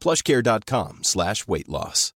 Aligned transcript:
plushcare.com 0.00 0.98
slash 1.02 1.44
weight 1.46 1.68
loss. 1.68 2.12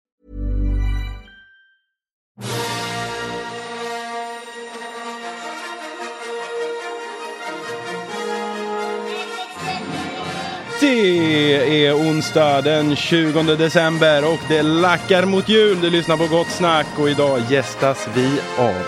Det 10.81 11.85
är 11.85 11.93
onsdag 11.93 12.61
den 12.61 12.95
20 12.95 13.43
december 13.43 14.33
och 14.33 14.39
det 14.47 14.61
lackar 14.61 15.25
mot 15.25 15.49
jul. 15.49 15.81
Du 15.81 15.89
lyssnar 15.89 16.17
på 16.17 16.27
Gott 16.27 16.47
Snack 16.47 16.87
och 16.99 17.09
idag 17.09 17.41
gästas 17.49 18.07
vi 18.13 18.39
av 18.57 18.83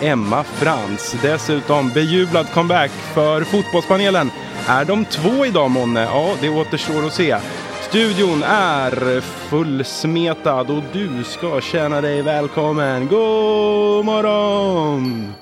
Emma 0.00 0.44
Frans. 0.44 1.16
Dessutom 1.22 1.90
bejublad 1.90 2.52
comeback 2.52 2.90
för 2.90 3.44
Fotbollspanelen. 3.44 4.30
Är 4.68 4.84
de 4.84 5.04
två 5.04 5.46
idag 5.46 5.70
månne? 5.70 6.02
Ja, 6.02 6.34
det 6.40 6.48
återstår 6.48 7.06
att 7.06 7.12
se. 7.12 7.36
Studion 7.88 8.42
är 8.42 9.20
fullsmetad 9.20 10.70
och 10.70 10.82
du 10.92 11.24
ska 11.24 11.60
känna 11.60 12.00
dig 12.00 12.22
välkommen. 12.22 13.08
God 13.08 14.04
morgon! 14.04 15.34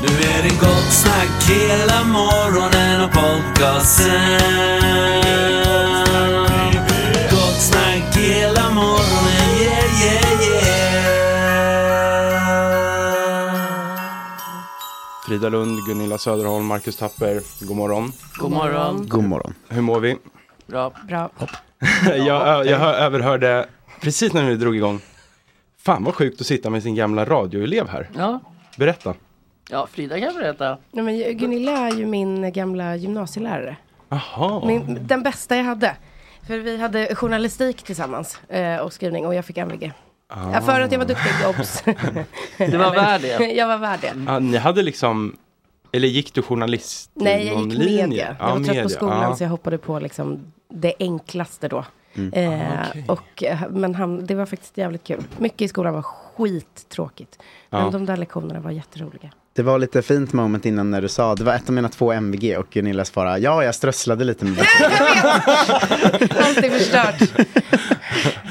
Nu 0.00 0.08
är 0.08 0.42
det 0.42 0.60
gott 0.60 0.92
snack 0.92 1.48
hela 1.48 2.04
morgonen 2.04 3.04
och 3.04 3.12
podcasten. 3.12 4.82
Frida 15.32 15.48
Lund, 15.48 15.86
Gunilla 15.86 16.18
Söderholm, 16.18 16.66
Marcus 16.66 16.96
Tapper. 16.96 17.40
God 17.66 17.76
morgon. 17.76 18.12
God 18.38 18.50
morgon. 18.50 19.06
God 19.08 19.24
morgon. 19.24 19.54
Hur 19.68 19.82
mår 19.82 20.00
vi? 20.00 20.16
Bra. 20.66 20.92
Bra. 21.08 21.30
jag, 22.16 22.66
jag 22.66 22.78
hör- 22.78 22.94
överhörde 22.94 23.66
precis 24.00 24.32
när 24.32 24.48
vi 24.48 24.56
drog 24.56 24.76
igång. 24.76 25.00
Fan 25.78 26.04
vad 26.04 26.14
sjukt 26.14 26.40
att 26.40 26.46
sitta 26.46 26.70
med 26.70 26.82
sin 26.82 26.94
gamla 26.94 27.24
radioelev 27.24 27.88
här. 27.88 28.10
Ja. 28.16 28.40
Berätta. 28.76 29.14
ja, 29.70 29.86
Frida 29.86 30.20
kan 30.20 30.34
berätta. 30.34 30.78
Nej, 30.90 31.04
men 31.04 31.38
Gunilla 31.38 31.72
är 31.78 31.92
ju 31.92 32.06
min 32.06 32.52
gamla 32.52 32.96
gymnasielärare. 32.96 33.76
Jaha. 34.08 34.66
Min, 34.66 35.06
den 35.06 35.22
bästa 35.22 35.56
jag 35.56 35.64
hade. 35.64 35.96
För 36.46 36.58
vi 36.58 36.76
hade 36.76 37.14
journalistik 37.14 37.82
tillsammans 37.82 38.40
eh, 38.48 38.76
och 38.76 38.92
skrivning 38.92 39.26
och 39.26 39.34
jag 39.34 39.44
fick 39.44 39.58
MVG. 39.58 39.92
Ja, 40.52 40.60
för 40.60 40.80
att 40.80 40.92
jag 40.92 40.98
var 40.98 41.06
duktig, 41.06 41.32
obs. 41.48 41.82
Du 42.72 42.76
var 42.76 42.94
värd 42.94 43.20
det. 43.20 43.52
jag 43.52 43.66
var 43.66 43.78
värd 43.78 43.98
det. 44.00 44.12
Ja, 44.26 44.38
ni 44.38 44.56
hade 44.58 44.82
liksom, 44.82 45.36
eller 45.92 46.08
gick 46.08 46.34
du 46.34 46.42
journalist? 46.42 47.10
Nej, 47.14 47.46
jag 47.46 47.60
gick 47.64 47.72
linje? 47.78 48.06
media. 48.06 48.36
Ja, 48.38 48.48
Jag 48.48 48.54
var 48.54 48.56
trött 48.56 48.66
media. 48.68 48.82
på 48.82 48.88
skolan 48.88 49.36
så 49.36 49.44
jag 49.44 49.50
hoppade 49.50 49.78
på 49.78 49.98
liksom 49.98 50.52
det 50.68 50.94
enklaste 50.98 51.68
då. 51.68 51.84
Mm. 52.14 52.32
Eh, 52.32 52.70
Ah, 52.72 52.86
okej. 52.90 53.04
och, 53.08 53.42
eh, 53.42 53.58
men 53.70 53.94
han, 53.94 54.26
det 54.26 54.34
var 54.34 54.46
faktiskt 54.46 54.78
jävligt 54.78 55.04
kul. 55.04 55.22
Mycket 55.38 55.62
i 55.62 55.68
skolan 55.68 55.94
var 55.94 56.02
skittråkigt. 56.02 57.38
Men 57.70 57.90
de 57.92 58.06
där 58.06 58.16
lektionerna 58.16 58.60
var 58.60 58.70
jätteroliga. 58.70 59.30
Det 59.54 59.62
var 59.62 59.78
lite 59.78 60.02
fint 60.02 60.32
moment 60.32 60.66
innan 60.66 60.90
när 60.90 61.02
du 61.02 61.08
sa, 61.08 61.34
det 61.34 61.44
var 61.44 61.54
ett 61.54 61.68
av 61.68 61.74
mina 61.74 61.88
två 61.88 62.12
MVG 62.12 62.56
och 62.58 62.66
Gunilla 62.70 63.04
svarade, 63.04 63.38
ja 63.38 63.64
jag 63.64 63.74
strösslade 63.74 64.24
lite 64.24 64.44
med. 64.44 64.58
Allt 64.58 64.68
är 66.58 66.78
förstört. 66.78 67.46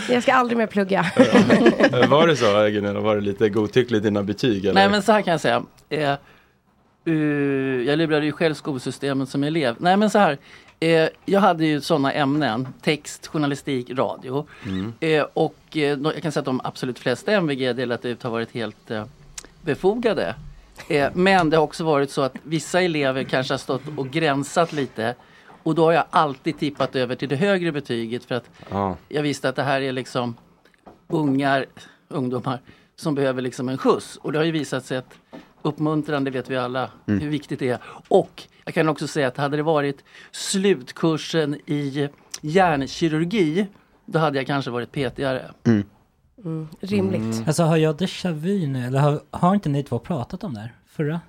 Jag 0.09 0.23
ska 0.23 0.33
aldrig 0.33 0.57
mer 0.57 0.67
plugga. 0.67 1.05
Eh, 1.93 2.09
Var 2.09 2.27
det 2.27 2.35
så 2.35 2.67
Gunilla? 2.69 2.99
Var 2.99 3.15
det 3.15 3.21
lite 3.21 3.49
godtyckligt 3.49 4.03
dina 4.03 4.23
betyg? 4.23 4.63
Eller? 4.65 4.73
Nej 4.73 4.89
men 4.89 5.01
så 5.01 5.11
här 5.11 5.21
kan 5.21 5.31
jag 5.31 5.41
säga. 5.41 5.63
Eh, 5.89 6.09
eh, 7.05 7.13
jag 7.85 7.97
lurade 7.97 8.25
ju 8.25 8.31
själv 8.31 8.53
skolsystemet 8.53 9.29
som 9.29 9.43
elev. 9.43 9.75
Nej 9.79 9.97
men 9.97 10.09
så 10.09 10.19
här. 10.19 10.37
Eh, 10.79 11.07
jag 11.25 11.39
hade 11.39 11.65
ju 11.65 11.81
sådana 11.81 12.11
ämnen. 12.13 12.67
Text, 12.81 13.27
journalistik, 13.27 13.89
radio. 13.89 14.47
Mm. 14.65 14.93
Eh, 14.99 15.25
och 15.33 15.55
eh, 15.73 15.81
jag 15.81 16.21
kan 16.21 16.31
säga 16.31 16.41
att 16.41 16.45
de 16.45 16.61
absolut 16.63 16.99
flesta 16.99 17.31
MVG 17.31 17.61
jag 17.61 17.75
delat 17.75 18.05
ut 18.05 18.23
har 18.23 18.31
varit 18.31 18.51
helt 18.51 18.91
eh, 18.91 19.05
befogade. 19.61 20.35
Eh, 20.87 21.09
men 21.13 21.49
det 21.49 21.57
har 21.57 21.63
också 21.63 21.83
varit 21.83 22.11
så 22.11 22.21
att 22.21 22.35
vissa 22.43 22.81
elever 22.81 23.23
kanske 23.23 23.53
har 23.53 23.57
stått 23.57 23.81
och 23.97 24.09
gränsat 24.09 24.73
lite. 24.73 25.15
Och 25.63 25.75
då 25.75 25.85
har 25.85 25.91
jag 25.91 26.05
alltid 26.09 26.59
tippat 26.59 26.95
över 26.95 27.15
till 27.15 27.29
det 27.29 27.35
högre 27.35 27.71
betyget 27.71 28.23
för 28.25 28.35
att 28.35 28.49
Ja. 28.69 28.97
jag 29.09 29.21
visste 29.23 29.49
att 29.49 29.55
det 29.55 29.63
här 29.63 29.81
är 29.81 29.91
liksom 29.91 30.35
ungar, 31.07 31.65
ungdomar 32.07 32.59
som 32.95 33.15
behöver 33.15 33.41
liksom 33.41 33.69
en 33.69 33.77
skjuts. 33.77 34.15
Och 34.21 34.31
det 34.31 34.37
har 34.37 34.45
ju 34.45 34.51
visat 34.51 34.85
sig 34.85 34.97
att 34.97 35.13
uppmuntrande 35.61 36.31
vet 36.31 36.49
vi 36.49 36.57
alla 36.57 36.89
Mm. 37.07 37.19
hur 37.19 37.29
viktigt 37.29 37.59
det 37.59 37.69
är. 37.69 37.79
Och 38.07 38.43
jag 38.65 38.73
kan 38.73 38.89
också 38.89 39.07
säga 39.07 39.27
att 39.27 39.37
hade 39.37 39.57
det 39.57 39.63
varit 39.63 40.03
slutkursen 40.31 41.55
i 41.65 42.09
hjärnkirurgi 42.41 43.67
då 44.05 44.19
hade 44.19 44.37
jag 44.37 44.47
kanske 44.47 44.71
varit 44.71 44.91
petigare. 44.91 45.51
Mm, 45.63 45.83
rimligt. 46.81 47.47
Alltså 47.47 47.63
har 47.63 47.77
jag 47.77 47.95
déjà 47.95 48.31
vu 48.31 48.67
nu 48.67 48.85
eller 48.87 48.99
har, 48.99 49.21
har 49.31 49.53
inte 49.55 49.69
ni 49.69 49.83
två 49.83 49.99
pratat 49.99 50.43
om 50.43 50.53
det 50.53 50.59
här 50.59 50.73
förra? 50.91 51.21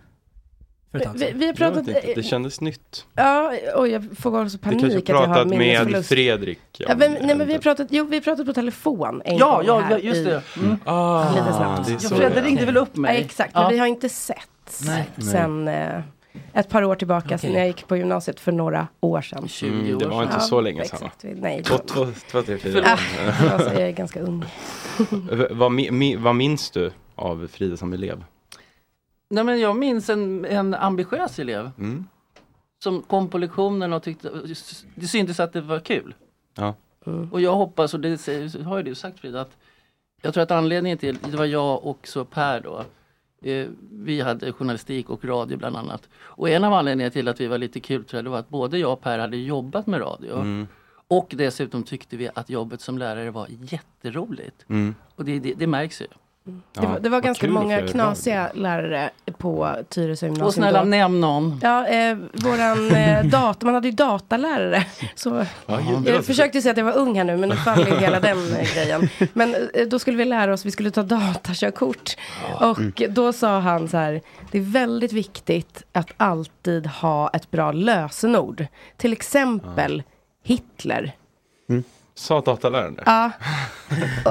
För 0.90 0.98
ett 0.98 1.04
tag 1.04 1.12
Vi, 1.12 1.18
sedan? 1.18 1.38
vi 1.38 1.44
har 1.44 1.52
Jag 1.52 1.56
pratat... 1.56 1.88
vet 1.88 2.04
inte, 2.04 2.14
det 2.14 2.22
kändes 2.22 2.60
nytt. 2.60 3.06
Ja, 3.14 3.52
och 3.76 3.88
jag 3.88 4.06
får 4.18 4.42
också 4.42 4.56
Du 4.56 4.62
panik 4.62 4.80
kanske 4.80 4.98
att 4.98 5.08
jag 5.08 5.16
har 5.16 5.26
pratat 5.26 5.48
med. 5.48 6.06
Fredrik? 6.06 6.60
Ja, 6.78 6.94
men, 6.96 7.12
nej 7.12 7.34
men 7.36 7.46
vi 7.46 7.52
har 7.52 7.60
pratat, 7.60 7.86
jo 7.90 8.04
vi 8.04 8.16
har 8.16 8.22
pratat 8.22 8.46
på 8.46 8.52
telefon 8.52 9.22
en 9.24 9.36
Ja, 9.36 9.56
gång 9.56 9.66
ja, 9.66 9.78
här 9.80 9.90
ja, 9.90 9.98
just 9.98 10.20
i- 10.20 10.24
det. 10.24 10.42
Mm. 10.56 10.76
Ah, 10.84 11.30
Lite 11.34 11.52
snabbt. 11.52 11.86
det 11.86 11.92
Ja, 11.92 11.98
så 11.98 12.14
det 12.18 12.24
är. 12.24 12.42
ringde 12.42 12.64
väl 12.66 12.76
upp 12.76 12.88
Ja, 12.92 13.00
mig? 13.00 13.20
exakt, 13.20 13.54
men 13.54 13.62
Ja. 13.62 13.68
vi 13.68 13.78
har 13.78 13.86
inte 13.86 14.08
sett 14.08 14.80
Nej. 14.86 15.08
sen 15.32 15.68
eh, 15.68 16.00
ett 16.54 16.68
par 16.68 16.84
år 16.84 16.94
tillbaka, 16.94 17.38
sen 17.38 17.50
Okej. 17.50 17.58
jag 17.60 17.66
gick 17.66 17.88
på 17.88 17.96
gymnasiet 17.96 18.40
för 18.40 18.52
några 18.52 18.88
år 19.00 19.20
sedan. 19.22 19.48
20 19.48 19.68
Mm, 19.70 19.98
det 19.98 20.06
år 20.06 20.10
var 20.10 20.22
inte 20.22 20.34
Ja, 20.34 20.40
så 20.40 20.60
länge 20.60 20.84
sedan 20.84 21.08
vi- 21.22 21.34
nej. 21.34 21.62
Två, 21.62 21.78
två, 21.78 22.06
två, 22.30 22.42
tre, 22.42 22.58
fyra. 22.58 22.84
Ah, 22.86 22.98
alltså, 23.52 23.72
jag 23.72 23.82
är 23.82 23.90
ganska 23.92 24.20
ung. 24.20 24.44
Vad, 25.50 25.72
mi- 25.72 26.16
vad 26.16 26.34
minns 26.34 26.70
du 26.70 26.92
av 27.14 27.46
Frida 27.52 27.76
som 27.76 27.92
elev? 27.92 28.24
Nej 29.30 29.44
men 29.44 29.60
jag 29.60 29.76
minns 29.76 30.10
en, 30.10 30.44
en 30.44 30.74
ambitiös 30.74 31.38
elev 31.38 31.70
Mm. 31.78 32.04
som 32.84 33.02
kom 33.02 33.28
på 33.28 33.38
lektionen 33.38 33.92
och 33.92 34.02
tyckte 34.02 34.30
det 34.94 35.06
syntes 35.06 35.40
att 35.40 35.52
det 35.52 35.60
var 35.60 35.78
kul. 35.78 36.14
Ja. 36.56 36.74
Och 37.32 37.40
jag 37.40 37.54
hoppas, 37.54 37.94
och 37.94 38.00
det 38.00 38.08
har 38.64 38.76
ju 38.76 38.82
du 38.82 38.94
sagt 38.94 39.20
Frida, 39.20 39.40
att 39.40 39.56
jag 40.22 40.34
tror 40.34 40.42
att 40.42 40.50
anledningen 40.50 40.98
till, 40.98 41.18
det 41.30 41.36
var 41.36 41.44
jag 41.44 41.84
och 41.84 42.06
så 42.08 42.24
Per 42.24 42.60
då. 42.60 42.84
Eh, 43.42 43.68
vi 43.90 44.20
hade 44.20 44.52
journalistik 44.52 45.10
och 45.10 45.24
radio 45.24 45.58
bland 45.58 45.76
annat. 45.76 46.08
Och 46.14 46.48
en 46.48 46.64
av 46.64 46.72
anledningarna 46.72 47.10
till 47.10 47.28
att 47.28 47.40
vi 47.40 47.46
var 47.46 47.58
lite 47.58 47.80
kul 47.80 48.04
tror 48.04 48.18
jag, 48.18 48.24
det 48.24 48.30
var 48.30 48.38
att 48.38 48.48
både 48.48 48.78
jag 48.78 48.92
och 48.92 49.00
Per 49.00 49.18
hade 49.18 49.36
jobbat 49.36 49.86
med 49.86 50.00
radio. 50.00 50.34
Mm. 50.34 50.66
Och 51.08 51.32
dessutom 51.36 51.82
tyckte 51.82 52.16
vi 52.16 52.28
att 52.34 52.50
jobbet 52.50 52.80
som 52.80 52.98
lärare 52.98 53.30
var 53.30 53.46
jätteroligt. 53.50 54.64
Mm. 54.68 54.94
Och 55.16 55.24
det, 55.24 55.38
det, 55.38 55.54
det 55.54 55.66
märks 55.66 56.00
ju. 56.00 56.06
Det 56.44 56.86
var, 56.86 57.00
det 57.00 57.08
var 57.08 57.20
ganska 57.20 57.48
många 57.48 57.88
knasiga 57.88 58.50
lärare 58.54 59.10
på 59.38 59.76
Tyresö 59.88 60.26
gymnasium. 60.26 60.46
Och 60.46 60.54
snälla 60.54 60.78
då. 60.78 60.84
nämn 60.84 61.20
någon. 61.20 61.60
Ja, 61.62 61.86
eh, 61.86 62.16
våran 62.32 62.90
eh, 62.94 63.24
data, 63.24 63.66
man 63.66 63.74
hade 63.74 63.88
ju 63.88 63.94
datalärare. 63.94 64.86
Så 65.14 65.46
jag 66.06 66.24
försökte 66.24 66.62
säga 66.62 66.72
att 66.72 66.78
jag 66.78 66.84
var 66.84 66.96
ung 66.96 67.16
här 67.16 67.24
nu 67.24 67.36
men 67.36 67.48
nu 67.48 67.56
faller 67.56 67.86
ju 67.86 67.96
hela 67.96 68.20
den 68.20 68.52
eh, 68.56 68.74
grejen. 68.74 69.08
Men 69.32 69.54
eh, 69.74 69.86
då 69.88 69.98
skulle 69.98 70.16
vi 70.16 70.24
lära 70.24 70.52
oss, 70.52 70.66
vi 70.66 70.70
skulle 70.70 70.90
ta 70.90 71.02
datakörkort. 71.02 72.16
Och 72.60 73.02
då 73.10 73.32
sa 73.32 73.58
han 73.60 73.88
så 73.88 73.96
här, 73.96 74.20
det 74.50 74.58
är 74.58 74.62
väldigt 74.62 75.12
viktigt 75.12 75.82
att 75.92 76.10
alltid 76.16 76.86
ha 76.86 77.28
ett 77.28 77.50
bra 77.50 77.72
lösenord. 77.72 78.66
Till 78.96 79.12
exempel 79.12 80.02
Hitler. 80.44 81.12
Sa 82.14 82.40
dataläraren 82.40 82.94
det? 82.94 83.02
Ja, 83.06 83.30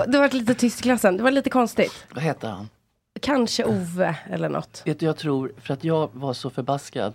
det 0.08 0.18
var 0.20 0.30
lite 0.30 0.54
tyst 0.56 0.80
i 0.80 0.84
klassen, 0.84 1.18
det 1.18 1.24
var 1.24 1.32
lite 1.32 1.50
konstigt. 1.50 2.06
Vad 2.14 2.24
hette 2.24 2.48
han? 2.48 2.70
Kanske 3.22 3.64
Ove 3.66 4.16
eller 4.30 4.50
något. 4.50 4.82
Vet 4.86 5.00
du, 5.00 5.06
jag 5.06 5.18
tror, 5.18 5.52
för 5.62 5.74
att 5.74 5.84
jag 5.84 6.10
var 6.14 6.34
så 6.34 6.50
förbaskad 6.50 7.14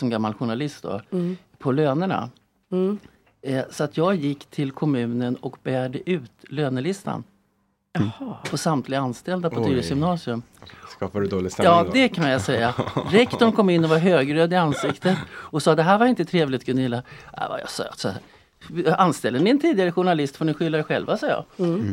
som 0.00 0.10
gammal 0.10 0.34
journalist 0.34 0.82
då, 0.82 1.00
Mm. 1.12 1.36
på 1.58 1.72
lönerna. 1.72 2.30
Mm. 2.72 2.98
Eh, 3.42 3.64
så 3.70 3.84
att 3.84 3.96
jag 3.96 4.14
gick 4.14 4.46
till 4.46 4.72
kommunen 4.72 5.36
och 5.36 5.56
begärde 5.62 6.10
ut 6.10 6.30
lönelistan. 6.48 7.24
På 8.50 8.58
samtliga 8.58 9.00
anställda 9.00 9.50
på. 9.50 9.64
Tyresö 9.64 9.88
gymnasium. 9.88 10.42
Skapar 10.88 11.20
du 11.20 11.26
dålig 11.26 11.52
stämning 11.52 11.72
Ja, 11.72 11.82
då? 11.84 11.90
det 11.92 12.08
kan 12.08 12.28
jag 12.30 12.40
säga. 12.40 12.74
Rektorn 13.10 13.52
kom 13.52 13.70
in 13.70 13.84
och 13.84 13.90
var 13.90 13.98
högröd 13.98 14.52
i 14.52 14.56
ansiktet 14.56 15.18
och 15.30 15.62
sa 15.62 15.74
det 15.74 15.82
här 15.82 15.98
var 15.98 16.06
inte 16.06 16.24
trevligt 16.24 16.64
Gunilla. 16.64 17.02
Ja, 17.36 17.46
vad 17.48 17.60
jag 17.60 17.70
söt 17.70 17.98
så 17.98 18.08
här. 18.08 18.18
Anställer 18.96 19.40
ni 19.40 19.50
en 19.50 19.60
tidigare 19.60 19.92
journalist 19.92 20.36
får 20.36 20.44
ni 20.44 20.54
skylla 20.54 20.78
er 20.78 20.82
själva, 20.82 21.16
sa 21.16 21.26
jag. 21.26 21.44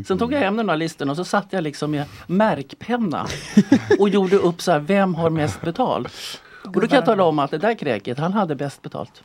Sen 0.05 0.17
tog 0.17 0.33
jag 0.33 0.39
hem 0.39 0.57
den 0.57 0.69
här 0.69 0.77
listan 0.77 1.09
och 1.09 1.15
så 1.15 1.23
satt 1.25 1.47
jag 1.49 1.63
liksom 1.63 1.91
med 1.91 2.05
märkpenna 2.27 3.27
och 3.99 4.09
gjorde 4.09 4.35
upp 4.35 4.61
så 4.61 4.71
här, 4.71 4.79
vem 4.79 5.15
har 5.15 5.29
mest 5.29 5.61
betalt? 5.61 6.39
Och 6.65 6.81
då 6.81 6.87
kan 6.87 6.95
jag 6.95 7.05
tala 7.05 7.23
om 7.23 7.39
att 7.39 7.51
det 7.51 7.57
där 7.57 7.73
kräket, 7.73 8.17
han 8.19 8.33
hade 8.33 8.55
bäst 8.55 8.81
betalt. 8.81 9.23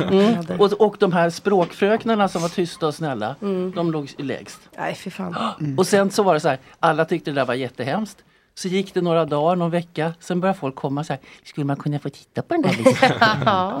Mm. 0.00 0.60
Och, 0.60 0.72
och 0.72 0.96
de 0.98 1.12
här 1.12 1.30
språkfröknarna 1.30 2.28
som 2.28 2.42
var 2.42 2.48
tysta 2.48 2.86
och 2.86 2.94
snälla, 2.94 3.36
de 3.74 3.92
låg 3.92 4.14
lägst. 4.18 4.60
Nej, 4.78 4.94
fy 4.94 5.10
fan. 5.10 5.54
Och 5.78 5.86
sen 5.86 6.10
så 6.10 6.22
var 6.22 6.34
det 6.34 6.40
så 6.40 6.48
här, 6.48 6.58
alla 6.80 7.04
tyckte 7.04 7.30
det 7.30 7.34
där 7.34 7.44
var 7.44 7.54
jättehemskt. 7.54 8.24
Så 8.60 8.68
gick 8.68 8.94
det 8.94 9.00
några 9.00 9.24
dagar, 9.24 9.56
någon 9.56 9.70
vecka, 9.70 10.14
sen 10.20 10.40
började 10.40 10.58
folk 10.58 10.74
komma 10.74 11.04
så 11.04 11.12
här, 11.12 11.22
skulle 11.44 11.64
man 11.64 11.76
kunna 11.76 11.98
få 11.98 12.08
titta 12.08 12.42
på 12.42 12.54
den 12.54 12.62
där 12.62 12.76
listan? 12.84 13.10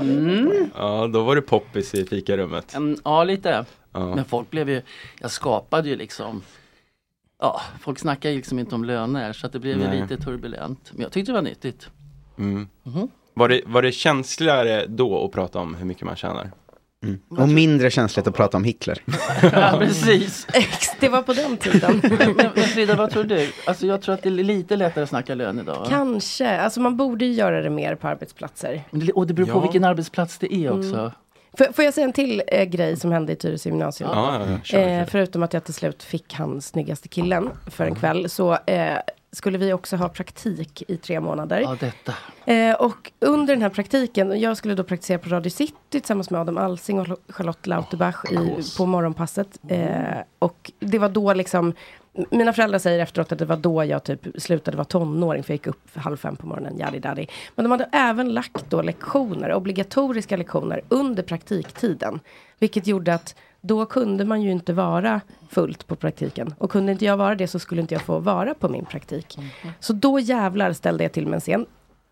Mm. 0.00 0.70
Ja, 0.76 1.06
då 1.06 1.22
var 1.22 1.36
det 1.36 1.42
poppis 1.42 1.94
i 1.94 2.04
fikarummet. 2.04 2.74
Mm, 2.74 2.96
ja, 3.04 3.24
lite. 3.24 3.64
Ja. 3.92 4.14
Men 4.14 4.24
folk 4.24 4.50
blev 4.50 4.70
ju, 4.70 4.82
jag 5.20 5.30
skapade 5.30 5.88
ju 5.88 5.96
liksom 5.96 6.42
Ja, 7.40 7.60
folk 7.80 7.98
snackar 7.98 8.30
ju 8.30 8.36
liksom 8.36 8.58
inte 8.58 8.74
om 8.74 8.84
löner 8.84 9.32
så 9.32 9.46
att 9.46 9.52
det 9.52 9.58
blev 9.58 9.78
ju 9.78 9.88
Nej. 9.88 10.00
lite 10.00 10.16
turbulent. 10.16 10.90
Men 10.92 11.02
jag 11.02 11.12
tyckte 11.12 11.32
det 11.32 11.36
var 11.36 11.42
nyttigt. 11.42 11.88
Mm. 12.38 12.68
Mhm. 12.82 13.08
Var, 13.34 13.48
det, 13.48 13.60
var 13.66 13.82
det 13.82 13.92
känsligare 13.92 14.86
då 14.86 15.24
att 15.24 15.32
prata 15.32 15.58
om 15.58 15.74
hur 15.74 15.84
mycket 15.86 16.04
man 16.04 16.16
tjänar? 16.16 16.50
Och 17.28 17.48
mindre 17.48 17.90
känsligt 17.90 18.26
att 18.26 18.34
prata 18.34 18.56
om 18.56 18.64
Hitler. 18.64 19.02
Ja, 19.42 19.76
precis. 19.78 20.46
Det 21.00 21.08
var 21.08 21.22
på 21.22 21.32
den 21.32 21.56
tiden. 21.56 22.00
Men, 22.18 22.50
men 22.54 22.64
Frida, 22.64 22.96
vad 22.96 23.10
tror 23.10 23.24
du? 23.24 23.48
Alltså 23.66 23.86
jag 23.86 24.02
tror 24.02 24.14
att 24.14 24.22
det 24.22 24.28
är 24.28 24.30
lite 24.30 24.76
lättare 24.76 25.02
att 25.02 25.08
snacka 25.08 25.34
lön 25.34 25.58
idag. 25.58 25.86
Kanske, 25.88 26.60
alltså 26.60 26.80
man 26.80 26.96
borde 26.96 27.24
ju 27.24 27.32
göra 27.32 27.62
det 27.62 27.70
mer 27.70 27.94
på 27.94 28.08
arbetsplatser. 28.08 28.82
Men 28.90 29.06
det- 29.06 29.12
Och 29.12 29.26
det 29.26 29.34
beror 29.34 29.46
på 29.46 29.52
Ja. 29.58 29.60
vilken 29.60 29.84
arbetsplats 29.84 30.38
det 30.38 30.54
är 30.54 30.70
också. 30.78 31.12
Får, 31.58 31.72
får 31.72 31.84
jag 31.84 31.94
säga 31.94 32.04
en 32.04 32.12
till 32.12 32.42
eh, 32.46 32.64
grej 32.64 32.96
som 32.96 33.12
hände 33.12 33.32
i 33.32 33.36
Tyresö 33.36 33.68
gymnasium? 33.68 34.10
Ja, 34.14 34.40
ja, 34.40 34.50
ja, 34.52 34.58
kör, 34.64 34.78
Eh, 34.78 34.84
kör. 34.98 35.04
förutom 35.10 35.42
att 35.42 35.52
jag 35.52 35.64
till 35.64 35.74
slut 35.74 36.02
fick 36.02 36.34
han 36.34 36.60
snyggaste 36.60 37.08
killen 37.08 37.50
för 37.66 37.84
en 37.84 37.94
kväll 37.94 38.30
så 38.30 38.52
eh, 38.66 38.96
skulle 39.32 39.58
vi 39.58 39.72
också 39.72 39.96
ha 39.96 40.08
praktik 40.08 40.82
i 40.88 40.96
tre 40.96 41.20
månader. 41.20 41.60
Ja, 41.60 41.76
detta. 41.80 42.14
Eh, 42.52 42.74
och 42.74 43.12
under 43.20 43.54
den 43.54 43.62
här 43.62 43.70
praktiken, 43.70 44.40
jag 44.40 44.56
skulle 44.56 44.74
då 44.74 44.84
praktisera 44.84 45.18
på 45.18 45.28
Radio 45.28 45.50
City 45.50 45.74
tillsammans 45.90 46.30
med 46.30 46.40
Adam 46.40 46.58
Alsing 46.58 47.00
och 47.00 47.06
Charlotte 47.28 47.66
Lauterbach 47.66 48.24
i, 48.30 48.76
på 48.76 48.86
morgonpasset. 48.86 49.58
Eh, 49.68 50.18
och 50.38 50.72
det 50.80 50.98
var 50.98 51.08
då 51.08 51.34
liksom, 51.34 51.74
mina 52.30 52.52
föräldrar 52.52 52.78
säger 52.78 52.98
efteråt 52.98 53.32
att 53.32 53.38
det 53.38 53.44
var 53.44 53.56
då 53.56 53.84
jag 53.84 54.04
typ 54.04 54.26
slutade 54.38 54.76
vara 54.76 54.84
tonåring, 54.84 55.42
för 55.42 55.52
jag 55.52 55.54
gick 55.54 55.66
upp 55.66 55.96
halv 55.96 56.16
fem 56.16 56.36
på 56.36 56.46
morgonen, 56.46 56.80
yadi 56.80 56.98
daddy. 56.98 57.26
Men 57.54 57.64
de 57.64 57.70
hade 57.70 57.88
även 57.92 58.32
lagt 58.32 58.70
då 58.70 58.82
lektioner, 58.82 59.54
obligatoriska 59.54 60.36
lektioner, 60.36 60.80
under 60.88 61.22
praktiktiden. 61.22 62.20
Vilket 62.58 62.86
gjorde 62.86 63.14
att 63.14 63.34
då 63.60 63.86
kunde 63.86 64.24
man 64.24 64.42
ju 64.42 64.50
inte 64.50 64.72
vara 64.72 65.20
fullt 65.50 65.86
på 65.86 65.96
praktiken. 65.96 66.54
Och 66.58 66.70
kunde 66.70 66.92
inte 66.92 67.04
jag 67.04 67.16
vara 67.16 67.34
det 67.34 67.46
så 67.48 67.58
skulle 67.58 67.80
inte 67.80 67.94
jag 67.94 68.02
få 68.02 68.18
vara 68.18 68.54
på 68.54 68.68
min 68.68 68.84
praktik. 68.84 69.38
Så 69.80 69.92
då 69.92 70.20
jävlar 70.20 70.72
ställde 70.72 71.04
jag 71.04 71.12
till 71.12 71.26
med 71.26 71.34
en 71.34 71.40
scen. 71.40 71.66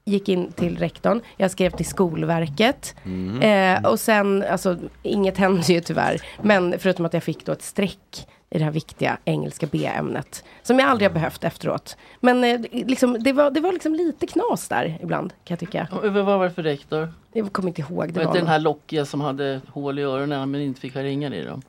Gick 0.05 0.29
in 0.29 0.53
till 0.53 0.79
rektorn, 0.79 1.21
jag 1.37 1.51
skrev 1.51 1.71
till 1.71 1.87
Skolverket. 1.87 2.95
Eh, 3.43 3.91
och 3.91 4.01
sen, 4.01 4.45
alltså 4.51 4.77
inget 5.03 5.37
hände 5.39 5.73
ju 5.73 5.81
tyvärr. 5.81 6.23
Men 6.43 6.75
förutom 6.79 7.05
att 7.07 7.15
jag 7.15 7.23
fick 7.23 7.47
då 7.47 7.53
ett 7.53 7.63
streck 7.63 8.27
i 8.51 8.59
det 8.59 8.65
här 8.65 8.71
viktiga 8.71 9.19
engelska 9.25 9.67
B-ämnet. 9.73 10.45
Som 10.63 10.79
jag 10.79 10.89
aldrig 10.89 11.11
har 11.11 11.15
behövt 11.15 11.45
efteråt. 11.45 11.97
Men 12.21 12.45
eh, 12.45 12.61
liksom, 12.73 13.23
det, 13.23 13.33
var, 13.33 13.51
det 13.51 13.61
var 13.61 13.73
liksom 13.73 13.95
lite 13.95 14.27
knas 14.27 14.69
där 14.69 14.99
ibland 15.03 15.31
kan 15.31 15.55
jag 15.55 15.59
tycka. 15.59 15.89
Och 15.91 16.13
Vad 16.13 16.25
var 16.25 16.45
det 16.45 16.51
för 16.51 16.63
rektor? 16.63 17.13
Jag 17.33 17.53
kommer 17.53 17.69
inte 17.69 17.81
ihåg. 17.81 18.13
Det 18.13 18.25
Var 18.25 18.35
den 18.35 18.47
här 18.47 18.59
lockiga 18.59 19.05
som 19.05 19.21
hade 19.21 19.61
hål 19.69 19.99
i 19.99 20.03
öronen 20.03 20.51
men 20.51 20.61
inte 20.61 20.81
fick 20.81 20.95
ha 20.95 21.03
ringar 21.03 21.35
i 21.35 21.45
dem? 21.45 21.63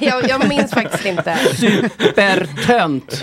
jag, 0.00 0.28
jag 0.28 0.48
minns 0.48 0.70
faktiskt 0.70 1.06
inte. 1.06 1.36
Supertönt! 1.36 3.22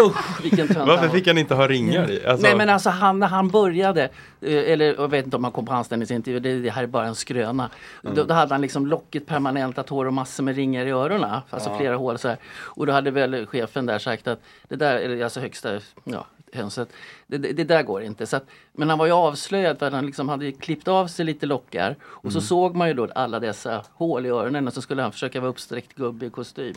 Usch 0.00 0.42
vilken 0.42 0.68
tönt 0.68 0.88
Varför 0.88 1.06
var. 1.06 1.14
fick 1.14 1.26
han 1.26 1.38
inte 1.38 1.54
ha 1.54 1.68
ringar 1.68 2.10
i? 2.10 2.26
Alltså, 2.26 2.46
Nej 2.46 2.56
men 2.56 2.68
alltså 2.68 2.90
han, 2.90 3.18
när 3.18 3.26
han 3.26 3.48
började, 3.48 4.02
eh, 4.40 4.72
eller 4.72 4.94
jag 4.94 5.10
vet 5.10 5.24
inte 5.24 5.36
om 5.36 5.44
han 5.44 5.52
kom 5.52 5.66
på 5.66 5.72
anställningsintervju, 5.72 6.40
det, 6.40 6.58
det 6.58 6.70
här 6.70 6.82
är 6.82 6.86
bara 6.86 7.06
en 7.06 7.14
skröna. 7.14 7.70
Mm. 8.04 8.16
Då, 8.16 8.24
då 8.24 8.34
hade 8.34 8.54
han 8.54 8.60
liksom 8.60 8.86
lockigt 8.86 9.26
permanentat 9.26 9.88
hår 9.88 10.04
och 10.04 10.12
massor 10.12 10.42
med 10.42 10.56
ringar 10.56 10.86
i 10.86 10.90
öronen. 10.90 11.40
Alltså 11.50 11.76
flera 11.78 11.96
hål 11.96 12.18
så 12.18 12.28
här. 12.28 12.36
Och 12.48 12.86
då 12.86 12.92
hade 12.92 13.10
väl 13.10 13.46
chefen 13.46 13.86
där 13.86 13.98
sagt 13.98 14.28
att 14.28 14.40
det 14.68 14.76
där, 14.76 14.96
eller 14.96 15.24
alltså 15.24 15.40
högsta, 15.40 15.80
ja 16.04 16.26
hönset, 16.52 16.88
det, 17.26 17.38
det, 17.38 17.52
det 17.52 17.64
där 17.64 17.82
går 17.82 18.02
inte. 18.02 18.26
Så 18.26 18.36
att, 18.36 18.46
men 18.72 18.88
han 18.90 18.98
var 18.98 19.06
ju 19.06 19.12
avslöjad 19.12 19.78
för 19.78 19.86
att 19.86 19.92
han 19.92 20.06
liksom 20.06 20.28
hade 20.28 20.52
klippt 20.52 20.88
av 20.88 21.06
sig 21.06 21.24
lite 21.24 21.46
lockar. 21.46 21.96
Och 22.02 22.24
Mm. 22.24 22.32
så 22.32 22.40
såg 22.40 22.76
man 22.76 22.88
ju 22.88 22.94
då 22.94 23.08
alla 23.14 23.40
dessa 23.40 23.84
hål 23.92 24.26
i 24.26 24.28
öronen 24.28 24.66
och 24.66 24.72
så 24.74 24.82
skulle 24.82 25.02
han 25.02 25.12
försöka 25.12 25.40
vara 25.40 25.50
uppsträckt 25.50 25.94
gubbe 25.94 26.26
i 26.26 26.30
kostym. 26.30 26.74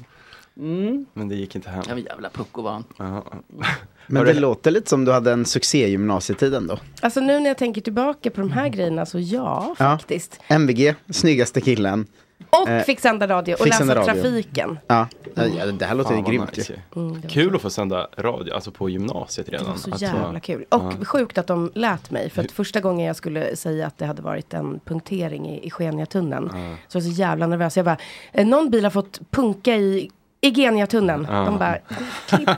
Mm. 0.58 1.06
Men 1.14 1.28
det 1.30 1.36
gick 1.36 1.56
inte 1.56 1.70
hem. 1.70 1.84
Ja, 1.88 1.96
men 1.96 2.04
jävla 2.04 2.30
pucko 2.30 2.62
var 2.62 2.72
han. 2.72 2.84
Ja. 2.98 3.24
Men 4.08 4.26
det 4.26 4.34
låter 4.34 4.72
lite 4.72 4.90
som 4.90 5.06
du 5.06 5.12
hade 5.12 5.32
en 5.32 5.46
succé 5.46 5.88
i 5.88 5.90
gymnasietiden 5.90 6.68
då. 6.68 6.78
Alltså 7.02 7.20
nu 7.20 7.40
när 7.40 7.48
jag 7.48 7.58
tänker 7.58 7.82
tillbaka 7.82 8.30
på 8.32 8.42
de 8.42 8.52
här 8.52 8.70
grejerna 8.70 9.06
så 9.06 9.20
ja, 9.20 9.76
Ja. 9.80 9.98
faktiskt. 9.98 10.40
MVG, 10.48 10.96
snyggaste 11.10 11.62
killen. 11.62 12.06
Och 12.50 12.70
Eh, 12.70 12.84
fick 12.84 13.00
sända 13.00 13.28
radio 13.28 13.56
och 13.60 13.68
läsa 13.68 13.96
radio. 13.96 14.14
trafiken. 14.14 14.80
Ja, 14.88 15.08
ja 15.36 15.66
det 15.66 15.86
här 15.86 15.96
låter 15.96 16.14
Fan, 16.14 16.24
grymt 16.24 16.58
nice. 16.58 16.74
Mm, 16.96 17.22
Kul 17.22 17.56
att 17.56 17.62
få 17.62 17.70
sända 17.70 18.08
radio, 18.18 18.54
alltså 18.54 18.72
på 18.72 18.90
gymnasiet 18.90 19.50
redan. 19.50 19.66
Det 19.66 19.72
var 19.72 19.78
så 19.78 19.94
Att 19.94 20.02
jävla 20.02 20.34
få- 20.34 20.40
kul. 20.40 20.66
Och 20.70 21.08
sjukt 21.08 21.38
att 21.38 21.48
de 21.48 21.72
lät 21.76 22.12
mig. 22.12 22.30
För 22.30 22.44
att 22.44 22.52
första 22.52 22.80
gången 22.80 23.08
jag 23.08 23.16
skulle 23.16 23.56
säga 23.56 23.88
att 23.88 23.98
det 23.98 24.06
hade 24.06 24.22
varit 24.22 24.54
en 24.54 24.80
punktering 24.86 25.50
i, 25.50 25.68
i 25.68 25.72
Skeniatunneln. 25.72 26.50
Så 26.88 26.98
jag 26.98 27.02
var 27.04 27.10
så 27.12 27.16
jävla 27.22 27.48
nervös. 27.48 27.78
Jag 27.78 27.86
bara, 27.86 27.98
eh, 28.32 28.48
någon 28.48 28.70
bil 28.70 28.84
har 28.84 28.92
fått 28.92 29.20
punka 29.32 29.76
i 29.76 30.12
i 30.44 30.50
Geniatunneln. 30.52 31.24
De 31.24 31.58
bara. 31.58 31.78
Ja, 32.46 32.56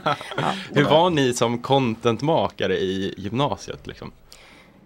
Hur 0.72 0.84
var, 0.84 0.90
var 0.90 1.10
ni 1.10 1.32
som 1.34 1.58
contentmakare 1.58 2.76
i 2.78 3.14
gymnasiet 3.18 3.86
liksom? 3.86 4.12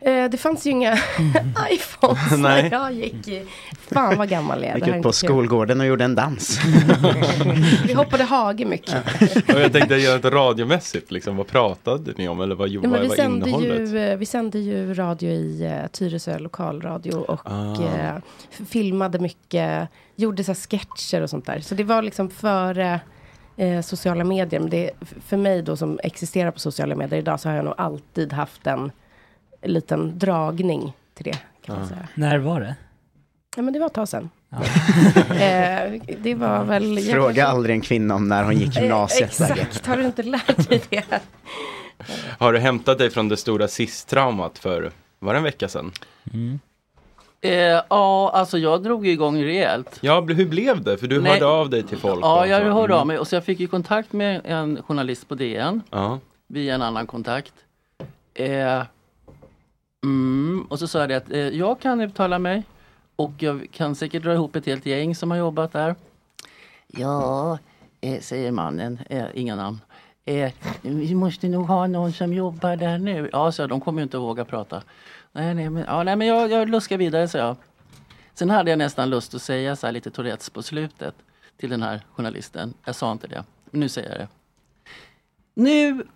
Eh, 0.01 0.31
det 0.31 0.37
fanns 0.39 0.67
ju 0.67 0.71
inga 0.71 0.93
iPhones 1.71 2.31
Nej. 2.31 2.63
när 2.63 2.71
jag 2.71 2.93
gick 2.93 3.29
i. 3.29 3.45
Fan 3.93 4.19
vad 4.19 4.29
gammal 4.29 4.63
jag 4.63 4.71
är. 4.71 4.75
Gick 4.77 4.85
här 4.87 4.93
är 4.93 4.97
ut 4.97 5.03
på 5.03 5.13
skolgården 5.13 5.81
och 5.81 5.87
gjorde 5.87 6.05
en 6.05 6.15
dans. 6.15 6.61
Vi 7.87 7.93
hoppade 7.93 8.25
hage 8.25 8.65
mycket. 8.65 8.95
Och 9.55 9.61
jag 9.61 9.73
tänkte 9.73 9.95
göra 9.97 10.19
det 10.19 10.31
radiomässigt, 10.31 11.11
liksom, 11.11 11.37
vad 11.37 11.47
pratade 11.47 12.13
ni 12.17 12.29
om 12.29 12.41
eller 12.41 12.55
vad, 12.55 12.69
Ja, 12.69 12.81
vad 12.81 12.91
men 12.91 13.01
vi, 13.01 13.09
var 13.09 13.17
sände 13.17 13.51
innehållet? 13.51 13.89
ju, 13.93 13.99
eh, 13.99 14.17
vi 14.17 14.27
sände 14.27 14.59
ju 14.59 14.95
radio 14.95 15.31
i 15.31 15.67
uh, 15.83 15.89
Tyresö 15.89 16.39
lokalradio 16.39 17.15
och 17.15 17.41
Ah. 17.45 18.21
f- 18.51 18.67
filmade 18.69 19.19
mycket, 19.19 19.89
gjorde 20.17 20.45
så 20.45 20.53
här 20.53 20.57
sketcher 20.57 21.23
och 21.23 21.31
sånt 21.31 21.47
där. 21.47 21.61
Så 21.61 21.75
det 21.75 21.85
var 21.85 22.03
liksom 22.03 22.31
före 22.31 23.01
eh, 23.57 23.81
sociala 23.81 24.25
medier. 24.25 24.61
Men 24.61 24.71
det, 24.71 24.91
för 25.27 25.37
mig 25.37 25.63
då 25.63 25.77
som 25.77 26.01
existerar 26.03 26.51
på 26.51 26.59
sociala 26.61 26.95
medier 26.95 27.19
idag 27.19 27.41
så 27.41 27.49
har 27.49 27.57
jag 27.57 27.65
nog 27.65 27.75
alltid 27.77 28.33
haft 28.33 28.67
en 28.67 28.91
liten 29.63 30.19
dragning 30.19 30.93
till 31.15 31.25
det. 31.25 31.39
Kan 31.65 31.79
man 31.79 31.89
säga. 31.89 32.09
När 32.15 32.39
var 32.39 32.61
det? 32.61 32.75
Ja 33.57 33.63
men 33.63 33.73
det 33.73 33.79
var 33.79 33.87
ett 33.87 33.95
tag 33.95 34.09
sedan. 34.09 34.31
eh, 35.31 36.01
det 36.19 36.35
var 36.35 36.65
väl... 36.65 36.99
jag 36.99 37.15
Fråga 37.15 37.27
kanske- 37.27 37.45
aldrig 37.47 37.75
en 37.75 37.81
kvinna 37.81 38.15
om 38.15 38.29
när 38.29 38.45
hon 38.45 38.57
gick 38.59 38.77
Eh, 38.77 38.83
gymnasiet. 38.83 39.31
Exakt, 39.41 39.87
har 39.87 39.97
du 39.97 40.05
inte 40.05 40.23
lärt 40.23 40.69
dig 40.69 40.83
det? 40.91 41.05
Har 42.39 42.53
du 42.53 42.59
hämtat 42.59 42.99
dig 42.99 43.11
från 43.11 43.29
det 43.29 43.37
stora 43.37 43.69
cis-traumat 43.69 44.59
för, 44.59 44.91
var 45.19 45.33
det 45.33 45.39
en 45.39 45.45
vecka 45.45 45.69
sedan? 45.69 45.93
Eh, 47.41 47.53
ja, 47.91 48.31
alltså 48.35 48.59
jag 48.59 48.83
drog 48.83 49.07
igång 49.07 49.43
rejält. 49.45 49.99
Ja, 50.01 50.21
hur 50.21 50.47
blev 50.49 50.83
det? 50.83 50.99
För 50.99 51.07
du 51.07 51.21
Nej. 51.21 51.33
hörde 51.33 51.47
av 51.47 51.71
dig 51.71 51.83
till 51.83 51.99
folk. 51.99 52.25
Ja, 52.25 52.47
jag 52.47 52.63
så. 52.63 52.69
hörde 52.69 52.93
Mm. 52.93 53.01
av 53.01 53.07
mig 53.07 53.19
och 53.19 53.29
så 53.29 53.35
jag 53.37 53.45
fick 53.45 53.61
ju 53.61 53.67
kontakt 53.67 54.13
med 54.13 54.41
en 54.45 54.83
journalist 54.83 55.29
på 55.29 55.35
DN 55.35 55.83
Ja. 55.91 56.19
via 56.47 56.75
en 56.75 56.83
annan 56.83 57.07
kontakt. 57.07 57.53
Eh, 58.35 58.83
mm, 60.05 60.67
och 60.71 60.79
så 60.79 60.89
sa 60.89 61.01
jag 61.01 61.09
det 61.09 61.17
att 61.17 61.31
eh, 61.31 61.39
jag 61.39 61.81
kan 61.81 62.01
uttala 62.01 62.39
mig 62.39 62.63
och 63.17 63.33
jag 63.39 63.67
kan 63.73 63.95
säkert 63.95 64.23
dra 64.23 64.35
ihop 64.35 64.57
ett 64.57 64.67
helt 64.67 64.87
gäng 64.87 65.15
som 65.15 65.31
har 65.31 65.39
jobbat 65.39 65.73
där. 65.73 65.95
Ja, 66.87 67.59
eh, 68.01 68.21
säger 68.21 68.53
mannen, 68.53 68.99
eh, 69.11 69.27
inga 69.35 69.57
namn. 69.57 69.81
Eh, 70.25 70.53
vi 70.83 71.15
måste 71.15 71.49
nog 71.49 71.67
ha 71.67 71.87
någon 71.87 72.13
som 72.13 72.33
jobbar 72.33 72.77
där 72.77 72.99
nu. 72.99 73.31
Ja, 73.33 73.53
så 73.53 73.63
jag, 73.63 73.69
de 73.69 73.81
kommer 73.81 74.01
ju 74.01 74.03
inte 74.03 74.19
våga 74.19 74.45
prata. 74.45 74.83
Nej, 75.33 75.55
nej, 75.55 75.71
men, 75.71 75.85
ja, 75.87 76.03
nej, 76.03 76.17
men 76.17 76.27
jag, 76.27 76.51
jag 76.51 76.69
luskar 76.69 76.99
vidare, 76.99 77.29
så 77.29 77.39
jag. 77.39 77.57
Sen 78.35 78.51
hade 78.51 78.71
jag 78.71 78.79
nästan 78.79 79.11
lust 79.11 79.35
att 79.35 79.43
säga 79.43 79.77
så 79.77 79.87
här 79.87 79.93
lite 79.93 80.11
Tourettes 80.11 80.51
på 80.51 80.63
slutet 80.63 81.15
till 81.57 81.71
den 81.71 81.83
här 81.83 82.01
journalisten. 82.13 82.75
Jag 82.85 82.95
sa 82.95 83.13
inte 83.13 83.27
det, 83.27 83.45
men 83.71 83.81
nu 83.81 83.89
säger 83.89 84.11
jag 84.11 84.19
det. 84.19 84.29
Nu, 85.55 86.07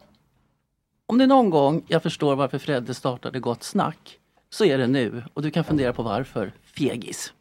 om 1.07 1.19
det 1.19 1.25
är 1.25 1.29
någon 1.29 1.51
gång 1.51 1.83
jag 1.89 2.03
förstår 2.03 2.37
varför 2.37 2.59
Fredde 2.59 2.95
startade 2.95 3.41
Gott 3.41 3.63
Snack, 3.63 4.19
så 4.51 4.65
är 4.65 4.79
det 4.79 4.87
nu. 4.87 5.25
Och 5.35 5.43
du 5.43 5.51
kan 5.51 5.65
fundera 5.65 5.93
på 5.93 6.03
varför. 6.03 6.53
Fegis. 6.79 7.33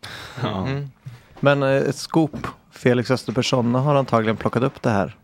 Men 1.39 1.63
eh, 1.63 1.69
ett 1.69 1.95
scoop, 1.95 2.47
Felix 2.71 3.11
Österpersson 3.11 3.75
har 3.75 3.95
antagligen 3.95 4.37
plockat 4.37 4.63
upp 4.63 4.81
det 4.81 4.89
här. 4.89 5.15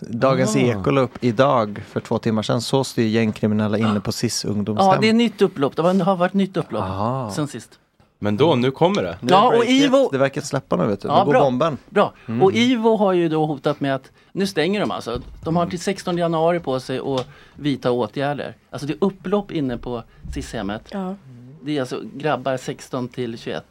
Dagens 0.00 0.56
Ah. 0.56 0.58
Eko 0.58 0.90
la 0.90 1.00
upp 1.00 1.24
idag 1.24 1.82
för 1.88 2.00
två 2.00 2.18
timmar 2.18 2.42
sedan. 2.42 2.60
Så 2.60 2.84
styr 2.84 3.06
gängkriminella 3.06 3.78
inne 3.78 4.00
på 4.00 4.12
SIS 4.12 4.44
ungdomshem. 4.44 4.86
Ja, 4.86 4.98
det 5.00 5.08
är 5.08 5.12
nytt 5.12 5.42
upplopp. 5.42 5.76
Det 5.76 5.82
har 5.82 6.16
varit 6.16 6.34
nytt 6.34 6.56
upplopp 6.56 6.82
Aha. 6.82 7.30
sen 7.30 7.48
sist. 7.48 7.79
Men 8.22 8.36
då, 8.36 8.54
nu 8.54 8.70
kommer 8.70 9.02
det. 9.02 9.18
Nu 9.20 9.28
Ja, 9.30 9.48
och 9.56 9.64
Ivo- 9.64 10.08
Det 10.12 10.18
verkar 10.18 10.40
släppa 10.40 10.76
nu 10.76 10.86
vet 10.86 11.00
du. 11.00 11.08
Ja, 11.08 11.18
nu 11.18 11.24
går 11.24 11.32
bra. 11.32 11.40
bomben. 11.44 11.78
Bra. 11.88 12.12
Mm. 12.28 12.42
Och 12.42 12.52
Ivo 12.52 12.96
har 12.96 13.12
ju 13.12 13.28
då 13.28 13.46
hotat 13.46 13.80
med 13.80 13.94
att 13.94 14.10
nu 14.32 14.46
stänger 14.46 14.80
de 14.80 14.90
alltså. 14.90 15.20
De 15.44 15.56
har 15.56 15.66
till 15.66 15.80
16 15.80 16.18
januari 16.18 16.60
på 16.60 16.80
sig 16.80 16.98
att 16.98 17.28
vidta 17.56 17.90
åtgärder. 17.90 18.54
Alltså 18.70 18.86
det 18.86 18.92
är 18.92 18.98
upplopp 19.00 19.52
inne 19.52 19.78
på 19.78 20.02
SIS-hemmet. 20.34 20.82
Ja. 20.90 21.14
Det 21.62 21.76
är 21.76 21.80
alltså 21.80 22.02
grabbar 22.14 22.56
16 22.56 23.08
till 23.08 23.38
21 23.38 23.64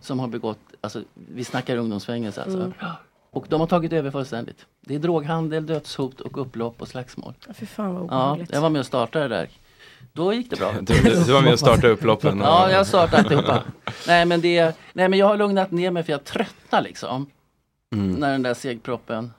som 0.00 0.18
har 0.20 0.28
begått, 0.28 0.58
alltså 0.80 1.02
vi 1.14 1.44
snackar 1.44 1.76
ungdomsfängelse 1.76 2.42
alltså. 2.42 2.58
Mm. 2.58 2.72
Och 3.30 3.46
de 3.48 3.60
har 3.60 3.66
tagit 3.66 3.92
över 3.92 4.10
fullständigt. 4.10 4.66
Det 4.80 4.94
är 4.94 4.98
droghandel, 4.98 5.66
dödshot 5.66 6.20
och 6.20 6.40
upplopp 6.40 6.82
och 6.82 6.88
slagsmål. 6.88 7.34
Ja, 7.46 7.52
Fy 7.54 7.66
fan 7.66 7.94
vad 7.94 8.02
Ja, 8.02 8.04
obehagligt. 8.04 8.50
jag 8.52 8.60
var 8.60 8.70
med 8.70 8.80
och 8.80 8.86
startade 8.86 9.28
det 9.28 9.34
där. 9.36 9.48
Då 10.12 10.32
gick 10.32 10.50
det 10.50 10.56
bra. 10.56 10.74
Du, 10.80 11.02
du, 11.02 11.32
var 11.32 11.42
med 11.42 11.52
och 11.52 11.58
startade 11.58 11.88
upploppen. 11.88 12.38
Ja, 12.40 12.70
jag 12.70 12.86
startade 12.86 13.16
alltihopa. 13.22 13.62
nej, 14.06 14.24
men 14.24 14.40
det, 14.40 14.76
nej 14.92 15.08
men 15.08 15.18
jag 15.18 15.26
har 15.26 15.36
lugnat 15.36 15.70
ner 15.70 15.90
mig 15.90 16.02
för 16.02 16.12
jag 16.12 16.24
tröttnar 16.24 16.82
liksom. 16.82 17.26
Mm. 17.92 18.10
När 18.12 18.32
den 18.32 18.42
där 18.42 18.54
segproppen. 18.54 19.32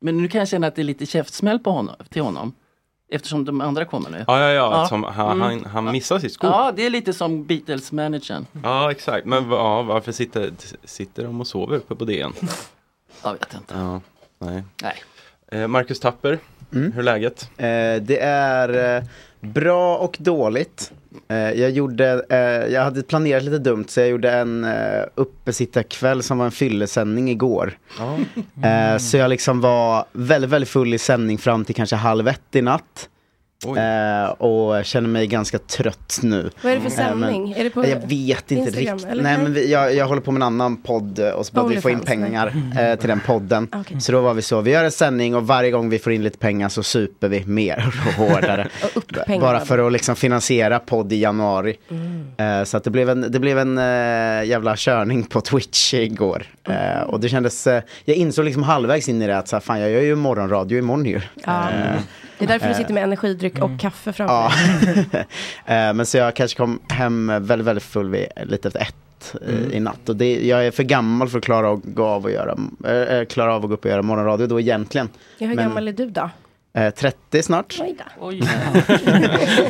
Men 0.00 0.18
nu 0.22 0.28
kan 0.28 0.38
jag 0.38 0.48
känna 0.48 0.66
att 0.66 0.74
det 0.74 0.82
är 0.82 0.84
lite 0.84 1.06
käftsmäll 1.06 1.58
på 1.58 1.70
honom, 1.70 1.94
till 2.08 2.22
honom. 2.22 2.52
Eftersom 3.12 3.44
de 3.44 3.60
andra 3.60 3.84
kommer 3.84 4.10
nu. 4.10 4.24
Ja, 4.26 4.40
ja, 4.40 4.48
ja. 4.50 4.72
Ja. 4.80 4.88
Som, 4.88 5.04
han, 5.04 5.30
Mm. 5.42 5.64
han, 5.64 5.84
han 5.84 5.92
missar 5.92 6.18
sitt 6.18 6.32
skop. 6.32 6.50
Ja, 6.52 6.64
Ja, 6.66 6.72
det 6.72 6.86
är 6.86 6.90
lite 6.90 7.12
som 7.12 7.44
Beatles-managern. 7.46 8.46
exakt. 8.90 9.26
Men 9.26 9.50
ja, 9.50 9.82
varför 9.82 10.12
sitter, 10.12 10.52
sitter 10.84 11.24
de 11.24 11.40
och 11.40 11.46
sover 11.46 11.76
uppe 11.76 11.94
på 11.94 12.04
DN? 12.04 12.32
Jag 13.24 13.32
vet 13.32 13.54
inte. 13.54 13.74
Ja, 13.74 14.00
nej. 14.38 14.62
Nej. 14.82 15.02
Eh, 15.62 15.66
Marcus 15.68 16.00
Tapper, 16.00 16.38
Mm. 16.72 16.92
hur 16.92 16.98
är 16.98 17.04
läget? 17.04 17.42
Eh, 17.56 18.02
det 18.02 18.18
är 18.22 18.96
eh, 18.96 19.02
Bra 19.40 19.96
och 19.96 20.16
dåligt. 20.20 20.92
Eh, 21.28 21.36
jag, 21.36 21.70
gjorde, 21.70 22.24
eh, 22.28 22.72
jag 22.72 22.82
hade 22.82 23.02
planerat 23.02 23.42
lite 23.42 23.58
dumt 23.58 23.84
så 23.88 24.00
jag 24.00 24.08
gjorde 24.08 24.30
en 24.32 24.64
uh, 24.64 25.04
uppesittarkväll 25.14 26.22
som 26.22 26.38
var 26.38 26.44
en 26.46 26.52
fyllesändning 26.52 27.30
igår. 27.30 27.78
Eh, 28.64 28.98
så 28.98 29.16
jag 29.16 29.28
liksom 29.28 29.60
var 29.60 30.04
väldigt, 30.12 30.50
väldigt 30.50 30.68
full 30.68 30.94
i 30.94 30.98
sändning 30.98 31.38
fram 31.38 31.64
till 31.64 31.74
kanske 31.74 31.96
halv 31.96 32.28
ett 32.28 32.56
i 32.56 32.62
natt. 32.62 33.08
Eh, 33.66 34.30
och 34.30 34.84
känner 34.84 35.08
mig 35.08 35.26
ganska 35.26 35.58
trött 35.58 36.18
nu. 36.22 36.50
Vad 36.62 36.72
är 36.72 36.76
det 36.76 36.90
för 36.90 37.02
Eh, 37.02 37.06
men- 37.14 37.20
sändning? 37.20 37.52
Är 37.52 37.64
det 37.64 37.70
på 37.70 37.86
jag 37.88 37.96
vet 37.96 38.50
inte 38.50 38.54
Instagram, 38.54 38.94
riktigt. 38.96 39.12
eller? 39.12 39.22
Nej, 39.22 39.38
men 39.38 39.52
vi, 39.54 39.72
jag, 39.72 39.94
jag 39.94 40.06
håller 40.06 40.20
på 40.22 40.30
med 40.32 40.38
en 40.38 40.42
annan 40.42 40.76
podd 40.82 41.18
eh, 41.18 41.28
och 41.30 41.46
så 41.46 41.52
behöver 41.52 41.74
vi 41.74 41.80
få 41.80 41.90
in 41.90 42.00
pengar 42.00 42.52
eh, 42.80 42.98
till 42.98 43.08
den 43.08 43.20
podden. 43.26 43.68
Okej. 43.74 44.00
Så 44.00 44.12
då 44.12 44.20
var 44.20 44.34
vi 44.34 44.42
så, 44.42 44.60
vi 44.60 44.70
gör 44.70 44.84
en 44.84 44.90
sändning 44.90 45.34
och 45.36 45.46
varje 45.46 45.70
gång 45.70 45.88
vi 45.90 45.98
får 45.98 46.12
in 46.12 46.22
lite 46.22 46.38
pengar 46.38 46.68
så 46.68 46.82
super 46.82 47.28
vi 47.28 47.44
mer 47.46 47.92
och 48.06 48.12
hårdare. 48.28 48.68
Och 48.94 49.40
Bara 49.40 49.60
för 49.60 49.86
att 49.86 49.92
liksom 49.92 50.16
finansiera 50.16 50.78
podd 50.78 51.12
i 51.12 51.16
januari. 51.16 51.76
Eh, 52.36 52.64
så 52.64 52.76
att 52.76 52.84
det 52.84 52.90
blev 52.90 53.10
en, 53.10 53.20
det 53.32 53.38
blev 53.40 53.58
en 53.58 53.76
jävla 54.48 54.76
körning 54.76 55.22
på 55.22 55.40
Twitch 55.40 55.94
igår. 55.94 56.42
Eh, 56.68 57.00
och 57.02 57.20
det 57.20 57.28
kändes, 57.28 57.66
jag 58.04 58.16
insåg 58.16 58.44
liksom 58.44 58.62
halvvägs 58.62 59.08
in 59.08 59.22
i 59.22 59.26
det 59.26 59.38
att 59.38 59.48
så 59.48 59.56
här, 59.56 59.60
fan 59.60 59.80
jag 59.80 59.90
gör 59.90 60.00
ju 60.00 60.14
morgonradio 60.14 60.78
imorgon 60.78 61.06
ju. 61.06 61.20
Ja. 61.44 61.68
Det 62.38 62.44
är 62.44 62.48
därför 62.48 62.68
du 62.68 62.74
sitter 62.74 62.94
med 62.94 63.02
energidryck 63.02 63.49
och 63.58 63.80
kaffe 63.80 64.12
framför 64.12 64.34
Ja. 64.34 64.52
Eh, 65.74 65.94
Men 65.94 66.06
så 66.06 66.16
jag 66.16 66.36
kanske 66.36 66.56
kom 66.56 66.80
hem 66.88 67.26
väldigt, 67.26 67.66
väldigt 67.66 67.84
full 67.84 68.10
vid, 68.10 68.26
lite 68.44 68.68
efter 68.68 68.80
ett 68.80 69.34
eh, 69.42 69.54
Mm. 69.54 69.72
i 69.72 69.80
natt. 69.80 70.08
Och 70.08 70.16
det, 70.16 70.46
jag 70.46 70.66
är 70.66 70.70
för 70.70 70.82
gammal 70.82 71.28
för 71.28 71.38
att 71.38 71.44
klara 71.44 71.68
av, 71.70 71.80
gå 71.84 72.04
av 72.06 72.24
och 72.24 72.30
göra, 72.30 72.58
eh, 72.84 72.92
eh, 73.16 73.24
klara 73.24 73.54
av 73.54 73.62
att 73.62 73.68
gå 73.68 73.74
upp 73.74 73.84
och 73.84 73.90
göra 73.90 74.02
morgonradio 74.02 74.46
då 74.46 74.60
egentligen. 74.60 75.08
Ja, 75.38 75.46
hur 75.46 75.56
Men- 75.56 75.64
gammal 75.68 75.88
är 75.88 75.92
du 75.92 76.10
då? 76.10 76.30
Eh, 76.72 76.90
30 76.94 77.42
snart. 77.42 77.78
Oj 77.80 77.96
då. 77.98 78.26
Oj. 78.26 78.42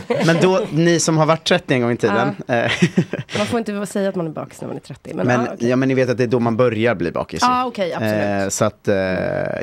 Men 0.26 0.36
då, 0.40 0.60
ni 0.72 1.00
som 1.00 1.18
har 1.18 1.26
varit 1.26 1.44
30 1.48 1.74
en 1.74 1.80
gång 1.80 1.92
i 1.92 1.96
tiden. 1.96 2.28
eh, 2.48 2.54
Man 3.38 3.46
får 3.46 3.58
inte 3.58 3.86
säga 3.86 4.08
att 4.08 4.14
man 4.14 4.26
är 4.26 4.30
bakis 4.30 4.60
när 4.60 4.68
man 4.68 4.76
är 4.76 4.80
30. 4.80 5.14
Men, 5.14 5.26
Men, 5.26 5.40
ah, 5.40 5.46
okej. 5.54 5.68
ja, 5.68 5.76
men 5.76 5.88
ni 5.88 5.94
vet 5.94 6.08
att 6.10 6.16
det 6.16 6.22
är 6.22 6.28
då 6.28 6.40
man 6.40 6.56
börjar 6.56 6.94
bli 6.94 7.12
bakis. 7.12 7.42
ju. 7.42 7.46
Ja, 7.46 7.64
okej, 7.66 7.92
absolut. 7.94 8.42
Eh, 8.42 8.48
så 8.48 8.64
att, 8.64 8.88
eh, 8.88 8.96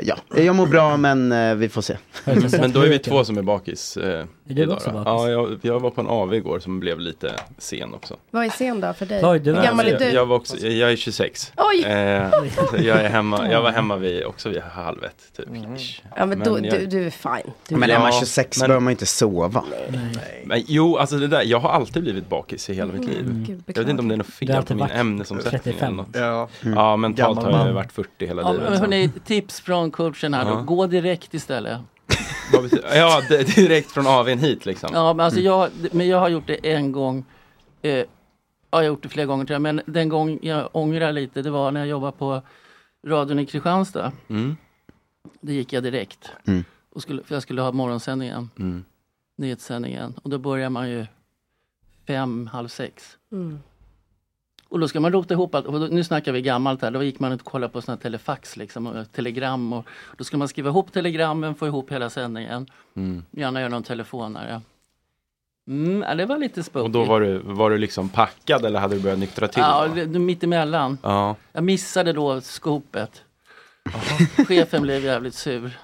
ja. 0.02 0.16
Jag 0.36 0.54
mår 0.56 0.66
bra 0.66 0.96
men 0.96 1.32
eh, 1.32 1.54
vi 1.54 1.68
får 1.68 1.82
se. 1.82 1.96
Men 2.60 2.72
då 2.72 2.80
är 2.82 2.88
vi 2.88 2.98
två 3.08 3.24
som 3.24 3.38
är 3.38 3.42
bakis 3.42 3.96
eh, 3.96 4.24
du 4.54 4.62
idag 4.62 4.74
också 4.76 4.90
bakis? 4.90 5.06
Ja, 5.06 5.28
jag, 5.28 5.58
jag 5.62 5.80
var 5.80 5.90
på 5.90 6.00
en 6.00 6.06
AV 6.06 6.34
igår 6.34 6.58
som 6.58 6.80
blev 6.80 7.00
lite 7.00 7.34
sen 7.58 7.94
också. 7.94 8.16
Vad 8.30 8.44
är 8.44 8.50
sen 8.50 8.80
då 8.80 8.92
för 8.92 9.06
dig? 9.06 9.20
Oj, 9.24 9.38
du 9.40 9.54
Hur 9.54 9.62
gammal 9.62 9.86
är 9.86 9.90
jag, 9.90 10.00
du? 10.00 10.04
jag, 10.10 10.26
var 10.26 10.36
också, 10.36 10.56
jag 10.66 10.92
är 10.92 10.96
26. 10.96 11.52
Oj! 11.56 11.84
Eh, 11.84 11.92
jag, 12.86 13.00
är 13.00 13.08
hemma, 13.08 13.48
jag 13.52 13.62
var 13.62 13.70
hemma 13.70 13.96
vid, 13.96 14.24
också 14.24 14.48
vid 14.48 14.62
halv 14.62 15.04
ett. 15.04 15.36
Typ. 15.36 15.46
ish. 15.78 16.02
Ja, 16.16 16.26
men, 16.26 16.38
då, 16.38 16.52
Men 16.54 16.64
jag- 16.64 16.80
du, 16.80 16.86
du 16.86 17.06
är 17.06 17.10
fine. 17.10 17.52
Du 17.68 17.76
Men 17.76 17.88
Ja, 17.88 17.96
är 17.96 18.00
man 18.00 18.12
26 18.12 18.58
men- 18.60 18.68
behöver 18.68 18.80
man 18.84 18.90
inte 18.90 19.06
sova. 19.06 19.64
Men, 20.44 20.62
jo, 20.66 20.96
alltså 20.96 21.16
det 21.16 21.26
där, 21.26 21.42
jag 21.44 21.58
har 21.60 21.70
alltid 21.70 22.02
blivit 22.02 22.28
bakis 22.28 22.70
i 22.70 22.74
hela 22.74 22.92
mitt 22.92 23.04
liv. 23.04 23.20
Mm, 23.20 23.44
Gud, 23.44 23.62
jag 23.66 23.74
vet 23.82 23.88
inte 23.90 24.00
om 24.02 24.08
det 24.08 24.14
är 24.14 24.16
något 24.16 24.26
Du 24.26 24.32
fel 24.32 24.48
på 24.48 24.56
alltid 24.56 24.76
min 24.76 24.86
ämnesomsättning 24.90 25.60
35. 25.62 25.86
eller 25.88 25.96
något. 25.96 26.08
Ja. 26.12 26.48
Ja, 26.76 26.96
mentalt 26.96 27.36
Gammal 27.38 27.44
har 27.52 27.58
jag 27.60 27.66
man. 27.66 27.74
varit 27.74 27.92
40 27.92 28.26
hela 28.26 28.42
Ja, 28.42 28.52
livet. 28.52 28.78
hörni, 28.80 29.10
tips 29.26 29.60
från 29.60 29.90
coachen 29.90 30.34
här 30.34 30.44
då. 30.44 30.50
Ja. 30.50 30.60
Gå 30.60 30.86
direkt 30.86 31.34
istället. 31.34 31.78
Vad 32.52 32.62
betyder- 32.62 32.96
Ja, 32.96 33.22
det- 33.28 33.54
direkt 33.56 33.90
från 33.90 34.06
AWn 34.06 34.38
hit 34.38 34.66
liksom. 34.66 34.90
Ja, 34.92 35.12
men, 35.12 35.24
alltså 35.24 35.40
jag, 35.40 35.70
men 35.92 36.08
jag 36.08 36.20
har 36.20 36.28
gjort 36.28 36.46
det 36.46 36.72
en 36.72 36.92
gång. 36.92 37.24
Eh, 37.82 37.90
ja, 37.92 38.04
jag 38.70 38.78
har 38.78 38.82
gjort 38.82 39.02
det 39.02 39.08
flera 39.08 39.26
gånger 39.26 39.44
tror 39.44 39.54
jag. 39.54 39.62
Men 39.62 39.80
den 39.86 40.08
gång 40.08 40.38
jag 40.42 40.68
ångrar 40.72 41.12
lite, 41.12 41.42
det 41.42 41.50
var 41.50 41.70
när 41.72 41.80
jag 41.80 41.88
jobbade 41.88 42.12
på 42.12 42.42
radion 43.06 43.38
i 43.38 43.46
Kristianstad. 43.46 44.12
Mm. 44.28 44.56
Det 45.40 45.52
gick 45.52 45.72
jag 45.72 45.82
direkt. 45.82 46.30
Mm. 46.46 46.64
Och 46.90 47.02
skulle, 47.02 47.22
för 47.22 47.34
jag 47.34 47.42
skulle 47.42 47.62
ha 47.62 47.72
morgonsändningen, 47.72 48.50
Mm. 48.58 48.84
nyhetssändningen. 49.36 50.14
Och 50.22 50.30
då 50.30 50.38
börjar 50.38 50.70
man 50.70 50.90
ju 50.90 51.06
fem, 52.06 52.46
halv 52.52 52.68
sex. 52.68 53.16
Mm. 53.32 53.58
Och 54.70 54.78
då 54.78 54.88
ska 54.88 55.00
man 55.00 55.12
rota 55.12 55.34
ihop 55.34 55.54
allt. 55.54 55.66
Och 55.66 55.92
nu 55.92 56.04
snackar 56.04 56.32
vi 56.32 56.42
gammalt 56.42 56.82
här. 56.82 56.90
Då 56.90 57.02
gick 57.02 57.20
man 57.20 57.32
och 57.32 57.44
kollade 57.44 57.72
på 57.72 57.82
såna 57.82 57.96
telefax 57.96 58.56
liksom, 58.56 58.86
och 58.86 59.12
telegram. 59.12 59.72
Och 59.72 59.86
då 60.16 60.24
ska 60.24 60.36
man 60.36 60.48
skriva 60.48 60.68
ihop 60.68 60.92
telegrammen, 60.92 61.54
få 61.54 61.66
ihop 61.66 61.92
hela 61.92 62.10
sändningen. 62.10 62.66
Mm. 62.96 63.24
Gärna 63.30 63.60
göra 63.60 63.70
någon 63.70 63.82
telefonare. 63.82 64.60
Mm, 65.68 66.02
ja, 66.08 66.14
det 66.14 66.26
var 66.26 66.38
lite 66.38 66.62
spooky. 66.62 66.84
Och 66.84 66.90
då 66.90 67.04
var 67.04 67.20
du, 67.20 67.38
var 67.38 67.70
du 67.70 67.78
liksom 67.78 68.08
packad 68.08 68.64
eller 68.64 68.80
hade 68.80 68.94
du 68.96 69.02
börjat 69.02 69.18
nyktra 69.18 69.48
till? 69.48 69.62
Ja, 69.62 69.88
då? 70.06 70.18
mittemellan. 70.18 70.98
ja. 71.02 71.36
Jag 71.52 71.64
missade 71.64 72.12
då 72.12 72.40
skopet. 72.40 73.22
Chefen 74.48 74.82
blev 74.82 75.04
jävligt 75.04 75.34
sur. 75.34 75.78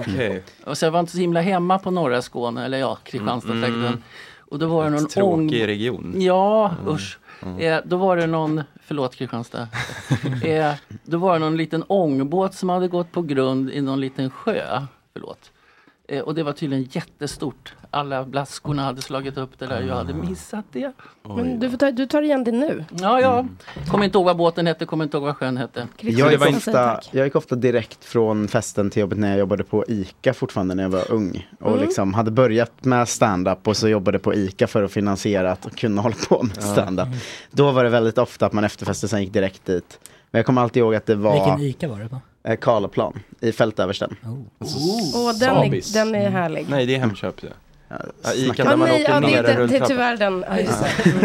okej. 0.00 0.44
Och 0.64 0.78
så 0.78 0.84
jag 0.84 0.90
var 0.90 1.00
inte 1.00 1.12
så 1.12 1.18
himla 1.18 1.40
hemma 1.40 1.78
på 1.78 1.90
norra 1.90 2.22
Skåne, 2.22 2.64
eller 2.64 2.78
ja, 2.78 2.98
Kristianstadstrakten. 3.04 3.86
Mm. 3.86 4.02
Och 4.38 4.58
då 4.58 4.66
var 4.66 4.84
det 4.84 4.90
någon 4.90 5.22
ång... 5.22 5.52
region. 5.52 6.14
Ja, 6.16 6.74
usch. 6.88 7.18
Mm. 7.42 7.58
Eh, 7.58 7.80
då 7.84 7.96
var 7.96 8.16
det 8.16 8.26
någon, 8.26 8.62
förlåt 8.82 9.14
Kristianstad. 9.16 9.68
eh, 10.44 10.72
då 11.04 11.18
var 11.18 11.32
det 11.32 11.38
någon 11.38 11.56
liten 11.56 11.84
ångbåt 11.86 12.54
som 12.54 12.68
hade 12.68 12.88
gått 12.88 13.12
på 13.12 13.22
grund 13.22 13.70
i 13.70 13.80
någon 13.80 14.00
liten 14.00 14.30
sjö. 14.30 14.86
Förlåt. 15.12 15.50
Eh, 16.10 16.20
och 16.20 16.34
det 16.34 16.42
var 16.42 16.52
tydligen 16.52 16.84
jättestort. 16.92 17.74
Alla 17.90 18.24
blaskorna 18.24 18.82
hade 18.84 19.02
slagit 19.02 19.38
upp 19.38 19.58
det 19.58 19.66
där. 19.66 19.80
Jag 19.82 19.94
hade 19.94 20.14
missat 20.14 20.64
det. 20.72 20.92
Men 21.22 21.60
du, 21.60 21.70
får 21.70 21.78
ta, 21.78 21.90
du 21.90 22.06
tar 22.06 22.22
igen 22.22 22.44
det 22.44 22.52
nu. 22.52 22.84
Ja, 23.00 23.20
ja. 23.20 23.46
Kommer 23.88 24.04
inte 24.04 24.18
ihåg 24.18 24.24
vad 24.24 24.36
båten 24.36 24.66
hette, 24.66 24.86
kommer 24.86 25.04
inte 25.04 25.16
ihåg 25.16 25.24
vad 25.24 25.36
sjön 25.36 25.56
hette. 25.56 25.88
Jag 26.00 26.32
gick, 26.32 26.56
ofta, 26.56 27.00
jag 27.10 27.24
gick 27.26 27.36
ofta 27.36 27.54
direkt 27.56 28.04
från 28.04 28.48
festen 28.48 28.90
till 28.90 29.00
jobbet 29.00 29.18
när 29.18 29.28
jag 29.28 29.38
jobbade 29.38 29.64
på 29.64 29.84
ICA 29.88 30.34
fortfarande 30.34 30.74
när 30.74 30.82
jag 30.82 30.90
var 30.90 31.12
ung. 31.12 31.48
Och 31.60 31.68
Mm. 31.72 31.80
liksom 31.80 32.14
hade 32.14 32.30
börjat 32.30 32.84
med 32.84 33.08
stand-up 33.08 33.68
och 33.68 33.76
så 33.76 33.88
jobbade 33.88 34.18
på 34.18 34.34
ICA 34.34 34.66
för 34.66 34.82
att 34.82 34.92
finansiera 34.92 35.52
att 35.52 35.76
kunna 35.76 36.02
hålla 36.02 36.16
på 36.28 36.42
med 36.42 36.62
stand-up. 36.62 37.08
Då 37.50 37.70
var 37.72 37.84
det 37.84 37.90
väldigt 37.90 38.18
ofta 38.18 38.46
att 38.46 38.52
man 38.52 38.64
efter 38.64 38.86
festen 38.86 39.08
sen 39.08 39.20
gick 39.20 39.32
direkt 39.32 39.64
dit. 39.64 40.00
Men 40.30 40.38
jag 40.38 40.46
kommer 40.46 40.62
alltid 40.62 40.80
ihåg 40.80 40.94
att 40.94 41.06
det 41.06 41.14
var 41.14 41.32
Vilken 41.34 41.60
ICA 41.60 41.88
var 41.88 41.98
det 42.00 42.08
på? 42.08 42.20
Eh, 42.48 42.56
Karlaplan 42.56 43.20
i 43.40 43.52
Fältöversten. 43.52 44.16
Åh, 45.14 45.32
den, 45.40 45.56
är, 45.56 45.92
den 45.94 46.14
är 46.14 46.30
härlig. 46.30 46.66
Nej, 46.70 46.86
det 46.86 46.94
är 46.94 46.98
Hemköp. 46.98 47.42
Det. 47.42 47.52
Ja, 48.22 48.32
Ica 48.34 48.64
där 48.64 48.76
man 48.76 48.90
åker 48.90 49.20
det, 49.20 49.20
ner 49.20 49.28
är 49.28 49.38
en 49.38 49.38
inte- 49.38 49.42
det 49.42 49.52
är 49.52 49.56
rulltrappa. 49.58 49.86
tyvärr 49.86 50.16
den. 50.16 50.44
Ja, 50.48 50.58
just 50.58 50.78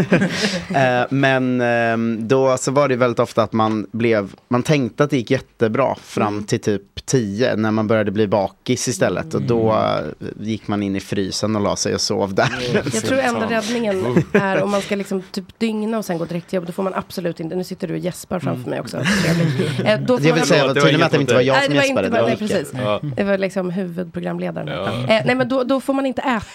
det. 0.09 0.29
Eh, 0.99 1.05
men 1.09 1.61
ehm, 1.61 2.27
då 2.27 2.57
så 2.57 2.71
var 2.71 2.87
det 2.89 2.95
väldigt 2.95 3.19
ofta 3.19 3.43
att 3.43 3.53
man 3.53 3.87
blev, 3.91 4.33
man 4.47 4.63
tänkte 4.63 5.03
att 5.03 5.09
det 5.09 5.17
gick 5.17 5.31
jättebra 5.31 5.95
fram 5.95 6.43
till 6.43 6.59
typ 6.59 7.05
10 7.05 7.55
när 7.55 7.71
man 7.71 7.87
började 7.87 8.11
bli 8.11 8.27
bakis 8.27 8.87
istället. 8.87 9.33
Och 9.33 9.41
då 9.41 9.71
eh, 9.73 10.29
gick 10.39 10.67
man 10.67 10.83
in 10.83 10.95
i 10.95 10.99
frysen 10.99 11.55
och 11.55 11.61
la 11.61 11.75
sig 11.75 11.93
och 11.95 12.01
sov 12.01 12.33
där. 12.33 12.49
Jag 12.73 13.03
tror 13.03 13.17
enda 13.19 13.49
räddningen 13.49 14.23
är 14.33 14.63
om 14.63 14.71
man 14.71 14.81
ska 14.81 14.95
liksom 14.95 15.21
typ 15.31 15.59
dygna 15.59 15.97
och 15.97 16.05
sen 16.05 16.17
gå 16.17 16.25
direkt 16.25 16.49
till 16.49 16.57
jobb. 16.57 16.65
Då 16.65 16.71
får 16.71 16.83
man 16.83 16.93
absolut 16.93 17.39
inte, 17.39 17.55
nu 17.55 17.63
sitter 17.63 17.87
du 17.87 17.93
och 17.93 17.99
gäspar 17.99 18.39
framför 18.39 18.69
mig 18.69 18.79
också. 18.79 18.97
Eh, 19.85 19.99
då 20.01 20.17
får 20.17 20.27
Jag 20.27 20.33
vill 20.33 20.41
man- 20.41 20.45
säga 20.47 20.67
var 20.67 20.73
tydlig 20.73 20.97
med 20.97 21.05
att 21.05 21.11
det 21.11 21.21
inte 21.21 21.33
var 21.33 21.41
jag 21.41 21.53
Nej, 21.53 21.63
som 21.65 21.73
det 21.73 21.79
var 21.79 21.85
gäspade. 21.85 22.07
inte 22.07 22.17
det 22.17 22.21
var 22.21 22.29
nej 22.29 22.37
precis. 23.01 23.15
Det 23.15 23.23
var 23.23 23.37
liksom 23.37 23.69
huvudprogramledaren. 23.69 24.69
Nej 25.25 25.35
men 25.35 25.47
då, 25.49 25.63
då 25.63 25.81
får 25.81 25.93
man 25.93 26.05
inte 26.05 26.21
äta. 26.21 26.52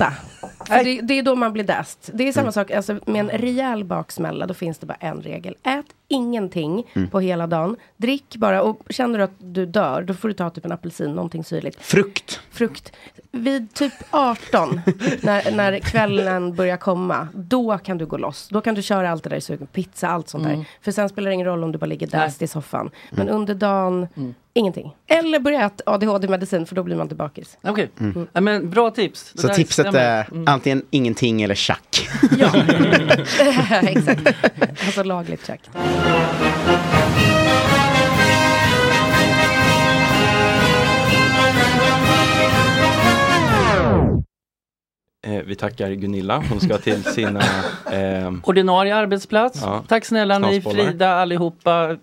För 0.66 0.84
det, 0.84 1.00
det 1.00 1.14
är 1.14 1.22
då 1.22 1.34
man 1.34 1.52
blir 1.52 1.64
däst. 1.64 2.10
Det 2.14 2.28
är 2.28 2.32
samma 2.32 2.52
sak, 2.52 2.70
alltså, 2.70 2.98
med 3.06 3.20
en 3.20 3.28
rejäl 3.28 3.84
baksmälla 3.84 4.46
då 4.46 4.54
finns 4.54 4.78
det 4.78 4.86
bara 4.86 4.98
en 5.00 5.22
regel. 5.22 5.56
Ät 5.62 5.86
ingenting 6.08 6.86
på 7.10 7.20
hela 7.20 7.46
dagen. 7.46 7.76
Drick 7.96 8.36
bara 8.36 8.62
och 8.62 8.80
känner 8.90 9.18
du 9.18 9.24
att 9.24 9.32
du 9.38 9.66
dör 9.66 10.02
då 10.02 10.14
får 10.14 10.28
du 10.28 10.34
ta 10.34 10.50
typ 10.50 10.64
en 10.64 10.72
apelsin, 10.72 11.10
någonting 11.14 11.44
syrligt. 11.44 11.82
Frukt. 11.82 12.40
Frukt. 12.50 12.92
Vid 13.32 13.74
typ 13.74 13.92
18 14.10 14.80
när, 15.20 15.50
när 15.56 15.78
kvällen 15.78 16.54
börjar 16.54 16.76
komma 16.76 17.28
då 17.34 17.78
kan 17.78 17.98
du 17.98 18.06
gå 18.06 18.16
loss. 18.16 18.48
Då 18.50 18.60
kan 18.60 18.74
du 18.74 18.82
köra 18.82 19.10
allt 19.10 19.22
det 19.22 19.30
där 19.30 19.36
i 19.36 19.40
sugen, 19.40 19.66
pizza, 19.66 20.08
allt 20.08 20.28
sånt 20.28 20.44
där. 20.44 20.64
För 20.82 20.92
sen 20.92 21.08
spelar 21.08 21.28
det 21.30 21.34
ingen 21.34 21.46
roll 21.46 21.64
om 21.64 21.72
du 21.72 21.78
bara 21.78 21.86
ligger 21.86 22.06
däst 22.06 22.42
i 22.42 22.46
soffan. 22.46 22.90
Men 23.10 23.28
under 23.28 23.54
dagen, 23.54 24.08
ingenting. 24.54 24.94
Eller 25.06 25.38
börja 25.38 25.66
äta 25.66 25.82
ADHD-medicin 25.86 26.66
för 26.66 26.74
då 26.74 26.82
blir 26.82 26.96
man 26.96 27.04
inte 27.04 27.14
bakis. 27.14 27.58
Okej, 27.62 27.90
ja, 28.32 28.40
men 28.40 28.70
bra 28.70 28.90
tips. 28.90 29.32
Det 29.32 29.40
Så 29.40 29.46
där 29.46 29.54
tipset 29.54 29.86
stämmer. 29.86 30.00
är 30.00 30.26
antingen 30.46 30.82
ingenting 30.90 31.42
eller 31.42 31.54
tjack. 31.54 32.08
Ja, 32.38 32.52
exakt. 33.82 34.34
Alltså 34.86 35.02
lagligt 35.02 35.46
check. 35.46 35.60
Eh, 45.26 45.42
vi 45.46 45.54
tackar 45.56 45.90
Gunilla. 45.90 46.42
Hon 46.50 46.60
ska 46.60 46.78
till 46.78 47.04
sina... 47.04 47.40
ehm, 47.92 48.42
Ordinarie 48.44 48.94
arbetsplats. 48.96 49.60
Ja. 49.62 49.84
Tack 49.88 50.04
snälla 50.04 50.38
ni. 50.38 50.60
Frida, 50.60 51.14
allihopa, 51.14 51.96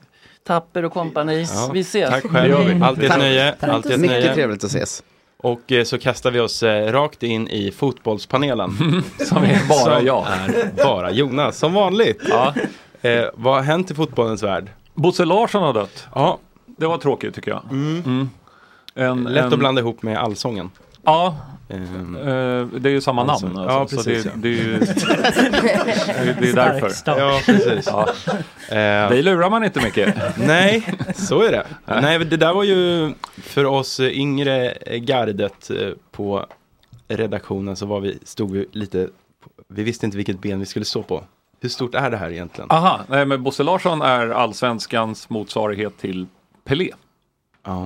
Tapper 0.47 0.85
och 0.85 0.93
kompani. 0.93 1.41
ja, 1.53 1.69
Vi 1.73 1.79
ses. 1.79 2.09
Tack 2.09 2.23
själv. 2.31 2.83
Alltid 2.83 3.03
ett 3.03 3.17
nöje. 3.17 3.55
Alltid 3.59 3.91
ett 3.91 3.99
Mycket 3.99 4.17
nöje. 4.19 4.33
trevligt 4.33 4.63
att 4.63 4.69
ses. 4.69 5.03
Och 5.37 5.71
eh, 5.71 5.83
så 5.83 5.97
kastar 5.97 6.31
vi 6.31 6.39
oss 6.39 6.63
eh, 6.63 6.91
rakt 6.91 7.23
in 7.23 7.47
i 7.47 7.71
fotbollspanelen. 7.71 8.69
som 9.25 9.37
är 9.43 9.67
Bara 9.69 9.97
som 9.97 10.05
jag. 10.05 10.25
Är 10.27 10.83
bara 10.85 11.11
Jonas, 11.11 11.57
som 11.57 11.73
vanligt. 11.73 12.21
Ja. 12.29 12.53
Eh, 13.05 13.25
vad 13.33 13.53
har 13.55 13.61
hänt 13.61 13.91
i 13.91 13.95
fotbollens 13.95 14.43
värld? 14.43 14.69
Bosse 14.93 15.25
Larsson 15.25 15.63
har 15.63 15.73
dött. 15.73 16.07
Ja, 16.15 16.39
Det 16.65 16.87
var 16.87 16.97
tråkigt 16.97 17.35
tycker 17.35 17.51
jag. 17.51 17.63
Mm. 17.71 18.29
En, 18.95 19.23
lätt 19.23 19.45
en, 19.45 19.53
att 19.53 19.59
blanda 19.59 19.81
ihop 19.81 20.03
med 20.03 20.17
allsången. 20.17 20.69
Ja, 21.03 21.37
Eh, 21.69 22.65
det 22.65 22.89
är 22.89 22.91
ju 22.91 23.01
samma 23.01 23.21
Alltså, 23.25 23.47
namn. 23.47 23.69
ja, 23.69 23.79
Alltså, 23.79 23.97
så 23.97 24.03
precis, 24.03 24.23
det, 24.23 24.29
ja. 24.29 24.35
det 24.35 24.47
är 24.47 24.51
ju 24.51 24.79
det, 24.79 26.37
det 26.41 26.49
är 26.49 26.53
därför. 26.55 26.91
Ja, 27.19 27.39
precis. 27.45 27.87
Ja. 27.91 28.09
Eh, 28.75 29.09
Dig 29.09 29.23
lurar 29.23 29.49
man 29.49 29.63
inte 29.63 29.81
mycket. 29.83 30.15
Nej, 30.37 30.87
så 31.15 31.41
är 31.41 31.51
det. 31.51 31.65
Nej, 32.01 32.19
det 32.19 32.37
där 32.37 32.53
var 32.53 32.63
ju 32.63 33.13
för 33.37 33.65
oss 33.65 33.99
yngre 33.99 34.77
gardet 34.99 35.71
på 36.11 36.45
redaktionen 37.07 37.75
så 37.75 37.85
var 37.85 37.99
vi, 37.99 38.19
stod 38.23 38.51
vi 38.51 38.65
lite, 38.71 39.07
vi 39.67 39.83
visste 39.83 40.05
inte 40.05 40.17
vilket 40.17 40.41
ben 40.41 40.59
vi 40.59 40.65
skulle 40.65 40.85
stå 40.85 41.03
på. 41.03 41.23
Hur 41.65 41.69
stort 41.69 41.95
är 41.95 42.11
det 42.11 42.17
här 42.17 42.31
egentligen? 42.31 42.71
Aha, 42.71 42.99
nej, 43.07 43.25
men 43.25 43.43
Bosse 43.43 43.63
Larsson 43.63 44.01
är 44.01 44.29
allsvenskans 44.29 45.29
motsvarighet 45.29 45.97
till 45.97 46.27
Pelé. 46.63 46.91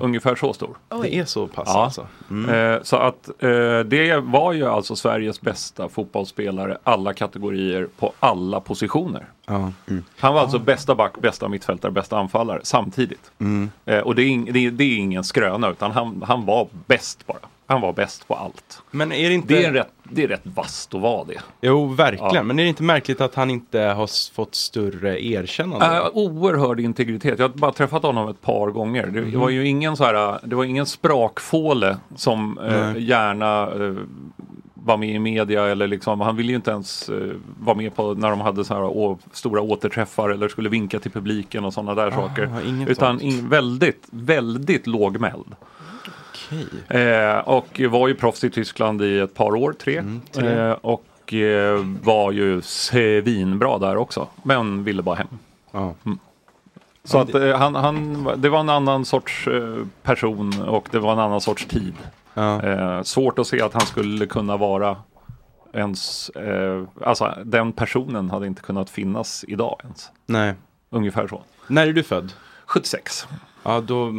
Ungefär 0.02 0.36
så 0.36 0.54
stor. 0.54 0.78
Det 1.02 1.16
är 1.16 1.26
så 1.26 1.48
pass 1.48 1.68
Ja. 1.74 1.84
alltså? 1.84 2.08
Mm. 2.30 2.74
Eh, 2.76 2.82
så 2.84 2.96
att 2.96 3.30
eh, 3.44 3.80
det 3.80 4.20
var 4.24 4.54
ju 4.54 4.66
alltså 4.68 4.96
Sveriges 4.96 5.42
bästa 5.42 5.90
fotbollsspelare 5.90 6.78
alla 6.84 7.14
kategorier 7.14 7.88
på 8.00 8.14
alla 8.20 8.60
positioner. 8.60 9.26
Ja. 9.46 9.72
Han 10.20 10.34
var 10.34 10.42
alltså 10.42 10.60
bästa 10.60 10.96
back, 10.96 11.22
bästa 11.22 11.48
mittfältare, 11.48 11.92
bästa 11.92 12.18
anfallare 12.18 12.60
samtidigt. 12.64 13.32
Mm. 13.40 13.70
Eh, 13.86 14.00
och 14.00 14.16
det 14.16 14.22
är, 14.24 14.52
det, 14.52 14.66
är, 14.66 14.72
det 14.72 14.84
är 14.84 14.98
ingen 14.98 15.24
skröna 15.24 15.70
utan 15.70 15.92
han, 15.92 16.24
han 16.28 16.46
var 16.46 16.68
bäst 16.86 17.28
bara. 17.28 17.40
Han 17.70 17.82
var 17.82 17.94
bäst 17.94 18.28
på 18.28 18.36
allt. 18.36 18.82
Men 18.92 19.12
är 19.12 19.28
det 19.30 19.36
inte... 19.36 19.54
Det 19.54 19.66
är, 19.66 19.72
rätt, 19.74 19.92
det 20.04 20.24
är 20.24 20.28
rätt 20.28 20.42
vasst 20.44 20.96
att 20.96 21.02
vara 21.02 21.24
det. 21.24 21.42
Jo, 21.62 21.86
verkligen. 21.88 22.34
Ja. 22.36 22.44
Men 22.44 22.60
är 22.60 22.64
det 22.64 22.70
inte 22.70 22.84
märkligt 22.84 23.22
att 23.22 23.36
han 23.36 23.50
inte 23.50 23.80
har 23.80 24.34
fått 24.34 24.56
större 24.56 25.26
erkännande? 25.26 25.86
Äh, 25.98 26.08
oerhörd 26.14 26.80
integritet. 26.80 27.40
Jag 27.40 27.50
har 27.50 27.56
bara 27.58 27.72
träffat 27.72 28.04
honom 28.04 28.30
ett 28.30 28.42
par 28.42 28.68
gånger. 28.68 29.06
Det 29.08 29.22
Mhm. 29.22 29.40
var 29.40 29.50
ju 29.50 29.68
ingen 29.68 29.98
så 29.98 30.04
här, 30.04 30.40
det 30.44 30.56
var 30.56 30.64
ingen 30.64 30.86
sprakfåle 30.86 31.98
som 32.16 32.58
eh, 32.58 32.98
gärna 33.04 33.62
eh, 33.64 33.94
var 34.74 34.98
med 34.98 35.10
i 35.10 35.20
media 35.20 35.66
eller 35.68 35.88
liksom, 35.88 36.22
han 36.22 36.36
ville 36.36 36.50
ju 36.50 36.56
inte 36.56 36.72
ens 36.72 37.10
eh, 37.10 37.16
vara 37.60 37.78
med 37.78 37.96
på 37.96 38.14
när 38.14 38.30
de 38.30 38.42
hade 38.42 38.66
så 38.66 38.74
här 38.74 38.84
å, 38.84 39.20
stora 39.32 39.62
återträffar 39.62 40.30
eller 40.30 40.48
skulle 40.48 40.70
vinka 40.70 41.00
till 41.00 41.12
publiken 41.12 41.66
och 41.66 41.74
sådana 41.74 41.96
där 41.96 42.12
saker. 42.12 42.50
inget 42.68 42.90
Utan 42.90 43.22
in, 43.22 43.50
väldigt, 43.50 44.08
väldigt 44.12 44.88
lågmäld. 44.88 45.56
Okej. 46.52 47.02
Eh, 47.02 47.38
och 47.38 47.82
var 47.90 48.08
ju 48.08 48.16
proffs 48.16 48.44
i 48.44 48.50
Tyskland 48.50 49.02
i 49.02 49.20
ett 49.20 49.34
par 49.34 49.56
år, 49.56 49.74
tre. 49.74 49.98
Mm, 49.98 50.22
tre. 50.32 50.50
Eh, 50.50 50.72
och 50.72 51.34
eh, 51.34 51.86
var 52.04 52.32
ju 52.32 52.62
svinbra 52.62 53.78
där 53.78 53.98
också. 53.98 54.28
Men 54.44 54.84
ville 54.84 55.02
bara 55.02 55.16
hem. 55.16 55.28
Ja. 55.72 55.94
Mm. 56.06 56.20
Så 57.04 57.18
att 57.18 57.36
eh, 57.36 57.58
han, 57.58 57.76
han, 57.76 58.28
det 58.38 58.50
var 58.50 58.60
en 58.60 58.70
annan 58.70 59.06
sorts 59.06 59.48
eh, 59.48 59.86
person 60.04 60.64
och 60.68 60.88
det 60.92 61.00
var 61.00 61.14
en 61.14 61.20
annan 61.20 61.42
sorts 61.42 61.66
tid. 61.66 61.94
Ja. 62.34 62.64
Eh, 62.64 63.04
svårt 63.04 63.40
att 63.40 63.48
se 63.48 63.62
att 63.62 63.74
han 63.74 63.86
skulle 63.86 64.26
kunna 64.26 64.58
vara 64.58 64.98
ens, 65.74 66.30
eh, 66.30 66.84
alltså 67.04 67.38
den 67.46 67.72
personen 67.72 68.30
hade 68.30 68.48
inte 68.48 68.62
kunnat 68.62 68.90
finnas 68.90 69.46
idag 69.48 69.80
ens. 69.84 70.12
Nej. 70.26 70.54
Ungefär 70.90 71.28
så. 71.28 71.42
När 71.68 71.88
är 71.88 71.94
du 71.94 72.04
född? 72.04 72.34
76. 72.66 73.28
Ja, 73.64 73.82
då 73.82 74.08
eh, 74.08 74.14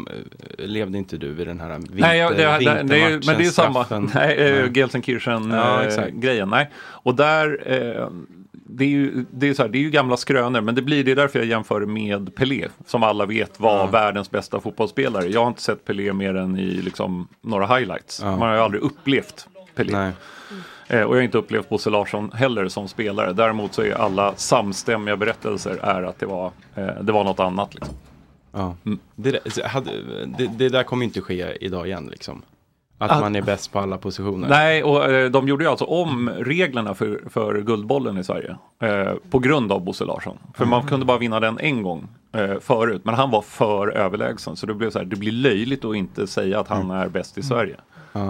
levde 0.67 0.99
inte 0.99 1.17
du 1.17 1.33
vid 1.33 1.47
den 1.47 1.61
här 1.61 1.69
vinter, 1.79 1.95
Nej, 1.95 2.19
ja, 2.19 2.31
det, 2.31 2.37
det, 2.37 2.83
det, 2.83 3.01
är, 3.01 3.11
men 3.11 3.21
det 3.27 3.33
är 3.35 3.41
ju 3.41 3.51
samma. 3.51 3.87
Nej, 3.91 4.37
eh, 4.37 4.55
straffen. 4.55 4.73
Gelsenkirchen 4.75 5.51
Ja, 5.51 5.85
eh. 5.85 6.47
Nej. 6.47 6.71
Och 6.79 7.15
där, 7.15 7.63
eh, 7.67 8.09
det 8.53 8.85
är 8.85 8.89
ju, 8.89 9.25
det 9.31 9.49
är 9.49 9.55
så 9.55 9.63
här, 9.63 9.69
det 9.69 9.79
är 9.79 9.83
ju 9.83 9.91
gamla 9.91 10.17
skrönor, 10.17 10.61
men 10.61 10.75
det 10.75 10.83
blir 10.83 11.05
det 11.05 11.11
är 11.11 11.17
därför 11.17 11.39
jag 11.39 11.49
jämför 11.49 11.81
med 11.81 12.35
Pelé, 12.35 12.69
som 12.87 13.03
alla 13.03 13.27
vet 13.27 13.61
var 13.61 13.77
Ja. 13.79 13.87
världens 13.87 14.31
bästa 14.31 14.61
fotbollsspelare. 14.61 15.27
Jag 15.27 15.41
har 15.41 15.49
inte 15.49 15.63
sett 15.63 15.85
Pelé 15.85 16.13
mer 16.13 16.35
än 16.35 16.59
i 16.59 16.71
liksom, 16.71 17.29
några 17.41 17.67
highlights. 17.77 18.23
Man 18.23 18.41
har 18.41 18.55
ju 18.55 18.61
aldrig 18.61 18.83
upplevt 18.83 19.49
Pelé. 19.75 19.93
Nej. 19.93 20.13
Eh, 20.89 21.03
och 21.03 21.15
jag 21.15 21.19
har 21.21 21.23
inte 21.25 21.39
upplevt 21.39 21.69
Bosse 21.69 21.91
Larsson 21.91 22.33
heller 22.33 22.69
som 22.69 22.89
spelare. 22.89 23.33
Däremot 23.33 23.75
så 23.75 23.83
är 23.83 23.93
alla 23.95 24.35
samstämmiga 24.37 25.17
berättelser 25.17 25.79
är 25.83 26.03
att 26.03 26.19
det 26.19 26.27
var, 26.27 26.53
eh, 26.75 26.87
det 27.03 27.13
var 27.13 27.25
något 27.25 27.41
annat. 27.41 27.75
Liksom. 27.75 27.95
Ja. 28.53 28.75
Mm. 28.87 28.99
Det, 29.17 29.31
där- 29.31 29.69
hade, 29.69 29.91
det, 30.39 30.47
det 30.47 30.69
där 30.69 30.83
kommer 30.83 31.05
inte 31.05 31.21
ske 31.21 31.57
idag 31.61 31.87
igen 31.87 32.09
liksom. 32.11 32.43
Att 32.99 33.11
Ah. 33.11 33.21
man 33.21 33.37
är 33.37 33.43
bäst 33.43 33.73
på 33.73 33.79
alla 33.79 33.99
positioner. 33.99 34.49
Nej, 34.49 34.83
och 34.85 35.05
eh, 35.11 35.31
de 35.31 35.49
gjorde 35.49 35.65
ju 35.65 35.71
alltså 35.71 35.85
om 35.85 36.31
reglerna 36.31 36.95
för, 36.95 37.21
för 37.31 37.61
Guldbollen 37.63 38.19
i 38.19 38.25
Sverige. 38.25 38.57
Eh, 38.83 39.13
på 39.31 39.39
grund 39.39 39.73
av 39.73 39.85
Bosse 39.85 40.05
Larsson. 40.05 40.39
För 40.55 40.65
man 40.65 40.87
kunde 40.87 41.07
bara 41.07 41.19
vinna 41.19 41.41
den 41.41 41.59
en 41.59 41.83
gång 41.83 42.09
eh, 42.33 42.59
förut. 42.61 43.01
Men 43.05 43.15
han 43.15 43.31
var 43.31 43.43
för 43.43 43.89
överlägsen. 43.89 44.57
Så 44.57 44.67
det 44.67 44.75
blev 44.75 44.91
så 44.91 44.99
här, 44.99 45.07
det 45.07 45.17
blir 45.17 45.33
löjligt 45.33 45.85
att 45.85 45.95
inte 45.97 46.27
säga 46.27 46.61
att 46.61 46.69
han 46.69 46.91
är 46.91 47.09
bäst 47.09 47.39
i 47.39 47.43
Sverige. 47.43 47.77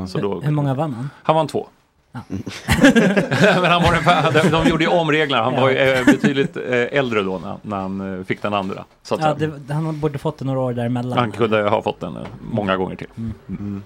Så 0.09 0.19
då, 0.19 0.41
Hur 0.41 0.53
många 0.53 0.75
vann 0.75 0.95
han? 0.95 1.11
han 1.23 1.37
vann 1.37 1.47
två. 1.47 1.69
Men 3.61 3.65
han 3.65 3.83
var 3.83 3.95
en, 4.29 4.33
de, 4.35 4.49
de 4.51 4.69
gjorde 4.69 4.85
ju 4.85 4.91
om 4.91 5.11
reglerna. 5.11 5.43
Han 5.43 5.55
var 5.61 5.71
ju 5.71 5.77
eh, 5.79 6.05
betydligt 6.05 6.57
eh, 6.57 6.63
äldre 6.99 7.23
då 7.23 7.39
när, 7.39 7.57
när 7.63 7.77
han 7.77 8.19
eh, 8.19 8.25
fick 8.25 8.43
den 8.43 8.55
andra. 8.55 8.85
Så 9.03 9.15
att 9.15 9.21
Ja, 9.21 9.35
det, 9.35 9.73
han 9.75 10.01
borde 10.01 10.19
fått 10.19 10.39
det 10.39 10.45
några 10.45 10.61
år 10.61 10.73
däremellan. 10.73 11.19
han 11.19 11.33
kunde 11.33 11.63
ha 11.63 11.83
fått 11.83 12.01
den 12.01 12.19
många 12.53 12.77
gånger 12.77 12.97
till. 12.97 13.07
Mm. 13.49 13.83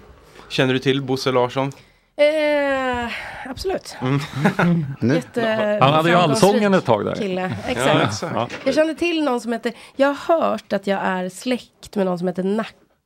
Känner 0.49 0.73
du 0.73 0.79
till 0.79 1.01
Bosse 1.01 1.31
Larsson? 1.31 1.71
Eh, 2.17 3.11
absolut. 3.49 3.95
Nu? 4.99 5.15
Jätte- 5.15 5.77
Han 5.81 5.93
hade 5.93 6.09
ju 6.09 6.15
allsången 6.15 6.73
ett 6.73 6.85
tag 6.85 7.05
där. 7.05 7.15
Kille. 7.15 7.41
Ja, 7.41 7.71
Exakt. 7.71 8.03
exakt. 8.03 8.33
Ja. 8.35 8.47
Jag 8.65 8.75
kände 8.75 8.95
till 8.95 9.23
någon 9.23 9.41
som 9.41 9.51
heter, 9.53 9.73
jag 9.95 10.07
har 10.13 10.39
hört 10.39 10.73
att 10.73 10.87
jag 10.87 10.99
är 11.03 11.29
släkt 11.29 11.95
med 11.95 12.05
någon 12.05 12.17
som 12.19 12.27
heter 12.27 12.43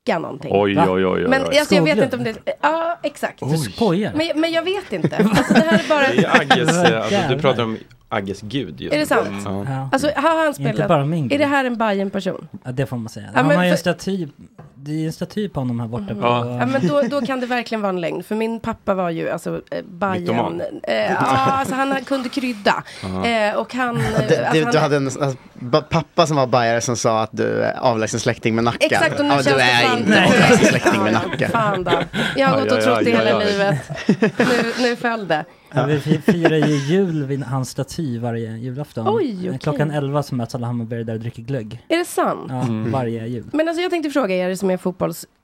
Nacka 0.10 0.20
någonting. 0.20 0.52
Oj, 0.54 0.80
oj, 0.80 0.90
oj, 0.90 1.06
oj, 1.06 1.28
Men 1.28 1.46
alltså, 1.46 1.76
jag 1.76 1.84
vet 1.84 1.98
inte 1.98 2.16
om 2.16 2.24
det, 2.24 2.36
ja 2.62 3.00
exakt. 3.04 3.40
Du 3.40 3.58
skojar? 3.58 4.12
Men, 4.16 4.42
men 4.42 4.52
jag 4.52 4.64
vet 4.64 4.94
inte. 4.94 5.18
Alltså, 5.18 5.54
det 5.54 5.60
här 5.60 5.80
är 5.80 5.90
bara... 5.90 6.00
Det 6.00 6.08
är 6.08 6.14
ju 6.14 6.26
Agges, 6.26 6.78
eh, 6.90 7.02
alltså, 7.02 7.36
du 7.36 7.42
pratar 7.42 7.64
om 7.64 7.78
Agges 8.12 8.42
gud 8.42 8.82
just 8.82 8.94
Är 8.96 9.00
det 9.00 9.06
sant? 9.06 9.28
Ja. 9.46 9.90
Alltså 9.92 10.08
har 10.16 10.38
han 10.38 10.48
Inte 10.48 10.62
spelat, 10.62 10.88
bara 10.88 11.06
min 11.06 11.32
är 11.32 11.38
det 11.38 11.46
här 11.46 11.66
en 11.66 11.78
bayern 11.78 12.10
person 12.10 12.48
Ja, 12.66 12.72
det 12.72 12.86
får 12.86 12.98
man 12.98 13.10
säga. 13.10 13.26
Ja, 13.26 13.32
han 13.36 13.48
men 13.48 13.58
har 13.58 13.64
ju 13.64 13.70
en 13.70 13.76
för- 13.78 13.82
staty, 13.82 14.28
det 14.76 14.92
är 14.92 15.06
en 15.06 15.14
staty 15.14 15.50
på 15.50 15.60
honom 15.60 15.80
här 15.80 15.88
borta. 15.88 16.16
På, 16.16 16.22
Ja 16.60 16.66
men 16.66 16.88
då, 16.88 17.02
då 17.02 17.22
kan 17.26 17.40
det 17.40 17.46
verkligen 17.46 17.82
vara 17.82 17.90
en 17.90 18.02
lögn. 18.02 18.24
För 18.24 18.36
min 18.36 18.60
pappa 18.60 18.94
var 18.94 19.10
ju 19.10 19.30
alltså 19.30 19.62
eh, 19.72 19.84
Bajen. 19.86 20.62
Eh, 20.84 20.96
ja 21.12 21.16
alltså 21.20 21.76
han 21.76 22.04
kunde 22.04 22.30
krydda. 22.30 22.84
Ja. 23.04 23.26
Eh, 23.28 23.56
och 23.56 23.74
han... 23.74 23.98
eh, 23.98 24.04
Det, 24.04 24.20
alltså, 24.20 24.54
det, 24.54 24.64
han 24.64 24.72
du 24.74 24.80
hade 24.80 24.96
en 24.98 25.06
alltså, 25.08 25.36
pappa 25.90 26.28
som 26.28 26.38
var 26.38 26.48
bajare 26.48 26.82
som 26.82 26.96
sa 26.98 27.22
att 27.24 27.30
du 27.34 27.62
är 27.62 27.74
avlägsen 27.80 28.20
släkting 28.20 28.56
med 28.56 28.64
Nacka. 28.64 28.86
Exakt 28.86 29.20
och 29.20 29.26
nu 29.26 29.32
ja, 29.32 29.36
känns 29.36 29.46
du 29.48 29.54
det 29.54 29.62
är 29.62 29.88
fan... 29.88 29.98
inte 30.00 30.24
avlägsen 30.26 30.58
släkting 30.68 31.04
med 31.04 31.14
Ja, 31.14 31.20
Nacka. 31.28 31.50
Fan 31.50 31.84
då. 31.84 31.92
Jag 32.36 32.48
har 32.48 32.62
gått 32.62 32.72
och 32.72 32.82
trott 32.82 33.00
det 33.04 33.12
hela 33.12 33.40
livet. 33.40 33.78
Nu, 34.38 34.74
nu 34.90 34.96
föll 34.96 35.28
det. 35.28 35.46
Ja, 35.74 35.86
vi 35.86 36.00
fi- 36.00 36.22
firar 36.22 36.56
ju 36.68 36.76
jul 36.76 37.26
vid 37.26 37.44
hans 37.44 37.70
staty 37.70 38.20
varje 38.20 38.58
julafton. 38.58 39.08
Oj, 39.10 39.36
okej. 39.48 39.60
Klockan 39.60 39.92
11 39.92 40.24
så 40.24 40.36
möts 40.36 40.56
alla 40.56 40.68
Hammarbyare 40.68 41.04
där 41.04 41.14
och 41.14 41.20
dricker 41.20 41.42
glögg. 41.44 41.86
Är 41.88 41.98
det 41.98 42.06
sant? 42.06 42.46
Ja, 42.50 42.66
varje 42.92 43.28
jul. 43.28 43.46
Men 43.54 43.68
alltså 43.68 43.82
jag 43.82 43.92
tänkte 43.92 44.10
fråga 44.10 44.36
er 44.36 44.56
som 44.56 44.70
är 44.70 44.78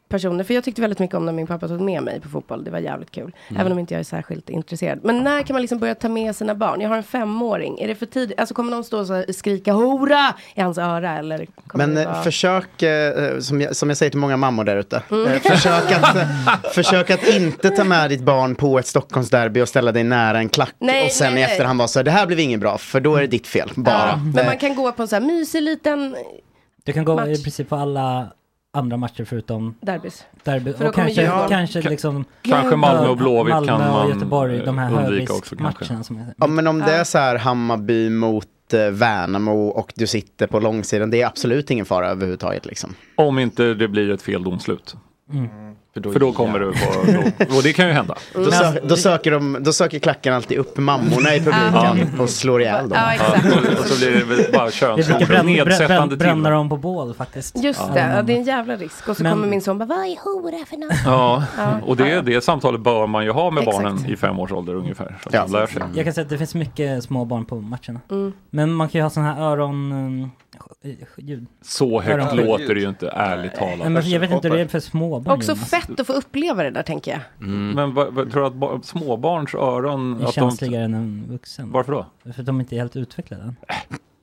fotbollspersoner, 0.10 0.44
för 0.44 0.54
jag 0.54 0.64
tyckte 0.64 0.82
väldigt 0.82 1.00
mycket 1.00 1.16
om 1.16 1.26
när 1.26 1.34
min 1.34 1.48
pappa 1.48 1.68
tog 1.68 1.82
med 1.82 2.04
mig 2.04 2.20
på 2.22 2.30
fotboll. 2.30 2.64
Det 2.64 2.72
var 2.72 2.80
jävligt 2.80 3.12
kul. 3.12 3.36
Mm. 3.50 3.62
Även 3.62 3.72
om 3.72 3.80
inte 3.80 3.94
jag 3.94 4.00
är 4.00 4.04
särskilt 4.04 4.50
intresserad. 4.50 5.00
Men 5.04 5.24
när 5.24 5.42
kan 5.44 5.54
man 5.54 5.62
liksom 5.62 5.80
börja 5.80 5.96
ta 5.96 6.10
med 6.10 6.36
sina 6.36 6.56
barn? 6.56 6.82
Jag 6.82 6.90
har 6.90 6.98
en 6.98 7.04
femåring. 7.04 7.80
Är 7.80 7.88
det 7.88 7.96
för 7.96 8.06
tidigt? 8.06 8.40
Alltså 8.40 8.56
kommer 8.56 8.72
någon 8.72 8.84
stå 8.84 9.00
och 9.00 9.36
skrika 9.36 9.74
hora 9.74 10.34
i 10.56 10.62
hans 10.62 10.78
öra? 10.78 11.18
Eller 11.18 11.48
Men 11.74 11.98
eh, 11.98 12.06
vara... 12.06 12.24
försök, 12.24 12.82
eh, 12.82 13.40
som 13.40 13.62
jag, 13.62 13.76
som 13.76 13.90
jag 13.90 13.98
säger 13.98 14.10
till 14.10 14.20
många 14.20 14.38
mammor 14.38 14.64
där 14.64 14.78
ute, 14.78 15.02
Mm. 15.12 15.28
eh, 15.32 15.40
försök, 15.40 15.92
att, 15.92 16.18
försök 16.74 17.10
att 17.10 17.28
inte 17.28 17.70
ta 17.70 17.84
med 17.84 18.10
ditt 18.10 18.22
barn 18.22 18.56
på 18.56 18.80
ett 18.80 18.88
Stockholmsderby 18.88 19.62
och 19.62 19.70
ställa 19.70 19.92
dig 19.92 20.04
nära 20.04 20.38
en 20.38 20.50
klack 20.50 20.76
Nej, 20.80 21.06
och 21.06 21.12
sen 21.12 21.34
nej, 21.34 21.42
i 21.42 21.46
efterhand 21.46 21.78
vara 21.78 21.88
så 21.88 22.00
här, 22.00 22.04
det 22.04 22.12
här 22.12 22.26
blev 22.28 22.40
inget 22.40 22.60
bra, 22.60 22.78
för 22.78 23.00
då 23.00 23.16
är 23.16 23.22
det 23.22 23.28
ditt 23.28 23.48
fel, 23.48 23.72
bara. 23.76 23.94
Ja, 24.08 24.20
men 24.36 24.46
man 24.46 24.58
kan 24.58 24.76
gå 24.76 24.92
på 24.92 25.02
en 25.02 25.08
så 25.08 25.16
här 25.16 25.24
mysig 25.24 25.62
liten 25.62 26.16
Du 26.84 26.94
kan 26.94 27.06
gå 27.06 27.16
Match. 27.16 27.28
i 27.28 27.44
princip 27.44 27.70
på 27.70 27.76
alla 27.76 28.28
andra 28.76 28.98
matcher 28.98 29.24
förutom 29.26 29.76
derbys. 29.82 30.26
derby. 30.44 30.74
För 30.74 30.88
Och 30.88 30.94
kanske, 30.96 31.22
Djurgården. 31.22 31.50
kanske 31.50 31.82
Ka- 31.82 31.90
liksom... 31.90 32.26
kanske 32.42 32.76
Malmö 32.76 33.08
och 33.10 33.18
Blåvitt 33.18 33.54
Malmö 33.54 33.68
kan 33.68 33.82
och 33.82 33.94
man, 33.94 34.10
Göteborg, 34.10 34.60
de 34.66 34.78
här 34.78 34.94
undvika 35.06 35.34
också 35.34 35.56
kanske. 35.56 36.04
som 36.04 36.18
är... 36.18 36.34
Ja 36.38 36.48
men 36.48 36.68
om 36.68 36.80
det 36.80 36.92
är 36.92 37.04
så 37.04 37.18
här 37.18 37.38
Hammarby 37.38 38.10
mot 38.10 38.48
eh, 38.74 38.80
Värnamo 38.80 39.68
och 39.68 39.94
du 39.96 40.08
sitter 40.08 40.48
på 40.48 40.60
långsidan, 40.60 41.10
det 41.12 41.22
är 41.22 41.28
absolut 41.28 41.72
ingen 41.72 41.86
fara 41.86 42.08
överhuvudtaget 42.08 42.66
liksom. 42.66 42.94
Om 43.16 43.40
inte 43.40 43.74
det 43.74 43.88
blir 43.88 44.12
ett 44.12 44.22
fel 44.22 44.44
domslut. 44.44 44.96
Mm. 45.34 45.48
För 46.04 46.20
då, 46.20 46.32
kommer 46.32 46.60
du 46.60 46.72
på, 46.72 46.78
då, 47.50 47.56
och 47.58 47.64
det 47.64 47.74
kan 47.74 47.88
ju 47.88 47.94
hända. 47.94 48.16
Då, 48.34 48.42
sö- 48.52 48.80
då, 48.88 48.96
söker 48.96 49.32
de, 49.32 49.58
då 49.62 49.74
söker 49.74 50.00
klacken 50.00 50.34
alltid 50.34 50.58
upp 50.58 50.78
mammorna 50.78 51.36
i 51.36 51.40
publiken 51.40 52.20
och 52.20 52.30
slår 52.30 52.62
ihjäl 52.62 52.90
dem. 52.90 52.98
Ja, 53.02 53.14
exakt. 53.14 53.46
och, 53.80 53.86
så 53.86 53.98
blir 54.00 54.38
det 54.38 54.52
bara 54.54 54.72
könsord 54.72 55.22
och 55.40 55.46
nedsättande 55.46 56.18
bränna 56.18 56.50
dem 56.50 56.70
på 56.70 56.78
bål 56.78 57.14
faktiskt. 57.14 57.58
Just 57.64 57.82
Ja. 57.88 57.94
det, 57.94 58.00
ja, 58.16 58.22
det 58.22 58.34
är 58.34 58.38
en 58.38 58.44
jävla 58.44 58.76
risk. 58.76 59.10
Och 59.10 59.18
så 59.18 59.24
Men- 59.24 59.32
kommer 59.32 59.48
min 59.48 59.62
son 59.62 59.78
bara, 59.78 59.86
vad 59.86 59.98
är 59.98 60.24
hora 60.24 60.66
för 60.66 60.78
något? 60.78 60.94
Ja, 61.06 61.44
Ja. 61.58 61.80
och 61.86 61.98
det, 61.98 62.22
det 62.22 62.44
samtalet 62.44 62.82
bör 62.82 63.08
man 63.08 63.24
ju 63.26 63.32
ha 63.32 63.52
med 63.52 63.62
Exakt. 63.64 63.78
barnen 63.84 64.06
i 64.06 64.16
fem 64.16 64.40
års 64.40 64.52
ålder 64.52 64.74
ungefär. 64.76 65.16
Så 65.24 65.30
att 65.30 65.34
Ja. 65.36 65.46
lär 65.60 65.68
sig. 65.68 65.82
Jag 65.96 66.06
kan 66.06 66.14
säga 66.14 66.24
att 66.24 66.30
det 66.30 66.38
finns 66.38 66.56
mycket 66.56 67.04
små 67.04 67.26
barn 67.26 67.46
på 67.46 67.56
matcherna. 67.56 68.00
Mm. 68.12 68.34
Men 68.50 68.74
man 68.74 68.90
kan 68.90 69.00
ju 69.00 69.04
ha 69.04 69.10
sådana 69.10 69.34
här 69.34 69.42
öron... 69.42 70.32
ljud. 71.18 71.46
Så 71.62 72.02
högt 72.02 72.16
Öronskydd. 72.16 72.46
låter 72.46 72.76
det 72.76 72.82
ju 72.82 72.90
inte, 72.90 73.10
ärligt 73.10 73.56
talat. 73.56 73.80
Nej, 73.80 73.90
men 73.90 74.10
jag 74.10 74.20
vet 74.20 74.32
inte 74.32 74.48
hur 74.48 74.56
det 74.56 74.62
är 74.62 74.68
för 74.68 74.80
småbarn. 74.80 75.38
Också 75.38 75.56
fett 75.56 76.00
att 76.00 76.08
få 76.08 76.14
uppleva 76.14 76.64
det 76.64 76.70
där 76.70 76.84
tänker 76.84 77.12
jag. 77.12 77.48
Men 77.50 77.94
vad, 77.94 78.14
vad, 78.14 78.32
tror 78.32 78.42
du 78.42 78.48
att 78.48 78.54
ba- 78.56 78.82
småbarns 78.84 79.56
öron... 79.56 80.12
Är 80.14 80.16
att 80.16 80.26
de, 80.26 80.32
känsligare 80.32 80.84
än 80.84 80.94
en 80.94 81.26
vuxen. 81.30 81.72
Varför 81.72 81.92
då? 81.92 82.06
För 82.34 82.40
att 82.42 82.46
de 82.46 82.60
inte 82.62 82.76
är 82.76 82.78
helt 82.78 82.96
utvecklade 82.96 83.44
än. 83.44 83.56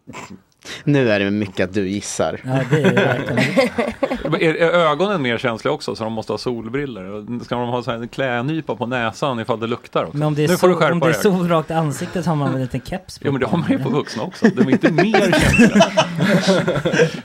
Nu 0.84 1.10
är 1.10 1.20
det 1.20 1.30
mycket 1.30 1.68
att 1.68 1.74
du 1.74 1.88
gissar. 1.88 2.40
Ja, 2.44 2.60
det 2.70 2.82
är 2.82 2.94
verkligen. 2.94 4.34
är, 4.56 4.62
ögonen 4.62 5.22
mer 5.22 5.38
känsliga 5.38 5.72
också 5.72 5.94
så 5.94 6.04
de 6.04 6.12
måste 6.12 6.32
ha 6.32 6.38
solbriller? 6.38 7.44
Ska 7.44 7.54
de 7.54 7.68
ha 7.68 7.82
så 7.82 7.90
här 7.90 7.98
en 7.98 8.08
klädnypa 8.08 8.76
på 8.76 8.86
näsan 8.86 9.40
ifall 9.40 9.60
det 9.60 9.66
luktar 9.66 10.04
också? 10.04 10.16
Men 10.16 10.26
om 10.26 10.34
det 10.34 10.44
är, 10.44 10.48
nu 10.48 10.56
får 10.56 10.68
du 10.68 10.74
sol, 10.74 10.82
om 10.82 11.00
skärpa 11.00 11.06
det 11.06 11.18
är 11.18 11.22
sol 11.22 11.48
rakt 11.48 11.70
i 11.70 11.74
ansiktet 11.74 12.24
så 12.24 12.30
har 12.30 12.36
man 12.36 12.48
väl 12.48 12.56
en 12.56 12.62
liten 12.62 12.80
keps 12.80 13.18
på. 13.18 13.26
Jo 13.26 13.32
men 13.32 13.40
det 13.40 13.46
har 13.46 13.58
man 13.58 13.70
ju 13.70 13.78
på 13.78 13.88
vuxna 13.88 14.22
också. 14.22 14.46
De 14.56 14.68
är 14.68 14.70
inte 14.70 14.92
mer 14.92 15.20
känsliga. 15.20 15.84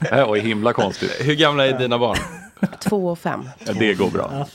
Det 0.00 0.14
här 0.14 0.26
var 0.26 0.36
ju 0.36 0.42
himla 0.42 0.72
konstigt. 0.72 1.16
Hur 1.20 1.34
gamla 1.34 1.66
är 1.66 1.78
dina 1.78 1.98
barn? 1.98 2.18
Två 2.88 3.06
och 3.08 3.18
fem. 3.18 3.48
Ja, 3.66 3.72
det 3.78 3.94
går 3.94 4.10
bra. 4.10 4.46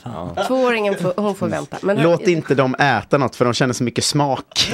Tvååringen 0.46 0.94
får, 0.94 1.12
hon 1.16 1.34
får 1.34 1.48
vänta. 1.48 1.76
Men 1.82 2.02
Låt 2.02 2.20
inte 2.22 2.54
dem 2.54 2.74
äta 2.74 3.18
något 3.18 3.36
för 3.36 3.44
de 3.44 3.54
känner 3.54 3.74
så 3.74 3.84
mycket 3.84 4.04
smak. 4.04 4.72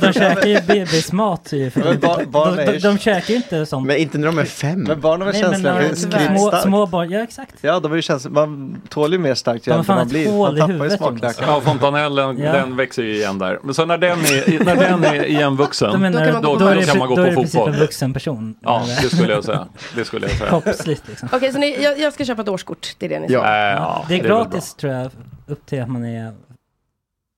De 0.00 0.12
käkar 0.12 0.46
ju 0.46 0.60
bebismat 0.60 1.48
ju. 1.52 1.70
För 1.70 1.80
Men 1.80 2.00
de, 2.00 2.06
bar- 2.06 2.24
barn 2.24 2.56
de, 2.56 2.62
är 2.62 2.66
de, 2.66 2.72
ju- 2.72 2.78
de 2.78 2.98
käkar 2.98 3.30
ju 3.30 3.36
inte 3.36 3.66
sånt. 3.66 3.86
Men 3.86 3.96
inte 3.96 4.18
när 4.18 4.26
de 4.26 4.38
är 4.38 4.44
fem. 4.44 4.80
Men 4.82 5.00
barn 5.00 5.22
är 5.22 5.26
väl 5.26 5.34
känsliga 5.34 5.74
för 5.74 6.60
små, 6.62 6.86
barn, 6.86 7.10
ja 7.10 7.20
exakt. 7.22 7.54
Ja, 7.60 7.80
de 7.80 7.92
är 7.92 7.96
ju 7.96 8.02
känsliga. 8.02 8.32
Man 8.34 8.80
tål 8.88 9.12
ju 9.12 9.18
mer 9.18 9.34
starkt 9.34 9.66
ju 9.68 9.72
äldre 9.72 9.94
man 9.94 10.08
blir. 10.08 10.32
Man 10.38 10.56
tappar 10.58 10.84
ju 10.84 10.90
smakläkaren. 10.96 11.48
Ja, 11.50 11.60
fontanellen 11.60 12.38
Ja. 12.38 12.52
den 12.52 12.76
växer 12.76 13.02
ju 13.02 13.14
igen 13.16 13.38
där. 13.38 13.58
Men 13.62 13.74
så 13.74 13.84
när 13.84 13.98
den 13.98 14.18
är, 14.20 14.64
när 14.64 14.76
den 14.76 15.04
är 15.04 15.24
igen 15.24 15.56
vuxen, 15.56 15.88
Då, 16.12 16.18
kan 16.18 16.32
man 16.32 16.38
gå 16.42 16.56
då 16.58 16.66
är 16.66 16.74
på 16.74 16.74
det 16.74 17.32
i 17.32 17.34
princip 17.34 17.52
fotboll. 17.52 17.72
en 17.74 17.80
vuxen 17.80 18.12
person. 18.12 18.54
Ja, 18.60 18.82
det 19.02 19.08
skulle 19.16 19.32
jag 19.32 19.44
säga. 19.44 19.66
Det 19.94 20.04
skulle 20.04 20.26
jag 20.26 20.36
säga. 20.38 20.45
Kroppsligt 20.48 21.08
liksom. 21.08 21.28
Okej, 21.32 21.52
så 21.52 21.58
ni, 21.58 21.82
jag, 21.82 21.98
jag 21.98 22.12
ska 22.12 22.24
köpa 22.24 22.42
ett 22.42 22.48
årskort, 22.48 22.94
det 22.98 23.06
är 23.06 23.10
det 23.10 23.18
ni 23.20 23.26
Ja. 23.32 23.42
säger? 23.42 23.70
Ja, 23.72 24.04
det 24.08 24.14
är 24.14 24.18
det 24.22 24.28
är 24.28 24.34
väl 24.34 24.42
gratis 24.44 24.74
tror 24.74 24.92
jag, 24.92 25.10
upp 25.46 25.66
till 25.66 25.82
att 25.82 25.88
man 25.90 26.04
är 26.04 26.32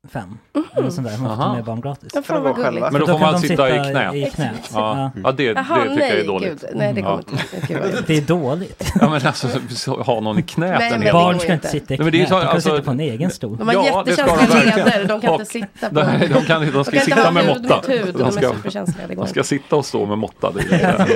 fem. 0.08 0.38
Eller 0.76 0.90
sånt 0.90 1.06
där, 1.08 1.18
man 1.18 1.36
får 1.36 1.42
Aha. 1.42 1.44
ta 1.50 1.54
med 1.54 1.64
barn 1.64 1.80
gratis. 1.80 2.10
Ja, 2.14 2.22
fan 2.22 2.42
vad 2.42 2.56
gulligt. 2.56 2.86
Men 2.92 3.00
då 3.00 3.06
får 3.06 3.18
man 3.18 3.32
de 3.32 3.40
sitta 3.40 3.88
i 3.88 3.90
knät. 3.92 4.14
I 4.14 4.30
knät. 4.34 4.70
Ja, 4.74 5.10
ja 5.24 5.32
det, 5.32 5.52
det 5.52 5.64
Jaha, 5.68 5.76
tycker 5.82 5.88
jag 5.90 5.96
nej, 5.98 6.20
är 6.20 6.26
dåligt. 6.26 6.48
gud. 6.60 6.70
Nej, 6.74 6.92
det 6.92 7.02
kommer 7.02 7.22
Ja. 7.30 7.60
inte. 7.60 7.66
Gud, 7.74 8.04
Det 8.06 8.16
är 8.16 8.20
dåligt. 8.20 8.92
Ja 9.00 9.10
men 9.10 9.26
alltså 9.26 9.48
så- 9.70 10.02
ha 10.02 10.20
någon 10.20 10.38
i 10.38 10.42
knät 10.42 10.76
Nej, 10.78 10.98
men 10.98 11.12
Barn 11.12 11.38
ska 11.40 11.52
inte. 11.52 11.68
sitta 11.68 11.94
i 11.94 11.96
Nej, 11.96 12.04
men 12.04 12.12
det 12.12 12.18
är 12.22 12.26
knät, 12.26 12.28
så- 12.28 12.34
de 12.34 12.40
kan 12.40 12.50
alltså- 12.54 12.70
sitta 12.70 12.82
på 12.82 12.90
en 12.90 13.00
egen 13.00 13.30
stol. 13.30 13.56
De 13.56 13.68
har 13.68 13.74
Ja, 13.74 14.02
de 14.06 14.10
jättekänsliga 14.10 14.76
leder, 14.76 15.04
de 15.08 15.20
kan 15.20 15.32
inte 15.32 15.44
sitta 15.44 15.88
på... 15.88 15.94
De, 16.34 16.44
kan, 16.46 16.72
de 16.72 16.84
ska 16.84 17.00
sitta 17.00 17.30
med 17.30 17.46
måtta. 17.46 17.80
de 17.86 18.12
De 18.12 18.22
är 18.22 18.30
ska, 18.30 18.52
de 19.14 19.26
ska 19.26 19.42
sitta 19.44 19.76
och 19.76 19.84
stå 19.86 20.06
med 20.06 20.18
måtta. 20.18 20.52
Det 20.52 20.74
är, 20.82 21.06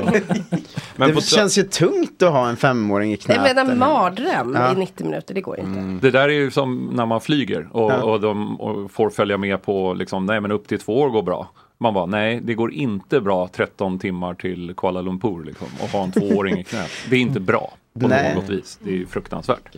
Men 0.97 1.15
det 1.15 1.21
känns 1.23 1.59
ju 1.59 1.63
tungt 1.63 2.23
att 2.23 2.33
ha 2.33 2.49
en 2.49 2.57
femåring 2.57 3.13
i 3.13 3.17
knät. 3.17 3.41
Nej, 3.43 3.55
men 3.55 3.71
en 3.71 3.79
mardröm 3.79 4.57
Ja. 4.61 4.73
i 4.73 4.75
90 4.75 5.05
minuter, 5.07 5.35
det 5.35 5.41
går 5.41 5.57
ju 5.59 5.63
inte. 5.65 6.07
Det 6.07 6.11
där 6.11 6.23
är 6.29 6.33
ju 6.33 6.51
som 6.51 6.91
när 6.93 7.07
man 7.07 7.21
flyger 7.21 7.69
och, 7.73 7.93
Ja. 7.93 8.03
och 8.03 8.21
de 8.21 8.61
och 8.61 8.82
får 8.89 9.11
följa 9.11 9.37
med 9.39 9.63
på 9.63 9.95
liksom, 9.95 10.27
nej 10.27 10.41
men 10.41 10.53
upp 10.53 10.69
till 10.69 10.79
två 10.81 11.01
år 11.01 11.11
går 11.11 11.23
bra. 11.23 11.49
Man 11.79 11.95
bara, 11.95 12.07
nej 12.07 12.41
det 12.43 12.55
går 12.55 12.73
inte 12.73 13.21
bra 13.21 13.49
13 13.49 13.99
timmar 13.99 14.35
till 14.35 14.75
Kuala 14.77 15.01
Lumpur 15.01 15.45
liksom, 15.45 15.67
och 15.83 15.89
ha 15.89 16.03
en 16.05 16.13
tvååring 16.13 16.59
i 16.59 16.65
knät. 16.65 16.91
Det 17.11 17.17
är 17.17 17.21
inte 17.21 17.41
bra 17.41 17.73
på 18.01 18.09
Nej. 18.09 18.35
något 18.35 18.49
vis. 18.49 18.79
Det 18.83 18.91
är 18.91 18.95
ju 18.95 19.07
fruktansvärt. 19.07 19.77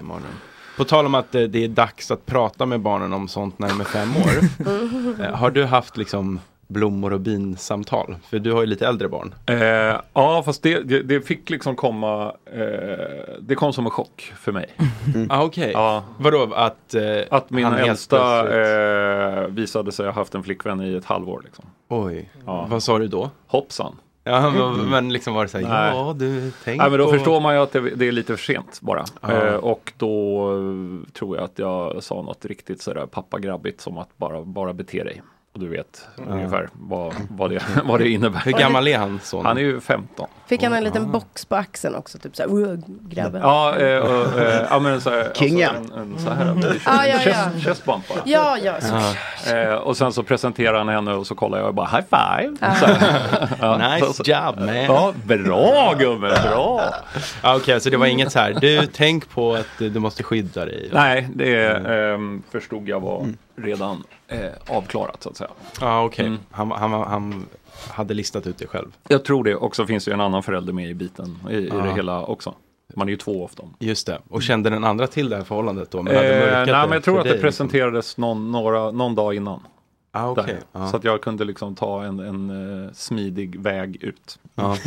På 0.77 0.85
tal 0.85 1.07
om 1.07 1.15
att 1.15 1.35
eh, 1.35 1.43
det 1.43 1.65
är 1.65 1.69
dags 1.69 2.11
att 2.11 2.27
prata 2.27 2.67
med 2.67 2.81
barnen 2.81 3.13
om 3.13 3.29
sånt 3.29 3.59
när 3.59 3.69
de 3.69 3.81
är 3.81 3.85
fem 3.85 4.17
år. 4.17 4.31
Eh, 5.25 5.35
Har 5.35 5.51
du 5.51 5.65
haft 5.65 5.97
liksom 5.97 6.41
blommor 6.75 7.13
och 7.13 7.21
bin-samtal? 7.21 8.17
För 8.31 8.39
du 8.39 8.53
har 8.53 8.61
ju 8.61 8.67
lite 8.67 8.87
äldre 8.87 9.09
barn. 9.09 9.35
Eh, 9.47 9.57
ja, 10.13 10.43
fast 10.45 10.63
det, 10.63 10.81
det, 10.81 11.03
det 11.03 11.21
fick 11.21 11.51
liksom 11.51 11.77
komma, 11.77 12.33
eh, 12.47 12.61
det 13.41 13.55
kom 13.55 13.73
som 13.73 13.85
en 13.85 13.91
chock 13.91 14.33
för 14.39 14.53
mig. 14.53 14.67
Ah, 15.29 15.43
Okej, 15.45 15.71
Ja. 15.75 16.05
vadå 16.19 16.49
att, 16.55 16.95
eh, 16.95 17.03
Att 17.31 17.51
min 17.51 17.67
äldsta 17.67 18.49
eh, 18.63 19.47
visade 19.49 19.93
sig 19.93 20.07
ha 20.07 20.13
haft 20.13 20.35
en 20.35 20.43
flickvän 20.43 20.81
i 20.81 20.95
ett 20.95 21.05
halvår. 21.05 21.41
Liksom. 21.45 21.65
Oj, 21.89 22.31
Ja. 22.47 22.67
vad 22.71 22.83
sa 22.83 22.99
du 22.99 23.09
då? 23.09 23.31
Hoppsan. 23.47 23.97
Ja, 24.27 24.51
men, 24.51 24.91
men 24.91 25.13
liksom 25.13 25.35
var 25.35 25.43
det 25.43 25.49
så 25.49 25.59
här, 25.59 25.69
Nej. 25.69 25.97
ja 25.97 26.15
du, 26.19 26.53
tänk 26.65 26.81
Nej, 26.81 26.91
men 26.91 26.99
då 26.99 27.05
på... 27.07 27.11
förstår 27.13 27.41
man 27.41 27.55
ju 27.55 27.61
att 27.61 27.73
det, 27.73 27.81
det 27.81 28.09
är 28.09 28.13
lite 28.13 28.37
för 28.37 28.45
sent 28.45 28.79
bara. 28.81 29.05
Eh, 29.29 29.55
och 29.55 29.93
då 29.99 30.43
eh, 30.53 31.13
tror 31.13 31.37
jag 31.37 31.45
att 31.45 31.59
jag 31.59 32.03
sa 32.03 32.23
något 32.23 32.45
riktigt 32.45 32.83
sådär 32.83 33.07
pappagrabbigt 33.07 33.81
som 33.81 33.99
att 33.99 34.09
bara, 34.19 34.43
bara 34.43 34.73
bete 34.73 35.05
dig. 35.05 35.23
Och 35.55 35.61
du 35.61 35.69
vet 35.69 36.09
ungefär 36.17 36.69
vad, 36.73 37.15
vad, 37.31 37.51
det, 37.51 37.63
vad 37.85 38.01
det 38.01 38.09
innebär. 38.09 38.41
Hur 38.45 38.53
gammal 38.53 38.89
är 38.89 38.99
han? 38.99 39.21
Son? 39.23 39.47
Han 39.47 39.57
är 39.59 39.63
ju 39.63 39.81
15. 39.81 40.27
Fick 40.47 40.63
han 40.63 40.73
en 40.73 40.85
liten 40.85 41.13
box 41.13 41.45
på 41.45 41.57
axeln 41.57 41.95
också, 41.95 42.19
typ 42.19 42.37
såhär, 42.37 42.49
"Wow, 42.51 42.83
grabben. 43.09 43.41
Ja, 43.43 43.77
eh, 43.77 43.99
och, 43.99 44.41
eh, 44.41 44.67
ja 44.71 44.79
men 44.79 45.01
så 45.01 45.11
här, 45.11 45.33
Kinga. 45.35 45.69
Alltså, 45.71 45.95
en, 45.97 46.01
en 46.13 46.19
så 46.19 46.31
här 46.31 46.57
Ja, 46.87 47.07
ja, 47.07 47.15
ja. 47.15 47.19
chest, 47.19 47.67
chest 47.67 47.85
bump 47.85 48.09
bara. 48.09 48.19
Ja, 48.25 48.59
ja. 48.59 48.75
Eh, 49.55 49.75
och 49.75 49.97
sen 49.97 50.13
så 50.13 50.23
presenterar 50.23 50.79
han 50.79 50.89
henne 50.89 51.15
och 51.15 51.27
så 51.27 51.35
kollar 51.35 51.59
jag 51.59 51.69
och 51.69 51.75
bara 51.75 51.87
high 51.87 52.05
five. 52.11 52.57
Ja, 53.61 53.79
Nice 53.95 54.13
så- 54.13 54.23
job 54.31 54.59
man. 54.59 54.77
Ja, 54.77 55.13
bra 55.25 55.95
gubben, 55.99 56.33
bra. 56.51 56.95
Ah, 57.43 57.57
Okej, 57.57 57.81
så 57.81 57.91
det 57.91 57.97
var 57.97 58.07
inget 58.07 58.33
så 58.33 58.39
här, 58.39 58.57
du 58.61 58.87
tänk 58.87 59.29
på 59.31 59.55
att 59.55 59.81
eh, 59.81 59.87
du 59.89 60.01
måste 60.01 60.23
skydda 60.23 60.65
dig. 60.65 60.89
Nej, 60.93 61.29
det 61.35 61.67
ehm, 61.67 62.43
förstod 62.53 62.89
jag 62.89 63.01
var 63.01 63.27
redan 63.57 64.03
eh, 64.35 64.77
avklarat 64.77 65.23
så 65.23 65.29
att 65.31 65.37
säga. 65.37 65.51
Ja, 65.81 66.05
okej. 66.05 66.27
Mm. 66.27 66.39
Han, 66.51 66.71
han, 66.71 66.93
han 66.93 67.47
hade 67.89 68.15
listat 68.15 68.47
ut 68.47 68.59
det 68.59 68.67
själv. 68.67 68.89
Jag 69.09 69.25
tror 69.25 69.45
det. 69.45 69.55
Och 69.55 69.77
så 69.77 69.87
finns 69.87 70.05
det 70.05 70.11
ju 70.11 70.15
en 70.15 70.21
annan 70.21 70.43
förälder 70.43 70.73
med 70.73 70.91
i 70.91 70.95
biten 70.95 71.39
i, 71.51 71.55
i 71.57 71.71
det 71.71 71.93
hela 71.95 72.23
också. 72.25 72.55
Man 72.97 73.09
är 73.09 73.11
ju 73.13 73.17
två 73.17 73.45
av 73.45 73.51
dem. 73.57 73.75
Just 73.79 74.07
det. 74.07 74.19
Och 74.29 74.43
kände 74.43 74.71
den 74.71 74.85
andra 74.85 75.07
till 75.07 75.29
det 75.29 75.37
här 75.37 75.45
förhållandet 75.45 75.91
då? 75.91 76.03
Men 76.03 76.17
hade 76.17 76.51
Eh, 76.51 76.67
nej, 76.67 76.67
men 76.67 76.93
jag 76.93 77.05
tror 77.05 77.19
att 77.19 77.25
det 77.25 77.31
liksom? 77.31 77.47
presenterades 77.49 78.17
någon, 78.17 78.53
några, 78.53 78.91
någon 78.91 79.15
dag 79.15 79.35
innan. 79.35 79.61
Ah. 80.13 80.35
Där. 80.35 80.61
Ja. 80.73 80.89
Så 80.89 80.97
att 80.97 81.05
jag 81.05 81.21
kunde 81.21 81.45
liksom 81.45 81.75
ta 81.75 82.05
en, 82.05 82.21
en 82.21 82.85
eh, 82.85 82.93
smidig 82.93 83.61
väg 83.61 84.03
ut. 84.03 84.39
Ja. 84.55 84.77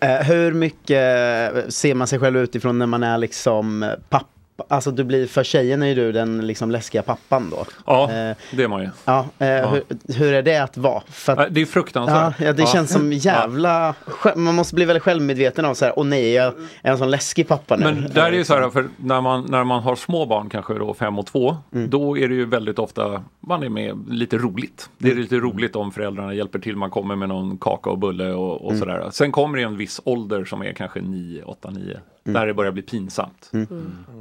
Eh, 0.00 0.26
hur 0.26 0.52
mycket 0.52 1.74
ser 1.74 1.94
man 1.94 2.06
sig 2.06 2.18
själv 2.18 2.36
utifrån 2.36 2.78
när 2.78 2.86
man 2.86 3.02
är 3.02 3.18
liksom 3.18 3.82
eh, 3.82 3.90
pappa? 4.08 4.28
Alltså 4.68 4.90
du 4.90 5.04
blir, 5.04 5.26
för 5.26 5.44
tjejen 5.44 5.82
är 5.82 5.86
ju 5.86 5.94
du 5.94 6.12
den 6.12 6.46
liksom 6.46 6.70
läskiga 6.70 7.02
pappan 7.02 7.50
då. 7.50 7.64
Ja, 7.86 8.02
Eh, 8.12 8.36
det 8.52 8.62
är 8.62 8.68
man 8.68 8.82
ju. 8.82 8.88
ja, 9.04 9.26
eh, 9.38 9.46
Hur, 9.70 9.82
hur 10.18 10.32
är 10.32 10.42
det 10.42 10.58
att 10.58 10.76
vara? 10.76 10.96
Att, 10.96 11.36
Det 11.54 11.60
är 11.60 11.60
ja, 11.60 11.66
fruktansvärt. 11.66 12.34
ja, 12.40 12.52
det 12.52 12.68
känns 12.68 12.92
som 12.92 13.12
jävla... 13.12 13.94
Man 14.36 14.54
måste 14.54 14.74
bli 14.74 14.84
väldigt 14.84 15.02
självmedveten 15.02 15.64
av 15.64 15.74
så 15.74 15.84
här, 15.84 15.98
åh 15.98 16.06
nej, 16.06 16.32
jag 16.32 16.46
är 16.82 16.90
en 16.90 16.98
sån 16.98 17.10
läskig 17.10 17.48
pappa 17.48 17.76
nu. 17.76 17.84
Men 17.84 18.10
där 18.14 18.22
är 18.26 18.32
ju 18.32 18.44
så 18.44 18.54
här, 18.54 18.70
för 18.70 18.88
när 18.96 19.20
man, 19.20 19.46
när 19.48 19.64
man 19.64 19.82
har 19.82 19.96
små 19.96 20.26
barn, 20.26 20.48
kanske 20.48 20.74
då 20.74 20.94
fem 20.94 21.18
och 21.18 21.26
två, 21.26 21.56
då 21.70 22.18
är 22.18 22.28
det 22.28 22.34
ju 22.34 22.46
väldigt 22.46 22.78
ofta, 22.78 23.24
man 23.40 23.62
är 23.62 23.68
med 23.68 24.04
lite 24.08 24.36
roligt. 24.38 24.90
Det 24.98 25.10
är 25.10 25.14
lite 25.14 25.36
roligt 25.36 25.76
om 25.76 25.92
föräldrarna 25.92 26.34
hjälper 26.34 26.58
till, 26.58 26.76
man 26.76 26.90
kommer 26.90 27.16
med 27.16 27.28
någon 27.28 27.58
kaka 27.58 27.90
och 27.90 27.98
bulle 27.98 28.32
och, 28.32 28.66
och 28.66 28.76
sådär. 28.76 29.08
Sen 29.12 29.32
kommer 29.32 29.58
det 29.58 29.64
en 29.64 29.76
viss 29.76 30.00
ålder 30.04 30.44
som 30.44 30.62
är 30.62 30.72
kanske 30.72 31.00
9, 31.00 31.42
8, 31.42 31.70
9, 31.70 31.98
där 32.26 32.46
det 32.46 32.54
börjar 32.54 32.72
bli 32.72 32.82
pinsamt. 32.82 33.50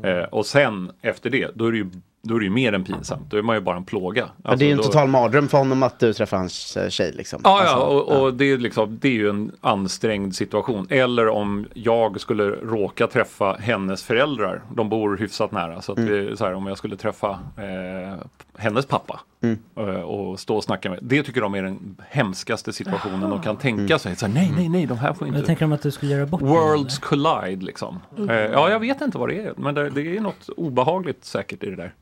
Eh, 0.04 0.24
och 0.32 0.46
sen 0.46 0.91
efter 1.02 1.30
det, 1.30 1.52
då 1.56 1.65
är 1.68 1.72
det 1.72 1.78
ju 1.78 1.89
då 2.28 2.36
är 2.36 2.39
det 2.39 2.46
ju 2.46 2.52
mer 2.52 2.74
än 2.74 2.84
pinsamt. 2.84 3.22
Då 3.30 3.38
är 3.38 3.41
man 3.41 3.56
ju 3.56 3.62
bara 3.62 3.78
en 3.78 3.86
plåga. 3.86 4.30
Ja, 4.44 4.56
det 4.56 4.65
är 4.65 4.68
ju 4.68 4.72
en 4.72 4.78
Alltså, 4.78 4.89
då- 4.91 4.94
total 4.94 5.08
mardröm 5.08 5.48
för 5.48 5.58
honom 5.58 5.84
att 5.84 6.00
du 6.00 6.13
träffar 6.13 6.38
hans 6.38 6.78
eh, 6.78 6.89
tjej 6.89 7.12
liksom. 7.15 7.41
Ja, 7.44 7.60
Alltså, 7.60 7.76
ja 7.76 7.82
och, 7.84 8.22
och 8.22 8.34
det, 8.34 8.46
är 8.46 8.58
liksom, 8.58 8.98
det 9.02 9.08
är 9.08 9.12
ju 9.13 9.30
en 9.30 9.52
ansträngd 9.62 10.36
situation. 10.36 10.88
Eller 10.89 11.28
om 11.28 11.65
jag 11.74 12.20
skulle 12.22 12.44
råka 12.44 13.08
träffa 13.08 13.54
hennes 13.60 14.04
föräldrar. 14.04 14.62
De 14.76 14.89
bor 14.89 15.18
hyfsat 15.18 15.52
nära. 15.52 15.82
Så, 15.82 15.91
att 15.91 15.98
Mm. 15.98 16.13
är 16.32 16.36
så 16.36 16.46
här, 16.46 16.54
om 16.54 16.68
jag 16.68 16.78
skulle 16.78 16.96
träffa 16.96 17.30
eh, 17.58 18.26
hennes 18.58 18.86
pappa 18.86 19.20
Mm. 19.45 19.60
eh, 19.95 20.01
och 20.01 20.39
stå 20.39 20.55
och 20.55 20.63
snacka 20.63 20.89
med. 20.89 20.99
Det 21.01 21.23
tycker 21.23 21.41
de 21.41 21.55
är 21.55 21.63
den 21.63 21.95
hemskaste 22.10 22.73
situationen 22.73 23.29
de 23.29 23.41
kan 23.41 23.58
tänka 23.58 23.81
Mm. 23.81 23.99
sig. 23.99 24.15
Så 24.15 24.25
här, 24.25 24.34
nej, 24.34 24.51
nej, 24.55 24.69
nej, 24.69 24.86
de 24.86 24.97
här 24.97 25.13
får 25.13 25.27
Jag 25.27 25.36
inte... 25.36 25.45
tänker 25.47 25.65
de 25.65 25.71
att 25.71 25.81
du 25.81 25.91
skulle 25.91 26.12
göra 26.13 26.25
bort 26.25 26.41
Worlds 26.41 26.99
collide 26.99 27.65
liksom. 27.65 27.99
Eh, 28.29 28.36
ja, 28.36 28.69
jag 28.69 28.79
vet 28.79 29.01
inte 29.01 29.17
vad 29.17 29.29
det 29.29 29.39
är. 29.41 29.53
Men 29.58 29.75
det, 29.75 29.89
det 29.89 30.17
är 30.17 30.21
något 30.21 30.49
obehagligt 30.58 31.25
säkert 31.25 31.63
i 31.63 31.69
det 31.69 31.75
där. 31.75 31.93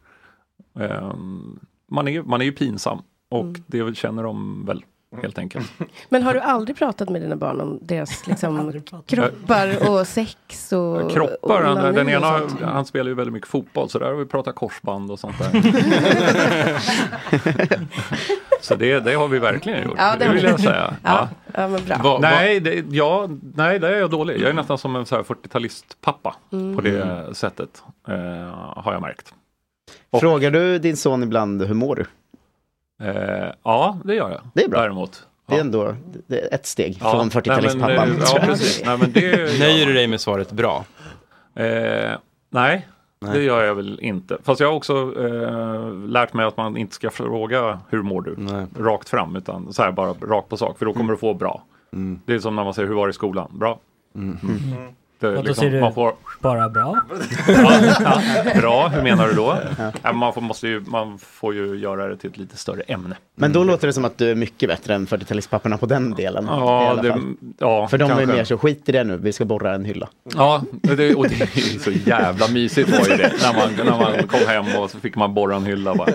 Ehm, 0.80 1.60
man, 1.92 2.08
är, 2.08 2.22
man 2.24 2.42
är 2.42 2.46
ju 2.46 2.52
pinsam. 2.52 3.02
Och 3.30 3.42
Mm. 3.44 3.64
det 3.68 3.98
känner 3.98 4.24
de 4.24 4.66
väl 4.66 4.84
helt 5.22 5.38
enkelt. 5.38 5.72
Men 6.10 6.24
har 6.24 6.34
du 6.34 6.40
aldrig 6.40 6.78
pratat 6.78 7.10
med 7.10 7.22
dina 7.22 7.36
barn 7.36 7.62
om 7.62 7.80
deras 7.82 8.28
liksom, 8.28 8.82
kroppar 9.06 9.90
och 9.90 10.08
sex 10.08 10.74
och 10.74 11.12
Kroppar, 11.12 11.62
och 11.70 11.76
den, 11.76 11.96
den 11.96 12.10
ena 12.10 12.40
han 12.62 12.86
spelar 12.86 13.10
ju 13.10 13.14
väldigt 13.16 13.34
mycket 13.34 13.50
fotboll 13.50 13.90
så 13.90 14.00
där 14.00 14.06
har 14.06 14.14
vi 14.14 14.26
pratat 14.26 14.56
korsband 14.56 15.12
och 15.12 15.20
sånt 15.20 15.36
där. 15.40 15.52
så 18.62 18.76
det, 18.76 19.00
det 19.00 19.14
har 19.14 19.28
vi 19.28 19.40
verkligen 19.40 19.84
gjort, 19.84 19.96
Ja, 19.98 20.16
det 20.20 20.30
vill 20.30 20.44
jag 20.44 20.60
säga. 20.60 20.94
Ja, 21.04 21.30
ja 21.54 21.68
men 21.68 21.86
bra. 21.86 21.98
Va- 22.04 22.20
Nej, 22.22 22.60
det, 22.60 22.86
ja, 22.90 23.30
nej, 23.56 23.80
det 23.80 23.88
är 23.88 24.00
jag 24.00 24.10
dålig. 24.12 24.42
Jag 24.42 24.50
är 24.50 24.54
nästan 24.54 24.78
som 24.78 24.96
en 24.96 25.06
så 25.06 25.16
här 25.16 25.24
40-talistpappa 25.24 26.34
Mm. 26.52 26.76
på 26.76 26.82
det 26.82 27.28
sättet. 27.36 27.84
Eh, 28.08 28.16
har 28.84 28.94
jag 28.94 29.02
märkt. 29.02 29.34
Och- 30.12 30.20
Frågar 30.20 30.52
du 30.52 30.80
din 30.80 30.98
son 30.98 31.24
ibland 31.24 31.64
hur 31.64 31.74
mår 31.76 31.96
du? 31.96 32.06
Eh, 33.04 33.52
ja, 33.64 33.98
det 34.06 34.16
gör 34.16 34.30
jag. 34.32 34.42
Det 34.54 34.64
är 34.64 34.70
bra. 34.70 34.82
Däremot. 34.82 35.28
Det 35.46 35.56
är 35.56 35.60
ändå 35.62 35.96
det 36.28 36.40
är 36.40 36.54
ett 36.54 36.66
steg 36.66 36.98
Ja, 37.02 37.12
från 37.12 37.30
40-talistpappan. 37.30 37.88
nej, 37.88 38.08
men, 38.08 38.18
eh, 38.18 38.24
Ja, 38.34 38.40
precis. 38.46 38.86
Nej, 38.86 38.98
men 38.98 39.12
det 39.12 39.60
Nöjer 39.60 39.86
du 39.86 39.94
dig 39.94 40.08
med 40.08 40.22
svaret 40.22 40.52
bra? 40.52 40.86
Eh, 41.56 42.12
nej, 42.50 42.88
det 43.20 43.42
gör 43.44 43.64
jag 43.64 43.76
väl 43.76 44.00
inte. 44.02 44.38
Fast 44.44 44.60
jag 44.62 44.68
har 44.68 44.76
också 44.76 45.14
eh, 45.24 45.94
lärt 46.08 46.34
mig 46.34 46.46
att 46.46 46.58
man 46.58 46.78
inte 46.78 46.96
ska 46.96 47.10
fråga 47.10 47.80
hur 47.90 48.02
mår 48.02 48.22
du? 48.22 48.36
Rakt 48.84 49.10
fram, 49.10 49.36
utan 49.36 49.74
så 49.74 49.84
här 49.84 49.92
bara 49.92 50.14
rakt 50.14 50.50
på 50.50 50.58
sak. 50.58 50.78
För 50.78 50.86
då 50.86 50.94
kommer 50.94 51.12
du 51.14 51.18
få 51.18 51.34
bra. 51.34 51.64
Det 52.26 52.34
är 52.34 52.40
som 52.40 52.56
när 52.56 52.64
man 52.64 52.74
säger 52.74 52.88
hur 52.88 52.96
var 52.96 53.08
det 53.08 53.12
i 53.12 53.14
skolan? 53.14 53.52
Bra. 53.54 53.80
Det, 55.30 55.36
är 55.36 55.38
Och 55.38 55.44
då 55.44 55.48
liksom, 55.48 55.62
säger 55.62 55.74
du 55.76 55.82
man 55.82 55.94
får, 55.94 56.14
bara 56.42 56.70
bra. 56.70 57.00
ja, 57.48 57.82
ja, 58.00 58.22
bra, 58.62 58.88
hur 58.88 59.02
menar 59.02 59.28
du 59.28 59.34
då? 59.34 59.58
Ja, 60.02 60.14
man, 60.14 60.34
får, 60.34 60.42
måste 60.42 60.68
ju, 60.68 60.80
man 60.88 61.18
får 61.20 61.54
ju 61.54 61.76
göra 61.76 62.08
det 62.08 62.18
till 62.18 62.30
ett 62.30 62.38
lite 62.38 62.58
större 62.58 62.82
ämne. 62.82 63.16
Men 63.36 63.54
då 63.54 63.64
låter 63.64 63.88
det 63.88 63.94
som 63.94 64.06
att 64.06 64.18
du 64.18 64.32
är 64.32 64.36
mycket 64.36 64.70
bättre 64.70 64.96
än 64.96 65.08
40-talistpapporna 65.08 65.78
på 65.78 65.86
den 65.86 66.12
delen. 66.12 66.46
Ja, 66.50 67.00
det- 67.02 67.16
ja, 67.58 67.88
För 67.88 67.98
de 67.98 68.04
är 68.12 68.16
kanske. 68.16 68.26
mer 68.36 68.44
så, 68.44 68.58
skit 68.58 68.90
i 68.90 68.92
det 68.92 69.04
nu, 69.04 69.18
vi 69.18 69.34
ska 69.34 69.46
borra 69.46 69.74
en 69.76 69.86
hylla. 69.86 70.10
Ja, 70.36 70.62
det, 70.82 71.16
och 71.16 71.30
det 71.30 71.42
är 71.42 71.74
ju 71.74 71.80
så 71.80 71.92
jävla 71.92 72.48
mysigt 72.48 72.90
var 72.90 73.08
ju 73.10 73.16
det. 73.18 73.32
När 73.44 73.54
man, 73.54 73.86
när 73.86 73.98
man 74.18 74.28
kom 74.28 74.40
hem 74.48 74.66
och 74.82 74.90
så 74.92 75.00
fick 75.00 75.16
man 75.16 75.34
borra 75.34 75.56
en 75.56 75.66
hylla 75.66 75.96
bara. 75.96 76.12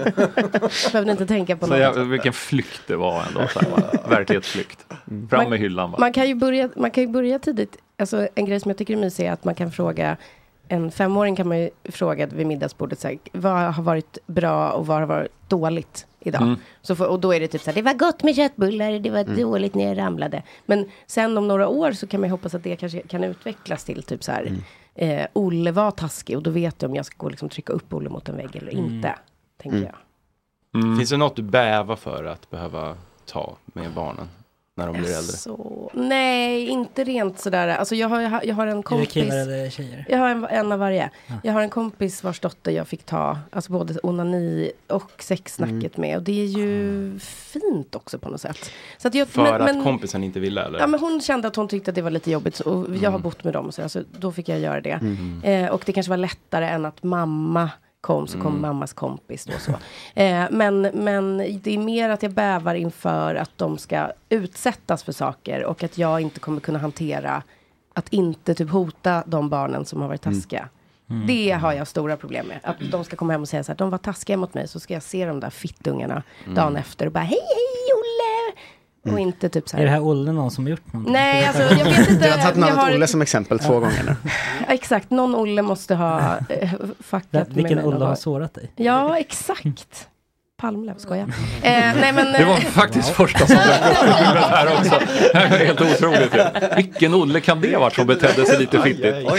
Behövde 0.93 1.11
inte 1.13 1.27
tänka 1.27 1.57
på 1.57 1.67
Så 1.67 1.73
något. 1.73 1.81
jag, 1.81 2.05
vilken 2.05 2.33
flykt 2.33 2.81
det 2.87 2.97
var 2.97 3.23
ändå. 3.29 3.49
Så 3.49 3.61
här, 3.61 3.69
bara. 3.71 4.09
Verklighetsflykt. 4.17 4.79
Fram 5.07 5.27
Man- 5.31 5.51
med 5.51 5.59
hyllan 5.59 5.91
bara. 5.91 6.01
Man 6.01 6.13
kan 6.13 6.29
ju 6.29 6.35
börja, 6.35 6.69
man 6.77 6.91
kan 6.91 7.05
ju 7.05 7.09
börja 7.11 7.39
tidigt. 7.39 7.77
Alltså, 7.99 8.29
en 8.35 8.45
grej 8.47 8.61
som 8.61 8.69
jag 8.71 8.79
tycker 8.79 8.95
är 8.95 8.99
mysig 9.01 9.27
är 9.27 9.33
att 9.33 9.45
man 9.45 9.55
kan 9.55 9.71
fråga 9.73 10.17
en 10.69 10.91
femåring 10.91 11.37
kan 11.37 11.49
man 11.49 11.59
ju 11.59 11.71
fråga 11.85 12.27
vid 12.27 12.47
middagsbordet 12.47 12.99
så 13.01 13.09
här, 13.09 13.19
vad 13.33 13.75
har 13.75 13.83
varit 13.83 14.19
bra 14.27 14.71
och 14.73 14.87
vad 14.87 14.97
har 14.99 15.07
varit 15.07 15.33
dåligt 15.49 16.07
idag? 16.21 16.43
Mm. 16.43 16.57
Så 16.83 16.97
för, 16.97 17.07
och 17.09 17.21
då 17.21 17.35
är 17.35 17.41
det 17.41 17.49
typ 17.49 17.61
så 17.63 17.71
här, 17.71 17.75
det 17.75 17.83
var 17.83 17.95
gott 17.95 18.23
med 18.23 18.37
köttbullar, 18.37 18.93
det 18.99 19.11
var 19.11 19.19
Mm. 19.21 19.37
dåligt 19.41 19.75
när 19.75 19.85
jag 19.89 19.99
ramlade. 19.99 20.43
Men 20.67 20.91
sen 21.07 21.39
om 21.39 21.49
några 21.49 21.69
år 21.69 21.93
så 21.93 22.07
kan 22.07 22.21
man 22.21 22.29
ju 22.29 22.31
hoppas 22.31 22.55
att 22.55 22.63
det 22.63 22.77
kanske 22.77 23.01
kan 23.01 23.25
utvecklas 23.25 23.85
till 23.85 24.03
typ 24.03 24.25
så 24.25 24.33
här, 24.33 24.53
eh, 24.95 25.27
Olle 25.33 25.71
var 25.73 25.91
taskig 25.91 26.37
och 26.37 26.43
då 26.43 26.51
vet 26.51 26.83
jag 26.83 26.89
om 26.91 26.95
jag 26.95 27.07
ska 27.07 27.15
gå 27.19 27.25
och 27.27 27.31
liksom 27.31 27.49
trycka 27.49 27.73
upp 27.73 27.93
Olle 27.95 28.09
mot 28.11 28.29
en 28.29 28.37
vägg 28.37 28.57
eller 28.57 28.73
Mm. 28.73 28.85
inte. 28.85 29.15
Tänker 29.63 29.79
jag. 30.73 30.97
Finns 30.99 31.11
det 31.11 31.17
något 31.17 31.37
du 31.37 31.43
bävar 31.43 31.97
för 31.97 32.25
att 32.25 32.51
behöva 32.51 32.97
ta 33.27 33.57
med 33.65 33.91
barnen 33.93 34.29
när 34.79 34.87
de 34.87 34.93
blir 34.93 35.03
äldre? 35.17 35.37
Så, 35.37 35.91
nej, 35.95 36.67
inte 36.69 37.05
rent 37.05 37.39
sådär. 37.39 37.69
Alltså 37.69 37.95
jag 37.95 38.09
har, 38.09 38.21
jag 38.21 38.31
har- 38.31 38.43
jag 38.45 38.55
har 38.55 38.67
en 38.67 38.73
Är 38.73 38.77
det 38.77 38.83
kompis. 38.83 39.09
killar 39.13 39.37
eller 39.37 39.71
tjejer? 39.71 40.07
Jag 40.09 40.19
har 40.19 40.29
en, 40.29 40.45
en 40.45 40.73
av 40.73 40.79
varje. 40.79 41.11
Jag 41.43 41.53
har 41.53 41.63
en 41.63 41.71
kompis 41.71 42.25
vars 42.25 42.41
dotter 42.41 42.73
jag 42.73 42.89
fick 42.89 43.05
ta, 43.05 43.39
alltså 43.53 43.73
både 43.73 43.99
onani 44.03 44.73
och 44.87 45.11
sexsnacket 45.19 45.97
med. 45.97 46.17
Och 46.17 46.23
det 46.23 46.41
är 46.43 46.47
ju 46.47 47.19
fint 47.23 47.95
också 47.95 48.19
på 48.19 48.29
något 48.29 48.41
sätt. 48.41 48.71
Så 48.99 49.09
att 49.09 49.15
jag, 49.15 49.29
För 49.29 49.43
men- 49.43 49.55
att 49.55 49.61
men- 49.75 49.85
kompisen 49.85 50.25
inte 50.25 50.41
ville 50.41 50.63
eller? 50.65 50.79
Ja 50.79 50.87
men 50.87 51.01
hon 51.01 51.21
kände 51.21 51.49
att 51.49 51.57
hon 51.57 51.69
tyckte 51.69 51.91
att 51.91 51.95
det 51.95 52.03
var 52.03 52.11
lite 52.11 52.31
jobbigt 52.31 52.61
och 52.61 52.87
jag 52.95 53.01
har 53.01 53.09
Mm. 53.09 53.23
bott 53.23 53.45
med 53.45 53.53
dem 53.53 53.73
så, 53.73 53.89
så 53.89 54.03
då 54.19 54.33
fick 54.33 54.49
jag 54.49 54.59
göra 54.61 54.81
det. 54.81 54.91
Mm. 54.91 55.41
Eh, 55.45 55.71
och 55.71 55.83
det 55.87 55.93
kanske 55.93 56.11
var 56.11 56.17
lättare 56.17 56.67
än 56.69 56.85
att 56.85 57.03
mamma 57.03 57.71
kom 58.01 58.27
så 58.27 58.39
kom 58.39 58.47
Mm. 58.47 58.61
mammas 58.63 58.93
kompis 58.93 59.45
då 59.45 59.53
så. 59.59 59.71
Eh, 60.21 60.45
men, 60.51 60.81
men 60.83 61.37
det 61.63 61.75
är 61.75 61.79
mer 61.79 62.09
att 62.11 62.23
jag 62.23 62.33
bävar 62.33 62.75
inför 62.75 63.35
att 63.35 63.51
de 63.57 63.79
ska 63.79 64.11
utsättas 64.29 65.03
för 65.03 65.13
saker 65.13 65.65
och 65.65 65.83
att 65.83 65.99
jag 65.99 66.21
inte 66.21 66.41
kommer 66.41 66.61
kunna 66.61 66.79
hantera 66.79 67.43
att 67.95 68.09
inte 68.09 68.55
typ 68.55 68.71
hota 68.71 69.23
de 69.27 69.49
barnen 69.49 69.85
som 69.85 70.01
har 70.01 70.09
varit 70.09 70.27
Mm. 70.27 70.41
taskiga. 70.41 70.69
Det 71.27 71.51
har 71.51 71.73
jag 71.73 71.89
stora 71.89 72.17
problem 72.17 72.47
med. 72.47 72.61
Att 72.63 72.77
de 72.91 73.05
ska 73.05 73.17
komma 73.17 73.33
hem 73.33 73.43
och 73.43 73.49
säga 73.49 73.65
så 73.65 73.73
här, 73.73 73.77
de 73.77 73.91
var 73.91 73.99
taskiga 73.99 74.37
mot 74.37 74.55
mig, 74.55 74.69
så 74.69 74.81
ska 74.81 74.95
jag 74.95 75.03
se 75.03 75.27
de 75.27 75.41
där 75.41 75.51
fittungarna 75.51 76.23
Mm. 76.45 76.55
dagen 76.55 76.77
efter 76.77 77.07
och 77.07 77.13
bara 77.13 77.25
hej 77.25 77.39
hej! 77.41 77.78
Och 79.13 79.21
inte 79.21 79.49
typ 79.49 79.69
så 79.69 79.77
här. 79.77 79.83
Är 79.83 79.87
det 79.87 79.93
här 79.93 80.03
Olle 80.07 80.33
någon 80.33 80.51
som 80.51 80.65
har 80.65 80.71
gjort 80.71 80.93
någonting? 80.93 81.13
Nej, 81.13 81.47
alltså 81.47 81.63
jag 81.63 81.85
vet 81.85 81.99
inte. 82.11 82.25
Du 82.27 82.31
har 82.31 82.39
tagit 82.39 82.57
namnet 82.57 82.79
har- 82.79 82.93
Olle 82.95 83.07
som 83.07 83.23
exempel 83.23 83.59
två 83.59 83.81
gånger 83.81 84.03
nu. 84.07 84.17
Exakt, 84.69 85.11
någon 85.11 85.35
Olle 85.35 85.63
måste 85.63 85.95
ha 85.95 86.21
eh, 86.49 86.71
fuckat 87.01 87.33
med 87.33 87.47
Vilken 87.51 87.85
Olle 87.85 88.05
har 88.05 88.15
sårat 88.15 88.55
dig? 88.55 88.73
Ja, 88.77 89.19
exakt. 89.19 90.09
Palmlöv, 90.61 90.95
skoja. 90.99 91.23
Eh, 91.23 91.29
nej, 92.01 92.13
men, 92.13 92.33
Det 92.33 92.45
var 92.45 92.53
eh, 92.55 92.61
faktiskt 92.61 93.09
första 93.09 93.47
som 93.47 93.57
dök 93.57 93.67
upp 93.67 94.05
i 94.05 94.07
huvudet 94.07 94.45
här 94.51 94.67
också. 94.79 95.01
Det 95.33 95.39
är 95.39 95.67
helt 95.67 95.81
otroligt. 95.81 96.35
ju. 96.35 96.41
Vilken 96.77 97.15
Olle 97.15 97.41
kan 97.41 97.61
det 97.61 97.73
ha 97.75 97.81
varit 97.81 97.95
som 97.95 98.07
betedde 98.07 98.47
sig 98.47 98.59
lite 98.59 98.83
fittigt? 98.83 99.17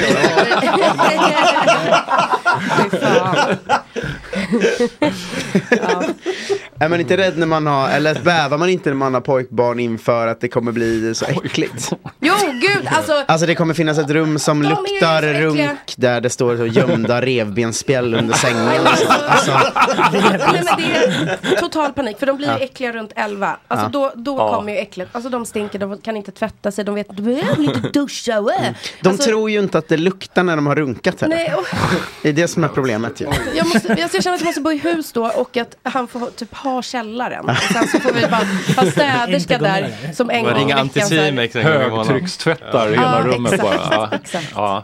Är 6.82 6.90
man 6.90 7.00
inte 7.00 7.18
rädd 7.18 7.38
när 7.38 7.48
man 7.48 7.68
har, 7.68 7.90
eller 7.90 8.20
bävar 8.24 8.58
man 8.58 8.70
inte 8.70 8.90
när 8.90 8.96
man 8.96 9.14
har 9.14 9.22
pojkbarn 9.22 9.80
inför 9.80 10.28
att 10.28 10.42
det 10.42 10.48
kommer 10.48 10.72
bli 10.72 11.16
så 11.16 11.26
äckligt? 11.26 11.92
Jo, 12.20 12.34
gud, 12.62 12.88
alltså. 12.92 13.24
Alltså 13.28 13.46
det 13.48 13.56
kommer 13.56 13.74
finnas 13.74 13.98
ett 13.98 14.10
rum 14.10 14.40
som 14.40 14.62
luktar 14.64 15.22
runk 15.22 15.70
där 15.98 16.22
det 16.22 16.30
står 16.30 16.58
så 16.58 16.66
gömda 16.66 17.22
revbensspjäll 17.22 18.16
under 18.16 18.34
sängen. 18.34 18.88
Alltså, 18.88 19.52
Nej, 20.12 20.40
men 20.54 20.66
det 20.78 20.84
är 21.56 21.60
total 21.60 21.94
panik, 21.94 22.20
för 22.20 22.26
de 22.26 22.38
blir 22.38 22.48
ju 22.48 22.54
Ja. 22.54 22.60
äckliga 22.60 22.92
runt 22.92 23.12
11. 23.16 23.58
Alltså 23.68 23.86
Ja. 23.86 23.90
då, 23.90 24.12
då 24.16 24.36
Ja. 24.38 24.56
kommer 24.56 24.74
ju 24.74 24.78
äcklet. 24.80 25.10
Alltså 25.12 25.30
de 25.30 25.46
stinker, 25.46 25.80
de 25.80 26.02
kan 26.02 26.18
inte 26.18 26.32
tvätta 26.32 26.72
sig, 26.72 26.86
de 26.86 26.96
vet, 26.96 27.08
du 27.18 27.24
behöver 27.24 27.64
inte 27.64 27.80
duscha. 27.94 28.42
Wä. 28.42 28.76
de 29.02 29.10
alltså, 29.10 29.24
tror 29.30 29.50
ju 29.50 29.60
inte 29.60 29.78
att 29.78 29.88
det 29.88 29.98
luktar 29.98 30.44
när 30.44 30.56
de 30.56 30.68
har 30.68 30.76
runkat 30.76 31.22
heller. 31.22 31.36
Nej, 31.36 31.54
och, 31.58 31.66
Det 32.22 32.30
är 32.30 32.34
det 32.34 32.48
som 32.48 32.64
är 32.64 32.68
problemet 32.68 33.22
ju. 33.22 33.26
jag, 33.56 33.68
måste, 33.68 33.90
alltså 33.92 34.18
jag 34.18 34.24
känner 34.24 34.38
att 34.40 34.42
jag 34.42 34.48
måste 34.48 34.62
bo 34.62 34.72
i 34.72 34.78
hus 34.78 35.12
då 35.12 35.32
och 35.36 35.58
att 35.58 35.78
han 35.84 36.08
får 36.08 36.30
typ 36.30 36.56
ha 36.56 36.82
källaren. 36.82 37.50
Och 37.50 37.56
sen 37.56 37.88
så 37.88 38.00
får 38.00 38.14
vi 38.14 38.22
bara 38.22 38.84
ha 38.86 38.92
städerska 38.92 39.58
där 39.58 40.14
som 40.14 40.30
en 40.30 40.44
gång 40.44 40.62
i 40.62 40.66
veckan. 40.66 40.90
Högtryckstvättar 41.64 42.88
Ja, 42.88 42.94
hela 42.94 43.24
rummet 43.24 43.54
exakt, 43.54 43.90
bara. 43.90 43.96
Ja. 43.96 44.10
exakt. 44.16 44.52
Ja. 44.56 44.84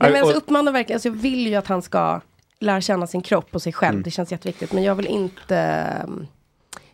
Nej, 0.00 0.10
men 0.10 0.20
alltså, 0.22 0.36
uppmanar 0.36 0.72
verkligen, 0.72 0.96
alltså, 0.96 1.08
jag 1.08 1.14
vill 1.16 1.46
ju 1.46 1.54
att 1.54 1.66
han 1.66 1.82
ska 1.82 2.20
lära 2.60 2.80
känna 2.80 3.06
sin 3.06 3.22
kropp 3.22 3.48
och 3.52 3.62
sig 3.62 3.72
själv. 3.72 3.92
Mm. 3.92 4.02
Det 4.02 4.10
känns 4.10 4.32
jätteviktigt. 4.32 4.72
Men 4.72 4.82
jag 4.84 4.94
vill 4.94 5.06
inte... 5.06 5.86
um, 6.04 6.26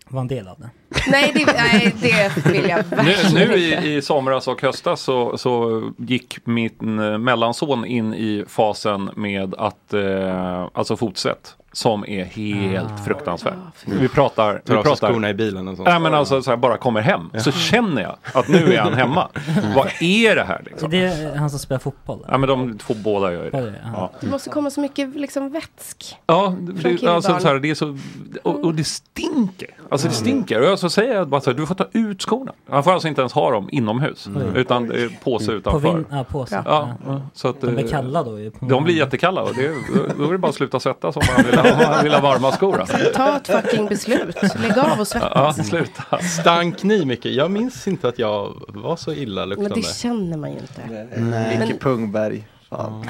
Var 0.09 0.21
en 0.21 0.29
del 0.29 0.49
av 0.49 0.57
det. 0.59 0.71
Nej, 1.11 1.33
det, 1.35 1.53
nej, 1.53 1.95
det 2.01 2.47
vill 2.53 2.69
jag 2.69 2.85
Nu, 2.91 2.97
verkligen 2.97 3.35
nu 3.35 3.43
inte. 3.43 3.87
i, 3.89 3.97
i 3.97 4.03
somras 4.03 4.49
och 4.49 4.63
höstas 4.63 5.01
så, 5.01 5.39
så 5.39 5.83
gick 5.97 6.39
min 6.45 6.99
eh, 6.99 7.19
mellanson 7.19 7.85
in 7.87 8.15
i 8.15 8.45
fasen 8.49 9.11
med 9.17 9.55
att, 9.55 9.95
eh, 9.95 10.69
alltså 10.73 10.97
fotsätt, 10.97 11.55
som 11.73 12.05
är 12.09 12.25
helt 12.25 13.05
fruktansvärt. 13.05 13.55
Vi 13.85 14.09
pratar... 14.09 14.59
Tar 14.59 14.77
vi 14.77 14.83
pratar 14.83 15.09
skorna 15.13 15.31
i 15.31 15.35
bilen 15.35 15.69
och 15.69 15.77
sånt. 15.77 15.89
Nej 15.89 16.01
men 16.01 16.15
alltså 16.15 16.43
så 16.43 16.51
här, 16.51 16.57
bara 16.57 16.77
kommer 16.77 17.01
hem 17.01 17.31
så 17.39 17.53
känner 17.53 18.03
jag 18.03 18.17
att 18.35 18.49
nu 18.49 18.75
är 18.75 18.81
han 18.81 18.95
hemma. 18.95 19.29
Vad 19.77 19.87
är 20.01 20.37
det 20.37 20.45
här 20.45 20.63
liksom? 20.67 20.91
Det 20.91 20.99
är 21.05 21.37
han 21.37 21.51
som 21.51 21.59
spelar 21.59 21.79
fotboll? 21.79 22.25
Ja 22.29 22.39
men 22.39 22.49
de 22.49 22.79
två 22.79 22.95
båda 22.95 23.33
gör 23.33 23.45
ju 23.45 23.51
det. 23.51 23.75
Ja. 23.95 24.11
Det 24.21 24.27
måste 24.27 24.51
komma 24.51 24.71
så 24.71 24.81
mycket 24.81 25.17
liksom 25.17 25.51
vätsk. 25.53 26.17
Ja, 26.27 26.55
det, 26.61 27.07
alltså, 27.07 27.39
så 27.39 27.49
här, 27.49 27.55
det 27.55 27.71
är 27.71 27.75
så, 27.75 27.99
och, 28.43 28.65
och 28.65 28.75
det 28.75 28.85
stinker. 28.85 29.69
Alltså 29.91 30.09
det 30.09 30.15
stinker. 30.15 30.73
Och 30.73 30.79
så 30.79 30.91
säger 30.91 31.15
jag 31.15 31.29
bara 31.29 31.41
så 31.41 31.51
här, 31.51 31.57
du 31.59 31.67
får 31.67 31.75
ta 31.75 31.87
ut 31.93 32.23
skorna. 32.23 32.53
Han 32.71 32.85
får 32.85 32.93
alltså 32.93 33.09
inte 33.09 33.21
ens 33.21 33.33
ha 33.33 33.51
dem 33.51 33.69
inomhus. 33.73 34.27
Mm. 34.27 34.57
Utan 34.57 34.89
det 34.89 35.03
är 35.03 35.09
påse 35.25 35.47
På 35.47 35.53
utanför. 35.53 35.93
vin- 35.95 36.07
ja, 36.11 36.25
påse. 36.25 36.63
Ja, 36.67 36.89
Ja. 37.07 37.21
så 37.35 37.49
att, 37.49 37.61
De 37.61 37.67
blir 37.75 37.85
eh, 37.85 37.91
kalla 37.91 38.23
då 38.23 38.41
ju 38.41 38.51
på 38.51 38.65
De 38.67 38.85
blir 38.85 38.95
jättekalla 38.97 39.43
och 39.43 39.55
det, 39.55 39.67
är- 39.67 40.19
då 40.19 40.29
är 40.29 40.33
det 40.33 40.39
bara 40.39 40.49
att 40.49 40.55
sluta 40.55 40.81
svettas 40.81 41.17
om 41.17 41.23
man 41.37 41.45
vill 41.47 41.55
om 41.73 41.79
man 41.79 42.05
vill 42.05 42.13
ha 42.13 42.21
varma 42.21 42.53
skor. 42.53 42.81
Alltså. 42.81 42.97
Ta 43.15 43.37
ett 43.37 43.47
fucking 43.47 43.87
beslut. 43.87 44.37
Lägg 44.43 44.79
av 44.79 45.01
och 45.01 45.09
svettas. 45.09 45.59
Ja, 45.59 45.65
sluta. 45.65 46.19
Stank 46.41 46.83
ni 46.83 47.05
mycket? 47.05 47.33
Jag 47.33 47.51
minns 47.51 47.89
inte 47.89 48.09
att 48.09 48.19
jag 48.19 48.63
var 48.69 48.97
så 48.97 49.13
illa 49.13 49.47
Men 49.47 49.71
det 49.73 49.95
känner 49.95 50.37
man 50.37 50.53
ju 50.53 50.59
inte. 50.59 51.07
Micke 51.21 51.69
Men- 51.69 51.79
Pungberg. 51.79 52.45
Fan. 52.77 53.07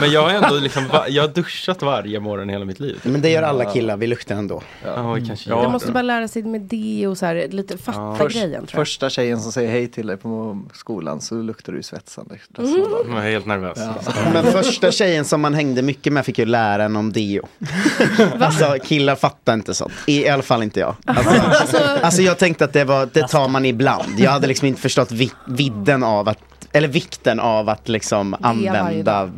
Men 0.00 0.10
jag 0.10 0.22
har 0.22 0.30
ändå 0.30 0.54
liksom, 0.54 0.84
jag 1.08 1.22
har 1.22 1.28
duschat 1.28 1.82
varje 1.82 2.20
morgon 2.20 2.48
hela 2.48 2.64
mitt 2.64 2.80
liv. 2.80 3.00
Men 3.02 3.20
det 3.20 3.30
gör 3.30 3.42
alla 3.42 3.64
killar, 3.64 3.96
vi 3.96 4.06
luktar 4.06 4.34
ändå. 4.34 4.62
Ja, 4.84 5.16
kanske 5.26 5.50
Jag 5.50 5.72
måste 5.72 5.92
bara 5.92 6.02
lära 6.02 6.28
sig 6.28 6.42
med 6.42 6.60
det 6.60 7.06
och 7.06 7.18
så 7.18 7.26
här, 7.26 7.48
lite 7.50 7.78
fatta 7.78 8.14
Först, 8.18 8.36
grejen 8.36 8.66
tror 8.66 8.78
jag. 8.78 8.86
första 8.86 9.10
tjejen 9.10 9.40
som 9.40 9.52
säger 9.52 9.70
hej 9.70 9.88
till 9.88 10.06
dig 10.06 10.16
på 10.16 10.62
skolan 10.72 11.20
så 11.20 11.34
luktar 11.34 11.72
du 11.72 11.82
svetsande. 11.82 12.38
Mm. 12.58 12.74
Jag 13.08 13.26
är 13.26 13.30
helt 13.30 13.46
nervös. 13.46 13.78
Men 14.32 14.44
första 14.44 14.90
tjejen 14.90 15.24
som 15.24 15.40
man 15.40 15.54
hängde 15.54 15.82
mycket 15.82 16.12
med 16.12 16.24
fick 16.24 16.38
ju 16.38 16.44
lära 16.44 16.84
en 16.84 16.96
om 16.96 17.12
deo. 17.12 17.46
alltså 18.40 18.76
killar 18.84 19.16
fattar 19.16 19.54
inte 19.54 19.74
sånt. 19.74 19.92
I, 20.06 20.24
i 20.24 20.28
alla 20.28 20.42
fall 20.42 20.62
inte 20.62 20.80
jag. 20.80 20.94
Alltså, 21.06 21.76
alltså 22.02 22.22
jag 22.22 22.38
tänkte 22.38 22.64
att 22.64 22.72
det, 22.72 22.84
var, 22.84 23.08
det 23.12 23.28
tar 23.28 23.48
man 23.48 23.64
ibland. 23.64 24.18
Jag 24.18 24.30
hade 24.30 24.46
liksom 24.46 24.68
inte 24.68 24.80
förstått 24.80 25.12
vi, 25.12 25.32
vidden 25.46 26.02
av 26.02 26.28
att 26.28 26.38
eller 26.72 26.88
vikten 26.88 27.40
av 27.40 27.68
att 27.68 27.88
liksom 27.88 28.36
använda 28.40 29.30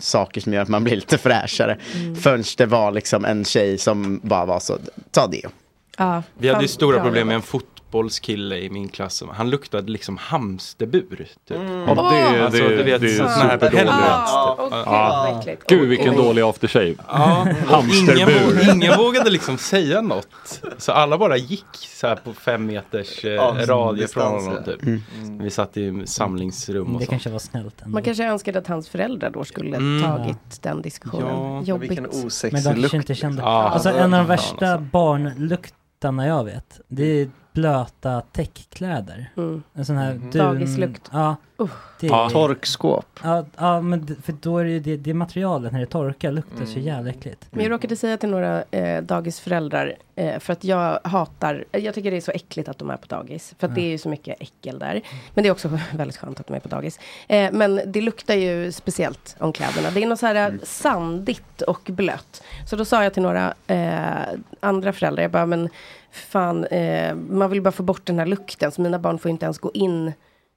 saker 0.00 0.40
som 0.40 0.52
gör 0.52 0.62
att 0.62 0.68
man 0.68 0.84
blir 0.84 0.96
lite 0.96 1.18
fräschare. 1.18 1.76
Förrän 2.20 2.44
det 2.56 2.66
var 2.66 2.92
liksom 2.92 3.24
en 3.24 3.44
tjej 3.44 3.78
som 3.78 4.20
bara 4.22 4.44
var 4.44 4.60
så, 4.60 4.78
ta 5.10 5.26
deo. 5.26 5.50
Ja, 5.98 6.22
Vi 6.38 6.48
hade 6.48 6.62
ju 6.62 6.68
stora 6.68 7.02
problem 7.02 7.26
med 7.26 7.36
en 7.36 7.42
fot, 7.42 7.64
fotbollskille 7.90 8.58
i 8.58 8.70
min 8.70 8.88
klass. 8.88 9.22
Han 9.32 9.50
luktade 9.50 9.90
liksom 9.92 10.16
hamsterbur. 10.16 11.16
Typ. 11.48 11.56
Ja, 11.86 11.94
det- 11.94 12.44
alltså, 12.44 12.62
det- 12.62 12.76
du 12.76 12.82
vet, 12.82 13.00
det 13.00 13.06
är 13.06 13.28
superdåligt. 13.28 13.76
helvete. 13.78 13.92
Ja, 13.98 15.40
åh, 15.46 15.54
gud, 15.68 15.88
vilken 15.88 16.10
Oj. 16.10 16.16
dålig 16.16 16.42
aftershave. 16.42 16.86
Ingen, 16.86 17.56
Hamsterbur. 17.66 18.46
vågade, 18.46 18.72
ingen 18.72 18.98
vågade 18.98 19.30
liksom 19.30 19.58
säga 19.58 20.00
något. 20.00 20.62
Så 20.78 20.92
alla 20.92 21.18
bara 21.18 21.36
gick 21.36 21.64
så 21.72 22.06
här 22.06 22.16
på 22.16 22.32
fem 22.32 22.66
meters 22.66 23.24
eh, 23.24 23.54
radie 23.66 24.08
från 24.08 24.24
honom. 24.44 24.64
Typ. 24.64 24.82
Mm. 24.82 25.02
Vi 25.38 25.50
satt 25.50 25.76
i 25.76 26.02
samlingsrum 26.06 26.94
och 26.94 27.00
Det 27.00 27.04
så. 27.06 27.10
kanske 27.10 27.30
var 27.30 27.38
snällt 27.38 27.80
ändå. 27.82 27.92
Man 27.92 28.02
kanske 28.02 28.24
önskade 28.24 28.58
att 28.58 28.66
hans 28.66 28.88
föräldrar 28.88 29.30
då 29.30 29.44
skulle 29.44 29.76
Mm. 29.76 30.02
tagit 30.02 30.62
den 30.62 30.82
diskussionen. 30.82 31.26
Ja, 31.28 31.62
Jobbigt. 31.62 31.90
Vilken 31.90 32.06
Men 32.12 32.26
osexig 32.26 32.76
lukt. 32.78 32.94
inte 32.94 33.14
kände. 33.14 33.42
Ja, 33.42 33.68
alltså 33.68 33.88
en 33.90 34.14
av 34.14 34.20
de 34.20 34.26
värsta 34.26 34.66
fan, 34.66 34.88
barnluktarna 34.92 36.26
jag 36.26 36.44
vet. 36.44 36.80
Det 36.88 37.20
är 37.22 37.30
blöta 37.60 38.20
täckkläder. 38.32 39.30
Mm. 39.36 39.62
En 39.74 39.84
sån 39.86 39.96
här 39.96 40.14
Mhm. 40.14 40.30
dun... 40.30 40.44
Dagislukt. 40.44 41.10
Ja. 41.12 41.36
Usch. 41.60 41.70
Det 42.00 42.06
Ja. 42.06 42.26
är... 42.26 42.30
Torkskåp. 42.30 43.06
Ja, 43.22 43.44
ja, 43.56 43.80
men 43.80 44.16
för 44.22 44.34
då 44.40 44.58
är 44.58 44.64
det 44.64 44.70
ju 44.70 44.80
det, 44.80 44.96
det 44.96 45.14
materialet 45.14 45.72
när 45.72 45.80
det 45.80 45.86
torkar 45.86 46.32
luktar 46.32 46.56
Mm. 46.56 46.66
så 46.66 46.78
jävla 46.78 47.10
äckligt. 47.10 47.46
Men 47.50 47.62
jag 47.64 47.70
råkade 47.72 47.96
säga 47.96 48.16
till 48.16 48.28
några 48.28 48.62
eh, 48.70 49.02
dagisföräldrar, 49.02 49.94
eh, 50.16 50.38
för 50.38 50.52
att 50.52 50.64
jag 50.64 51.00
hatar, 51.04 51.64
jag 51.72 51.94
tycker 51.94 52.10
det 52.10 52.16
är 52.16 52.20
så 52.20 52.30
äckligt 52.32 52.68
att 52.68 52.78
de 52.78 52.90
är 52.90 52.96
på 52.96 53.06
dagis. 53.06 53.54
För 53.58 53.66
att 53.68 53.74
det 53.74 53.80
är 53.80 53.88
ju 53.90 53.98
så 53.98 54.08
mycket 54.08 54.36
äckel 54.42 54.78
där. 54.78 55.00
Men 55.34 55.42
det 55.42 55.48
är 55.48 55.52
också 55.52 55.68
väldigt 55.92 56.16
skönt 56.16 56.40
att 56.40 56.46
de 56.46 56.54
är 56.56 56.60
på 56.60 56.68
dagis. 56.68 57.00
Eh, 57.28 57.52
men 57.52 57.80
det 57.86 58.00
luktar 58.00 58.34
ju 58.34 58.72
speciellt 58.72 59.36
om 59.38 59.52
kläderna. 59.52 59.90
Det 59.90 60.02
är 60.02 60.06
något 60.06 60.18
så 60.20 60.26
här 60.26 60.34
Mm. 60.36 60.60
sandigt 60.64 61.62
och 61.62 61.80
blött. 61.84 62.42
Så 62.66 62.76
då 62.76 62.84
sa 62.84 63.02
jag 63.02 63.14
till 63.14 63.22
några 63.22 63.54
eh, 63.66 64.38
andra 64.60 64.92
föräldrar, 64.92 65.22
jag 65.22 65.30
bara, 65.30 65.46
men 65.46 65.68
fan, 66.16 66.64
eh, 66.64 67.14
man 67.14 67.50
vill 67.50 67.62
bara 67.62 67.72
få 67.72 67.82
bort 67.82 68.06
den 68.06 68.18
här 68.18 68.26
lukten. 68.26 68.72
Så 68.72 68.82
mina 68.82 68.98
barn 68.98 69.18
får 69.18 69.30
inte 69.30 69.46
ens 69.46 69.58
gå 69.58 69.70
in 69.74 70.12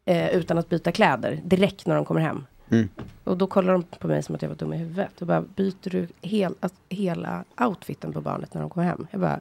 eh, 0.06 0.36
utan 0.36 0.58
att 0.58 0.70
byta 0.70 0.92
kläder 0.92 1.42
direkt 1.44 1.86
när 1.86 1.96
de 1.96 2.06
kommer 2.06 2.22
hem. 2.22 2.46
Mm. 2.70 2.90
Och 3.24 3.38
då 3.38 3.48
kollar 3.48 3.74
de 3.74 3.84
på 3.84 4.08
mig 4.08 4.24
som 4.24 4.36
att 4.36 4.42
jag 4.42 4.50
var 4.50 4.56
dum 4.56 4.74
i 4.74 4.78
huvudet. 4.78 5.22
Och 5.22 5.28
bara, 5.28 5.42
byter 5.42 5.90
du 5.90 6.08
hel, 6.22 6.54
alltså, 6.60 6.78
hela 6.90 7.44
outfiten 7.62 8.14
på 8.14 8.22
barnet 8.22 8.54
när 8.54 8.62
de 8.62 8.70
kommer 8.70 8.88
hem? 8.88 9.08
Jag 9.12 9.22
bara, 9.22 9.40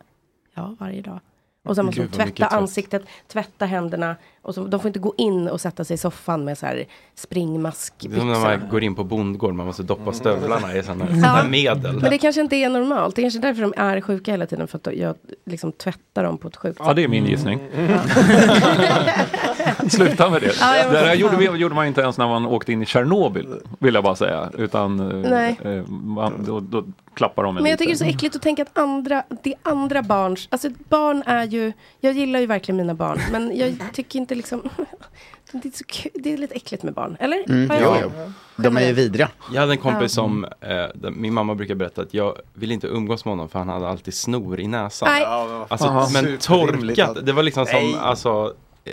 ja 0.55 0.77
varje 0.79 1.03
dag. 1.03 1.21
Och 1.69 1.77
sen 1.77 1.87
måste 1.87 2.01
Gud, 2.01 2.11
de 2.11 2.16
tvätta 2.16 2.31
tvätt. 2.33 2.53
ansiktet, 2.53 3.03
tvätta 3.33 3.66
händerna. 3.66 4.16
Och 4.43 4.55
så, 4.55 4.64
de 4.64 4.81
får 4.81 4.87
inte 4.89 4.99
gå 4.99 5.14
in 5.19 5.49
och 5.49 5.61
sätta 5.61 5.85
sig 5.85 5.95
i 5.95 5.99
soffan 5.99 6.45
med 6.45 6.59
så 6.59 6.66
här 6.66 6.85
springmask. 7.14 7.95
Det 7.99 8.14
är 8.16 8.19
som 8.19 8.33
när 8.33 8.41
man 8.41 8.69
går 8.71 8.83
in 8.85 8.95
på 8.95 9.05
bondgård, 9.05 9.55
man 9.55 9.66
måste 9.66 9.83
doppa 9.83 10.12
stövlarna 10.12 10.77
i 10.77 10.83
sådana 10.83 11.07
Ja. 11.11 11.14
här 11.27 11.49
medel. 11.49 12.01
Men 12.01 12.11
det 12.11 12.19
kanske 12.19 12.41
inte 12.41 12.57
är 12.57 12.69
normalt. 12.71 13.16
Det 13.16 13.21
är 13.21 13.25
kanske 13.25 13.39
är 13.39 13.43
därför 13.43 13.62
de 13.62 13.75
är 13.77 14.01
sjuka 14.01 14.31
hela 14.31 14.47
tiden. 14.47 14.69
För 14.69 14.79
att 14.79 14.97
jag 14.97 15.14
liksom 15.47 15.73
tvättar 15.73 16.25
dem 16.25 16.39
på 16.39 16.49
ett 16.49 16.57
sjukt 16.57 16.81
Ja, 16.85 16.95
det 16.95 17.05
är 17.05 17.09
min 17.09 17.27
gissning. 17.27 17.61
Sluta 19.91 20.31
med 20.31 20.43
det. 20.43 20.53
Ja, 20.61 20.91
det 20.91 21.07
fan. 21.09 21.19
gjorde, 21.19 21.37
vi, 21.37 21.45
gjorde 21.45 21.75
man 21.75 21.87
inte 21.87 22.01
ens 22.01 22.19
när 22.19 22.29
man 22.29 22.47
åkte 22.47 22.73
in 22.73 22.83
i 22.83 22.87
Tjernobyl, 22.87 23.49
vill 23.79 23.95
jag 23.95 24.05
bara 24.05 24.16
säga. 24.16 24.51
Utan 24.59 25.01
eh, 25.25 25.31
Nej. 25.31 25.61
eh, 25.64 25.87
man, 25.91 26.33
då, 26.47 26.61
då 26.61 26.85
klappar 27.19 27.43
de 27.43 27.57
en 27.57 27.62
Men 27.62 27.71
jag 27.71 27.79
tycker 27.79 27.89
det 27.89 27.95
lite. 27.95 28.05
är 28.05 28.09
så 28.12 28.16
äckligt 28.16 28.37
att 28.37 28.43
tänka 28.43 28.62
att 28.62 28.79
andra, 28.79 29.23
det 29.43 29.51
är 29.51 29.59
andra 29.62 30.03
barns, 30.03 30.49
alltså 30.51 30.69
barn 30.89 31.23
är 31.27 31.45
ju, 31.45 31.73
jag 32.01 32.12
gillar 32.12 32.41
ju 32.41 32.47
verkligen 32.47 32.77
mina 32.77 32.95
barn, 32.95 33.21
men 33.33 33.57
jag 33.57 33.79
tycker 33.93 34.19
inte 34.19 34.35
liksom, 34.35 34.62
det 35.53 35.69
är, 35.69 35.73
så 35.73 35.85
kul, 35.85 36.12
det 36.14 36.33
är 36.33 36.37
lite 36.37 36.55
äckligt 36.55 36.83
med 36.83 36.95
barn, 36.95 37.16
eller? 37.21 37.45
Mm, 37.49 37.71
jo. 37.83 38.11
De 38.57 38.77
är 38.77 38.87
ju 38.87 38.93
vidriga. 38.93 39.31
Jag 39.53 39.61
hade 39.61 39.73
en 39.73 39.79
kompis 39.79 40.12
som, 40.12 40.45
eh, 40.45 41.11
min 41.11 41.35
mamma 41.35 41.55
brukar 41.55 41.75
berätta 41.75 42.03
att 42.03 42.14
jag 42.14 42.35
ville 42.55 42.75
inte 42.75 42.87
umgås 42.87 43.25
med 43.25 43.33
honom 43.33 43.49
för 43.49 43.59
han 43.59 43.69
hade 43.69 43.89
alltid 43.89 44.14
snor 44.14 44.61
i 44.61 44.66
näsan. 44.66 45.09
Nej. 45.12 45.25
Alltså, 45.69 45.87
Aha. 45.87 46.09
men 46.12 46.39
torkat, 46.39 47.27
det 47.27 47.33
var 47.33 47.43
liksom 47.43 47.66
som, 47.66 47.75
Nej. 47.83 47.97
alltså, 48.01 48.55
eh, 48.85 48.93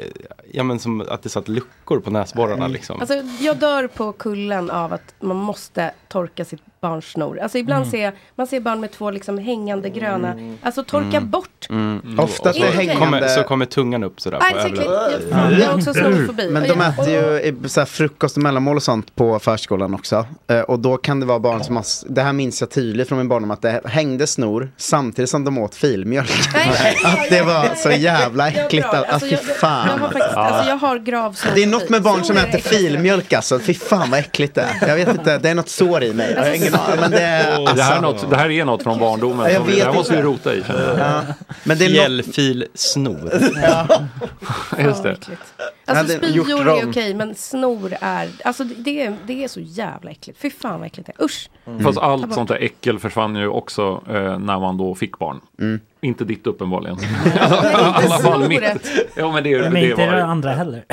ja 0.52 0.64
men 0.64 0.80
som 0.80 1.02
att 1.10 1.24
det 1.24 1.30
satt 1.30 1.48
luckor 1.48 2.00
på 2.00 2.12
näsborrarna 2.12 2.68
liksom. 2.68 3.00
Alltså 3.00 3.16
jag 3.40 3.58
dör 3.58 3.88
på 3.88 4.12
kullen 4.12 4.72
av 4.72 4.94
att 4.94 5.14
man 5.20 5.38
måste 5.38 5.92
torka 6.08 6.46
sitt 6.46 6.62
barns 6.90 7.06
snor. 7.06 7.40
Alltså 7.40 7.58
ibland 7.58 7.82
Mm. 7.82 7.92
ser 7.92 8.04
jag, 8.04 8.14
man 8.36 8.48
ser 8.48 8.60
barn 8.60 8.80
med 8.80 8.92
två 8.92 9.12
liksom 9.12 9.38
hängande 9.38 9.90
gröna, 9.90 10.34
alltså 10.62 10.84
torka 10.84 11.18
Mm. 11.18 11.30
bort. 11.30 11.68
Mm. 11.70 12.20
Ofta 12.20 12.50
Och 12.50 12.56
så 12.56 12.64
är 12.64 12.72
hängande- 12.72 13.06
kommer, 13.06 13.28
så 13.28 13.44
kommer 13.44 13.66
tungan 13.66 14.04
upp 14.04 14.22
sådär 14.22 14.40
Nej, 14.42 14.54
på. 14.72 14.82
Jag- 14.84 15.22
fan, 15.32 15.60
jag 15.60 15.68
har 15.68 15.74
också 15.76 15.94
snorfobi. 15.94 16.50
Men 16.50 16.64
de 16.68 16.82
äter 16.82 17.10
ju 17.10 17.56
så 17.70 17.80
här 17.82 17.86
frukost 17.86 18.38
och 18.38 18.44
mellanmål 18.44 18.76
och 18.76 18.84
sånt 18.84 19.16
på 19.16 19.40
förskolan 19.40 19.94
också. 19.94 20.26
Eh, 20.48 20.60
och 20.60 20.80
då 20.80 20.98
kan 20.98 21.20
det 21.20 21.26
vara 21.26 21.40
barn 21.40 21.64
som 21.64 21.76
har, 21.76 21.86
det 22.10 22.22
här 22.22 22.34
minns 22.34 22.62
jag 22.62 22.70
tydligt 22.70 23.08
från 23.08 23.18
min 23.18 23.28
barndom, 23.28 23.52
att 23.52 23.62
det 23.62 23.82
hängde 23.86 24.28
snor 24.28 24.70
samtidigt 24.78 25.30
som 25.30 25.44
de 25.46 25.58
åt 25.58 25.76
filmjölk. 25.76 26.30
att 27.04 27.30
det 27.30 27.42
var 27.42 27.76
så 27.76 27.92
jävla 27.92 28.48
äckligt. 28.50 28.88
Alltså, 28.88 29.16
att, 29.16 29.22
fy 29.22 29.30
jag- 29.30 29.40
jag- 29.48 29.56
fan. 29.56 29.88
Jag 29.88 29.98
har 29.98 30.00
faktiskt, 30.08 30.36
alltså 30.36 30.70
jag 30.70 30.78
har 30.78 31.00
gravsår. 31.00 31.50
Det 31.56 31.64
är 31.64 31.68
något 31.68 31.90
med 31.90 32.02
barn 32.04 32.24
som 32.24 32.38
äter 32.38 32.60
filmjölk 32.60 33.34
alltså. 33.34 33.60
Fy 33.60 33.74
fan 33.74 34.12
vad 34.12 34.20
äckligt 34.20 34.56
det 34.56 34.62
är. 34.62 34.88
Jag 34.88 34.96
vet 34.96 35.08
inte, 35.08 35.38
det 35.38 35.50
är 35.50 35.56
något 35.56 35.70
sår 35.70 36.04
i 36.04 36.14
mig. 36.14 36.34
Men 37.00 37.12
det 37.12 37.22
är, 37.22 37.76
det, 37.76 37.84
här 37.84 37.92
är 37.92 37.96
alltså, 37.96 38.02
något, 38.02 38.30
det 38.30 38.36
här 38.36 38.50
är 38.50 38.66
något 38.66 38.84
från 38.84 39.00
barndomen. 39.00 39.46
Ja, 39.46 39.52
jag 39.52 39.62
vet 39.62 39.76
det 39.76 39.84
här 39.84 39.94
måste 39.94 40.16
vi 40.16 40.22
rota 40.22 40.56
i. 40.56 40.64
ja. 40.98 41.22
Men 41.64 41.78
det 41.78 41.86
är 41.86 41.90
något, 41.90 41.96
Fjällfil 41.98 42.68
snor. 42.74 43.32
Just 44.80 45.04
det. 45.04 45.18
Alltså 45.86 46.18
spyor 46.18 46.68
är 46.68 46.90
okej, 46.90 47.14
men 47.14 47.36
snor 47.36 47.94
är, 48.02 48.30
alltså 48.44 48.64
det 48.64 49.02
är, 49.02 49.16
det 49.28 49.44
är 49.44 49.48
så 49.48 49.60
jävla 49.60 50.12
äckligt. 50.12 50.40
Fy 50.40 50.50
fan 50.50 50.80
vad 50.80 50.88
äckligt 50.88 51.08
det 51.08 51.14
är. 51.18 51.26
Usch. 51.26 51.50
Fast 51.84 52.00
Ta 52.00 52.06
allt 52.06 52.34
sånt 52.34 52.50
där 52.50 52.64
äckel 52.64 53.00
försvann 53.00 53.36
ju 53.36 53.48
också 53.48 54.04
eh, 54.10 54.40
när 54.40 54.60
man 54.60 54.78
då 54.78 54.96
fick 54.96 55.20
barn. 55.20 55.42
Mm. 55.60 55.80
Inte 56.02 56.24
ditt 56.26 56.48
uppenbarligen. 56.48 56.98
I 57.26 57.40
alla 57.40 58.20
fall 58.20 58.48
mitt. 58.48 58.64
Ja, 59.16 59.32
men 59.32 59.44
det, 59.44 59.62
Men 59.62 59.74
det 59.74 59.90
inte 59.90 60.06
det 60.06 60.12
var... 60.12 60.18
andra 60.18 60.52
heller. 60.52 60.86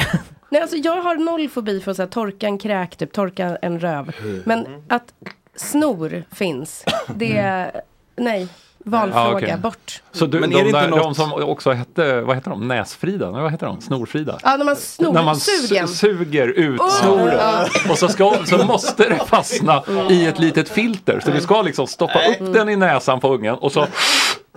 Nej, 0.49 0.61
alltså 0.63 0.77
jag 0.77 1.03
har 1.03 1.15
noll 1.15 1.49
fobi 1.49 1.81
för 1.81 1.91
att 1.91 1.97
så 1.97 2.03
här, 2.03 2.09
torka 2.09 2.47
en 2.47 2.59
kräk, 2.59 2.97
typ 2.97 3.13
torka 3.13 3.59
en 3.63 3.81
röv. 3.81 4.13
Men 4.45 4.67
att 4.89 5.15
snor 5.63 6.25
finns, 6.33 6.85
det 7.15 7.37
är, 7.37 7.81
nej, 8.17 8.49
valfråga, 8.85 9.29
Ja, 9.29 9.35
okej. 9.35 9.57
bort. 9.63 10.03
Så 10.13 10.27
du, 10.27 10.41
Men 10.41 10.51
de, 10.51 10.57
är 10.57 10.61
det 10.63 10.67
inte 10.69 10.81
där, 10.81 10.89
de 10.91 10.97
något- 10.99 11.17
som 11.17 11.33
också 11.33 11.71
hette, 11.73 12.21
vad 12.21 12.37
heter 12.37 12.51
de, 12.51 12.69
Näsfrida? 12.69 13.31
Nej, 13.31 13.43
vad 13.43 13.51
heter 13.53 13.67
de? 13.67 13.81
Snorfrida? 13.81 14.39
Ja, 14.43 14.57
när 14.57 14.65
man 14.65 14.77
snor, 14.77 15.13
När 15.13 15.23
man 15.23 15.37
sugen. 15.37 15.87
su- 15.87 15.95
suger 15.95 16.49
ut 16.49 16.81
Oh, 16.81 16.89
snoret. 16.91 17.35
ja. 17.39 17.67
Och 17.93 17.99
så, 17.99 18.09
ska, 18.09 18.35
så 18.45 18.59
måste 18.67 19.09
det 19.09 19.21
fastna 19.27 19.83
i 20.11 20.27
ett 20.27 20.39
litet 20.39 20.69
filter. 20.69 21.21
Så 21.25 21.31
du 21.31 21.41
ska 21.41 21.63
liksom 21.63 21.87
stoppa 21.87 22.19
upp 22.29 22.53
den 22.55 22.69
i 22.69 22.77
näsan 22.77 23.21
på 23.21 23.35
ungen 23.35 23.55
och 23.55 23.73
så 23.73 23.87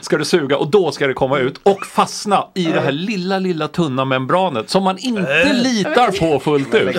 ska 0.01 0.17
du 0.17 0.25
suga 0.25 0.57
och 0.57 0.67
då 0.71 0.91
ska 0.91 1.07
det 1.07 1.13
komma 1.13 1.39
ut 1.39 1.59
och 1.63 1.85
fastna 1.85 2.47
i 2.53 2.65
det 2.65 2.79
här 2.81 2.91
lilla, 2.91 3.39
lilla 3.39 3.67
tunna 3.67 4.05
membranet 4.05 4.69
som 4.69 4.83
man 4.83 4.97
inte 4.97 5.53
litar 5.53 6.19
på 6.19 6.39
fullt 6.39 6.73
ut. 6.75 6.95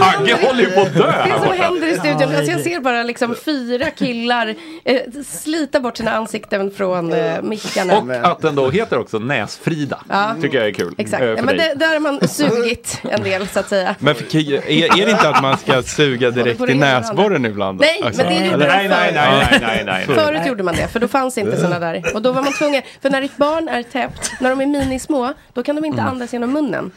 Hagge 0.00 0.38
håller 0.46 0.60
ju 0.60 0.70
på 0.70 0.80
att 0.80 0.94
dö 0.94 1.06
Det 1.06 1.12
här 1.12 1.38
som 1.38 1.40
borta. 1.48 1.62
händer 1.62 1.88
i 1.88 1.98
studion, 1.98 2.36
alltså 2.36 2.52
jag 2.52 2.60
ser 2.60 2.80
bara 2.80 3.02
liksom 3.02 3.34
fyra 3.44 3.90
killar 3.90 4.54
eh, 4.84 5.00
slita 5.26 5.80
bort 5.80 5.96
sina 5.96 6.10
ansikten 6.10 6.70
från 6.70 7.12
eh, 7.12 7.42
mickarna. 7.42 7.98
Och 7.98 8.30
att 8.30 8.40
den 8.40 8.54
då 8.54 8.70
heter 8.70 8.98
också 8.98 9.18
Näsfrida. 9.18 9.98
Ja. 10.08 10.34
Tycker 10.42 10.58
jag 10.58 10.66
är 10.66 10.72
kul. 10.72 10.94
Exakt, 10.98 11.22
eh, 11.22 11.28
ja, 11.28 11.42
men 11.42 11.46
dig. 11.56 11.56
det, 11.56 11.74
där 11.74 11.92
har 11.92 12.00
man 12.00 12.28
sugit 12.28 13.00
en 13.02 13.22
del 13.22 13.48
så 13.48 13.60
att 13.60 13.68
säga. 13.68 13.94
Men 13.98 14.14
för, 14.14 14.36
är, 14.36 15.00
är 15.00 15.04
det 15.06 15.10
inte 15.10 15.28
att 15.28 15.42
man 15.42 15.58
ska 15.58 15.82
suga 15.82 16.30
direkt 16.30 16.66
det 16.66 16.72
i 16.72 16.74
näsborren 16.74 17.44
ibland? 17.46 17.80
Nej, 17.80 18.12
men 18.16 18.26
det 18.26 18.34
gjorde 18.46 18.58
man 18.58 18.68
Nej, 18.68 18.88
nej, 18.88 19.12
nej, 19.14 19.48
nej, 19.50 19.60
nej, 19.62 19.82
nej. 19.86 20.16
Förut 20.16 20.46
gjorde 20.46 20.62
man 20.62 20.74
det, 20.74 20.88
för 20.88 21.00
då 21.00 21.08
fanns 21.08 21.38
inte 21.38 21.63
sådana 21.64 21.86
där. 21.92 22.14
Och 22.14 22.22
då 22.22 22.32
var 22.32 22.42
man 22.42 22.52
tvungen, 22.52 22.82
för 23.02 23.10
när 23.10 23.22
ett 23.22 23.36
barn 23.36 23.68
är 23.68 23.82
täppt, 23.82 24.40
när 24.40 24.50
de 24.50 24.60
är 24.60 24.66
minismå, 24.66 25.32
då 25.52 25.62
kan 25.62 25.76
de 25.76 25.84
inte 25.84 26.00
Mm. 26.00 26.12
andas 26.12 26.32
genom 26.32 26.52
munnen. 26.52 26.90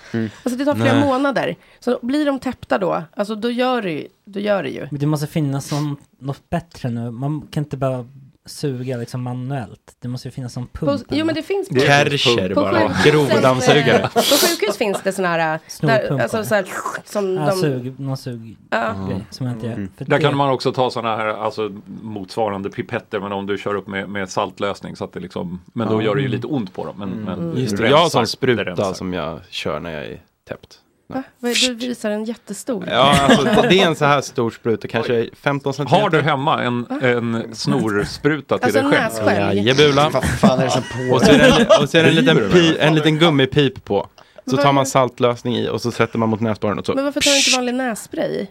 Alltså 0.43 0.57
det 0.57 0.65
tar 0.65 0.75
flera 0.75 0.93
Nej. 0.93 1.05
månader. 1.05 1.55
Så 1.79 1.99
blir 2.01 2.25
de 2.25 2.39
täppta 2.39 2.77
då, 2.77 3.03
alltså 3.15 3.35
då 3.35 3.51
gör 3.51 3.81
det 3.81 3.91
ju, 3.91 4.07
då 4.25 4.39
gör 4.39 4.63
det 4.63 4.69
ju. 4.69 4.87
Men 4.91 4.99
det 4.99 5.05
måste 5.05 5.27
finnas 5.27 5.71
något 6.19 6.49
bättre 6.49 6.89
nu. 6.89 7.11
Man 7.11 7.47
kan 7.51 7.63
inte 7.63 7.77
bara 7.77 8.05
suga 8.47 8.97
liksom 8.97 9.21
manuellt. 9.23 9.95
Det 9.99 10.07
måste 10.07 10.27
ju 10.27 10.31
finnas 10.31 10.55
någon 10.55 10.67
På, 10.67 10.85
pump. 10.85 11.01
jo 11.09 11.25
men 11.25 11.35
det 11.35 11.43
finns 11.43 11.69
på, 11.69 11.79
Kärcher 11.79 12.53
på 12.53 12.61
bara. 12.61 12.91
Grovdammsugare. 13.05 13.99
eh, 14.03 14.09
På 14.13 14.19
sjukhus 14.19 14.77
finns 14.77 15.01
det 15.03 15.11
sådana 15.11 15.33
här, 15.33 15.49
där, 15.51 15.59
Snorpumpar. 15.67 16.23
alltså 16.23 16.43
så 16.43 16.55
här, 16.55 16.65
som 17.05 17.35
Ja, 17.35 17.45
de... 17.45 17.51
sug, 17.51 17.99
någon 17.99 18.17
sug 18.17 18.57
Ja. 18.69 19.07
grej 19.09 19.25
som 19.29 19.45
jag 19.47 19.55
inte 19.55 19.65
gör. 19.67 19.73
Mm. 19.73 19.91
För 19.97 20.05
Där 20.05 20.17
det- 20.17 20.23
kan 20.23 20.37
man 20.37 20.49
också 20.49 20.71
ta 20.73 20.89
sådana 20.91 21.15
här 21.15 21.25
alltså, 21.27 21.71
motsvarande 22.01 22.69
pipetter 22.69 23.19
men 23.19 23.31
om 23.31 23.45
du 23.45 23.57
kör 23.57 23.75
upp 23.75 23.87
med, 23.87 24.09
med 24.09 24.29
saltlösning 24.29 24.95
så 24.95 25.03
att 25.03 25.13
det 25.13 25.19
liksom 25.19 25.61
Men 25.73 25.87
då 25.87 26.01
Ja. 26.01 26.05
gör 26.05 26.15
det 26.15 26.21
ju 26.21 26.27
lite 26.27 26.47
ont 26.47 26.73
på 26.73 26.85
dem. 26.85 26.95
Men, 26.97 27.09
men 27.09 27.57
Just 27.61 27.77
du 27.77 27.83
det, 27.83 27.89
jag 27.89 27.97
har 27.97 28.03
en 28.03 28.09
sån 28.09 28.21
det 28.21 28.27
spruta 28.27 28.93
som 28.93 29.13
jag 29.13 29.39
kör 29.49 29.79
när 29.79 29.91
jag 29.91 30.05
är 30.05 30.21
täppt. 30.49 30.79
Va? 31.09 31.23
Du 31.39 31.73
visar 31.73 32.11
en 32.11 32.23
jättestor. 32.23 32.87
Ja, 32.91 33.21
alltså 33.21 33.43
det, 33.43 33.79
är 33.79 33.87
en 33.87 33.95
så 33.95 34.05
här 34.05 34.21
stor 34.21 34.51
spruta, 34.51 34.87
kanske 34.87 35.29
15 35.33 35.73
centimeter. 35.73 36.03
Har 36.03 36.09
du 36.09 36.21
hemma 36.21 36.63
en, 36.63 36.85
en 37.01 37.55
snorspruta 37.55 38.57
till 38.57 38.65
Alltså 38.65 38.79
dig 38.79 38.85
en 38.85 38.91
själv? 38.91 39.03
nässkölj? 39.03 39.67
Jajebula. 39.67 40.09
vad 40.09 40.23
fan 40.23 40.59
är 40.59 40.63
det 40.63 40.71
som 40.71 40.81
på? 40.81 41.15
Och 41.15 41.21
så 41.21 41.31
är 41.31 41.37
det 41.37 41.45
en, 41.47 41.83
och 41.83 41.89
så 41.89 41.97
är 41.97 42.03
det 42.03 42.09
en, 42.09 42.15
liten, 42.15 42.37
pi, 42.51 42.77
en 42.79 42.95
liten 42.95 43.17
gummipip 43.17 43.83
på. 43.83 44.07
Så 44.49 44.57
tar 44.57 44.71
man 44.71 44.85
saltlösning 44.85 45.57
i 45.57 45.69
och 45.69 45.81
så 45.81 45.91
sätter 45.91 46.19
man 46.19 46.29
mot 46.29 46.39
näsborren 46.39 46.79
och 46.79 46.85
så. 46.85 46.93
Men 46.93 47.05
varför 47.05 47.21
tar 47.21 47.31
du 47.31 47.37
inte 47.37 47.55
vanlig 47.55 47.75
nässpray? 47.75 48.47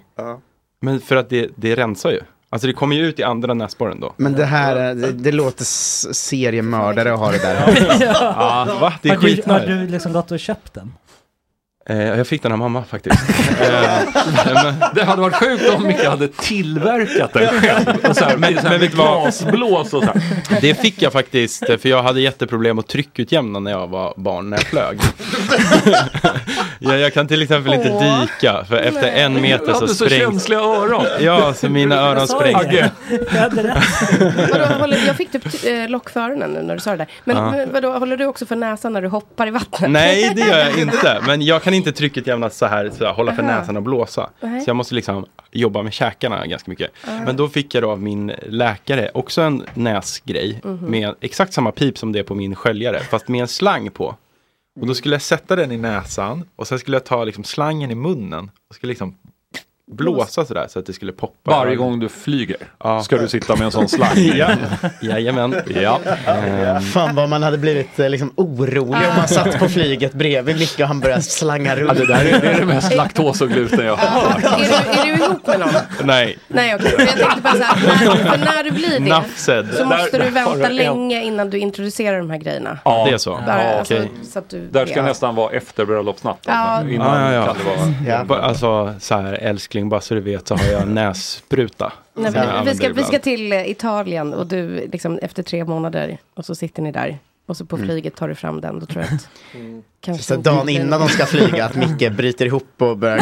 Men 0.80 1.00
för 1.00 1.16
att 1.16 1.30
det, 1.30 1.50
det 1.56 1.74
rensar 1.74 2.10
ju. 2.10 2.20
Alltså 2.50 2.66
det 2.66 2.72
kommer 2.72 2.96
ju 2.96 3.06
ut 3.06 3.18
i 3.18 3.22
andra 3.22 3.54
näsborren 3.54 4.00
då. 4.00 4.12
Men 4.16 4.32
det 4.32 4.44
här, 4.44 4.94
det, 4.94 5.12
det 5.12 5.32
låter 5.32 5.64
seriemördare 6.12 7.12
att 7.12 7.18
ha 7.18 7.30
det 7.30 7.38
där. 7.38 7.96
Ja, 8.16 8.78
va? 8.80 8.94
Det 9.02 9.08
är 9.08 9.16
har, 9.16 9.28
du, 9.28 9.42
har 9.46 9.60
du 9.60 9.86
liksom 9.86 10.12
gått 10.12 10.30
och 10.30 10.40
köpt 10.40 10.74
den? 10.74 10.92
Eh, 11.88 11.98
jag 11.98 12.26
fick 12.26 12.42
den 12.42 12.52
av 12.52 12.58
mamma 12.58 12.84
faktiskt. 12.84 13.16
eh, 13.60 14.54
men, 14.54 14.74
Det 14.94 15.04
hade 15.04 15.22
varit 15.22 15.34
sjukt 15.34 15.74
om 15.74 15.86
Micke 15.86 16.04
hade 16.04 16.28
tillverkat 16.28 17.32
den 17.32 17.60
själv. 17.60 17.86
Och 18.08 18.16
så 18.16 18.24
här, 18.24 18.36
med, 18.36 18.54
så 18.54 18.60
här, 18.60 18.70
med 18.70 18.80
du 18.80 18.86
glasblås 18.86 19.94
och 19.94 20.02
så 20.02 20.06
här. 20.06 20.60
det 20.60 20.74
fick 20.74 21.02
jag 21.02 21.12
faktiskt, 21.12 21.68
eh, 21.68 21.76
för 21.76 21.88
jag 21.88 22.02
hade 22.02 22.20
jätteproblem 22.20 22.78
att 22.78 22.88
tryckutjämna 22.88 23.58
när 23.58 23.70
jag 23.70 23.86
var 23.86 24.14
barn, 24.16 24.50
när 24.50 24.56
jag 24.56 24.66
flög. 24.66 25.00
jag, 26.78 26.98
jag 26.98 27.14
kan 27.14 27.28
till 27.28 27.42
exempel 27.42 27.74
inte 27.74 27.90
Åh. 27.90 28.20
dyka, 28.20 28.64
för 28.64 28.76
efter 28.76 29.08
en 29.08 29.34
Du 29.34 29.40
meter 29.40 29.66
så 29.66 29.72
hade 29.72 29.88
så 29.88 29.94
sprängs... 29.94 30.22
känsliga 30.22 30.60
öron. 30.60 31.06
Ja, 31.20 31.54
så 31.54 31.68
mina 31.68 31.96
öron 31.96 32.28
sprängs. 32.28 32.66
Jag 33.32 33.40
hade 33.40 33.62
rätt. 33.62 35.06
Jag 35.06 35.16
fick 35.16 35.32
typ 35.32 35.44
lock 35.88 36.10
för 36.10 36.20
öronen 36.20 36.50
nu 36.50 36.62
när 36.62 36.74
du 36.74 36.80
sa 36.80 36.90
det 36.90 36.96
där. 36.96 37.06
Men, 37.24 37.50
men 37.50 37.72
vadå, 37.72 37.92
håller 37.92 38.16
du 38.16 38.26
också 38.26 38.46
för 38.46 38.56
näsan 38.56 38.92
när 38.92 39.02
du 39.02 39.08
hoppar 39.08 39.46
i 39.46 39.50
vattnet? 39.50 39.90
Nej, 39.90 40.32
det 40.36 40.40
gör 40.40 40.58
jag 40.58 40.78
inte. 40.78 41.22
Men 41.26 41.42
jag 41.42 41.62
kan 41.62 41.74
inte 41.76 41.92
tryckutjämna 41.92 42.50
så 42.50 42.66
här, 42.66 42.90
så 42.90 43.04
här 43.04 43.12
hålla 43.12 43.34
för 43.34 43.42
Aha. 43.42 43.58
näsan 43.58 43.76
och 43.76 43.82
blåsa. 43.82 44.30
Nej. 44.40 44.60
Så 44.60 44.70
jag 44.70 44.76
måste 44.76 44.94
liksom 44.94 45.26
jobba 45.52 45.82
med 45.82 45.92
käkarna 45.92 46.46
ganska 46.46 46.70
mycket. 46.70 46.90
Men 47.06 47.36
då 47.36 47.48
fick 47.48 47.74
jag 47.74 47.82
då 47.82 47.90
av 47.90 48.02
min 48.02 48.32
läkare 48.46 49.10
också 49.14 49.42
en 49.42 49.62
näsgrej 49.74 50.60
Mhm. 50.64 50.90
med 50.90 51.14
exakt 51.20 51.52
samma 51.52 51.72
pip 51.72 51.98
som 51.98 52.12
det 52.12 52.18
är 52.18 52.22
på 52.22 52.34
min 52.34 52.54
sköljare, 52.54 53.00
fast 53.00 53.28
med 53.28 53.40
en 53.40 53.48
slang 53.48 53.90
på. 53.90 54.14
Och 54.80 54.86
då 54.86 54.94
skulle 54.94 55.14
jag 55.14 55.22
sätta 55.22 55.56
den 55.56 55.72
i 55.72 55.76
näsan 55.76 56.48
och 56.56 56.66
sen 56.66 56.78
skulle 56.78 56.94
jag 56.96 57.04
ta 57.04 57.24
liksom 57.24 57.44
slangen 57.44 57.90
i 57.90 57.94
munnen 57.94 58.50
och 58.68 58.74
skulle 58.74 58.90
liksom 58.90 59.14
blåsa 59.92 60.44
sådär 60.44 60.66
så 60.68 60.78
att 60.78 60.86
det 60.86 60.92
skulle 60.92 61.12
poppa. 61.12 61.50
Varje 61.50 61.76
gång 61.76 62.00
du 62.00 62.08
flyger 62.08 62.56
Ja. 62.84 63.02
ska 63.02 63.16
du 63.18 63.28
sitta 63.28 63.56
med 63.56 63.64
en 63.64 63.70
sån 63.72 63.88
slang. 63.88 64.08
ja, 64.34 64.48
jajamän. 65.00 65.56
Ja. 65.82 66.00
Ehm, 66.26 66.80
Fan 66.82 67.14
vad 67.14 67.28
man 67.28 67.42
hade 67.42 67.58
blivit 67.58 67.98
eh, 67.98 68.08
liksom 68.10 68.32
orolig 68.36 69.08
om 69.10 69.16
man 69.16 69.28
satt 69.28 69.58
på 69.58 69.68
flyget 69.68 70.12
bredvid 70.12 70.58
Micke 70.58 70.80
och 70.80 70.86
han 70.88 71.00
började 71.00 71.22
slanga 71.22 71.76
Ja, 71.76 71.82
runt. 71.82 71.98
det 71.98 72.06
där 72.06 72.24
är, 72.24 72.40
det 72.40 72.48
är 72.48 72.58
det 72.60 72.66
mest 72.66 72.94
laktos 72.96 73.40
och 73.40 73.48
gluten 73.48 73.86
jag 73.86 73.96
har 73.96 74.20
hört. 74.20 74.44
är, 74.44 74.58
du, 74.58 75.00
är 75.00 75.04
du 75.16 75.24
ihop 75.24 75.46
med 75.46 75.60
någon? 75.60 75.68
nej, 76.04 76.38
Nej 76.48 76.74
okej, 76.74 76.94
Men 76.96 77.06
jag 77.06 77.16
tänkte 77.18 77.40
bara 77.42 77.52
så 77.54 77.62
här, 77.62 77.86
när, 77.86 78.16
för 78.30 78.38
när 78.38 78.64
du 78.64 78.70
blir 78.70 79.00
det 79.00 79.22
så 79.76 79.84
måste 79.84 80.18
Där- 80.18 80.18
du 80.18 80.18
där 80.18 80.30
vänta 80.30 80.68
länge 80.68 81.22
innan 81.24 81.50
du 81.50 81.58
introducerar 81.58 82.18
de 82.18 82.30
här 82.30 82.38
grejerna. 82.38 82.78
Ja, 82.84 83.04
Det 83.08 83.14
är 83.14 83.18
så. 83.18 83.40
Ja, 83.46 83.52
alltså, 83.52 83.94
okej. 83.94 84.10
så 84.32 84.38
att 84.38 84.50
du, 84.50 84.68
Där 84.70 84.86
ska 84.86 84.96
ja. 84.96 85.02
nästan 85.02 85.34
vara 85.34 85.52
efter 85.52 85.84
bröllopsnatten. 85.84 86.54
Ja. 86.54 86.80
Innan 86.90 87.22
Ja, 87.22 87.32
ja, 87.32 87.34
ja. 87.34 87.46
kan 87.46 87.56
det 88.08 88.14
vara... 88.24 88.28
Ja. 88.38 88.46
Alltså 88.46 88.94
så 89.00 89.14
här, 89.14 89.32
älskling, 89.32 89.75
bara 89.84 90.00
så 90.00 90.14
du 90.14 90.20
vet 90.20 90.48
så 90.48 90.56
har 90.56 90.66
jag 90.72 90.88
nässpruta. 90.94 91.92
Nej, 92.14 92.32
jag 92.34 92.46
men, 92.46 92.64
vi, 92.64 92.74
ska, 92.74 92.92
vi 92.92 93.02
ska 93.02 93.18
till 93.18 93.52
eh, 93.52 93.70
Italien 93.70 94.34
och 94.34 94.46
du 94.46 94.88
liksom 94.92 95.18
efter 95.22 95.42
tre 95.42 95.64
månader 95.64 96.18
och 96.34 96.44
så 96.44 96.54
sitter 96.54 96.82
ni 96.82 96.92
där. 96.92 97.18
Och 97.46 97.56
så 97.56 97.64
på 97.64 97.76
flyget 97.76 98.16
tar 98.16 98.28
du 98.28 98.34
fram 98.34 98.60
den. 98.60 98.80
Då 98.80 98.86
tror 98.86 99.04
jag 99.04 99.14
att 99.14 99.28
kanske 100.00 100.24
Så 100.24 100.36
dagen 100.36 100.68
innan 100.68 101.00
de 101.00 101.08
ska 101.08 101.26
flyga, 101.26 101.64
att 101.64 101.74
Micke 101.74 102.12
bryter 102.16 102.46
ihop 102.46 102.68
och 102.78 102.98
börjar 102.98 103.18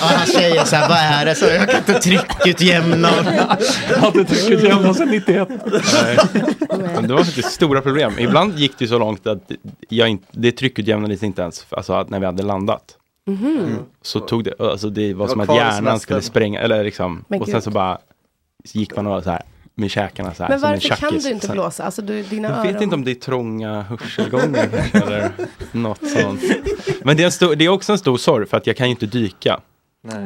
han 0.00 0.26
säger 0.26 0.64
så 0.64 0.76
här, 0.76 0.88
vad 0.88 0.98
är 0.98 1.24
det? 1.24 1.34
Så 1.34 1.44
jag 1.44 1.70
kan 1.70 1.78
inte 1.78 1.94
tryckutjämna. 1.94 3.08
Hade 3.96 4.24
trycket 4.24 4.62
jämnat 4.62 4.96
sedan 4.96 5.08
91. 5.08 5.48
Nej. 5.48 6.18
Men 6.94 7.08
det 7.08 7.14
var 7.14 7.24
faktiskt 7.24 7.52
stora 7.52 7.80
problem. 7.80 8.18
Ibland 8.18 8.58
gick 8.58 8.78
det 8.78 8.86
så 8.86 8.98
långt 8.98 9.26
att 9.26 9.50
jag 9.88 10.08
inte, 10.08 10.26
det 10.30 10.52
tryckutjämnades 10.52 11.22
inte 11.22 11.42
ens 11.42 11.66
alltså, 11.70 12.06
när 12.08 12.20
vi 12.20 12.26
hade 12.26 12.42
landat. 12.42 12.96
Mhm. 13.26 13.78
Så 14.02 14.20
tog 14.20 14.44
det, 14.44 14.60
alltså 14.60 14.90
det 14.90 15.14
var 15.14 15.26
Det 15.26 15.30
som 15.32 15.40
att 15.40 15.54
hjärnan 15.54 16.00
skulle 16.00 16.22
spränga, 16.22 16.60
eller 16.60 16.84
liksom, 16.84 17.24
Men 17.28 17.40
och 17.40 17.46
sen 17.46 17.54
gud. 17.54 17.62
så 17.62 17.70
bara 17.70 17.98
gick 18.64 18.96
man 18.96 19.06
och 19.06 19.22
så 19.22 19.30
här 19.30 19.42
med 19.74 19.90
käkarna 19.90 20.34
så 20.34 20.42
här. 20.42 20.50
Men 20.50 20.60
varför 20.60 20.88
kan 20.96 21.18
du 21.18 21.30
inte 21.30 21.48
blåsa? 21.48 21.84
Alltså 21.84 22.02
du, 22.02 22.22
dina 22.22 22.48
Jag 22.48 22.58
öron. 22.58 22.72
vet 22.72 22.82
inte 22.82 22.94
om 22.94 23.04
det 23.04 23.10
är 23.10 23.14
trånga 23.14 23.82
hörselgångar 23.82 24.68
eller 24.92 25.30
något 25.72 26.10
sånt. 26.10 26.42
Men 27.04 27.16
det 27.16 27.22
är, 27.24 27.30
stor, 27.30 27.54
det 27.56 27.64
är 27.64 27.68
också 27.68 27.92
en 27.92 27.98
stor 27.98 28.16
sorg 28.16 28.46
för 28.46 28.56
att 28.56 28.66
jag 28.66 28.76
kan 28.76 28.86
ju 28.86 28.90
inte 28.90 29.06
dyka. 29.06 29.60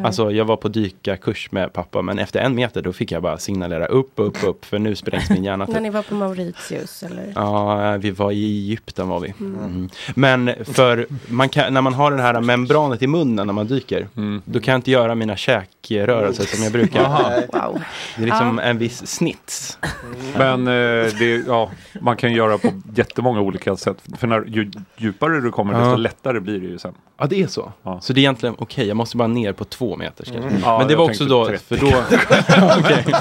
Alltså 0.04 0.30
jag 0.30 0.44
var 0.44 0.56
på 0.56 0.68
dykarkurs 0.68 1.52
med 1.52 1.72
pappa 1.72 2.02
men 2.02 2.18
efter 2.18 2.40
en 2.40 2.54
meter 2.54 2.82
då 2.82 2.92
fick 2.92 3.12
jag 3.12 3.22
bara 3.22 3.38
signalera 3.38 3.86
upp, 3.86 4.12
upp, 4.14 4.44
upp 4.44 4.64
för 4.64 4.78
nu 4.78 4.96
sprängs 4.96 5.30
min 5.30 5.44
hjärna. 5.44 5.66
När 5.68 5.80
ni 5.80 5.90
var 5.90 6.02
på 6.02 6.14
Mauritius 6.14 7.02
eller? 7.02 7.32
Ja, 7.34 7.96
vi 7.96 8.10
var 8.10 8.32
i 8.32 8.44
Egypten 8.44 9.08
var 9.08 9.20
vi. 9.20 9.34
Mm. 9.40 9.88
Men 10.14 10.50
för 10.64 11.06
man 11.28 11.48
kan, 11.48 11.74
när 11.74 11.80
man 11.80 11.94
har 11.94 12.10
det 12.10 12.22
här 12.22 12.40
membranet 12.40 13.02
i 13.02 13.06
munnen 13.06 13.46
när 13.46 13.54
man 13.54 13.66
dyker, 13.66 14.08
då 14.44 14.60
kan 14.60 14.72
jag 14.72 14.78
inte 14.78 14.90
göra 14.90 15.14
mina 15.14 15.36
käkrörelser 15.36 16.44
som 16.44 16.62
jag 16.64 16.72
brukar. 16.72 17.04
Wow. 17.52 17.80
Det 18.16 18.22
är 18.22 18.26
liksom 18.26 18.58
en 18.58 18.78
viss 18.78 19.06
snits. 19.06 19.78
Men 20.36 20.60
eh, 20.68 21.12
det, 21.18 21.44
ja, 21.46 21.70
man 22.00 22.16
kan 22.16 22.32
göra 22.32 22.58
på 22.58 22.68
jättemånga 22.94 23.40
olika 23.40 23.76
sätt. 23.76 23.96
För 24.18 24.26
när, 24.26 24.44
ju 24.44 24.70
djupare 24.96 25.40
du 25.40 25.50
kommer 25.50 25.72
desto 25.74 25.90
Ja. 25.90 25.96
lättare 25.96 26.40
blir 26.40 26.60
det 26.60 26.66
ju 26.66 26.78
sen. 26.78 26.94
Ja, 27.18 27.26
det 27.26 27.42
är 27.42 27.46
så. 27.46 27.72
Ja. 27.82 28.00
Så 28.00 28.12
det 28.12 28.20
är 28.20 28.22
egentligen 28.22 28.54
okej, 28.58 28.86
jag 28.88 28.96
måste 28.96 29.16
bara 29.16 29.28
ner 29.28 29.52
på 29.52 29.63
två 29.64 29.96
meter. 29.96 30.24
kanske. 30.24 30.58
Ja, 30.62 30.78
Men 30.78 30.88
det 30.88 30.96
var 30.96 31.04
också 31.04 31.24
då, 31.24 31.46
30. 31.46 31.64
för 31.64 31.76
då... 31.76 31.92
Okej. 32.80 33.04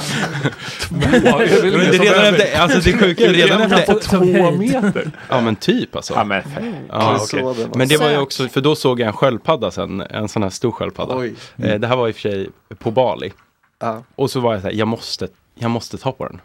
Ja, 1.26 1.38
det 1.38 1.98
redan 2.00 2.26
efter, 2.36 2.60
alltså 2.60 2.80
det 2.92 2.98
sjuka 2.98 3.26
är 3.26 3.30
redan 3.34 3.60
Redan 3.62 3.80
efter... 3.80 3.94
på 3.94 4.00
två 4.00 4.52
meter. 4.52 5.12
Ja 5.30 5.42
men 5.42 5.56
typ 5.56 5.96
alltså. 5.96 6.14
Ja, 6.14 6.24
men, 6.24 6.42
Ja, 6.90 7.18
okej. 7.22 7.40
det 7.40 7.46
var. 7.46 7.78
Men 7.78 7.88
det 7.88 7.98
var 7.98 8.10
ju 8.10 8.18
också, 8.18 8.48
för 8.48 8.62
då 8.62 8.76
såg 8.76 9.00
jag 9.00 9.08
en 9.08 9.14
sköldpadda 9.14 9.72
sen, 9.72 10.02
en 10.02 10.28
sån 10.30 10.44
här 10.44 10.50
stor 10.50 10.72
sköldpadda. 10.72 11.18
Oj. 11.18 11.34
Eh, 11.58 11.76
det 11.80 11.88
här 11.88 11.96
var 11.96 12.08
i 12.08 12.12
och 12.12 12.16
för 12.16 12.22
sig 12.22 12.50
på 12.80 12.92
Bali. 12.92 13.34
Ja. 13.82 14.04
Och 14.16 14.32
så 14.32 14.40
var 14.40 14.54
jag 14.54 14.62
så 14.62 14.68
här, 14.68 14.76
jag 14.76 14.88
måste, 14.88 15.28
jag 15.60 15.72
måste 15.72 15.98
ta 15.98 16.12
på 16.12 16.26
den. 16.28 16.40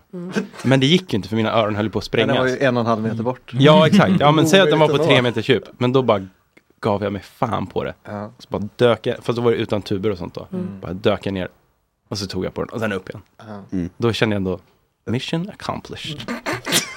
Men 0.62 0.80
det 0.80 0.86
gick 0.86 1.12
ju 1.12 1.16
inte 1.16 1.28
för 1.28 1.36
mina 1.36 1.53
öron 1.53 1.76
höll 1.76 1.90
på 1.90 1.99
att 1.99 2.12
Men 2.12 2.28
den 2.28 2.36
var 2.36 2.42
sprängas. 2.46 2.62
ju 2.62 2.66
en 2.66 2.76
och 2.76 2.80
en 2.80 2.86
halv 2.86 3.03
meter 3.03 3.22
bort. 3.22 3.51
Ja 3.53 3.86
exakt, 3.86 4.12
ja 4.20 4.32
men 4.32 4.46
säg 4.49 4.61
att 4.61 4.70
den 4.70 4.78
var 4.78 4.88
på 4.88 4.99
tre 4.99 5.22
meters 5.22 5.49
djup. 5.49 5.64
Men 5.78 5.92
då 5.92 6.03
bara 6.03 6.26
gav 6.80 7.02
jag 7.02 7.12
mig 7.12 7.22
fan 7.22 7.66
på 7.66 7.84
det. 7.84 7.94
Ja. 8.04 8.30
Så 8.38 8.46
bara 8.48 8.68
dök 8.76 9.06
jag, 9.06 9.16
fast 9.22 9.36
då 9.36 9.42
var 9.42 9.50
det 9.50 9.56
utan 9.56 9.82
tuber 9.82 10.10
och 10.10 10.18
sånt 10.18 10.34
då. 10.34 10.46
Bara 10.80 10.92
dök 10.92 11.26
jag 11.26 11.32
ner. 11.34 11.48
Och 12.08 12.18
så 12.18 12.26
tog 12.26 12.44
jag 12.44 12.54
på 12.54 12.60
den 12.64 12.68
och 12.70 12.80
sen 12.80 12.92
upp 12.92 13.08
igen. 13.08 13.22
Ja. 13.38 13.62
Då 13.96 14.12
kände 14.12 14.34
jag 14.34 14.38
ändå, 14.38 14.58
mission 15.04 15.50
accomplished. 15.50 16.20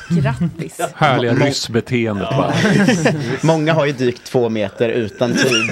Grattis. 0.10 0.80
Härliga 0.96 1.34
ryssbeteendet 1.34 2.30
bara. 2.30 2.54
Många 3.44 3.74
har 3.74 3.86
ju 3.86 3.92
dykt 3.92 4.24
två 4.26 4.50
meter 4.50 4.90
utan 4.90 5.34
tub. 5.34 5.72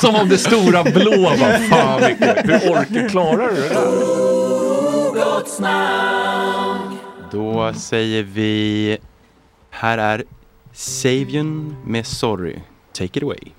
Som 0.00 0.14
om 0.14 0.28
det 0.28 0.38
stora 0.38 0.84
blå 0.84 1.20
var 1.20 1.68
fan 1.68 2.00
mycket. 2.02 2.44
Hur 2.44 2.72
orkar 2.72 3.08
klarar 3.08 3.48
du 3.48 3.54
det 3.56 3.68
där? 3.68 3.84
Då 7.30 7.72
säger 7.74 8.22
vi, 8.22 8.98
här 9.70 9.98
är 9.98 10.24
Savion 10.76 11.76
med 11.86 12.06
Sorry. 12.06 12.60
Take 12.92 13.16
it 13.16 13.22
away. 13.22 13.54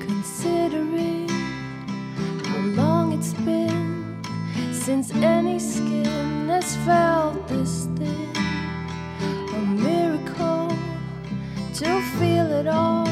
Considering 0.00 1.28
how 2.44 2.82
long 2.82 3.12
it's 3.12 3.34
been 3.44 4.22
since 4.72 5.14
any 5.14 5.60
skin 5.60 6.48
has 6.48 6.76
felt 6.84 7.46
this 7.46 7.86
thin. 7.96 8.32
A 9.54 9.60
miracle 9.60 10.68
to 11.74 12.00
feel 12.18 12.50
it 12.50 12.66
all. 12.66 13.11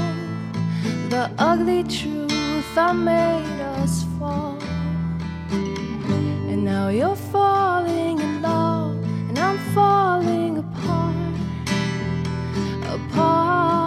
The 1.10 1.28
ugly 1.38 1.82
truth 1.82 2.74
that 2.76 2.94
made 2.94 3.60
us 3.60 4.04
fall. 4.16 4.56
And 5.50 6.64
now 6.64 6.86
you're 6.88 7.16
falling 7.16 8.20
in 8.20 8.40
love, 8.40 8.94
and 9.28 9.36
I'm 9.36 9.58
falling 9.74 10.58
apart. 10.58 11.16
Apart. 12.94 13.79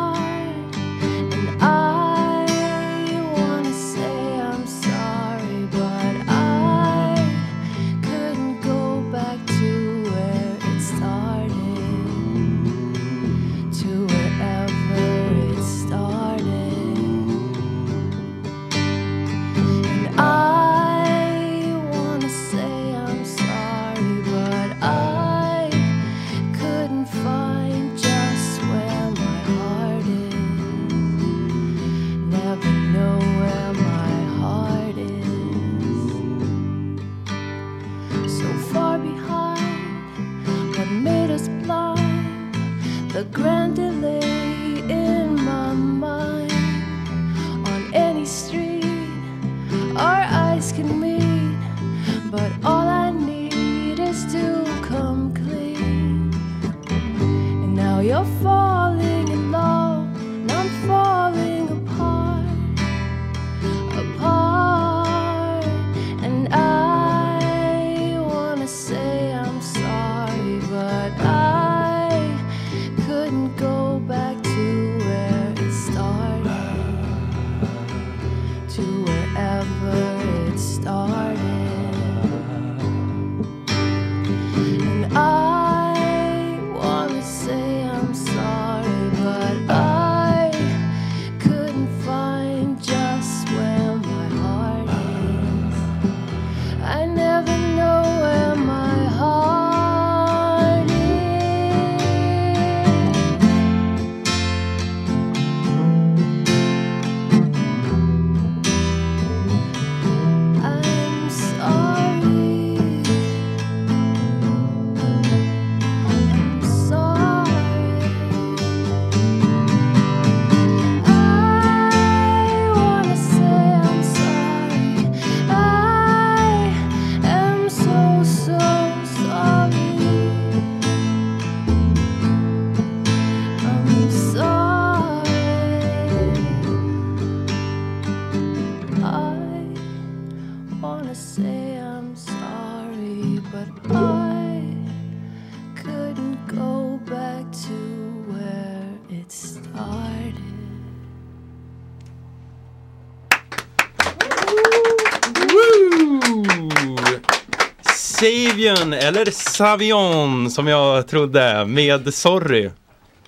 Savion, 158.63 158.93
eller 158.93 159.25
Savion 159.31 160.51
som 160.51 160.67
jag 160.67 161.07
trodde, 161.07 161.65
med 161.65 162.13
Sorry. 162.13 162.69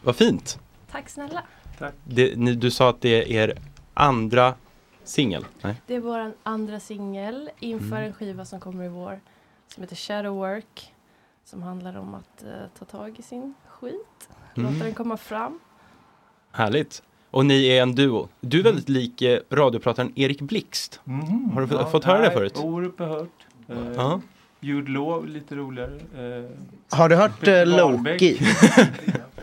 Vad 0.02 0.16
fint. 0.16 0.60
Tack 0.92 1.10
snälla. 1.10 1.44
Det, 2.04 2.36
ni, 2.38 2.54
du 2.56 2.72
sa 2.72 2.90
att 2.90 3.02
det 3.02 3.10
är 3.10 3.32
er 3.32 3.58
andra 3.94 4.54
singel? 5.04 5.46
Det 5.88 5.96
är 5.96 6.00
vår 6.00 6.34
andra 6.44 6.80
singel 6.80 7.50
inför 7.60 7.86
Mm. 7.96 8.04
en 8.08 8.14
skiva 8.14 8.46
som 8.46 8.60
kommer 8.60 8.86
i 8.86 8.88
vår 8.88 9.20
som 9.74 9.84
heter 9.84 9.96
Shadow 9.96 10.36
Work. 10.36 10.92
Som 11.46 11.64
handlar 11.64 11.98
om 11.98 12.16
att 12.16 12.44
eh, 12.44 12.50
ta 12.80 12.86
tag 12.86 13.20
i 13.20 13.22
sin 13.22 13.54
skit, 13.68 14.30
Mm. 14.58 14.74
låta 14.74 14.86
den 14.86 14.94
komma 14.94 15.18
fram. 15.18 15.60
Härligt. 16.52 17.04
Och 17.32 17.46
ni 17.46 17.68
är 17.68 17.82
en 17.82 17.96
duo. 17.96 18.28
Du 18.42 18.60
är 18.60 18.64
väldigt 18.64 18.90
lik 18.90 19.22
eh, 19.22 19.40
radioprataren 19.52 20.12
Erik 20.16 20.42
Blixt. 20.42 21.00
Har 21.54 21.62
du 21.62 21.76
Ja, 21.76 21.86
fått 21.90 22.04
höra 22.04 22.18
det 22.18 22.24
nej, 22.28 22.34
förut? 22.34 22.58
Orup 22.58 23.00
har 23.00 23.08
hört. 23.08 23.46
Eh, 23.68 23.76
Ja. 23.96 24.22
Jude 24.60 24.92
Law, 24.92 25.28
lite 25.28 25.56
roligare. 25.56 25.92
Eh, 25.92 26.98
Har 26.98 27.10
du 27.10 27.16
hört 27.16 27.48
Wahlbeck. 27.48 28.22
Loki? 28.22 28.38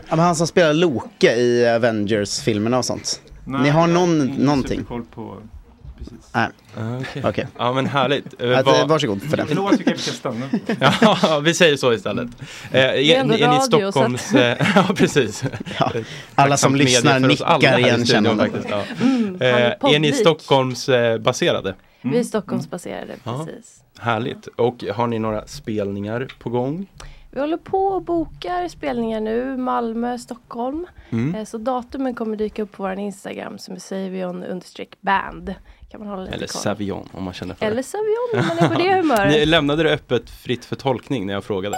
ja, 0.09 0.15
men 0.15 0.19
han 0.19 0.35
som 0.35 0.47
spelar 0.47 0.73
Loke 0.73 1.35
i 1.35 1.67
Avengers-filmerna 1.69 2.77
och 2.77 2.85
sånt. 2.85 3.21
Nej, 3.45 3.61
Ni 3.61 3.69
har 3.69 3.81
jag 3.81 3.89
någon, 3.89 4.21
ingen 4.21 4.35
någonting? 4.45 4.77
superkoll 4.79 5.03
på... 5.15 5.37
Precis. 5.97 6.29
Nej. 6.33 6.47
Ah, 6.77 6.97
Okej. 6.99 7.23
Okej. 7.25 7.47
Ja 7.57 7.73
men 7.73 7.85
härligt. 7.85 8.41
Eh, 8.41 8.57
Att, 8.59 8.67
eh, 8.67 8.87
varsågod 8.87 9.21
för 9.21 9.37
den. 9.37 9.47
Förlåt, 9.47 9.79
vi 9.79 9.83
kanske 9.83 10.03
ska 10.03 10.11
stanna. 10.13 10.45
ja, 11.21 11.39
vi 11.43 11.53
säger 11.53 11.77
så 11.77 11.93
istället. 11.93 12.27
Eh, 12.71 12.81
är, 12.81 12.93
är 12.93 13.15
ändå 13.19 13.33
är 13.33 13.37
ni 13.37 13.43
radio, 13.45 13.61
Stockholms... 13.91 14.33
eh, 14.33 14.67
ja, 14.75 14.93
precis. 14.95 15.43
Ja, 15.79 15.91
alla 16.35 16.57
som 16.57 16.75
lyssnar 16.75 17.19
nickar 17.19 17.79
igenkännande. 17.79 18.49
Ja. 18.69 18.83
Mm, 19.01 19.23
Eh, 19.41 19.47
är 19.55 19.69
ni 19.69 19.75
poddlik. 19.81 20.15
Stockholms 20.15 20.89
eh, 20.89 21.17
baserade? 21.17 21.75
Vi 22.01 22.19
är 22.19 22.23
Stockholmsbaserade, 22.23 23.15
Ja. 23.23 23.45
precis. 23.45 23.82
Härligt. 23.99 24.47
Och 24.47 24.83
har 24.83 25.07
ni 25.07 25.19
några 25.19 25.47
spelningar 25.47 26.27
på 26.39 26.49
gång? 26.49 26.87
Vi 27.31 27.39
håller 27.39 27.57
på 27.57 27.77
och 27.85 28.01
bokar 28.01 28.67
spelningar 28.67 29.19
nu, 29.21 29.57
Malmö, 29.57 30.17
Stockholm. 30.17 30.85
Mm. 31.09 31.35
Eh, 31.35 31.45
Så 31.45 31.57
datumen 31.57 32.13
kommer 32.15 32.35
dyka 32.35 32.61
upp 32.63 32.71
på 32.71 32.83
vår 32.83 32.99
Instagram 32.99 33.57
som 33.57 33.75
är 33.75 33.79
savion 33.79 34.43
understreck 34.43 35.01
band. 35.01 35.53
Kan 35.91 35.99
man 35.99 36.09
hålla 36.09 36.23
lite 36.23 36.35
Eller. 36.35 36.47
Savion 36.47 37.09
om 37.11 37.23
man 37.23 37.33
känner 37.33 37.55
för 37.55 37.65
Eller 37.65 37.75
det. 37.77 37.83
Savion 37.83 38.39
om 38.41 38.47
man 38.47 38.57
är 38.57 38.75
på 38.75 38.81
det 38.83 38.95
humöret. 39.01 39.31
Ni 39.31 39.45
lämnade 39.45 39.83
det 39.83 39.93
öppet 39.93 40.29
fritt 40.29 40.65
för 40.65 40.75
tolkning 40.75 41.25
när 41.27 41.33
jag 41.33 41.43
frågade. 41.43 41.75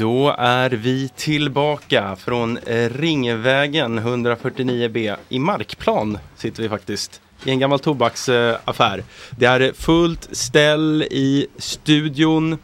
Då 0.00 0.34
är 0.38 0.70
vi 0.70 1.08
tillbaka 1.08 2.16
från 2.16 2.56
eh, 2.56 2.90
Ringvägen 2.90 4.00
149B. 4.00 5.16
I 5.28 5.38
Markplan 5.38 6.18
sitter 6.36 6.62
vi 6.62 6.68
faktiskt. 6.68 7.20
I 7.44 7.50
en 7.50 7.58
gammal 7.58 7.80
tobaksaffär. 7.80 9.04
Det 9.30 9.46
är 9.46 9.72
fullt 9.72 10.28
ställ 10.32 11.02
i 11.02 11.46
studion. 11.56 12.58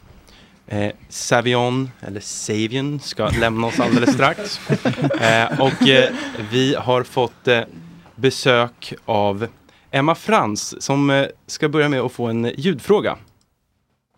Eh, 0.66 0.92
Savion, 1.08 1.90
eller 2.00 2.20
Savion, 2.20 3.00
ska 3.00 3.28
lämna 3.28 3.66
oss 3.66 3.80
alldeles 3.80 4.14
strax. 4.14 4.60
Eh, 5.20 5.60
och 5.60 5.88
eh, 5.88 6.14
vi 6.50 6.74
har 6.74 7.02
fått 7.02 7.48
eh, 7.48 7.60
besök 8.14 8.94
av 9.04 9.46
Emma 9.90 10.14
Frans 10.14 10.82
som 10.82 11.10
eh, 11.10 11.26
ska 11.46 11.68
börja 11.68 11.88
med 11.88 12.00
att 12.00 12.12
få 12.12 12.26
en 12.26 12.52
ljudfråga. 12.56 13.18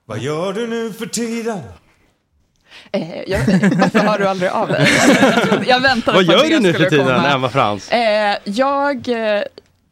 Vad 0.04 0.18
gör 0.18 0.52
du 0.52 0.66
nu 0.66 0.92
för 0.92 1.06
tiden? 1.06 1.60
Eh, 2.92 3.22
jag, 3.26 3.38
varför 3.78 3.98
hör 3.98 4.18
du 4.18 4.26
aldrig 4.28 4.50
av 4.50 4.68
dig? 4.68 4.88
Jag 5.66 5.80
väntade 5.80 6.16
Vad 6.16 6.24
gör 6.24 6.42
det 6.42 6.48
du 6.48 6.60
nu 6.60 6.72
för 6.72 6.84
tiden. 6.90 7.24
Emma 7.24 7.48
Frans? 7.48 7.90
Eh, 7.92 8.36
jag 8.44 9.08
eh, 9.08 9.42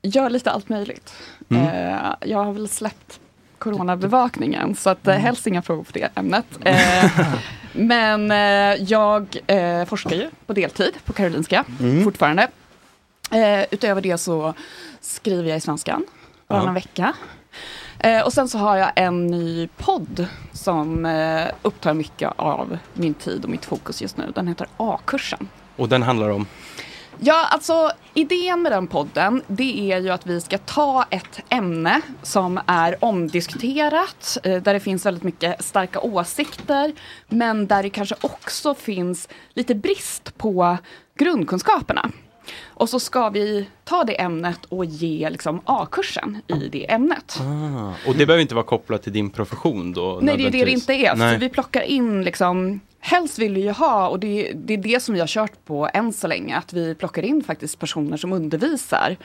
gör 0.03 0.31
lite 0.31 0.51
allt 0.51 0.69
möjligt. 0.69 1.15
Mm. 1.51 1.67
Eh, 1.67 1.97
jag 2.25 2.45
har 2.45 2.53
väl 2.53 2.69
släppt 2.69 3.21
coronabevakningen 3.59 4.77
så 4.77 4.91
att 4.91 5.07
eh, 5.07 5.13
Mm. 5.15 5.25
helst 5.25 5.47
inga 5.47 5.63
frågor 5.63 5.83
på 5.85 5.91
det 5.93 6.09
ämnet. 6.15 6.45
Eh, 6.65 7.11
men 7.73 8.31
eh, 8.31 8.83
jag 8.83 9.39
forskar 9.89 10.11
ju 10.17 10.31
på 10.47 10.53
deltid 10.53 10.93
på 11.05 11.13
Karolinska 11.13 11.65
Mm. 11.81 12.05
fortfarande. 12.05 12.49
Utöver 13.71 14.01
det 14.01 14.19
så 14.19 14.55
skriver 15.01 15.49
jag 15.49 15.57
i 15.57 15.61
Svenskan 15.61 16.05
varannan 16.47 16.75
vecka. 16.75 17.13
Eh, 17.99 18.25
och 18.25 18.33
sen 18.33 18.49
så 18.49 18.59
har 18.59 18.77
jag 18.77 18.93
en 18.97 19.27
ny 19.27 19.69
podd 19.77 20.27
som 20.53 21.07
eh, 21.07 21.47
upptar 21.63 21.95
mycket 21.95 22.33
av 22.37 22.79
min 22.95 23.15
tid 23.15 23.45
och 23.45 23.51
mitt 23.51 23.65
fokus 23.65 24.03
just 24.03 24.17
nu. 24.17 24.33
Den 24.35 24.49
heter 24.49 24.67
A-kursen. 24.77 25.49
Och 25.77 25.89
den 25.89 26.03
handlar 26.03 26.29
om? 26.29 26.47
Ja, 27.19 27.47
alltså 27.51 27.91
idén 28.15 28.63
med 28.63 28.73
den 28.73 28.87
podden 28.87 29.43
det 29.47 29.93
är 29.93 29.99
ju 29.99 30.11
att 30.11 30.27
vi 30.27 30.41
ska 30.41 30.59
ta 30.59 31.05
ett 31.11 31.41
ämne 31.49 32.01
som 32.23 32.61
är 32.67 33.05
omdiskuterat, 33.05 34.39
eh, 34.43 34.63
där 34.63 34.75
det 34.75 34.81
finns 34.81 35.07
väldigt 35.07 35.23
mycket 35.23 35.65
starka 35.65 36.01
åsikter, 36.01 36.93
men 37.29 37.67
där 37.67 37.83
det 37.83 37.91
kanske 37.91 38.15
också 38.21 38.75
finns 38.75 39.29
lite 39.55 39.75
brist 39.75 40.39
på 40.39 40.77
grundkunskaperna. 41.19 42.11
Och 42.67 42.89
så 42.89 43.01
ska 43.01 43.29
vi 43.29 43.69
ta 43.85 44.05
det 44.05 44.21
ämnet 44.21 44.65
och 44.69 44.85
ge 44.85 45.31
liksom 45.31 45.61
A-kursen 45.65 46.43
i 46.47 46.69
det 46.69 46.91
ämnet. 46.91 47.39
Ah, 47.41 48.09
och 48.11 48.15
det 48.17 48.27
behöver 48.27 48.43
inte 48.43 48.55
vara 48.55 48.65
kopplat 48.65 49.03
till 49.03 49.13
din 49.13 49.31
profession 49.31 49.93
då? 49.93 50.19
Nej, 50.23 50.37
det 50.37 50.47
är 50.47 50.51
det 50.51 50.65
det 50.65 50.71
inte 50.71 50.93
är. 50.95 51.17
Nej. 51.17 51.33
För 51.33 51.41
vi 51.41 51.49
plockar 51.49 51.83
in 51.83 52.25
liksom 52.25 52.81
Helst 53.01 53.39
vill 53.39 53.55
vi 53.55 53.61
ju 53.63 53.71
ha, 53.71 54.09
och 54.09 54.21
det, 54.21 54.53
det 54.55 54.75
är 54.75 54.79
det 54.79 55.03
som 55.03 55.15
vi 55.15 55.21
har 55.21 55.27
kört 55.27 55.65
på 55.65 55.89
än 55.95 56.13
så 56.13 56.27
länge, 56.27 56.57
att 56.57 56.73
vi 56.73 56.95
plockar 56.95 57.23
in 57.23 57.45
faktiskt 57.45 57.79
personer 57.79 58.17
som 58.17 58.33
undervisar 58.33 59.17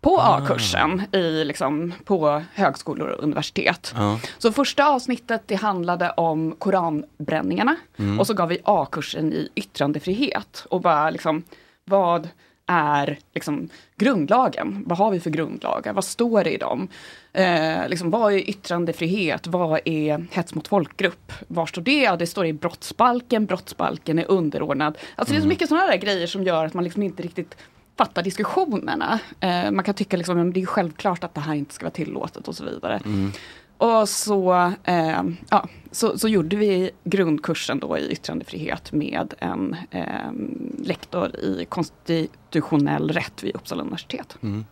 på 0.00 0.18
Ah. 0.20 0.36
A-kursen 0.38 1.02
i, 1.12 1.44
liksom, 1.44 1.94
på 2.04 2.42
högskolor 2.54 3.08
och 3.08 3.22
universitet. 3.22 3.92
Ja. 3.96 4.20
Så 4.38 4.52
första 4.52 4.84
avsnittet 4.88 5.42
det 5.46 5.54
handlade 5.54 6.10
om 6.10 6.54
koranbränningarna 6.58 7.76
Mm. 7.98 8.20
och 8.20 8.26
så 8.26 8.34
gav 8.34 8.48
vi 8.48 8.58
A-kursen 8.64 9.32
i 9.32 9.48
yttrandefrihet 9.54 10.66
och 10.70 10.80
bara 10.80 11.10
liksom 11.10 11.42
vad 11.84 12.28
är 12.66 13.18
liksom 13.34 13.68
grundlagen? 13.96 14.84
Vad 14.86 14.98
har 14.98 15.10
vi 15.10 15.20
för 15.20 15.30
grundlagar? 15.30 15.92
Vad 15.92 16.04
står 16.04 16.44
det 16.44 16.50
i 16.50 16.56
dem? 16.56 16.88
Eh, 17.32 17.88
liksom, 17.88 18.10
vad 18.10 18.32
är 18.32 18.50
yttrandefrihet? 18.50 19.46
Vad 19.46 19.80
är 19.84 20.26
hets 20.30 20.54
mot 20.54 20.68
folkgrupp? 20.68 21.32
Var 21.48 21.66
står 21.66 21.82
det? 21.82 22.02
Ja, 22.02 22.16
det 22.16 22.26
står 22.26 22.46
i 22.46 22.52
brottsbalken. 22.52 23.46
Brottsbalken 23.46 24.18
är 24.18 24.30
underordnad. 24.30 24.98
Alltså 25.16 25.34
det 25.34 25.38
är 25.38 25.42
så 25.42 25.48
mycket 25.48 25.68
sådana 25.68 25.86
där 25.86 25.96
grejer 25.96 26.26
som 26.26 26.42
gör 26.42 26.64
att 26.64 26.74
man 26.74 26.84
liksom 26.84 27.02
inte 27.02 27.22
riktigt 27.22 27.56
fattar 27.96 28.22
diskussionerna. 28.22 29.18
Eh, 29.40 29.70
man 29.70 29.84
kan 29.84 29.94
tycka 29.94 30.16
liksom, 30.16 30.52
det 30.52 30.62
är 30.62 30.66
självklart 30.66 31.24
att 31.24 31.34
det 31.34 31.40
här 31.40 31.54
inte 31.54 31.74
ska 31.74 31.84
vara 31.84 31.94
tillåtet 31.94 32.48
och 32.48 32.54
så 32.54 32.64
vidare. 32.64 33.00
Mm. 33.04 33.32
Och 33.78 34.08
så, 34.08 34.72
eh, 34.84 35.22
ja, 35.50 35.68
så, 35.90 36.18
så 36.18 36.28
gjorde 36.28 36.56
vi 36.56 36.90
grundkursen 37.04 37.78
då 37.78 37.98
i 37.98 38.12
yttrandefrihet 38.12 38.92
med 38.92 39.34
en 39.38 39.76
eh, 39.90 40.32
lektor 40.78 41.36
i 41.36 41.66
konstitutionell 41.68 43.10
rätt 43.10 43.42
vid 43.44 43.54
Uppsala 43.56 43.82
universitet. 43.82 44.36
Mm. 44.42 44.64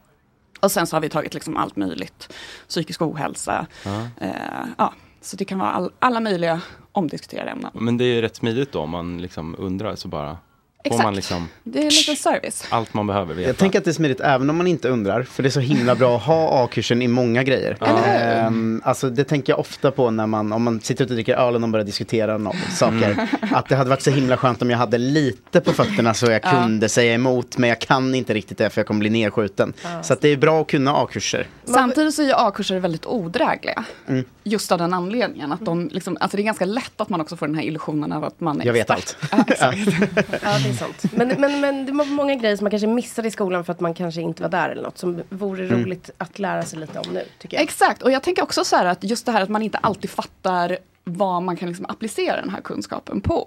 Och 0.61 0.71
sen 0.71 0.87
så 0.87 0.97
har 0.97 1.01
vi 1.01 1.09
tagit 1.09 1.35
liksom 1.35 1.57
allt 1.57 1.77
möjligt, 1.77 2.33
psykisk 2.69 3.03
ohälsa, 3.03 3.67
Ja. 3.85 4.03
eh, 4.21 4.31
ja, 4.79 4.93
så 5.21 5.37
det 5.37 5.45
kan 5.45 5.59
vara 5.59 5.71
all, 5.71 5.91
alla 5.99 6.21
möjliga 6.21 6.61
omdiskuterade 6.93 7.51
ämnen. 7.51 7.71
Men 7.75 7.97
det 7.99 8.05
är 8.05 8.15
ju 8.15 8.21
rätt 8.21 8.37
smidigt 8.37 8.73
då 8.73 8.81
om 8.81 8.91
man 8.91 9.19
liksom 9.23 9.57
undrar 9.59 9.95
så 9.97 10.09
bara 10.09 10.39
får 10.83 10.95
Exakt. 10.95 11.05
man 11.05 11.15
liksom 11.15 11.49
Det 11.65 11.79
är 11.79 11.83
en 11.83 11.89
liten 11.89 12.17
service. 12.17 12.65
allt 12.71 12.95
man 12.95 13.07
behöver 13.07 13.35
veta. 13.35 13.49
Jag 13.49 13.57
tänker 13.57 13.79
att 13.79 13.85
det 13.85 13.91
är 13.91 13.93
smidigt 13.93 14.21
även 14.21 14.51
om 14.51 14.57
man 14.57 14.67
inte 14.67 14.89
undrar, 14.89 15.23
för 15.23 15.43
det 15.43 15.49
är 15.49 15.51
så 15.51 15.61
himla 15.61 15.95
bra 15.95 16.17
att 16.17 16.23
ha 16.23 16.65
A-kursen 16.65 17.03
i 17.03 17.09
många 17.09 17.43
grejer. 17.43 17.77
Eller 17.81 18.47
Ehm, 18.47 18.83
alltså 18.85 19.11
det 19.11 19.25
tänker 19.25 19.53
jag 19.53 19.61
ofta 19.61 19.91
på 19.91 20.11
när 20.11 20.27
man, 20.27 20.53
om 20.53 20.63
man 20.63 20.81
sitter 20.81 21.05
ute 21.05 21.13
och 21.13 21.17
dricker 21.17 21.35
öl 21.37 21.55
och 21.55 21.61
någon 21.61 21.73
börjar 21.73 21.87
diskutera 21.87 22.39
no 22.39 22.53
saker. 22.75 23.29
Att 23.53 23.69
det 23.69 23.77
hade 23.77 23.91
varit 23.91 24.03
så 24.03 24.11
himla 24.11 24.37
skönt 24.37 24.63
om 24.63 24.71
jag 24.71 24.79
hade 24.79 24.99
lite 24.99 25.61
på 25.61 25.73
fötterna 25.73 26.15
så 26.15 26.27
jag 26.27 26.41
Ja. 26.45 26.51
kunde 26.51 26.89
säga 26.89 27.15
emot, 27.15 27.57
men 27.59 27.69
jag 27.69 27.79
kan 27.79 28.15
inte 28.15 28.35
riktigt 28.35 28.59
det 28.59 28.71
för 28.71 28.81
jag 28.81 28.87
kommer 28.87 29.01
bli 29.01 29.11
nedskjuten. 29.11 29.73
Ja. 29.83 30.03
Så 30.03 30.13
att 30.13 30.21
det 30.21 30.29
är 30.29 30.37
bra 30.37 30.61
att 30.61 30.67
kunna 30.69 30.97
A-kurser. 30.97 31.47
Samtidigt 31.65 32.15
så 32.15 32.23
är 32.23 32.49
A-kurser 32.49 32.79
väldigt 32.79 33.07
odrägliga. 33.07 33.85
Mm. 34.09 34.25
Just 34.45 34.73
av 34.73 34.79
den 34.79 34.93
anledningen. 34.95 35.53
Att 35.53 35.65
de 35.65 35.89
liksom, 35.89 36.17
alltså 36.21 36.37
det 36.37 36.43
är 36.43 36.45
ganska 36.45 36.65
lätt 36.65 37.01
att 37.01 37.09
man 37.09 37.21
också 37.21 37.37
får 37.37 37.47
den 37.47 37.57
här 37.57 37.63
illusionen 37.63 38.13
av 38.13 38.25
att 38.25 38.41
man 38.41 38.61
är 38.61 38.67
Jag 38.67 38.73
vet 38.73 38.91
expert. 38.91 39.17
allt. 39.31 39.47
Ja, 39.61 39.73
exakt. 39.75 39.79
Ja, 40.43 40.59
det 40.59 40.69
är 40.69 40.73
sant. 40.73 41.03
Men, 41.17 41.29
men, 41.29 41.61
men 41.61 41.87
det 41.87 41.93
var 41.93 42.05
många 42.05 42.35
grejer 42.35 42.57
som 42.57 42.65
man 42.65 42.71
kanske 42.71 42.87
missade 42.87 43.29
i 43.29 43.31
skolan 43.31 43.65
för 43.65 43.73
att 43.73 43.81
man 43.81 43.95
kanske 43.95 44.21
inte 44.21 44.43
var 44.43 44.51
där 44.51 44.69
eller 44.69 44.83
något 44.83 44.99
som 44.99 45.23
vore 45.29 45.65
Mm. 45.67 45.83
roligt 45.83 46.11
att 46.19 46.39
lära 46.39 46.63
sig 46.63 46.79
lite 46.79 46.99
om 46.99 47.13
nu, 47.15 47.25
tycker 47.39 47.57
jag. 47.57 47.65
Exakt, 47.65 48.03
och 48.03 48.11
jag 48.11 48.23
tänker 48.23 48.43
också 48.43 48.65
så 48.65 48.77
här 48.77 48.85
att 48.85 49.05
just 49.05 49.27
det 49.27 49.33
här 49.33 49.43
att 49.43 49.49
man 49.49 49.63
inte 49.63 49.79
alltid 49.79 50.11
fattar 50.11 50.79
vad 51.05 51.43
man 51.43 51.57
kan 51.57 51.69
liksom 51.69 51.87
applicera 51.89 52.41
den 52.41 52.51
här 52.51 52.61
kunskapen 52.61 53.21
på. 53.21 53.45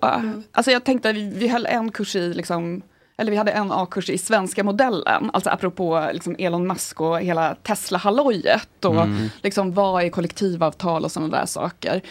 Alltså 0.52 0.72
jag 0.72 0.84
tänkte 0.84 1.10
att 1.10 1.16
vi, 1.16 1.34
vi 1.36 1.48
höll 1.48 1.66
en 1.66 1.91
kurs 1.91 2.16
i 2.16 2.34
liksom 2.34 2.82
eller 3.18 3.32
vi 3.32 3.38
hade 3.38 3.51
en 3.51 3.72
A-kurs 3.72 4.09
i 4.09 4.18
svenska 4.18 4.63
modellen, 4.63 5.30
alltså 5.34 5.49
apropå 5.49 6.09
liksom 6.13 6.36
Elon 6.39 6.68
Musk 6.68 7.01
och 7.01 7.20
hela 7.22 7.55
Tesla-hallojet 7.55 8.86
och 8.86 9.03
Mm. 9.03 9.30
liksom 9.43 9.74
vad 9.74 10.03
är 10.03 10.09
kollektivavtal 10.09 11.03
och 11.03 11.11
sådana 11.11 11.38
där 11.38 11.45
saker. 11.45 12.01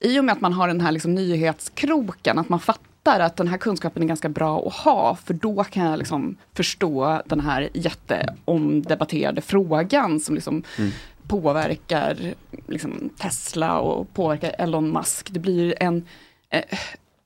I 0.00 0.20
och 0.20 0.24
med 0.24 0.32
att 0.32 0.40
man 0.40 0.52
har 0.52 0.68
den 0.68 0.80
här 0.80 0.92
liksom 0.92 1.14
nyhetskroken, 1.14 2.38
att 2.38 2.48
man 2.48 2.60
fattar 2.60 3.20
att 3.20 3.36
den 3.36 3.48
här 3.48 3.58
kunskapen 3.58 4.02
är 4.02 4.06
ganska 4.06 4.28
bra 4.28 4.66
att 4.66 4.72
ha, 4.74 5.16
för 5.24 5.34
då 5.34 5.64
kan 5.64 5.84
jag 5.86 5.98
liksom 5.98 6.36
förstå 6.54 7.22
den 7.26 7.40
här 7.40 7.68
jätteomdebatterade 7.74 9.40
frågan 9.40 10.20
som 10.20 10.34
liksom 10.34 10.62
Mm. 10.78 10.90
påverkar 11.28 12.34
liksom 12.68 13.10
Tesla 13.18 13.78
och 13.78 14.14
påverkar 14.14 14.54
Elon 14.58 14.90
Musk. 14.92 15.28
Det 15.30 15.40
blir 15.40 15.74
en 15.82 16.06
eh, 16.50 16.62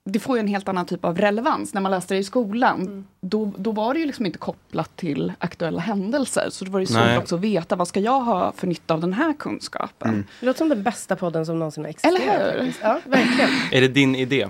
det 0.04 0.18
får 0.18 0.36
ju 0.36 0.40
en 0.40 0.46
helt 0.48 0.68
annan 0.68 0.86
typ 0.86 1.04
av 1.04 1.18
relevans. 1.18 1.74
När 1.74 1.80
man 1.80 1.90
läste 1.90 2.14
det 2.14 2.18
i 2.18 2.24
skolan, 2.24 3.06
då, 3.20 3.52
då 3.56 3.72
var 3.72 3.94
det 3.94 4.00
ju 4.00 4.06
liksom 4.06 4.26
inte 4.26 4.38
kopplat 4.38 4.96
till 4.96 5.32
aktuella 5.38 5.80
händelser. 5.80 6.48
Så 6.50 6.64
det 6.64 6.70
var 6.70 6.80
ju 6.80 6.86
svårt 6.86 6.96
Nej. 6.96 7.18
också 7.18 7.34
att 7.34 7.40
veta, 7.40 7.76
vad 7.76 7.88
ska 7.88 8.00
jag 8.00 8.20
ha 8.20 8.52
för 8.52 8.66
nytta 8.66 8.94
av 8.94 9.00
den 9.00 9.12
här 9.12 9.32
kunskapen? 9.38 10.26
Det 10.40 10.46
låter 10.46 10.58
som 10.58 10.68
den 10.68 10.82
bästa 10.82 11.16
podden 11.16 11.46
som 11.46 11.58
någonsin 11.58 11.84
har 11.84 11.90
existerat. 11.90 12.20
Eller 12.20 12.60
hur? 12.62 12.74
Ja, 12.82 13.00
verkligen. 13.04 13.50
Är 13.72 13.80
det 13.80 13.88
din 13.88 14.14
idé? 14.14 14.48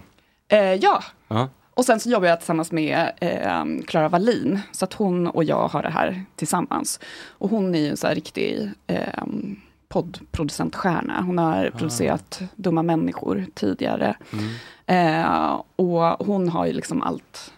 Eh, 0.48 0.58
ja, 0.74 1.02
Ja. 1.28 1.48
och 1.74 1.84
sen 1.84 2.00
så 2.00 2.10
jobbar 2.10 2.28
jag 2.28 2.38
tillsammans 2.40 2.72
med 2.72 3.12
eh, 3.20 3.64
Clara 3.86 4.08
Wallin. 4.08 4.60
Så 4.72 4.84
att 4.84 4.92
hon 4.92 5.26
och 5.26 5.44
jag 5.44 5.68
har 5.68 5.82
det 5.82 5.90
här 5.90 6.24
tillsammans. 6.36 7.00
Och 7.28 7.50
hon 7.50 7.74
är 7.74 7.78
ju 7.78 7.88
en 7.88 7.96
så 7.96 8.06
här 8.06 8.14
riktig 8.14 8.70
eh, 8.86 9.24
poddproducentstjärna. 9.88 11.22
Hon 11.22 11.38
har 11.38 11.70
producerat 11.70 12.40
Dumma 12.56 12.82
människor 12.82 13.46
tidigare. 13.54 14.16
Eh, 14.92 15.62
och 15.76 16.26
hon 16.26 16.48
har 16.48 16.66
ju 16.66 16.72
liksom 16.72 17.02
allt 17.02 17.52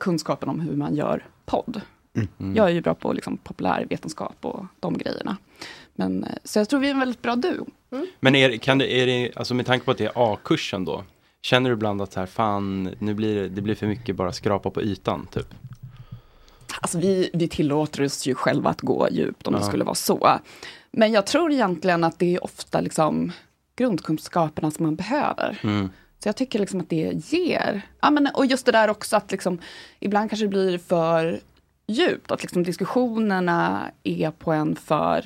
kunskapen 0.00 0.48
om 0.48 0.60
hur 0.60 0.76
man 0.76 0.94
gör 0.94 1.24
podd. 1.44 1.80
Mm. 2.14 2.56
Jag 2.56 2.66
är 2.66 2.72
ju 2.72 2.80
bra 2.80 2.94
på 2.94 3.12
liksom 3.12 3.36
populärvetenskap 3.36 4.36
och 4.40 4.64
de 4.80 4.98
grejerna. 4.98 5.36
Men, 5.94 6.24
eh, 6.24 6.30
så 6.44 6.58
jag 6.58 6.68
tror 6.68 6.80
vi 6.80 6.86
är 6.86 6.90
en 6.90 6.98
väldigt 7.00 7.22
bra 7.22 7.36
duo. 7.36 7.66
Men 8.20 8.34
är, 8.34 8.56
kan 8.56 8.78
det, 8.78 8.92
är 8.92 9.06
det, 9.06 9.32
alltså 9.36 9.54
med 9.54 9.66
tanke 9.66 9.84
på 9.84 9.90
att 9.90 9.98
det 9.98 10.04
är 10.04 10.12
A-kursen 10.14 10.84
då, 10.84 11.04
känner 11.42 11.70
du 11.70 11.74
ibland 11.74 12.02
att 12.02 12.12
så 12.12 12.20
här, 12.20 12.26
fan, 12.26 12.94
nu 12.98 13.14
blir 13.14 13.34
det, 13.34 13.48
det 13.48 13.62
blir 13.62 13.74
för 13.74 13.86
mycket 13.86 14.16
bara 14.16 14.32
skrapa 14.32 14.70
på 14.70 14.82
ytan, 14.82 15.26
typ? 15.30 15.54
Alltså 16.80 16.98
vi, 16.98 17.30
vi 17.32 17.48
tillåter 17.48 18.04
oss 18.04 18.26
ju 18.26 18.34
själva 18.34 18.70
att 18.70 18.80
gå 18.80 19.08
djupt 19.10 19.46
om 19.46 19.52
det 19.52 19.60
Ja. 19.60 19.66
skulle 19.66 19.84
vara 19.84 19.94
så. 19.94 20.38
Men 20.90 21.12
jag 21.12 21.26
tror 21.26 21.52
egentligen 21.52 22.04
att 22.04 22.18
det 22.18 22.34
är 22.34 22.44
ofta 22.44 22.80
liksom 22.80 23.32
grundkunskaperna 23.76 24.70
som 24.70 24.84
man 24.86 24.96
behöver. 24.96 25.58
Mm. 25.62 25.90
Så 26.22 26.28
jag 26.28 26.36
tycker 26.36 26.58
liksom 26.58 26.80
att 26.80 26.90
det 26.90 27.32
ger. 27.32 27.82
Ja, 28.02 28.10
men, 28.10 28.28
och 28.34 28.46
just 28.46 28.66
det 28.66 28.72
där 28.72 28.90
också 28.90 29.16
att 29.16 29.30
liksom, 29.32 29.58
ibland 30.00 30.30
kanske 30.30 30.44
det 30.44 30.50
blir 30.50 30.78
för 30.78 31.40
djupt. 31.86 32.30
Att 32.30 32.42
liksom 32.42 32.62
diskussionerna 32.62 33.90
är 34.04 34.30
på 34.30 34.52
en 34.52 34.76
för 34.76 35.24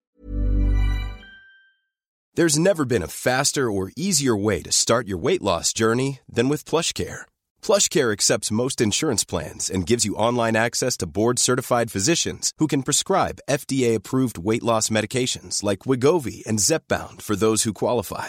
There's 2.37 2.59
never 2.59 2.85
been 2.85 3.03
a 3.03 3.09
faster 3.09 3.71
or 3.71 3.91
easier 3.97 4.37
way 4.37 4.63
to 4.63 4.71
start 4.71 5.09
your 5.09 5.19
weight 5.19 5.43
loss 5.43 5.73
journey 5.73 6.21
than 6.37 6.49
with 6.49 6.65
PlushCare. 6.65 7.23
PlushCare 7.61 8.13
accepts 8.13 8.53
most 8.53 8.81
insurance 8.81 9.25
plans 9.25 9.69
and 9.69 9.85
gives 9.85 10.05
you 10.05 10.15
online 10.15 10.57
access 10.57 10.97
to 10.99 11.07
board-certified 11.07 11.91
physicians 11.91 12.53
who 12.59 12.69
can 12.69 12.85
prescribe 12.85 13.41
FDA-approved 13.51 14.39
weight 14.39 14.63
loss 14.63 14.91
medications 14.91 15.65
like 15.65 15.81
Wigovi 15.81 16.47
and 16.47 16.61
Zepbound 16.61 17.21
for 17.21 17.35
those 17.35 17.65
who 17.65 17.73
qualify. 17.73 18.29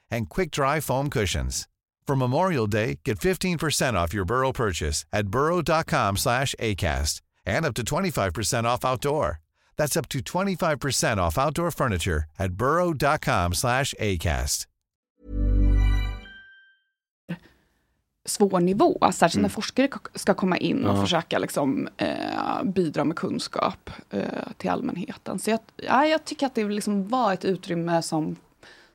and 0.11 0.29
quick-dry 0.29 0.79
foam 0.81 1.09
cushions. 1.09 1.67
For 2.07 2.15
Memorial 2.15 2.67
Day, 2.67 2.99
get 3.05 3.19
15% 3.19 3.93
off 3.93 4.13
your 4.13 4.25
Burrow 4.25 4.51
purchase 4.51 5.05
at 5.13 5.27
burrow.com 5.27 6.17
slash 6.17 6.55
ACAST 6.59 7.21
and 7.45 7.65
up 7.65 7.73
to 7.75 7.83
25% 7.83 8.65
off 8.65 8.83
outdoor. 8.85 9.39
That's 9.77 9.95
up 9.97 10.07
to 10.09 10.19
25% 10.19 11.17
off 11.19 11.37
outdoor 11.37 11.71
furniture 11.71 12.25
at 12.39 12.51
burrow.com 12.53 13.53
slash 13.53 13.93
ACAST. 13.99 14.67
svår 18.25 18.59
nivå, 18.59 19.11
särskilt 19.13 19.41
när 19.41 19.49
Mm. 19.49 19.49
forskare 19.49 19.87
k- 19.87 19.99
ska 20.15 20.33
komma 20.33 20.57
in 20.57 20.85
och 20.85 20.97
Ja. 20.97 21.01
försöka 21.01 21.39
liksom, 21.39 21.89
eh, 21.97 22.63
bidra 22.63 23.03
med 23.03 23.15
kunskap 23.17 23.89
eh, 24.09 24.23
till 24.57 24.69
allmänheten. 24.69 25.39
Så 25.39 25.49
jag, 25.49 25.59
ja, 25.75 26.05
jag 26.05 26.25
tycker 26.25 26.45
att 26.45 26.55
det 26.55 26.63
liksom 26.63 27.07
var 27.07 27.33
ett 27.33 27.45
utrymme 27.45 28.01
som, 28.01 28.35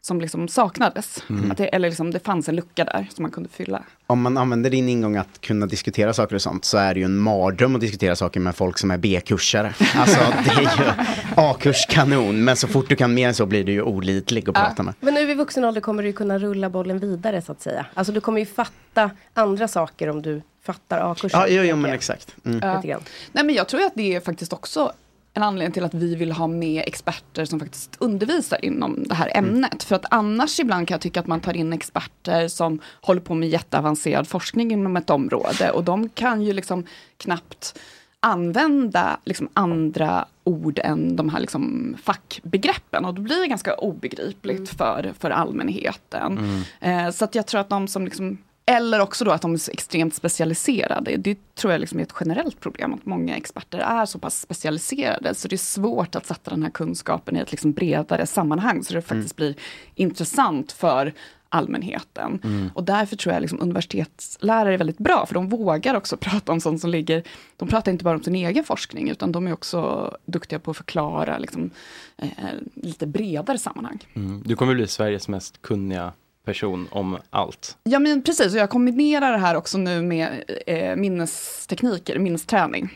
som 0.06 0.20
liksom 0.20 0.48
saknades. 0.48 1.22
Mm. 1.30 1.50
Att 1.50 1.58
det, 1.58 1.66
eller 1.66 1.88
liksom, 1.88 2.10
det 2.10 2.18
fanns 2.18 2.48
en 2.48 2.56
lucka 2.56 2.84
där 2.84 3.06
som 3.14 3.22
man 3.22 3.30
kunde 3.30 3.48
fylla. 3.48 3.82
Om 4.06 4.22
man 4.22 4.36
använder 4.36 4.70
din 4.70 4.88
ingång 4.88 5.16
att 5.16 5.40
kunna 5.40 5.66
diskutera 5.66 6.12
saker 6.12 6.34
och 6.34 6.42
sånt 6.42 6.64
så 6.64 6.78
är 6.78 6.94
det 6.94 7.00
ju 7.00 7.04
en 7.04 7.18
mardröm 7.18 7.74
att 7.74 7.80
diskutera 7.80 8.16
saker 8.16 8.40
med 8.40 8.56
folk 8.56 8.78
som 8.78 8.90
är 8.90 8.98
B-kursare. 8.98 9.74
Alltså 9.96 10.20
det 10.44 10.50
är 10.50 10.60
ju 10.60 10.90
A-kurs 11.36 11.86
kanon, 11.88 12.44
men 12.44 12.56
så 12.56 12.68
fort 12.68 12.88
du 12.88 12.96
kan 12.96 13.14
mer 13.14 13.28
än 13.28 13.34
så 13.34 13.46
blir 13.46 13.64
du 13.64 13.72
ju 13.72 13.82
olidlig 13.82 14.48
att 14.48 14.54
prata 14.54 14.82
med. 14.82 14.94
Men 15.00 15.14
nu 15.14 15.30
i 15.30 15.34
vuxen 15.34 15.64
ålder 15.64 15.80
kommer 15.80 16.02
du 16.02 16.08
ju 16.08 16.12
kunna 16.12 16.38
rulla 16.38 16.70
bollen 16.70 16.98
vidare 16.98 17.42
så 17.42 17.52
att 17.52 17.62
säga. 17.62 17.86
Alltså 17.94 18.12
du 18.12 18.20
kommer 18.20 18.38
ju 18.38 18.46
fatta 18.46 19.10
andra 19.34 19.68
saker 19.68 20.08
om 20.08 20.22
du 20.22 20.42
fattar 20.62 21.12
A-kursen. 21.12 21.40
Ja, 21.40 21.48
jo, 21.48 21.62
jo 21.62 21.76
men 21.76 21.92
exakt. 21.92 22.36
Mm. 22.44 22.80
Ja. 22.84 22.98
Nej, 23.32 23.44
men 23.44 23.54
jag 23.54 23.68
tror 23.68 23.84
att 23.84 23.94
det 23.94 24.14
är 24.14 24.20
faktiskt 24.20 24.52
också 24.52 24.92
en 25.36 25.42
anledning 25.42 25.72
till 25.72 25.84
att 25.84 25.94
vi 25.94 26.14
vill 26.14 26.32
ha 26.32 26.46
med 26.46 26.82
experter 26.86 27.44
som 27.44 27.60
faktiskt 27.60 27.96
undervisar 27.98 28.64
inom 28.64 29.04
det 29.08 29.14
här 29.14 29.30
ämnet. 29.34 29.82
För 29.82 29.96
att 29.96 30.04
annars 30.10 30.60
ibland 30.60 30.88
kan 30.88 30.94
jag 30.94 31.00
tycka 31.00 31.20
att 31.20 31.26
man 31.26 31.40
tar 31.40 31.56
in 31.56 31.72
experter 31.72 32.48
som 32.48 32.80
håller 33.00 33.20
på 33.20 33.34
med 33.34 33.48
jätteavancerad 33.48 34.28
forskning 34.28 34.72
inom 34.72 34.96
ett 34.96 35.10
område. 35.10 35.70
Och 35.70 35.84
de 35.84 36.08
kan 36.08 36.42
ju 36.42 36.52
liksom 36.52 36.84
knappt 37.16 37.78
använda 38.20 39.20
liksom 39.24 39.48
andra 39.52 40.26
ord 40.44 40.80
än 40.84 41.16
de 41.16 41.28
här 41.28 41.40
liksom 41.40 41.96
fackbegreppen. 42.02 43.04
Och 43.04 43.14
då 43.14 43.22
blir 43.22 43.40
det 43.40 43.46
ganska 43.46 43.74
obegripligt 43.74 44.68
för, 44.68 45.12
för 45.18 45.30
allmänheten. 45.30 46.64
Eh, 46.80 47.10
så 47.10 47.24
att 47.24 47.34
jag 47.34 47.46
tror 47.46 47.60
att 47.60 47.68
de 47.68 47.88
som 47.88 48.04
liksom 48.04 48.38
eller 48.66 49.00
också 49.00 49.24
då 49.24 49.30
att 49.30 49.42
de 49.42 49.54
är 49.54 49.58
så 49.58 49.70
extremt 49.70 50.14
specialiserade. 50.14 51.16
Det 51.16 51.54
tror 51.54 51.72
jag 51.72 51.80
liksom 51.80 51.98
är 51.98 52.02
ett 52.02 52.14
generellt 52.20 52.60
problem, 52.60 52.94
att 52.94 53.06
många 53.06 53.36
experter 53.36 53.78
är 53.78 54.06
så 54.06 54.18
pass 54.18 54.40
specialiserade, 54.40 55.34
så 55.34 55.48
det 55.48 55.54
är 55.54 55.58
svårt 55.58 56.14
att 56.14 56.26
sätta 56.26 56.50
den 56.50 56.62
här 56.62 56.70
kunskapen 56.70 57.36
i 57.36 57.40
ett 57.40 57.50
liksom 57.50 57.72
bredare 57.72 58.26
sammanhang, 58.26 58.84
så 58.84 58.94
det 58.94 59.02
faktiskt 59.02 59.36
blir 59.36 59.54
intressant 59.94 60.72
för 60.72 61.12
allmänheten. 61.48 62.40
Mm. 62.44 62.70
Och 62.74 62.84
därför 62.84 63.16
tror 63.16 63.34
jag 63.34 63.40
liksom 63.40 63.60
universitetslärare 63.60 64.74
är 64.74 64.78
väldigt 64.78 64.98
bra, 64.98 65.26
för 65.26 65.34
de 65.34 65.48
vågar 65.48 65.94
också 65.94 66.16
prata 66.20 66.52
om 66.52 66.60
sånt 66.60 66.80
som 66.80 66.90
ligger, 66.90 67.22
de 67.56 67.68
pratar 67.68 67.92
inte 67.92 68.04
bara 68.04 68.16
om 68.16 68.22
sin 68.22 68.34
egen 68.34 68.64
forskning, 68.64 69.10
utan 69.10 69.32
de 69.32 69.46
är 69.46 69.52
också 69.52 70.10
duktiga 70.24 70.58
på 70.58 70.70
att 70.70 70.76
förklara 70.76 71.38
liksom, 71.38 71.70
eh, 72.16 72.28
lite 72.74 73.06
bredare 73.06 73.58
sammanhang. 73.58 73.98
Mm. 74.14 74.42
Du 74.46 74.56
kommer 74.56 74.74
bli 74.74 74.86
Sveriges 74.86 75.28
mest 75.28 75.62
kunniga 75.62 76.12
person 76.46 76.88
om 76.90 77.18
allt. 77.30 77.76
Ja 77.84 77.98
men 77.98 78.22
precis, 78.22 78.52
och 78.54 78.58
jag 78.60 78.70
kombinerar 78.70 79.32
det 79.32 79.38
här 79.38 79.54
också 79.54 79.78
nu 79.78 80.02
med 80.02 80.44
eh, 80.66 80.96
minnestekniker, 80.96 82.18
minnesträning. 82.18 82.88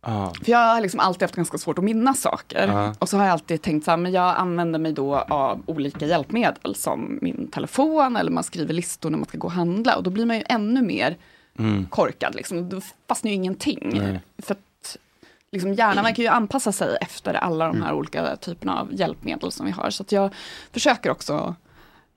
Ah. 0.00 0.30
För 0.44 0.50
jag 0.52 0.58
har 0.58 0.80
liksom 0.80 1.00
alltid 1.00 1.22
haft 1.22 1.34
ganska 1.36 1.58
svårt 1.58 1.78
att 1.78 1.84
minnas 1.84 2.20
saker. 2.20 2.68
Ja. 2.68 2.94
Och 2.98 3.08
så 3.08 3.16
har 3.16 3.24
jag 3.24 3.32
alltid 3.32 3.62
tänkt 3.62 3.84
så 3.84 3.90
här, 3.90 3.98
men 3.98 4.12
jag 4.12 4.36
använder 4.36 4.78
mig 4.78 4.92
då 4.92 5.16
av 5.16 5.62
olika 5.66 6.06
hjälpmedel 6.06 6.74
som 6.74 7.18
min 7.22 7.48
telefon 7.50 8.16
eller 8.16 8.30
man 8.30 8.44
skriver 8.44 8.74
listor 8.74 9.10
när 9.10 9.18
man 9.18 9.26
ska 9.28 9.38
gå 9.38 9.46
och 9.46 9.52
handla. 9.52 9.96
Och 9.96 10.02
då 10.02 10.10
blir 10.10 10.26
man 10.26 10.36
ju 10.36 10.42
ännu 10.48 10.82
mer 10.82 11.16
Mm. 11.58 11.86
korkad, 11.86 12.34
liksom. 12.34 12.68
då 12.68 12.80
fastnar 13.08 13.28
ju 13.30 13.34
ingenting. 13.34 13.90
Nej. 13.94 14.20
För 14.38 14.54
att 14.54 14.96
liksom, 15.52 15.74
hjärnan 15.74 16.04
verkar 16.04 16.22
ju 16.22 16.28
anpassa 16.28 16.72
sig 16.72 16.96
efter 17.00 17.34
alla 17.34 17.66
de 17.66 17.76
här 17.76 17.88
Mm. 17.88 17.98
olika 17.98 18.36
typerna 18.36 18.80
av 18.80 18.88
hjälpmedel 18.94 19.52
som 19.52 19.66
vi 19.66 19.72
har. 19.72 19.90
Så 19.90 20.02
att 20.02 20.12
jag 20.12 20.34
försöker 20.72 21.10
också 21.10 21.54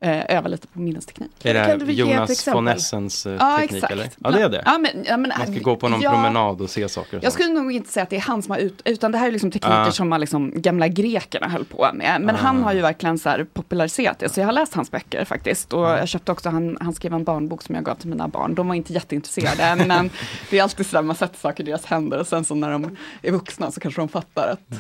eh, 0.02 0.38
öva 0.38 0.48
lite 0.48 0.68
på 0.68 0.80
minnesteknik. 0.80 1.32
Är 1.44 1.54
det 1.54 1.60
här 1.60 1.78
Jonas 1.78 2.48
von 2.48 2.68
Essens 2.68 3.26
eh, 3.26 3.34
Ja, 3.40 3.58
teknik 3.58 3.76
exakt. 3.78 3.94
eller? 3.94 4.10
Ja 4.18 4.32
det 4.32 4.42
är 4.42 4.50
det. 4.50 4.62
Ja, 4.66 4.78
men, 4.78 4.92
ja, 5.08 5.18
men, 5.18 5.32
Man 5.38 5.48
ska 5.48 5.60
gå 5.64 5.76
på 5.76 5.88
någon 5.90 6.02
ja, 6.02 6.12
promenad 6.12 6.62
och 6.62 6.70
se 6.70 6.90
saker. 6.90 7.18
Och 7.18 7.24
Jag 7.24 7.34
skulle 7.34 7.50
nog 7.50 7.72
inte 7.72 7.92
säga 7.92 8.04
att 8.04 8.10
det 8.10 8.16
är 8.16 8.22
han 8.22 8.42
som 8.42 8.52
har 8.52 8.58
ut, 8.58 8.82
utan 8.86 9.12
det 9.12 9.18
här 9.18 9.28
är 9.28 9.32
liksom 9.32 9.52
tekniker 9.52 9.88
Ah. 9.88 9.92
som 9.92 10.10
man 10.10 10.20
liksom, 10.20 10.52
gamla 10.56 10.88
grekerna 10.88 11.48
höll 11.48 11.66
på 11.66 11.90
med. 11.94 12.22
Men 12.22 12.36
Ah. 12.36 12.40
han 12.40 12.64
har 12.64 12.74
ju 12.74 12.82
verkligen 12.82 13.20
så 13.20 13.30
här 13.30 13.44
populariserat 13.54 14.20
det, 14.20 14.30
så 14.30 14.40
jag 14.40 14.46
har 14.48 14.54
läst 14.54 14.74
hans 14.74 14.92
böcker 14.92 15.26
faktiskt. 15.26 15.74
Och 15.74 15.86
jag 15.86 16.08
köpte 16.08 16.32
också, 16.32 16.50
han, 16.50 16.78
han 16.82 16.94
skrev 16.94 17.14
en 17.14 17.24
barnbok 17.24 17.62
som 17.62 17.76
jag 17.76 17.84
gav 17.84 17.96
till 17.96 18.10
mina 18.10 18.28
barn. 18.28 18.56
De 18.56 18.68
var 18.68 18.76
inte 18.76 18.94
jätteintresserade, 18.94 19.86
men 19.88 20.10
det 20.50 20.60
är 20.60 20.64
alltid 20.64 20.86
så 20.86 20.96
där 20.96 21.02
man 21.04 21.16
sätter 21.16 21.40
saker 21.40 21.64
i 21.64 21.66
deras 21.66 21.86
händer 21.86 22.20
och 22.20 22.28
sen 22.28 22.44
så 22.44 22.56
när 22.56 22.72
de 22.72 22.98
är 23.22 23.32
vuxna 23.32 23.72
så 23.72 23.80
kanske 23.80 24.02
de 24.02 24.08
fattar 24.08 24.48
att 24.48 24.74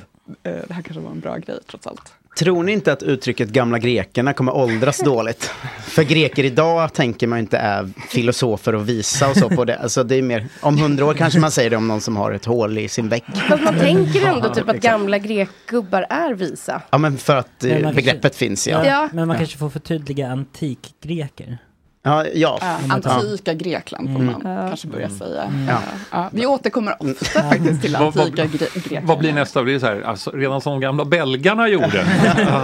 eh, 0.44 0.54
det 0.68 0.74
här 0.74 0.82
kanske 0.82 1.00
var 1.00 1.12
en 1.12 1.20
bra 1.20 1.38
grej 1.38 1.60
trots 1.70 1.88
allt. 1.88 2.14
Tror 2.38 2.64
ni 2.64 2.72
inte 2.72 2.94
att 2.94 3.04
uttrycket 3.04 3.50
gamla 3.50 3.80
grekerna 3.80 4.34
kommer 4.34 4.56
åldras 4.56 4.98
dåligt? 5.06 5.52
För 5.82 6.04
greker 6.04 6.44
idag 6.44 6.94
tänker 6.94 7.28
man 7.28 7.40
inte 7.40 7.58
är 7.58 7.90
filosofer 8.10 8.76
och 8.76 8.90
visa 8.90 9.30
och 9.30 9.38
så 9.38 9.50
på 9.50 9.66
det. 9.66 9.78
Alltså 9.78 10.04
det 10.04 10.16
är 10.16 10.22
mer, 10.22 10.48
om 10.62 10.78
hundra 10.78 11.06
år 11.06 11.14
kanske 11.14 11.40
man 11.40 11.52
säger 11.52 11.70
det 11.70 11.76
om 11.78 11.88
någon 11.88 12.02
som 12.02 12.18
har 12.18 12.32
ett 12.32 12.46
hål 12.46 12.78
i 12.78 12.88
sin 12.90 13.10
vägg. 13.10 13.24
Fast 13.50 13.64
man 13.64 13.76
tänker 13.80 14.28
ändå 14.28 14.54
typ 14.54 14.70
att 14.70 14.76
gamla 14.82 15.18
grekgubbar 15.18 16.06
är 16.10 16.34
visa. 16.34 16.82
Ja 16.92 16.98
men 16.98 17.18
för 17.18 17.36
att 17.36 17.64
eh, 17.64 17.70
begreppet 17.70 18.22
kanske- 18.22 18.30
finns 18.40 18.68
ja. 18.68 18.86
Ja. 18.86 19.10
Men 19.14 19.28
man 19.28 19.38
kanske 19.38 19.58
får 19.58 19.70
förtydliga 19.70 20.28
antikgreker. 20.28 21.58
Ja, 22.04 22.26
ja. 22.34 22.60
Tar- 22.60 23.10
antika 23.10 23.54
Grekland 23.54 24.08
får 24.14 24.20
Mm. 24.20 24.26
man 24.26 24.42
kanske 24.70 24.88
börja 24.88 25.10
säga. 25.10 25.44
Mm. 25.44 25.68
Ja. 25.68 25.78
Ja, 26.12 26.30
vi 26.34 26.46
återkommer 26.46 26.96
ofta 27.00 27.42
faktiskt 27.42 27.82
till 27.82 27.96
antika 27.96 28.26
gre- 28.46 28.74
Grekland. 28.74 29.08
Vad 29.08 29.18
blir 29.20 29.34
nästa? 29.34 29.64
Blir 29.64 29.74
det 29.74 29.80
så 29.80 29.86
här, 29.86 30.02
alltså, 30.02 30.32
redan 30.32 30.62
som 30.62 30.72
de 30.72 30.80
gamla 30.82 31.06
belgarna 31.06 31.68
gjorde? 31.68 32.06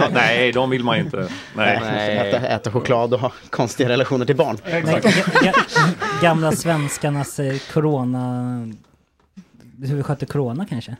Nej, 0.12 0.52
de 0.52 0.70
vill 0.70 0.84
man 0.84 0.98
inte. 0.98 1.28
Nej. 1.56 1.76
Äta, 2.16 2.46
äta 2.46 2.70
choklad 2.70 3.14
och 3.14 3.20
ha 3.20 3.32
konstiga 3.50 3.88
relationer 3.88 4.24
till 4.26 4.36
barn. 4.36 4.56
Ga- 4.64 5.52
gamla 6.22 6.52
svenskarnas 6.52 7.38
eh, 7.38 7.54
corona... 7.72 8.44
Hur 9.82 9.96
vi 9.96 10.02
skötte 10.02 10.26
corona 10.26 10.66
kanske? 10.68 10.96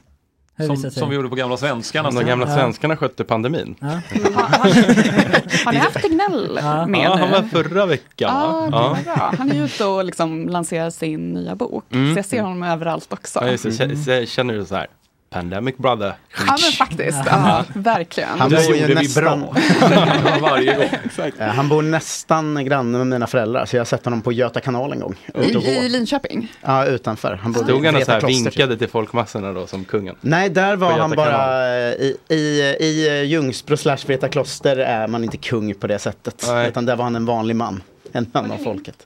Som, 0.66 0.76
som 0.90 1.08
vi 1.08 1.16
gjorde 1.16 1.28
på 1.28 1.34
gamla 1.34 1.56
svenskarna. 1.56 2.10
De 2.10 2.24
gamla 2.26 2.46
Ja. 2.48 2.54
svenskarna 2.54 2.96
skötte 2.96 3.24
pandemin. 3.24 3.74
Ja. 3.80 3.86
Har 5.64 5.72
ni 5.72 5.78
haft 5.78 6.02
Tegnell 6.02 6.52
med 6.54 6.64
Ja, 6.64 6.86
nu? 6.86 6.98
han 7.20 7.30
var 7.30 7.42
förra 7.42 7.86
veckan 7.86 8.30
Ja, 8.34 8.68
var 8.70 9.02
bra. 9.04 9.34
Han 9.38 9.50
är 9.50 9.54
ju 9.54 9.64
ute 9.64 9.84
och 9.84 10.04
liksom 10.04 10.48
lanserar 10.48 10.90
sin 10.90 11.32
nya 11.32 11.54
bok. 11.54 11.84
Mm. 11.92 12.14
Så 12.14 12.18
jag 12.18 12.24
ser 12.26 12.42
honom 12.42 12.62
överallt 12.62 13.12
också. 13.12 13.38
Ja, 13.42 13.50
just 13.50 13.64
kä- 13.64 14.26
Känner 14.26 14.54
du 14.54 14.64
så 14.64 14.74
här? 14.74 14.86
Pandemic 15.30 15.76
brother. 15.76 16.14
Ja 16.46 16.56
men 16.62 16.72
faktiskt, 16.72 17.18
ja, 17.26 17.64
verkligen. 17.74 18.28
Han 18.38 18.50
Det 18.50 18.66
bor 18.66 18.76
ju 18.76 18.94
nästan... 18.94 19.40
Varje 20.40 20.74
gång. 20.76 20.88
Eh, 21.38 21.46
Han 21.48 21.68
bor 21.68 21.82
nästan 21.82 22.64
granne 22.64 22.98
med 22.98 23.06
mina 23.06 23.26
föräldrar, 23.26 23.66
så 23.66 23.76
jag 23.76 23.80
har 23.80 23.84
sett 23.86 24.04
honom 24.04 24.22
på 24.22 24.32
Göta 24.32 24.60
kanal 24.60 24.92
en 24.92 25.00
gång. 25.00 25.14
I, 25.34 25.40
I. 25.40 25.88
Linköping? 25.88 26.52
Ja, 26.62 26.84
utanför. 26.86 27.34
Han 27.42 27.52
bor 27.52 27.64
Stod 27.64 27.86
han 27.86 27.96
och 27.96 28.02
så 28.02 28.10
här 28.12 28.20
kloster, 28.20 28.36
typ. 28.36 28.46
vinkade 28.46 28.76
till 28.76 28.88
folkmassorna 28.88 29.52
då 29.52 29.66
som 29.66 29.84
kungen? 29.84 30.16
Nej, 30.20 30.48
där 30.50 30.76
var 30.76 30.92
han 30.98 31.10
bara 31.10 31.66
eh, 31.76 31.92
i, 31.92 32.16
i, 32.28 32.36
i 32.80 33.24
Ljungsbro 33.24 33.76
slash 33.76 33.98
Vreta 34.06 34.28
kloster 34.28 34.76
är 34.76 35.08
man 35.08 35.24
inte 35.24 35.36
kung 35.36 35.74
på 35.74 35.86
det 35.86 35.98
sättet. 35.98 36.44
Utan 36.68 36.86
där 36.86 36.96
var 36.96 37.04
han 37.04 37.16
en 37.16 37.26
vanlig 37.26 37.56
man. 37.56 37.82
En 38.12 38.26
man 38.34 38.50
av 38.52 38.56
folket. 38.58 38.96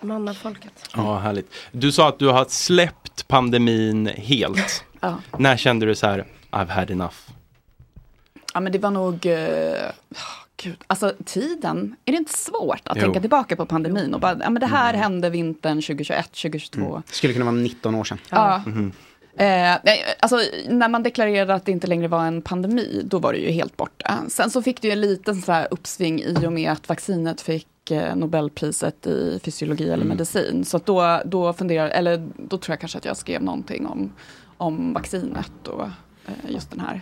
Man 0.00 0.28
av 0.28 0.34
folket. 0.34 0.72
Ja, 0.96 1.18
härligt. 1.18 1.52
Du 1.72 1.92
sa 1.92 2.08
att 2.08 2.18
du 2.18 2.28
har 2.28 2.46
släppt 2.48 3.28
pandemin 3.28 4.06
helt. 4.16 4.84
Ja. 5.00 5.18
När 5.38 5.56
kände 5.56 5.86
du 5.86 5.94
så 5.94 6.06
här, 6.06 6.24
I've 6.50 6.68
had 6.68 6.90
enough? 6.90 7.14
Ja 8.54 8.60
men 8.60 8.72
det 8.72 8.78
var 8.78 8.90
nog, 8.90 9.26
eh, 9.26 9.90
gud, 10.56 10.76
alltså 10.86 11.14
tiden, 11.24 11.96
är 12.04 12.12
det 12.12 12.18
inte 12.18 12.32
svårt 12.38 12.80
att 12.84 12.96
Jo. 12.96 13.02
tänka 13.02 13.20
tillbaka 13.20 13.56
på 13.56 13.66
pandemin 13.66 14.14
och 14.14 14.20
bara, 14.20 14.36
ja 14.42 14.50
men 14.50 14.60
det 14.60 14.66
här 14.66 14.94
hände 14.94 15.30
vintern 15.30 15.82
2021, 15.82 16.26
2022. 16.32 17.02
Skulle 17.10 17.32
kunna 17.32 17.44
vara 17.44 17.54
19 17.56 17.94
år 17.94 18.04
sedan. 18.04 18.18
Ja. 18.30 18.62
Mhm. 18.66 18.92
Eh, 19.36 19.76
nej, 19.84 20.04
alltså, 20.20 20.36
när 20.68 20.88
man 20.88 21.02
deklarerade 21.02 21.54
att 21.54 21.64
det 21.64 21.72
inte 21.72 21.86
längre 21.86 22.08
var 22.08 22.26
en 22.26 22.42
pandemi, 22.42 23.02
då 23.04 23.18
var 23.18 23.32
det 23.32 23.38
ju 23.38 23.50
helt 23.50 23.76
borta. 23.76 24.18
Sen 24.28 24.50
så 24.50 24.62
fick 24.62 24.82
det 24.82 24.88
ju 24.88 24.92
en 24.92 25.00
liten 25.00 25.42
så 25.42 25.52
här 25.52 25.68
uppsving 25.70 26.20
i 26.22 26.46
och 26.46 26.52
med 26.52 26.72
att 26.72 26.88
vaccinet 26.88 27.40
fick 27.40 27.90
eh, 27.90 28.16
Nobelpriset 28.16 29.06
i 29.06 29.40
fysiologi 29.44 29.84
eller 29.84 29.94
Mm. 29.94 30.08
medicin. 30.08 30.64
Så 30.64 30.76
att 30.76 30.86
då, 30.86 31.20
då, 31.24 31.52
funderar, 31.52 31.88
eller, 31.88 32.28
då 32.36 32.58
tror 32.58 32.72
jag 32.72 32.80
kanske 32.80 32.98
att 32.98 33.04
jag 33.04 33.16
skrev 33.16 33.42
någonting 33.42 33.86
om, 33.86 34.12
om 34.60 34.92
vaccinet 34.92 35.68
och 35.68 35.84
eh, 36.26 36.32
just 36.48 36.70
den 36.70 36.80
här 36.80 37.00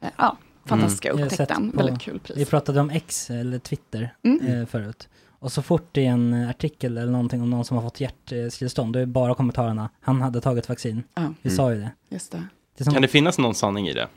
eh, 0.00 0.08
ja, 0.16 0.36
fantastiska 0.64 1.12
sett 1.16 1.20
upptäckten. 1.32 1.70
på- 1.70 1.76
Väldigt 1.76 2.00
kul 2.02 2.18
pris. 2.20 2.36
Vi 2.36 2.44
pratade 2.44 2.80
om 2.80 2.90
X 2.90 3.30
eller 3.30 3.58
Twitter 3.58 4.14
Mm. 4.22 4.46
eh, 4.46 4.66
förut. 4.66 5.08
Och 5.38 5.52
så 5.52 5.62
fort 5.62 5.88
det 5.92 6.06
är 6.06 6.10
en 6.10 6.34
artikel 6.34 6.98
eller 6.98 7.12
någonting 7.12 7.42
om 7.42 7.50
någon 7.50 7.64
som 7.64 7.76
har 7.76 7.84
fått 7.84 8.00
hjärtstillestånd, 8.00 8.92
då 8.92 8.98
är 8.98 9.06
bara 9.06 9.34
kommentarerna, 9.34 9.90
han 10.00 10.20
hade 10.20 10.40
tagit 10.40 10.68
vaccin. 10.68 11.02
Ja. 11.14 11.34
Vi 11.42 11.48
Mm. 11.50 11.56
sa 11.56 11.72
ju 11.72 11.78
det. 11.80 11.90
Just 12.08 12.32
det. 12.32 12.42
det 12.78 12.84
som, 12.84 12.92
Kan 12.92 13.02
det 13.02 13.08
finnas 13.08 13.38
någon 13.38 13.54
sanning 13.54 13.88
i 13.88 13.92
det? 13.92 14.08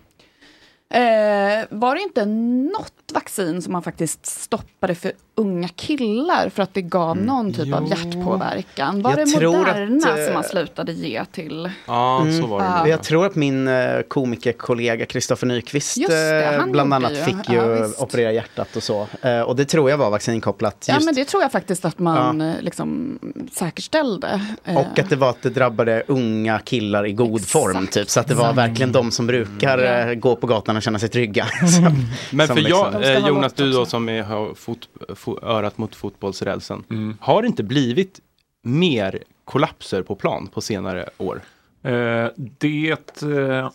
Eh, 0.89 1.65
var 1.69 1.95
det 1.95 2.01
inte 2.01 2.25
något 2.25 2.93
vaccin 3.13 3.61
som 3.61 3.73
man 3.73 3.83
faktiskt 3.83 4.25
stoppade 4.25 4.95
för 4.95 5.11
unga 5.35 5.67
killar 5.67 6.49
för 6.49 6.63
att 6.63 6.73
det 6.73 6.81
gav 6.81 7.17
någon 7.17 7.53
typ 7.53 7.73
av 7.73 7.83
Jo. 7.83 7.89
hjärtpåverkan? 7.89 9.01
Var 9.01 9.11
Jag 9.11 9.19
det 9.19 9.25
tror 9.25 9.57
Moderna 9.57 10.07
att, 10.13 10.19
eh, 10.19 10.25
som 10.25 10.33
man 10.33 10.43
slutade 10.43 10.91
ge 10.91 11.25
till? 11.25 11.71
Ja, 11.87 12.21
Mm. 12.21 12.41
så 12.41 12.47
var 12.47 12.59
det. 12.59 12.65
Ja. 12.65 12.77
nog. 12.79 12.87
Jag 12.87 13.03
tror 13.03 13.25
att 13.25 13.35
min 13.35 13.67
eh, 13.67 14.01
komikerkollega 14.07 15.05
Kristoffer 15.05 15.47
Nyqvist 15.47 15.97
Just 15.97 16.09
det, 16.11 16.45
eh, 16.55 16.65
bland 16.65 16.93
annat 16.93 17.11
ju. 17.11 17.15
fick 17.15 17.35
Ja, 17.47 17.53
ju 17.53 17.81
visst. 17.83 18.01
operera 18.01 18.31
hjärtat 18.31 18.75
och 18.75 18.83
så. 18.83 19.07
Och 19.45 19.55
det 19.55 19.65
tror 19.65 19.89
jag 19.89 19.97
var 19.97 20.09
vaccinkopplat. 20.09 20.85
Ja 20.87 20.93
Just. 20.93 21.05
men 21.05 21.15
det 21.15 21.25
tror 21.25 21.43
jag 21.43 21.51
faktiskt 21.51 21.85
att 21.85 21.99
man 21.99 22.41
eh, 22.41 22.53
liksom 22.61 23.19
säkerställde. 23.53 24.41
Och 24.65 24.99
att 24.99 25.09
det 25.09 25.15
var 25.15 25.29
att 25.29 25.41
det 25.41 25.49
drabbade 25.49 26.03
unga 26.07 26.59
killar 26.59 27.05
i 27.05 27.13
god 27.13 27.45
form 27.47 27.87
typ. 27.87 28.09
Så 28.09 28.19
att 28.19 28.27
det 28.27 28.35
var 28.35 28.43
Exakt. 28.43 28.57
verkligen 28.57 28.91
de 28.91 29.11
som 29.11 29.27
brukar 29.27 29.77
Ja. 29.79 30.09
eh, 30.11 30.13
gå 30.13 30.35
på 30.35 30.47
gatan 30.47 30.75
och 30.77 30.81
känna 30.83 30.99
sig 30.99 31.09
trygga. 31.09 31.45
Så- 31.45 31.81
Men 32.35 32.47
som 32.47 32.55
för 32.55 32.63
liksom- 32.63 33.01
jag, 33.03 33.27
Jonas, 33.27 33.53
du 33.53 33.71
då 33.71 33.85
som 33.85 34.09
är, 34.09 34.23
har 34.23 34.53
fot, 34.55 34.79
fo, 35.15 35.22
örat 35.41 35.77
mot 35.77 35.95
fotbollsrälsen. 35.95 36.83
Mm. 36.89 37.17
Har 37.21 37.41
det 37.41 37.47
inte 37.47 37.63
blivit 37.63 38.19
mer 38.61 39.23
kollapser 39.45 40.01
på 40.01 40.15
plan 40.15 40.47
på 40.53 40.61
senare 40.61 41.09
år? 41.17 41.41
Eh, 41.83 42.27
det... 42.35 43.21
Eh, 43.21 43.65
Och 43.65 43.71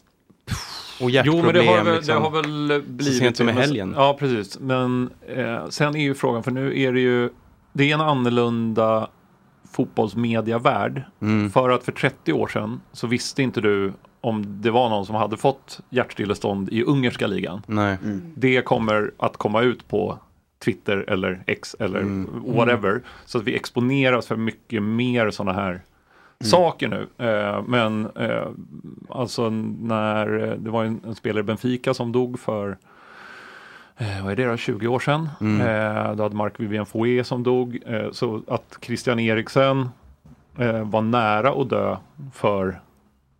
jo, 1.01 1.11
hjärtproblem 1.11 1.45
men 1.47 1.55
det 1.55 1.71
har, 1.71 1.85
väl, 1.85 1.95
liksom. 1.97 2.15
det 2.15 2.21
har 2.21 2.31
väl 2.31 2.83
blivit... 2.83 3.19
sent 3.19 3.37
som 3.37 3.49
i 3.49 3.53
helgen. 3.53 3.95
Ja, 3.97 4.17
precis. 4.19 4.59
Men 4.59 5.11
eh, 5.27 5.69
sen 5.69 5.97
är 5.97 6.01
ju 6.03 6.15
frågan, 6.15 6.43
för 6.43 6.51
nu 6.51 6.81
är 6.81 6.93
det 6.93 7.01
ju... 7.01 7.31
Det 7.73 7.91
är 7.91 7.95
en 7.95 8.01
annorlunda 8.01 9.09
fotbollsmediavärld. 9.73 11.03
Mm. 11.21 11.51
För 11.51 11.71
att 11.71 11.85
för 11.85 11.93
30 11.93 12.33
år 12.33 12.49
sedan 12.49 12.81
så 12.93 13.07
visste 13.07 13.43
inte 13.43 13.61
du 13.61 13.93
om 14.21 14.63
det 14.63 14.71
var 14.71 14.89
någon 14.89 15.07
som 15.07 15.15
hade 15.15 15.37
fått 15.37 15.81
hjärtstillestånd 15.91 16.69
i 16.73 16.83
ungerska 16.83 17.27
ligan. 17.27 17.63
Nej. 17.67 17.97
Det 18.37 18.63
kommer 18.63 19.11
att 19.19 19.37
komma 19.37 19.63
ut 19.63 19.89
på 19.89 20.19
Twitter 20.65 21.05
eller 21.09 21.43
X 21.47 21.77
eller 21.79 22.01
Mm. 22.01 22.29
whatever. 22.47 23.01
Så 23.25 23.39
att 23.39 23.45
vi 23.45 23.55
exponeras 23.57 24.27
för 24.27 24.37
mycket 24.37 24.83
mer 24.83 25.31
sådana 25.31 25.53
här 25.61 25.71
Mm. 26.41 26.51
saker 26.51 26.89
nu. 26.89 27.27
Eh, 27.27 27.63
men 27.67 28.07
eh, 28.17 28.47
alltså 29.09 29.51
när 29.81 30.49
eh, 30.49 30.55
det 30.55 30.71
var 30.71 30.85
en, 30.85 31.01
en 31.07 31.15
spelare 31.15 31.41
i 31.41 31.43
Benfica 31.43 31.95
som 31.95 32.13
dog 32.13 32.39
för 32.41 32.79
eh, 33.97 34.23
vad 34.25 34.33
är 34.33 34.37
det 34.37 34.47
då, 34.47 34.57
20 34.57 34.87
år 34.89 34.99
sedan. 35.01 35.29
Mm. 35.41 35.61
Eh, 35.61 36.15
då 36.15 36.23
hade 36.23 36.37
Mark 36.37 36.61
Vivien 36.61 36.87
Foé 36.87 37.25
som 37.25 37.43
dog. 37.43 37.79
Eh, 37.87 38.11
så 38.13 38.43
att 38.49 38.79
Christian 38.81 39.19
Eriksen 39.21 39.89
eh, 40.59 40.89
var 40.91 41.03
nära 41.03 41.51
att 41.63 41.71
dö 41.71 41.97
för, 42.33 42.81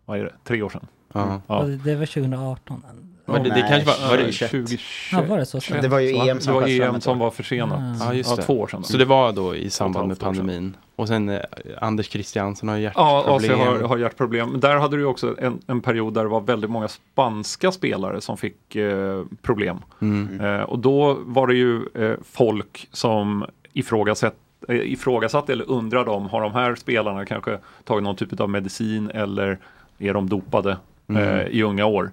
vad 0.05 0.19
är 0.19 0.23
det, 0.23 0.33
tre 0.43 0.61
år 0.61 0.69
sedan. 0.69 0.87
Ja. 1.13 1.41
Ja. 1.47 1.63
Det 1.63 1.95
var 1.95 2.05
2018. 2.05 2.83
Men 3.31 3.43
det, 3.43 3.49
det 3.49 3.65
kanske 3.69 3.85
var, 3.85 4.09
var 4.09 4.17
det, 4.17 4.31
2021. 4.31 4.81
Ja, 5.11 5.21
var 5.21 5.37
det 5.37 5.45
så? 5.45 5.59
Det 5.81 5.87
var 5.87 5.99
ju 5.99 6.09
EM 6.29 6.37
Det 6.37 6.43
som 6.43 6.53
var 6.53 6.61
sköts 6.61 6.77
fram 6.77 6.95
EM 6.95 7.01
som 7.01 7.19
var 7.19 7.31
försenat. 7.31 7.79
Ja, 7.99 8.13
just 8.13 8.35
det. 8.35 8.41
två 8.41 8.59
år 8.59 8.67
sedan. 8.67 8.83
Så 8.83 8.97
det 8.97 9.05
var 9.05 9.31
då 9.31 9.55
i 9.55 9.69
samband 9.69 10.07
med 10.07 10.19
pandemin. 10.19 10.75
Och 10.95 11.07
sen 11.07 11.29
eh, 11.29 11.39
Anders 11.81 12.09
Christiansson 12.09 12.69
har 12.69 12.77
Ja, 12.77 12.81
hjärtproblem. 12.81 13.61
AC 13.61 13.67
har, 13.67 13.87
har 13.87 13.97
hjärtproblem. 13.97 14.49
Men 14.49 14.59
Där 14.59 14.75
hade 14.77 14.97
du 14.97 15.05
också 15.05 15.35
en, 15.39 15.59
en 15.67 15.81
period 15.81 16.13
där 16.13 16.23
det 16.23 16.29
var 16.29 16.41
väldigt 16.41 16.69
många 16.69 16.87
spanska 16.87 17.71
spelare 17.71 18.21
som 18.21 18.37
fick 18.37 18.75
eh, 18.75 19.23
problem. 19.41 19.77
Mm. 20.01 20.41
Eh, 20.41 20.61
och 20.61 20.79
då 20.79 21.17
var 21.21 21.47
det 21.47 21.53
ju 21.55 21.81
eh, 21.95 22.15
folk 22.31 22.87
som 22.91 23.45
ifrågasatt, 23.73 24.35
eh, 24.67 24.75
ifrågasatte 24.75 25.51
eller 25.53 25.69
undrade 25.71 26.11
om 26.11 26.25
har 26.29 26.41
de 26.41 26.53
här 26.53 26.75
spelarna 26.75 27.25
kanske 27.25 27.57
tagit 27.83 28.03
någon 28.03 28.15
typ 28.15 28.39
av 28.39 28.49
medicin 28.49 29.09
eller 29.13 29.59
är 29.99 30.13
de 30.13 30.29
dopade 30.29 30.77
Mm. 31.09 31.23
eh, 31.39 31.45
i 31.47 31.63
unga 31.63 31.85
år. 31.85 32.11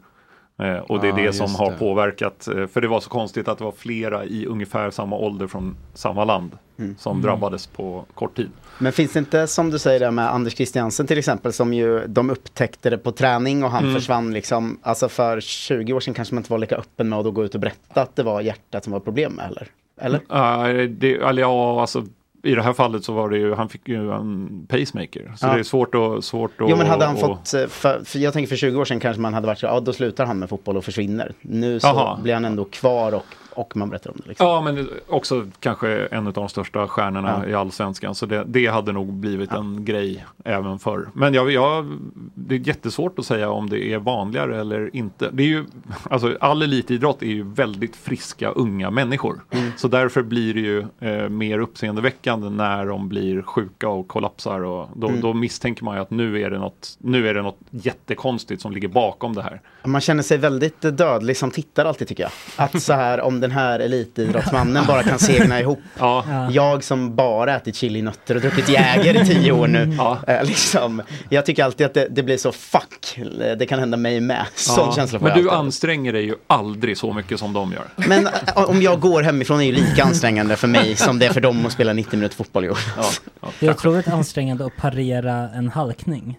Eh, 0.58 0.76
och 0.78 1.00
det 1.00 1.08
är 1.08 1.18
Ja, 1.18 1.26
det 1.26 1.32
som 1.32 1.54
har 1.54 1.70
det. 1.70 1.76
påverkat, 1.78 2.48
eh, 2.48 2.66
för 2.66 2.80
det 2.80 2.88
var 2.88 3.00
så 3.00 3.10
konstigt 3.10 3.48
att 3.48 3.58
det 3.58 3.64
var 3.64 3.72
flera 3.72 4.24
i 4.24 4.46
ungefär 4.46 4.90
samma 4.90 5.16
ålder 5.16 5.46
från 5.46 5.76
samma 5.94 6.24
land 6.24 6.50
som 6.98 7.12
Mm. 7.12 7.22
drabbades 7.22 7.66
på 7.66 8.04
kort 8.14 8.36
tid. 8.36 8.50
Men 8.78 8.92
finns 8.92 9.12
det 9.12 9.18
inte 9.18 9.46
som 9.46 9.70
du 9.70 9.78
säger 9.78 10.00
där 10.00 10.10
med 10.10 10.30
Anders 10.34 10.56
Christiansen 10.56 11.06
till 11.06 11.18
exempel 11.18 11.52
som 11.52 11.74
ju 11.74 12.06
de 12.06 12.30
upptäckte 12.30 12.90
det 12.90 12.98
på 12.98 13.12
träning 13.12 13.64
och 13.64 13.70
han 13.70 13.82
Mm. 13.84 13.94
försvann 13.94 14.32
liksom. 14.34 14.78
Alltså 14.82 15.08
för 15.08 15.40
20 15.40 15.92
år 15.92 16.00
sedan 16.00 16.14
kanske 16.14 16.34
man 16.34 16.40
inte 16.40 16.52
var 16.52 16.58
lika 16.58 16.76
öppen 16.76 17.08
med 17.08 17.18
att 17.18 17.24
då 17.24 17.30
gå 17.30 17.44
ut 17.44 17.54
och 17.54 17.60
berätta 17.60 18.02
att 18.02 18.16
det 18.16 18.22
var 18.22 18.40
hjärtat 18.40 18.84
som 18.84 18.92
var 18.92 19.00
problem 19.00 19.32
med 19.32 19.44
heller. 19.44 19.68
Eller? 20.00 20.20
Ja, 20.28 20.66
det, 20.88 21.14
eller 21.16 21.42
ja, 21.42 21.80
alltså 21.80 22.04
i 22.46 22.54
det 22.54 22.62
här 22.62 22.72
fallet 22.72 23.04
så 23.04 23.12
var 23.12 23.30
det 23.30 23.38
ju, 23.38 23.54
han 23.54 23.68
fick 23.68 23.88
ju 23.88 24.12
en 24.12 24.66
pacemaker. 24.68 25.32
Så 25.36 25.46
Ja. 25.46 25.52
det 25.52 25.58
är 25.58 25.62
svårt 25.62 25.94
att... 25.94 26.24
Svårt 26.24 26.60
att 26.60 26.70
Jo 26.70 26.76
men 26.76 26.86
hade 26.86 27.04
han 27.04 27.14
och- 27.14 27.20
fått, 27.20 27.54
eh, 27.54 27.66
för, 27.66 28.04
för 28.04 28.18
jag 28.18 28.32
tänker 28.32 28.48
för 28.48 28.56
20 28.56 28.80
år 28.80 28.84
sedan 28.84 29.00
kanske 29.00 29.20
man 29.20 29.34
hade 29.34 29.46
varit 29.46 29.58
så, 29.58 29.66
ja 29.66 29.80
då 29.80 29.92
slutar 29.92 30.26
han 30.26 30.38
med 30.38 30.48
fotboll 30.48 30.76
och 30.76 30.84
försvinner. 30.84 31.32
Nu 31.40 31.80
så 31.80 31.86
Jaha. 31.86 32.18
blir 32.22 32.34
han 32.34 32.44
ändå 32.44 32.64
kvar 32.64 33.12
och, 33.14 33.24
och 33.56 33.76
man 33.76 33.90
berättar 33.90 34.10
om 34.10 34.16
det. 34.22 34.28
Liksom. 34.28 34.46
Ja, 34.46 34.60
men 34.60 34.88
också 35.08 35.46
kanske 35.60 36.06
en 36.06 36.26
av 36.26 36.32
de 36.32 36.48
största 36.48 36.88
stjärnorna 36.88 37.42
Ja. 37.44 37.50
i 37.50 37.54
allsvenskan. 37.54 38.14
Så 38.14 38.26
det, 38.26 38.44
det 38.46 38.66
hade 38.66 38.92
nog 38.92 39.12
blivit 39.12 39.52
en 39.52 39.84
grej 39.84 40.24
även 40.44 40.78
förr. 40.78 41.08
Men 41.12 41.34
jag, 41.34 41.50
jag, 41.50 41.98
det 42.34 42.54
är 42.54 42.58
jättesvårt 42.58 43.18
att 43.18 43.26
säga 43.26 43.50
om 43.50 43.68
det 43.70 43.92
är 43.92 43.98
vanligare 43.98 44.60
eller 44.60 44.96
inte. 44.96 45.30
Det 45.32 45.42
är 45.42 45.46
ju, 45.46 45.64
alltså, 46.10 46.36
all 46.40 46.62
elitidrott 46.62 47.22
är 47.22 47.26
ju 47.26 47.42
väldigt 47.42 47.96
friska 47.96 48.48
unga 48.50 48.90
människor. 48.90 49.40
Mm. 49.50 49.70
Så 49.76 49.88
därför 49.88 50.22
blir 50.22 50.54
det 50.54 50.60
ju 50.60 50.84
eh, 51.00 51.28
mer 51.28 51.58
uppseendeväckande 51.58 52.50
när 52.50 52.86
de 52.86 53.08
blir 53.08 53.42
sjuka 53.42 53.88
och 53.88 54.08
kollapsar. 54.08 54.60
Och 54.64 54.88
då, 54.96 55.08
Mm. 55.08 55.20
då 55.20 55.34
misstänker 55.34 55.84
man 55.84 55.96
ju 55.96 56.02
att 56.02 56.10
nu 56.10 56.40
är, 56.42 56.50
det 56.50 56.58
något, 56.58 56.96
nu 56.98 57.28
är 57.28 57.34
det 57.34 57.42
något 57.42 57.58
jättekonstigt 57.70 58.62
som 58.62 58.72
ligger 58.72 58.88
bakom 58.88 59.34
det 59.34 59.42
här. 59.42 59.60
Man 59.84 60.00
känner 60.00 60.22
sig 60.22 60.38
väldigt 60.38 60.80
dödlig 60.82 61.36
som 61.36 61.50
tittare 61.50 61.88
alltid 61.88 62.08
tycker 62.08 62.22
jag. 62.22 62.32
Att 62.56 62.82
så 62.82 62.92
här 62.92 63.20
om 63.20 63.40
den 63.48 63.56
här 63.56 63.78
elitidrottsmannen 63.80 64.84
bara 64.86 65.02
kan 65.02 65.18
segna 65.18 65.60
ihop. 65.60 65.78
Ja. 65.98 66.48
Jag 66.50 66.84
som 66.84 67.14
bara 67.16 67.56
ätit 67.56 67.76
chilinötter 67.76 68.34
och 68.34 68.40
druckit 68.40 68.68
Jäger 68.68 69.22
i 69.22 69.26
tio 69.26 69.52
år 69.52 69.66
nu. 69.68 69.96
Eh, 70.26 70.44
liksom, 70.44 71.02
jag 71.28 71.46
tycker 71.46 71.64
alltid 71.64 71.86
att 71.86 71.94
det, 71.94 72.08
det 72.10 72.22
blir 72.22 72.36
så 72.36 72.52
fuck, 72.52 73.18
det 73.58 73.66
kan 73.66 73.78
hända 73.78 73.96
mig 73.96 74.20
med. 74.20 74.46
Sån 74.54 74.84
Ja, 74.88 74.92
känsla 74.94 75.18
får 75.18 75.26
men 75.26 75.36
jag 75.36 75.44
du 75.44 75.50
alltid. 75.50 75.58
anstränger 75.66 76.12
dig 76.12 76.24
ju 76.24 76.34
aldrig 76.46 76.98
så 76.98 77.12
mycket 77.12 77.38
som 77.38 77.52
de 77.52 77.72
gör. 77.72 77.84
Men 77.96 78.26
eh, 78.26 78.32
om 78.70 78.82
jag 78.82 79.00
går 79.00 79.22
hemifrån 79.22 79.60
är 79.60 79.64
ju 79.64 79.72
lika 79.72 80.04
ansträngande 80.04 80.56
för 80.56 80.68
mig 80.68 80.96
som 80.96 81.18
det 81.18 81.26
är 81.26 81.32
för 81.32 81.40
dem 81.40 81.66
att 81.66 81.72
spela 81.72 81.92
90 81.92 82.16
minuter 82.16 82.36
fotboll 82.36 82.64
i 82.64 82.70
år. 82.70 82.78
Det 83.60 83.66
är 83.66 83.70
otroligt 83.70 84.08
ansträngande 84.08 84.66
att 84.66 84.76
parera 84.76 85.48
en 85.54 85.68
halkning. 85.68 86.38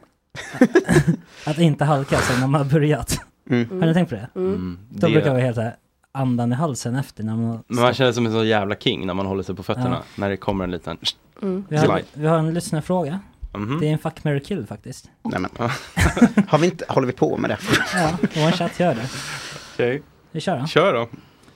att 1.46 1.58
inte 1.60 1.86
halka 1.86 2.18
sen 2.18 2.40
när 2.40 2.48
man 2.48 2.62
har 2.62 2.72
börjat. 2.72 3.20
Mm. 3.50 3.80
Har 3.82 3.88
ni 3.88 3.94
tänkt 3.94 4.10
på 4.10 4.16
det? 4.16 4.28
Mm. 4.36 4.80
Det- 4.90 5.08
brukar 5.08 5.28
jag 5.28 5.34
vara 5.34 5.44
helt 5.44 5.56
så 5.56 5.62
här, 5.62 5.76
andan 6.18 6.52
i 6.52 6.56
halsen 6.56 6.96
efter 6.96 7.24
när 7.24 7.36
man 7.36 7.64
Men 7.68 7.82
man 7.82 7.94
känner 7.94 8.12
sig 8.12 8.14
som 8.14 8.26
en 8.26 8.32
sån 8.32 8.48
jävla 8.48 8.76
king 8.76 9.08
när 9.08 9.14
man 9.14 9.26
håller 9.26 9.44
sig 9.44 9.56
på 9.56 9.64
fötterna. 9.64 9.90
Ja. 9.96 10.04
När 10.16 10.30
det 10.30 10.38
kommer 10.38 10.64
en 10.64 10.72
liten 10.72 10.98
Mm. 11.42 11.66
Vi, 11.70 11.78
har, 11.78 12.02
vi 12.14 12.28
har 12.28 12.38
en 12.38 12.54
lyssnarfråga. 12.54 13.20
Mhm. 13.54 13.80
Det 13.80 13.88
är 13.88 13.92
en 13.94 14.00
fuck, 14.00 14.24
marry, 14.24 14.40
kill 14.40 14.66
faktiskt. 14.68 15.10
Nej, 15.24 15.40
men. 15.40 15.52
Har 16.48 16.58
vi 16.58 16.66
inte, 16.66 16.86
håller 16.90 17.08
vi 17.08 17.14
på 17.14 17.38
med 17.38 17.50
det? 17.50 17.58
Ja, 17.94 18.10
vår 18.22 18.52
chatt 18.52 18.80
gör 18.80 18.96
det. 18.96 19.10
Okej. 19.74 20.04
Vi 20.32 20.42
kör 20.42 20.60
då. 20.60 20.68
Kör 20.68 20.94
då. 20.94 21.08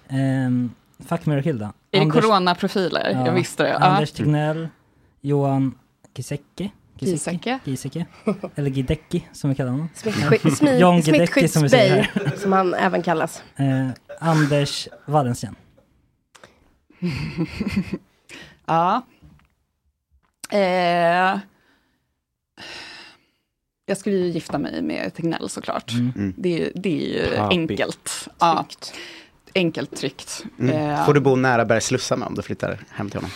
Ehm, 0.08 0.72
fuck, 1.06 1.26
marry, 1.26 1.44
kill 1.44 1.60
då. 1.60 1.74
Är 1.92 2.06
det 2.06 2.12
coronaprofiler? 2.12 3.24
Jag 3.26 3.34
visste 3.34 3.64
det. 3.64 3.70
Ja. 3.70 3.78
Anders 3.78 4.12
Tegnell, 4.12 4.68
Johan 5.22 5.74
Gisecke. 6.16 6.70
Giesecke. 7.06 7.60
Giesecke. 7.66 8.06
Eller 8.56 8.70
Gidecki 8.70 9.28
som 9.34 9.50
vi 9.50 9.56
kallar 9.56 9.72
honom. 9.72 9.90
John 10.80 11.00
Gidecki 11.00 11.48
som 11.48 11.64
vi 11.64 11.70
säger 11.70 12.02
här. 12.14 12.32
Som 12.38 12.52
han 12.52 12.74
även 12.74 13.04
kallas. 13.04 13.44
Eh, 13.56 13.90
Anders 14.20 14.88
Wallensten. 15.06 15.56
Ja. 18.66 19.02
Eh, 20.52 21.40
jag 23.86 23.98
skulle 23.98 24.16
ju 24.16 24.28
gifta 24.28 24.58
mig 24.58 24.82
med 24.82 25.14
Tegnell 25.14 25.50
såklart. 25.50 25.92
Mm. 25.92 26.34
Det, 26.38 26.54
är 26.54 26.60
ju- 26.60 26.72
det 26.76 26.90
är 26.90 27.24
ju 27.30 27.36
Papi. 27.38 27.56
enkelt. 27.56 28.28
Ja, 28.40 28.66
enkelt 29.56 29.98
tryggt. 29.98 30.44
Mm. 30.60 30.76
Eh, 30.92 31.06
Får 31.06 31.14
du 31.14 31.20
bo 31.20 31.36
nära 31.36 31.66
Bergsslussa 31.66 32.16
med 32.16 32.28
om 32.28 32.36
du 32.36 32.42
flyttar 32.42 32.80
hem 32.90 33.10
till 33.10 33.18
honom? 33.20 33.32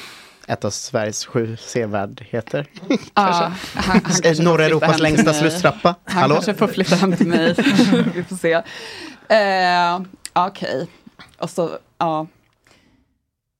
Ett 0.47 0.65
av 0.65 0.69
Sveriges 0.69 1.25
sju 1.25 1.57
sevärdheter. 1.59 2.65
Ja, 2.89 2.97
han- 3.13 3.53
han 3.75 4.01
kanske 4.01 4.35
får 4.35 4.43
Norra 4.43 4.65
Europas 4.65 4.99
längsta 4.99 5.33
slusstrappa. 5.33 5.95
Han 6.05 6.21
Hallå? 6.21 6.33
kanske 6.35 6.53
får 6.53 6.67
flytta 6.67 6.95
hem 6.95 7.15
till 7.17 7.27
mig. 7.27 7.53
Vi 8.15 8.23
får 8.23 8.35
se. 8.35 8.53
Eh, 9.35 9.99
Okej. 10.33 10.87
Och 11.37 11.49
så, 11.49 11.77
ja. 11.97 12.27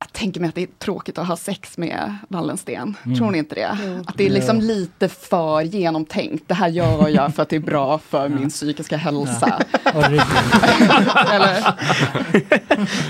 Jag 0.06 0.14
tänker 0.14 0.39
mig 0.39 0.49
att 0.49 0.56
det 0.56 0.62
är 0.64 0.68
tråkigt 0.80 1.18
att 1.18 1.28
ha 1.28 1.38
sex 1.38 1.78
med 1.78 2.16
Wallensten. 2.30 2.97
Mm. 3.06 3.18
Tror 3.18 3.32
ni 3.32 3.38
inte 3.38 3.56
det? 3.56 3.78
Jo. 3.86 4.03
Att 4.08 4.18
det 4.18 4.26
är 4.26 4.30
liksom 4.30 4.58
Ja. 4.60 4.64
lite 4.64 5.10
för 5.10 5.62
genomtänkt. 5.62 6.43
Det 6.47 6.53
här 6.53 6.68
gör 6.70 7.10
jag 7.10 7.36
för 7.36 7.43
att 7.43 7.49
det 7.49 7.56
är 7.56 7.60
bra 7.60 7.97
för 7.99 8.30
min 8.30 8.49
psykiska 8.49 8.97
hälsa. 8.97 9.60
Eller? 9.93 10.24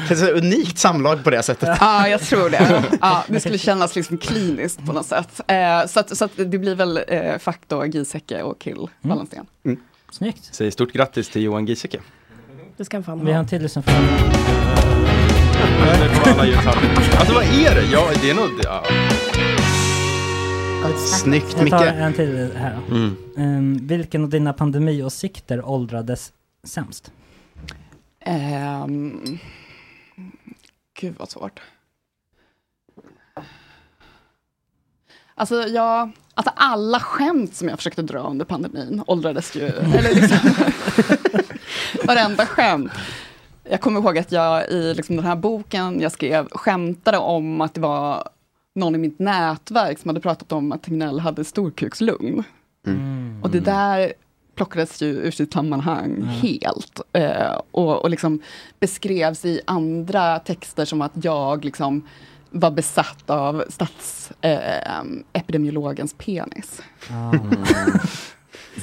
Det 0.07 0.11
är 0.11 0.15
så 0.15 0.31
unikt 0.31 0.77
samlag 0.77 1.23
på 1.23 1.29
det 1.29 1.43
sättet. 1.43 1.77
Ja, 1.81 2.07
jag 2.07 2.21
tror 2.21 2.49
det. 2.49 2.83
Ja, 3.01 3.23
det 3.27 3.39
skulle 3.39 3.57
kännas 3.57 3.95
liksom 3.95 4.17
kliniskt 4.17 4.85
på 4.85 4.93
något 4.93 5.05
sätt. 5.05 5.41
Eh, 5.47 5.85
så 5.87 5.99
att, 5.99 6.17
så 6.17 6.25
att 6.25 6.31
det 6.35 6.57
blir 6.57 6.75
väl 6.75 6.99
eh, 7.07 7.53
då 7.67 7.85
Giesecke 7.85 8.41
och 8.43 8.59
kill 8.59 8.87
Wallensten. 9.01 9.45
Snyggt. 10.11 10.49
Säg 10.51 10.71
stort 10.71 10.91
grattis 10.91 11.29
till 11.29 11.41
Johan 11.41 11.65
Giesecke. 11.65 11.99
Det 12.77 12.85
ska 12.85 12.97
han 12.97 13.03
fan 13.03 13.19
Vi 13.19 13.25
har 13.25 13.33
ha. 13.33 13.39
en 13.39 13.47
till 13.47 13.61
lyssnarfråga. 13.61 15.14
Det 15.65 16.31
alla. 16.31 16.71
Alltså 17.19 17.33
vad 17.33 17.43
är 17.43 17.75
det? 17.75 17.85
Ja, 17.91 18.09
det 18.21 18.29
är 18.29 18.35
nog... 18.35 18.49
Ja. 18.63 18.83
Snyggt 20.97 21.55
Jag 21.57 21.69
tar 21.69 21.85
Micke. 21.85 21.95
en 21.95 22.13
till 22.13 22.51
här 22.55 22.79
då. 22.89 22.95
Mm. 22.95 23.15
Ehm, 23.37 23.87
vilken 23.87 24.23
av 24.23 24.29
dina 24.29 24.53
pandemiåsikter 24.53 25.65
åldrades 25.69 26.31
sämst? 26.63 27.11
Ehm, 28.19 29.39
gud 30.99 31.15
vad 31.17 31.29
svårt. 31.29 31.61
Alltså, 35.35 35.67
jag, 35.67 36.11
alltså 36.33 36.53
alla 36.55 36.99
skämt 36.99 37.55
som 37.55 37.69
jag 37.69 37.77
försökte 37.77 38.01
dra 38.01 38.19
under 38.19 38.45
pandemin 38.45 39.03
åldrades 39.07 39.55
ju, 39.55 39.65
eller 39.67 40.15
liksom, 40.15 40.37
varenda 42.07 42.45
skämt. 42.45 42.91
Jag 43.69 43.81
kommer 43.81 44.01
ihåg 44.01 44.17
att 44.17 44.31
jag 44.31 44.69
i 44.69 44.93
liksom 44.93 45.15
den 45.15 45.25
här 45.25 45.35
boken 45.35 46.01
jag 46.01 46.11
skrev 46.11 46.47
skämtade 46.51 47.17
om 47.17 47.61
att 47.61 47.73
det 47.73 47.81
var 47.81 48.29
någon 48.75 48.95
i 48.95 48.97
mitt 48.97 49.19
nätverk 49.19 49.99
som 49.99 50.09
hade 50.09 50.19
pratat 50.19 50.51
om 50.51 50.71
att 50.71 50.83
Tegnell 50.83 51.19
hade 51.19 51.43
storkukslugn. 51.43 52.43
Och 53.41 53.49
det 53.49 53.59
där 53.59 54.13
plockades 54.55 55.01
ju 55.01 55.07
ur 55.07 55.31
sitt 55.31 55.53
sammanhang 55.53 56.23
helt. 56.23 57.01
Eh, 57.13 57.61
och, 57.71 58.01
och 58.01 58.09
liksom 58.09 58.41
beskrevs 58.79 59.45
i 59.45 59.61
andra 59.65 60.39
texter 60.39 60.85
som 60.85 61.01
att 61.01 61.11
jag 61.13 61.65
liksom 61.65 62.07
var 62.49 62.71
besatt 62.71 63.29
av 63.29 63.63
statsepidemiologens 63.69 65.33
eh, 65.33 65.41
epidemiologens 65.41 66.13
penis. 66.13 66.81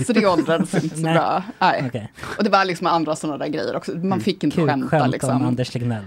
Så 0.07 0.12
det 0.12 0.27
åldrades 0.27 0.75
inte 0.75 0.97
så 0.97 1.03
Nej. 1.03 1.14
bra. 1.14 1.43
Nej. 1.59 1.85
Okej. 1.89 2.12
Och 2.39 2.45
det 2.45 2.51
var 2.51 2.64
liksom 2.64 2.87
andra 2.87 3.16
sådana 3.16 3.39
där 3.39 3.49
grejer 3.49 3.77
också. 3.77 3.93
Man 3.93 4.20
fick 4.20 4.45
inte 4.45 4.57
skämta 4.57 4.75
Kukskämt 4.83 5.03
om 5.05 5.11
liksom. 5.11 5.47
Anders 5.47 5.70
Tegnell. 5.70 6.05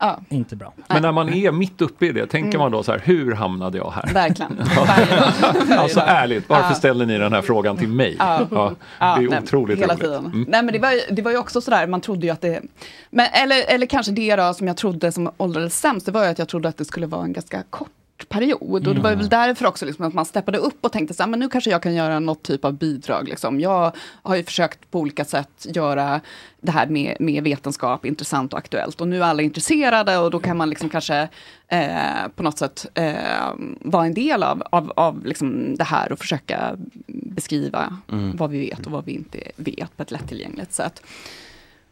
Ja. 0.00 0.20
Inte 0.28 0.56
bra. 0.56 0.72
Men 0.88 1.02
när 1.02 1.12
man 1.12 1.28
är 1.28 1.52
mitt 1.52 1.80
uppe 1.80 2.06
i 2.06 2.12
det, 2.12 2.26
tänker 2.26 2.48
Mm. 2.48 2.58
man 2.60 2.72
då 2.72 2.82
så 2.82 2.92
här, 2.92 2.98
hur 3.04 3.34
hamnade 3.34 3.78
jag 3.78 3.90
här? 3.90 4.14
Verkligen. 4.14 4.58
Alltså 5.78 6.00
ärligt, 6.00 6.48
varför 6.48 6.68
Ja. 6.70 6.74
ställer 6.74 7.06
ni 7.06 7.18
den 7.18 7.32
här 7.32 7.42
frågan 7.42 7.76
till 7.76 7.88
mig? 7.88 8.16
Ja. 8.18 8.46
Ja, 8.50 8.72
Ja, 8.98 9.16
det 9.18 9.24
är 9.24 9.28
nej, 9.30 9.38
otroligt 9.42 9.78
hela 9.78 9.92
roligt. 9.94 10.02
Tiden. 10.04 10.24
Mm. 10.26 10.44
Nej 10.48 10.62
men 10.62 10.72
det 10.72 10.78
var, 10.78 10.92
ju- 10.92 11.00
det 11.10 11.22
var 11.22 11.30
ju 11.30 11.36
också 11.38 11.60
sådär, 11.60 11.86
man 11.86 12.00
trodde 12.00 12.26
ju 12.26 12.32
att 12.32 12.40
det, 12.40 12.62
men, 13.10 13.26
eller, 13.32 13.64
eller 13.68 13.86
kanske 13.86 14.12
det 14.12 14.36
då 14.36 14.54
som 14.54 14.66
jag 14.66 14.76
trodde 14.76 15.12
som 15.12 15.30
åldrades 15.36 15.80
sämst, 15.80 16.06
det 16.06 16.12
var 16.12 16.24
ju 16.24 16.30
att 16.30 16.38
jag 16.38 16.48
trodde 16.48 16.68
att 16.68 16.76
det 16.76 16.84
skulle 16.84 17.06
vara 17.06 17.24
en 17.24 17.32
ganska 17.32 17.62
kort 17.70 17.88
period. 18.28 18.86
Och 18.88 18.94
det 18.94 19.00
var 19.00 19.10
ju 19.10 19.16
väl 19.16 19.28
därför 19.28 19.66
också 19.66 19.86
liksom 19.86 20.04
att 20.04 20.14
man 20.14 20.24
steppade 20.24 20.58
upp 20.58 20.78
och 20.84 20.92
tänkte 20.92 21.14
så 21.14 21.22
här, 21.22 21.30
men 21.30 21.40
nu 21.40 21.48
kanske 21.48 21.70
jag 21.70 21.82
kan 21.82 21.94
göra 21.94 22.20
något 22.20 22.42
typ 22.42 22.64
av 22.64 22.72
bidrag. 22.72 23.28
Liksom. 23.28 23.60
Jag 23.60 23.92
har 24.22 24.36
ju 24.36 24.42
försökt 24.42 24.90
på 24.90 25.00
olika 25.00 25.24
sätt 25.24 25.66
göra 25.74 26.20
det 26.60 26.70
här 26.70 26.86
med, 26.86 27.16
med 27.20 27.42
vetenskap 27.44 28.04
intressant 28.06 28.52
och 28.52 28.58
aktuellt. 28.58 29.00
Och 29.00 29.08
nu 29.08 29.18
är 29.18 29.22
alla 29.22 29.42
intresserade 29.42 30.18
och 30.18 30.30
då 30.30 30.38
kan 30.38 30.56
man 30.56 30.70
liksom 30.70 30.88
kanske 30.88 31.28
eh, 31.68 32.28
på 32.36 32.42
något 32.42 32.58
sätt 32.58 32.86
eh, 32.94 33.14
vara 33.80 34.06
en 34.06 34.14
del 34.14 34.42
av, 34.42 34.62
av, 34.70 34.92
av 34.96 35.26
liksom 35.26 35.76
det 35.76 35.84
här 35.84 36.12
och 36.12 36.18
försöka 36.18 36.76
beskriva 37.06 37.96
Mm. 38.12 38.36
vad 38.36 38.50
vi 38.50 38.60
vet 38.60 38.86
och 38.86 38.92
vad 38.92 39.04
vi 39.04 39.12
inte 39.12 39.38
vet 39.56 39.96
på 39.96 40.02
ett 40.02 40.10
lättillgängligt 40.10 40.72
sätt. 40.72 41.02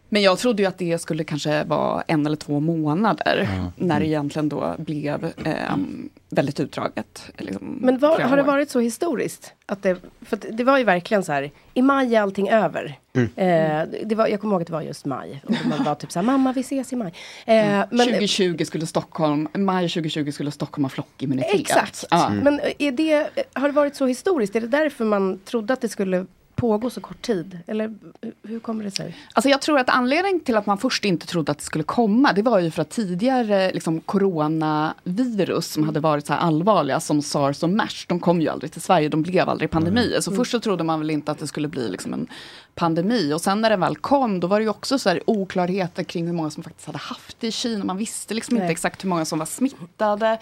Men 0.08 0.22
jag 0.22 0.38
trodde 0.38 0.62
ju 0.62 0.68
att 0.68 0.78
det 0.78 0.98
skulle 0.98 1.24
kanske 1.24 1.64
vara 1.64 2.02
en 2.06 2.26
eller 2.26 2.36
två 2.36 2.60
månader. 2.60 3.48
Mm. 3.52 3.66
När 3.76 4.00
det 4.00 4.06
egentligen 4.06 4.48
då 4.48 4.74
blev 4.78 5.32
ehm, 5.44 6.08
väldigt 6.30 6.60
utdraget. 6.60 7.30
Liksom, 7.38 7.78
Men 7.80 7.98
var, 7.98 8.20
har 8.20 8.36
det 8.36 8.42
varit 8.42 8.70
så 8.70 8.80
historiskt? 8.80 9.52
Att 9.66 9.82
det, 9.82 9.96
för 10.22 10.36
att 10.36 10.46
det 10.50 10.64
var 10.64 10.78
ju 10.78 10.84
verkligen 10.84 11.24
så 11.24 11.32
här, 11.32 11.50
i 11.74 11.82
maj 11.82 12.14
är 12.14 12.20
allting 12.20 12.48
över. 12.48 12.98
Mm. 13.12 13.30
Eh, 13.36 13.88
det 14.04 14.14
var, 14.14 14.26
jag 14.26 14.40
kommer 14.40 14.54
ihåg 14.54 14.62
att 14.62 14.66
det 14.66 14.72
var 14.72 14.82
just 14.82 15.04
maj. 15.04 15.42
Och 15.44 15.54
man 15.68 15.84
var 15.84 15.94
typ 15.94 16.12
så 16.12 16.18
här, 16.18 16.26
mamma 16.26 16.52
vi 16.52 16.60
ses 16.60 16.92
i 16.92 16.96
maj. 16.96 17.12
Eh, 17.46 17.66
Mm. 17.66 17.88
men, 17.90 18.06
2020 18.06 18.64
skulle 18.64 18.86
Stockholm, 18.86 19.48
maj 19.54 19.88
2020 19.88 20.30
skulle 20.30 20.50
Stockholm 20.50 20.84
ha 20.84 20.90
flockimmunitet. 20.90 21.60
Exakt. 21.60 22.04
Men 22.42 22.60
är 22.78 22.92
det, 22.92 23.30
har 23.52 23.68
det 23.68 23.74
varit 23.74 23.96
så 23.96 24.06
historiskt? 24.06 24.56
Är 24.56 24.60
det 24.60 24.66
därför 24.66 25.04
man 25.04 25.38
trodde 25.44 25.72
att 25.72 25.80
det 25.80 25.88
skulle 25.88 26.26
pågå 26.56 26.90
så 26.90 27.00
kort 27.00 27.22
tid? 27.22 27.58
Eller 27.66 27.94
hur- 28.42 28.60
kommer 28.60 28.84
det 28.84 28.90
sig? 28.90 29.16
Alltså 29.32 29.48
jag 29.48 29.62
tror 29.62 29.78
att 29.78 29.88
anledningen 29.90 30.40
till 30.40 30.56
att 30.56 30.66
man 30.66 30.78
först 30.78 31.04
inte 31.04 31.26
trodde 31.26 31.52
att 31.52 31.58
det 31.58 31.64
skulle 31.64 31.84
komma, 31.84 32.32
det 32.32 32.42
var 32.42 32.58
ju 32.58 32.70
för 32.70 32.82
att 32.82 32.90
tidigare 32.90 33.70
liksom, 33.72 34.00
coronavirus 34.00 35.66
som 35.72 35.84
hade 35.84 36.00
varit 36.00 36.26
så 36.26 36.32
här 36.32 36.40
allvarliga 36.40 37.00
som 37.00 37.22
sars 37.22 37.62
och 37.62 37.70
mers, 37.70 38.06
de 38.08 38.20
kom 38.20 38.40
ju 38.40 38.48
aldrig 38.48 38.72
till 38.72 38.80
Sverige, 38.82 39.08
de 39.08 39.22
blev 39.22 39.48
aldrig 39.48 39.70
pandemier. 39.70 40.20
Så 40.20 40.30
Mm. 40.30 40.38
först 40.38 40.50
så 40.50 40.60
trodde 40.60 40.84
man 40.84 40.98
väl 41.00 41.10
inte 41.10 41.32
att 41.32 41.38
det 41.38 41.46
skulle 41.46 41.68
bli 41.68 41.88
liksom 41.88 42.12
en 42.12 42.26
pandemi. 42.74 43.32
Och 43.32 43.40
sen 43.40 43.60
när 43.60 43.70
den 43.70 43.80
väl 43.80 43.96
kom, 43.96 44.40
då 44.40 44.46
var 44.46 44.58
det 44.58 44.62
ju 44.64 44.70
också 44.70 44.98
så 44.98 45.08
här 45.08 45.20
oklarheter 45.26 46.02
kring 46.04 46.26
hur 46.26 46.32
många 46.34 46.50
som 46.50 46.62
faktiskt 46.62 46.86
hade 46.86 46.98
haft 46.98 47.40
det 47.40 47.46
i 47.46 47.52
Kina. 47.52 47.84
Man 47.84 47.96
visste 47.96 48.34
liksom 48.34 48.56
inte 48.56 48.64
Nej. 48.64 48.72
exakt 48.72 49.04
hur 49.04 49.08
många 49.08 49.24
som 49.24 49.38
var 49.38 49.46
smittade. 49.46 50.38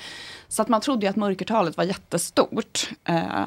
Så 0.48 0.62
att 0.62 0.68
man 0.68 0.80
trodde 0.80 1.06
ju 1.06 1.10
att 1.10 1.16
mörkertalet 1.16 1.76
var 1.76 1.84
jättestort. 1.84 2.90
Eh, 3.04 3.44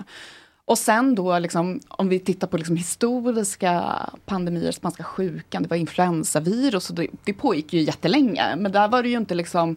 och 0.67 0.77
sen 0.77 1.15
då, 1.15 1.39
liksom, 1.39 1.79
om 1.87 2.09
vi 2.09 2.19
tittar 2.19 2.47
på 2.47 2.57
liksom 2.57 2.75
historiska 2.75 3.95
pandemier, 4.25 4.71
spanska 4.71 5.03
sjukan, 5.03 5.63
det 5.63 5.69
var 5.69 5.77
influensavirus, 5.77 6.89
och 6.89 6.95
det, 6.95 7.07
det 7.23 7.33
pågick 7.33 7.73
ju 7.73 7.81
jättelänge. 7.81 8.55
Men 8.55 8.71
där 8.71 8.87
var 8.87 9.03
det 9.03 9.09
ju 9.09 9.17
inte 9.17 9.35
liksom 9.35 9.75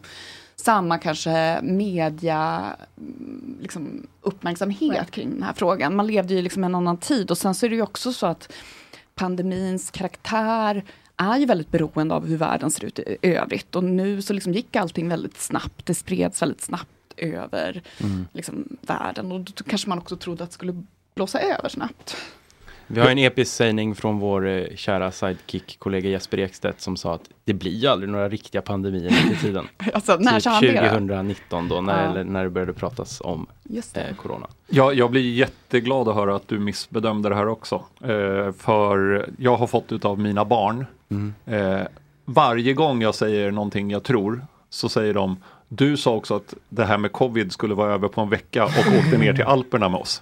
samma 0.55 0.97
kanske 0.97 1.59
media 1.63 2.63
liksom, 3.61 4.07
uppmärksamhet 4.21 5.11
kring 5.11 5.29
den 5.29 5.43
här 5.43 5.53
frågan. 5.53 5.95
Man 5.95 6.07
levde 6.07 6.33
ju 6.33 6.41
liksom 6.41 6.63
en 6.63 6.75
annan 6.75 6.97
tid 6.97 7.31
och 7.31 7.37
sen 7.37 7.55
så 7.55 7.65
är 7.65 7.69
det 7.69 7.75
ju 7.75 7.81
också 7.81 8.13
så 8.13 8.25
att 8.27 8.53
pandemins 9.15 9.91
karaktär 9.91 10.83
är 11.17 11.37
ju 11.37 11.45
väldigt 11.45 11.71
beroende 11.71 12.15
av 12.15 12.27
hur 12.27 12.37
världen 12.37 12.71
ser 12.71 12.85
ut 12.85 12.99
i 12.99 13.17
övrigt. 13.21 13.75
Och 13.75 13.83
nu 13.83 14.21
så 14.21 14.33
liksom 14.33 14.53
gick 14.53 14.75
allting 14.75 15.09
väldigt 15.09 15.41
snabbt, 15.41 15.85
det 15.85 15.95
spreds 15.95 16.41
väldigt 16.41 16.61
snabbt 16.61 17.00
över 17.21 17.81
Mm. 18.03 18.27
liksom, 18.33 18.77
världen. 18.81 19.31
Och 19.31 19.39
då 19.39 19.63
kanske 19.67 19.89
man 19.89 19.97
också 19.97 20.15
trodde 20.15 20.43
att 20.43 20.49
det 20.49 20.53
skulle 20.53 20.83
blåsa 21.15 21.39
över 21.39 21.69
snabbt. 21.69 22.17
Vi 22.87 22.99
har 23.01 23.09
en 23.09 23.17
episk 23.17 23.53
sägning 23.53 23.95
från 23.95 24.19
vår 24.19 24.47
eh, 24.47 24.63
kära 24.75 25.11
sidekick-kollega 25.11 26.09
Jesper 26.09 26.37
Ekstedt 26.39 26.81
som 26.81 26.97
sa 26.97 27.13
att 27.15 27.29
det 27.43 27.53
blir 27.53 27.71
ju 27.71 27.87
aldrig 27.87 28.09
några 28.09 28.29
riktiga 28.29 28.61
pandemier 28.61 29.09
till 29.27 29.37
tiden. 29.37 29.67
Alltså, 29.93 30.17
när 30.19 30.33
typ 30.33 30.43
sa 30.43 30.49
han 30.49 30.61
det 30.63 30.81
då? 30.81 30.89
2019 30.89 31.67
då, 31.67 31.81
när, 31.81 32.03
Ja. 32.05 32.09
eller 32.11 32.23
när 32.23 32.43
det 32.43 32.49
började 32.49 32.73
pratas 32.73 33.21
om 33.21 33.47
Just 33.63 33.97
eh, 33.97 34.03
corona. 34.15 34.47
Ja, 34.67 34.93
jag 34.93 35.11
blir 35.11 35.33
jätteglad 35.33 36.07
att 36.07 36.15
höra 36.15 36.35
att 36.35 36.47
du 36.47 36.59
missbedömde 36.59 37.29
det 37.29 37.35
här 37.35 37.47
också. 37.47 37.75
Eh, 38.01 38.51
för 38.57 39.25
jag 39.37 39.55
har 39.57 39.67
fått 39.67 39.91
utav 39.91 40.19
mina 40.19 40.45
barn, 40.45 40.85
Mm. 41.09 41.33
eh, 41.45 41.87
varje 42.25 42.73
gång 42.73 43.01
jag 43.01 43.15
säger 43.15 43.51
någonting 43.51 43.91
jag 43.91 44.03
tror, 44.03 44.45
så 44.69 44.89
säger 44.89 45.13
de 45.13 45.37
du 45.73 45.97
sa 45.97 46.11
också 46.11 46.35
att 46.35 46.53
det 46.69 46.85
här 46.85 46.97
med 46.97 47.11
covid 47.11 47.51
skulle 47.51 47.73
vara 47.73 47.93
över 47.93 48.07
på 48.07 48.21
en 48.21 48.29
vecka 48.29 48.63
och 48.63 48.69
åkte 48.99 49.17
ner 49.17 49.33
till 49.33 49.43
Alperna 49.43 49.89
med 49.89 49.99
oss. 49.99 50.21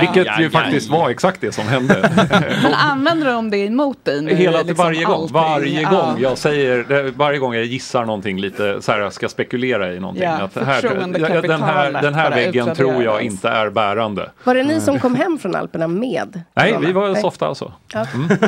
Vilket 0.00 0.40
ju 0.40 0.50
faktiskt 0.50 0.90
var 0.90 1.10
exakt 1.10 1.40
det 1.40 1.52
som 1.52 1.68
hände. 1.68 2.10
Men 2.62 2.74
använder 2.74 3.32
de 3.32 3.50
det 3.50 3.56
emot 3.56 4.04
dig 4.04 4.22
nu? 4.22 4.34
Hela 4.34 4.58
liksom 4.58 4.84
varje 4.84 5.04
gång, 5.04 5.14
allting? 5.14 5.34
varje 5.34 5.84
gång 5.84 6.16
jag 6.20 6.38
säger, 6.38 7.12
varje 7.16 7.38
gång 7.38 7.54
jag 7.54 7.64
gissar 7.64 8.04
någonting 8.04 8.40
lite 8.40 8.82
så 8.82 8.92
här, 8.92 9.00
jag 9.00 9.12
ska 9.12 9.28
spekulera 9.28 9.92
i 9.92 10.00
någonting. 10.00 10.24
Ja, 10.24 10.30
att 10.30 10.56
här, 10.56 10.82
den, 11.42 11.62
här, 11.62 12.02
den 12.02 12.14
här 12.14 12.30
väggen 12.30 12.74
tror 12.74 13.02
jag 13.02 13.22
inte 13.22 13.48
är 13.48 13.70
bärande. 13.70 14.30
Var 14.44 14.54
det 14.54 14.62
ni 14.62 14.80
som 14.80 15.00
kom 15.00 15.14
hem 15.14 15.38
från 15.38 15.54
Alperna 15.54 15.88
med? 15.88 16.42
Nej, 16.54 16.76
vi 16.80 16.92
var 16.92 17.14
softa 17.14 17.46
alltså. 17.46 17.72
Ja. 17.92 18.06
Mm. 18.14 18.28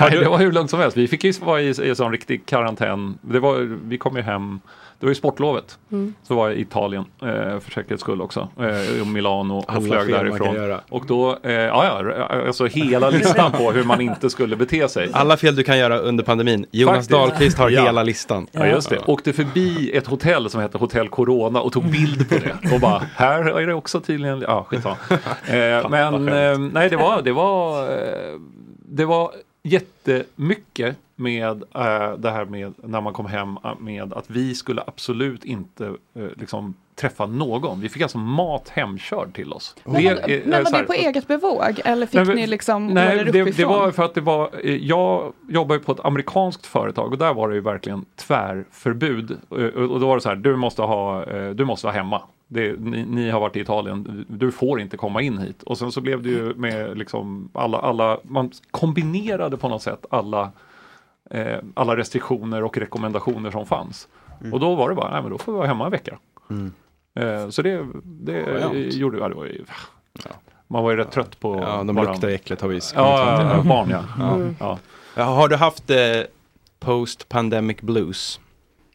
Nej, 0.00 0.10
det 0.10 0.28
var 0.28 0.38
hur 0.38 0.52
lugnt 0.52 0.70
som 0.70 0.80
helst. 0.80 0.96
Vi 0.96 1.08
fick 1.08 1.24
ju 1.24 1.32
vara 1.32 1.60
i, 1.60 1.68
i 1.68 1.94
sån 1.94 2.12
riktig 2.12 2.46
karantän. 2.46 2.85
Det 3.20 3.40
var, 3.40 3.78
vi 3.88 3.98
kom 3.98 4.16
ju 4.16 4.22
hem, 4.22 4.60
det 5.00 5.06
var 5.06 5.10
ju 5.10 5.14
sportlovet. 5.14 5.78
Mm. 5.92 6.14
Så 6.22 6.34
var 6.34 6.48
jag 6.48 6.56
i 6.56 6.60
Italien 6.60 7.04
eh, 7.22 7.28
för 7.60 7.70
säkerhets 7.70 8.00
skull 8.02 8.22
också. 8.22 8.48
Eh, 8.58 9.00
och 9.00 9.06
Milano 9.06 9.58
och 9.58 9.64
Alla 9.68 9.80
flög 9.80 10.08
därifrån. 10.08 10.78
Och 10.88 11.06
då, 11.06 11.38
eh, 11.42 11.52
ja, 11.52 12.12
alltså 12.46 12.66
hela 12.66 13.10
listan 13.10 13.52
på 13.52 13.72
hur 13.72 13.84
man 13.84 14.00
inte 14.00 14.30
skulle 14.30 14.56
bete 14.56 14.88
sig. 14.88 15.10
Alla 15.12 15.36
fel 15.36 15.56
du 15.56 15.62
kan 15.62 15.78
göra 15.78 15.98
under 15.98 16.24
pandemin. 16.24 16.66
Jonas 16.70 16.94
Faktiskt. 16.94 17.10
Dahlqvist 17.10 17.58
har 17.58 17.70
Ja. 17.70 17.82
hela 17.84 18.02
listan. 18.02 18.46
Ja 18.52 18.66
just 18.66 18.90
det. 18.90 18.98
Åkte 19.06 19.32
förbi 19.32 19.90
ett 19.96 20.06
hotell 20.06 20.50
som 20.50 20.60
heter 20.60 20.78
Hotell 20.78 21.08
Corona 21.08 21.60
och 21.60 21.72
tog 21.72 21.84
bild 21.84 22.28
på 22.28 22.34
det. 22.34 22.74
Och 22.74 22.80
bara, 22.80 23.02
här 23.14 23.60
är 23.60 23.66
det 23.66 23.74
också 23.74 24.00
tydligen, 24.00 24.40
ja 24.40 24.64
skitsamma. 24.68 24.96
Eh, 25.46 25.88
men 25.90 26.28
eh, 26.28 26.58
nej 26.58 26.90
det 26.90 26.96
var, 26.96 27.22
det 27.22 27.32
var, 27.32 27.82
eh, 27.92 28.40
det 28.88 29.04
var 29.04 29.30
jättemycket 29.62 30.96
med 31.16 31.62
eh, 31.74 32.12
det 32.18 32.30
här 32.30 32.44
med 32.44 32.74
när 32.82 33.00
man 33.00 33.12
kom 33.12 33.26
hem 33.26 33.58
eh, 33.64 33.74
med 33.78 34.12
att 34.12 34.30
vi 34.30 34.54
skulle 34.54 34.82
absolut 34.86 35.44
inte 35.44 35.86
eh, 35.86 36.24
liksom 36.36 36.74
träffa 36.94 37.26
någon. 37.26 37.80
Vi 37.80 37.88
fick 37.88 38.02
alltså 38.02 38.18
mat 38.18 38.68
hemkörd 38.68 39.34
till 39.34 39.52
oss. 39.52 39.76
Men, 39.84 39.94
Det 39.94 40.08
är- 40.08 40.42
men 40.46 40.64
var 40.64 40.78
det 40.78 40.84
på 40.84 40.92
eget 40.92 41.28
bevåg? 41.28 41.80
Eller 41.84 42.06
fick 42.06 42.26
Nej, 42.26 42.36
ni 42.36 42.46
liksom 42.46 42.86
Nej, 42.86 43.24
det, 43.32 43.44
det 43.56 43.64
var 43.64 43.90
för 43.90 44.02
att 44.02 44.14
det 44.14 44.20
var, 44.20 44.50
jag 44.64 45.32
jobbar 45.48 45.74
ju 45.74 45.80
på 45.80 45.92
ett 45.92 46.04
amerikanskt 46.04 46.66
företag 46.66 47.12
och 47.12 47.18
där 47.18 47.34
var 47.34 47.48
det 47.48 47.54
ju 47.54 47.60
verkligen 47.60 48.04
tvärförbud. 48.16 49.36
Och 49.74 50.00
då 50.00 50.06
var 50.06 50.14
det 50.14 50.20
så 50.20 50.28
här, 50.28 50.36
du 50.36 50.56
måste, 50.56 50.82
ha, 50.82 51.24
du 51.54 51.64
måste 51.64 51.86
vara 51.86 51.96
hemma. 51.96 52.22
Det, 52.48 52.80
ni, 52.80 53.04
ni 53.04 53.30
har 53.30 53.40
varit 53.40 53.56
i 53.56 53.60
Italien, 53.60 54.24
du 54.28 54.52
får 54.52 54.80
inte 54.80 54.96
komma 54.96 55.22
in 55.22 55.38
hit. 55.38 55.62
Och 55.62 55.78
sen 55.78 55.92
så 55.92 56.00
blev 56.00 56.22
det 56.22 56.28
ju 56.28 56.54
med 56.54 56.98
liksom 56.98 57.48
alla, 57.52 57.78
alla 57.78 58.18
man 58.22 58.50
kombinerade 58.70 59.56
på 59.56 59.68
något 59.68 59.82
sätt 59.82 60.06
alla, 60.10 60.52
eh, 61.30 61.58
alla 61.74 61.96
restriktioner 61.96 62.64
och 62.64 62.78
rekommendationer 62.78 63.50
som 63.50 63.66
fanns. 63.66 64.08
Och 64.52 64.60
då 64.60 64.74
var 64.74 64.88
det 64.88 64.94
bara, 64.94 65.10
nej 65.10 65.22
men 65.22 65.30
då 65.30 65.38
får 65.38 65.52
vi 65.52 65.56
vara 65.58 65.66
hemma 65.68 65.84
en 65.84 65.90
vecka. 65.90 66.18
Mm. 66.50 66.72
Eh, 67.14 67.48
så 67.48 67.62
det, 67.62 67.86
det 68.04 68.40
gjorde 68.94 69.18
ja. 69.18 69.28
Var 69.28 69.44
ju, 69.44 69.64
Man 70.66 70.82
var 70.82 70.90
ju 70.90 70.96
rätt 70.96 71.12
trött 71.12 71.40
på 71.40 71.58
Ja, 71.62 71.82
de 71.84 71.96
bara- 71.96 72.12
luktar 72.12 72.28
äckligt 72.28 72.62
har 72.62 72.68
vi 72.68 72.80
Ja, 72.94 73.40
ja, 73.42 73.54
ja, 73.56 73.62
barn 73.62 73.90
ja. 73.90 74.32
Mm. 74.34 74.56
ja. 74.60 74.78
Ja, 75.16 75.22
Har 75.24 75.48
du 75.48 75.56
haft 75.56 75.90
eh, 75.90 75.96
post 76.80 77.28
pandemic 77.28 77.80
blues? 77.80 78.40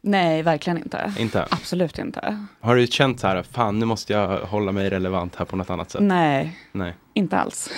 Nej, 0.03 0.41
verkligen 0.43 0.77
inte. 0.77 1.13
Inte? 1.17 1.45
Absolut 1.49 1.99
inte. 1.99 2.45
Har 2.61 2.75
du 2.75 2.87
känt 2.87 3.19
så 3.19 3.27
här, 3.27 3.43
fan 3.43 3.79
nu 3.79 3.85
måste 3.85 4.13
jag 4.13 4.39
hålla 4.39 4.71
mig 4.71 4.89
relevant 4.89 5.35
här 5.35 5.45
på 5.45 5.55
något 5.55 5.69
annat 5.69 5.91
sätt? 5.91 6.01
Nej, 6.01 6.57
Nej. 6.71 6.93
inte 7.13 7.37
alls. 7.37 7.69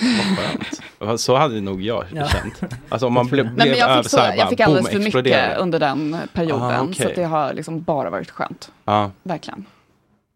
Vad. 1.00 1.20
Så 1.20 1.36
hade 1.36 1.60
nog 1.60 1.82
jag 1.82 2.04
Ja. 2.14 2.26
känt. 2.28 2.60
Alltså 2.88 3.06
om 3.06 3.12
man 3.12 3.26
blev, 3.26 3.44
blev 3.44 3.56
Nej, 3.56 3.68
men 3.70 3.78
jag 3.78 3.96
fick, 4.04 4.10
så 4.10 4.16
så, 4.16 4.22
jag 4.36 4.48
fick 4.48 4.58
boom, 4.58 4.66
alldeles 4.68 4.88
för 4.88 4.98
mycket 4.98 5.06
exploderade. 5.14 5.54
under 5.56 5.78
den 5.78 6.16
perioden. 6.32 6.62
Ah, 6.62 6.78
Så 6.78 6.84
okej. 6.90 7.06
att 7.06 7.14
det 7.14 7.24
har 7.24 7.52
liksom 7.54 7.82
bara 7.82 8.10
varit 8.10 8.30
skönt. 8.30 8.72
Ja, 8.84 9.10
Verkligen. 9.22 9.66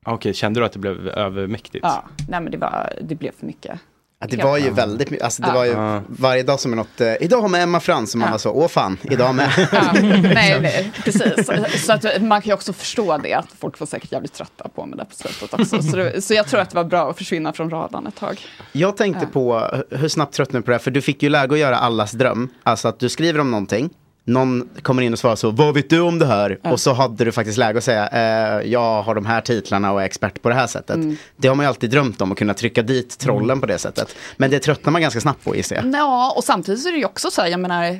okej, 0.06 0.34
kände 0.34 0.60
du 0.60 0.66
att 0.66 0.72
det 0.72 0.78
blev 0.78 1.08
övermäktigt? 1.08 1.84
Ja, 1.84 2.04
nej 2.28 2.40
men 2.40 2.50
det, 2.52 2.58
var, 2.58 2.92
det 3.02 3.14
blev 3.14 3.32
för 3.38 3.46
mycket. 3.46 3.80
Ja, 4.20 4.26
det 4.30 4.44
var 4.44 4.58
ju 4.58 4.70
väldigt 4.70 5.10
mycket, 5.10 5.24
alltså 5.24 5.42
det 5.42 5.48
Ja. 5.48 5.54
var 5.54 5.64
ju 5.64 5.70
Ja. 5.70 6.02
varje 6.08 6.42
dag 6.42 6.60
som 6.60 6.72
är 6.72 6.76
något, 6.76 7.00
eh, 7.00 7.14
idag 7.20 7.50
med 7.50 7.62
Emma 7.62 7.80
Frans, 7.80 8.14
och 8.14 8.18
man 8.18 8.26
Ja. 8.26 8.30
var 8.32 8.38
så, 8.38 8.50
åh 8.50 8.68
fan, 8.68 8.98
idag 9.02 9.34
med. 9.34 9.50
Nej, 10.34 10.60
nej, 10.60 10.92
precis. 11.04 11.46
Så 11.86 11.92
att 11.92 12.22
man 12.22 12.40
kan 12.42 12.48
ju 12.48 12.54
också 12.54 12.72
förstå 12.72 13.18
det, 13.18 13.34
att 13.34 13.46
folk 13.60 13.80
var 13.80 13.86
säkert 13.86 14.12
jävligt 14.12 14.32
trötta 14.32 14.68
på 14.68 14.86
mig 14.86 14.96
där 14.98 15.04
på 15.04 15.14
slutet 15.14 15.54
också. 15.54 15.82
Så, 15.82 15.96
det, 15.96 16.22
så 16.24 16.34
jag 16.34 16.46
tror 16.46 16.60
att 16.60 16.70
det 16.70 16.76
var 16.76 16.84
bra 16.84 17.10
att 17.10 17.16
försvinna 17.18 17.52
från 17.52 17.70
radarn 17.70 18.06
ett 18.06 18.16
tag. 18.16 18.40
Jag 18.72 18.96
tänkte 18.96 19.26
på, 19.26 19.70
hur 19.90 20.08
snabbt 20.08 20.34
tröttnade 20.34 20.58
du 20.58 20.62
på 20.62 20.70
det 20.70 20.74
här? 20.74 20.82
För 20.82 20.90
du 20.90 21.00
fick 21.02 21.22
ju 21.22 21.28
läge 21.28 21.52
att 21.54 21.58
göra 21.60 21.76
allas 21.78 22.12
dröm. 22.12 22.48
Alltså 22.62 22.88
att 22.88 22.98
du 23.00 23.08
skriver 23.08 23.40
om 23.40 23.50
någonting, 23.50 23.90
någon 24.28 24.68
kommer 24.82 25.02
in 25.02 25.12
och 25.12 25.18
svarar 25.18 25.36
så, 25.36 25.50
vad 25.50 25.74
vet 25.74 25.90
du 25.90 26.00
om 26.00 26.18
det 26.18 26.26
här? 26.26 26.58
Ja. 26.62 26.72
Och 26.72 26.80
så 26.80 26.92
hade 26.92 27.24
du 27.24 27.32
faktiskt 27.32 27.58
läge 27.58 27.78
att 27.78 27.84
säga, 27.84 28.08
eh, 28.08 28.70
jag 28.70 29.02
har 29.02 29.14
de 29.14 29.26
här 29.26 29.40
titlarna 29.40 29.92
och 29.92 30.02
är 30.02 30.04
expert 30.06 30.42
på 30.42 30.48
det 30.48 30.54
här 30.54 30.66
sättet. 30.66 30.96
Mm. 30.96 31.16
Det 31.36 31.48
har 31.48 31.54
man 31.54 31.64
ju 31.64 31.68
alltid 31.68 31.90
drömt 31.90 32.20
om, 32.20 32.32
att 32.32 32.38
kunna 32.38 32.54
trycka 32.54 32.82
dit 32.82 33.18
trollen 33.18 33.60
på 33.60 33.66
det 33.66 33.78
sättet. 33.78 34.16
Men 34.36 34.50
det 34.50 34.58
tröttnar 34.58 34.92
man 34.92 35.02
ganska 35.02 35.20
snabbt 35.20 35.44
på 35.44 35.56
gissar 35.56 35.76
jag. 35.76 35.94
Ja, 35.94 36.32
och 36.36 36.44
samtidigt 36.44 36.86
är 36.86 36.92
det 36.92 36.98
ju 36.98 37.04
också 37.04 37.30
så 37.30 37.42
här, 37.42 37.48
jag 37.48 37.60
menar, 37.60 37.98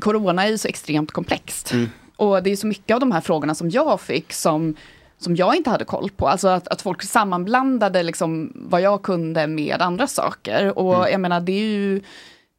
corona 0.00 0.44
är 0.44 0.48
ju 0.48 0.58
så 0.58 0.68
extremt 0.68 1.12
komplext. 1.12 1.72
Mm. 1.72 1.90
Och 2.16 2.42
det 2.42 2.52
är 2.52 2.56
så 2.56 2.66
mycket 2.66 2.94
av 2.94 3.00
de 3.00 3.12
här 3.12 3.20
frågorna 3.20 3.54
som 3.54 3.70
jag 3.70 4.00
fick 4.00 4.32
som, 4.32 4.76
som 5.18 5.36
jag 5.36 5.56
inte 5.56 5.70
hade 5.70 5.84
koll 5.84 6.10
på. 6.16 6.28
Alltså 6.28 6.48
att, 6.48 6.68
att 6.68 6.82
folk 6.82 7.02
sammanblandade 7.02 8.02
liksom 8.02 8.52
vad 8.54 8.80
jag 8.80 9.02
kunde 9.02 9.46
med 9.46 9.82
andra 9.82 10.06
saker. 10.06 10.78
Och 10.78 10.94
Mm. 10.94 11.12
jag 11.12 11.20
menar, 11.20 11.40
det 11.40 11.52
är 11.52 11.66
ju, 11.66 12.02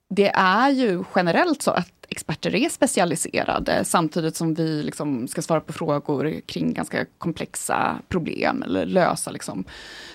det 0.09 0.29
är 0.35 0.69
ju 0.69 1.03
generellt 1.15 1.61
så 1.61 1.71
att 1.71 1.98
experter 2.09 2.55
är 2.55 2.69
specialiserade 2.69 3.85
samtidigt 3.85 4.35
som 4.35 4.53
vi 4.53 4.83
liksom 4.83 5.27
ska 5.27 5.41
svara 5.41 5.61
på 5.61 5.73
frågor 5.73 6.41
kring 6.45 6.73
ganska 6.73 7.05
komplexa 7.17 7.99
problem 8.07 8.63
eller 8.63 8.85
lösa 8.85 9.31
liksom, 9.31 9.63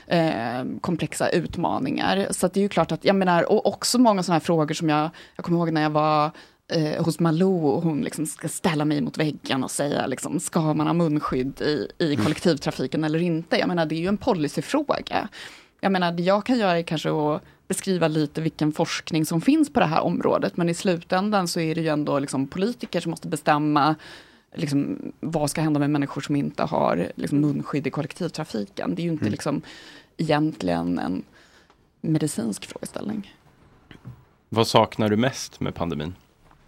eh, 0.07 0.65
komplexa 0.81 1.29
utmaningar. 1.29 2.27
Så 2.31 2.49
det 2.49 2.61
är 2.61 2.63
ju 2.63 2.69
klart 2.69 2.93
att, 2.93 3.05
jag 3.05 3.17
menar, 3.17 3.53
och 3.53 3.67
också 3.67 3.99
många 3.99 4.23
sådana 4.23 4.39
här 4.39 4.45
frågor 4.45 4.75
som 4.75 4.89
jag, 4.89 5.11
jag 5.37 5.45
kommer 5.45 5.59
ihåg 5.59 5.73
när 5.73 5.83
jag 5.83 5.91
var 5.91 6.31
eh, 6.73 7.05
hos 7.05 7.21
Malou 7.21 7.67
och 7.67 7.83
hon 7.83 8.03
liksom 8.03 8.27
ska 8.27 8.49
ställa 8.49 8.85
mig 8.85 9.01
mot 9.01 9.19
väggen 9.19 9.65
och 9.65 9.71
säga 9.71 10.07
liksom, 10.07 10.41
ska 10.41 10.75
man 10.75 10.87
ha 10.87 10.95
munskydd 10.95 11.61
i, 11.61 11.89
i 11.99 12.17
kollektivtrafiken 12.17 13.05
eller 13.05 13.23
inte? 13.23 13.59
Jag 13.59 13.69
menar, 13.69 13.87
det 13.87 13.95
är 13.95 14.01
ju 14.01 14.09
en 14.09 14.17
policyfråga. 14.17 15.29
Jag 15.81 15.93
menar, 15.93 16.13
det 16.13 16.23
jag 16.23 16.47
kan 16.47 16.59
göra 16.59 16.79
är 16.79 16.83
kanske 16.83 17.09
att 17.09 17.43
beskriva 17.69 18.09
lite 18.09 18.41
vilken 18.41 18.73
forskning 18.73 19.27
som 19.27 19.41
finns 19.41 19.73
på 19.73 19.81
det 19.81 19.87
här 19.87 20.01
området, 20.01 20.57
men 20.57 20.69
i 20.69 20.75
slutändan 20.75 21.49
så 21.49 21.61
är 21.61 21.75
det 21.75 21.81
ju 21.81 21.89
ändå 21.89 22.19
liksom 22.19 22.47
politiker 22.47 23.01
som 23.01 23.11
måste 23.11 23.29
bestämma 23.29 23.95
liksom, 24.55 25.13
vad 25.21 25.51
ska 25.51 25.61
hända 25.61 25.81
med 25.81 25.91
människor 25.91 26.21
som 26.21 26.37
inte 26.37 26.63
har 26.63 27.13
liksom, 27.15 27.41
munskydd 27.41 27.87
i 27.87 27.91
kollektivtrafiken. 27.91 28.95
Det 28.95 29.03
är 29.03 29.05
ju 29.05 29.11
inte 29.11 29.25
Mm. 29.25 29.33
liksom, 29.33 29.63
egentligen 30.17 30.99
en 30.99 31.23
medicinsk 32.01 32.67
frågeställning. 32.67 33.35
Vad 34.49 34.67
saknar 34.67 35.09
du 35.09 35.17
mest 35.17 35.61
med 35.61 35.75
pandemin? 35.75 36.15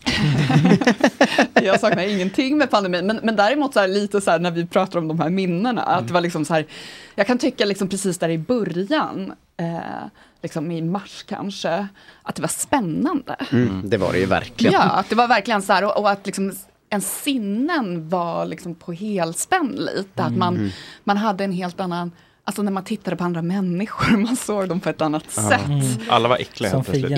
Jag 1.62 1.80
saknar 1.80 2.02
ingenting 2.02 2.58
med 2.58 2.70
pandemin, 2.70 3.06
men, 3.06 3.20
men 3.22 3.36
däremot 3.36 3.74
så 3.74 3.86
lite 3.86 4.20
så 4.20 4.30
här 4.30 4.38
när 4.38 4.50
vi 4.50 4.66
pratar 4.66 4.98
om 4.98 5.08
de 5.08 5.20
här 5.20 5.30
minnena, 5.30 5.82
att 5.82 6.06
det 6.06 6.14
var 6.14 6.20
liksom 6.20 6.44
så 6.44 6.54
här, 6.54 6.66
jag 7.14 7.26
kan 7.26 7.38
tycka 7.38 7.64
liksom 7.64 7.88
precis 7.88 8.18
där 8.18 8.28
i 8.28 8.38
början, 8.38 9.32
eh, 9.56 10.06
liksom 10.42 10.70
i 10.70 10.82
mars 10.82 11.24
kanske, 11.28 11.88
att 12.22 12.34
det 12.34 12.42
var 12.42 12.48
spännande. 12.48 13.36
Mm, 13.52 13.82
det 13.90 13.96
var 13.96 14.12
det 14.12 14.18
ju 14.18 14.26
verkligen. 14.26 14.72
Ja, 14.72 14.80
att 14.82 15.08
det 15.10 15.14
var 15.16 15.28
verkligen 15.28 15.62
så 15.62 15.72
här 15.72 15.84
och, 15.84 15.98
och 16.00 16.10
att 16.10 16.26
liksom 16.26 16.52
en 16.90 17.00
sinnen 17.00 18.08
var 18.08 18.46
liksom 18.46 18.74
på 18.74 18.92
helspänn 18.92 19.68
lite. 19.96 20.22
Att 20.22 20.36
man, 20.36 20.56
Mm. 20.56 20.70
man 21.04 21.16
hade 21.16 21.44
en 21.44 21.52
helt 21.52 21.80
annan, 21.80 22.12
alltså 22.44 22.62
när 22.62 22.72
man 22.72 22.84
tittade 22.84 23.16
på 23.16 23.24
andra 23.24 23.42
människor, 23.42 24.16
man 24.26 24.36
såg 24.36 24.68
dem 24.68 24.80
på 24.80 24.88
ett 24.88 25.00
annat 25.00 25.30
sätt. 25.30 25.60
Alla 26.08 26.28
var 26.28 26.36
äckliga. 26.36 26.70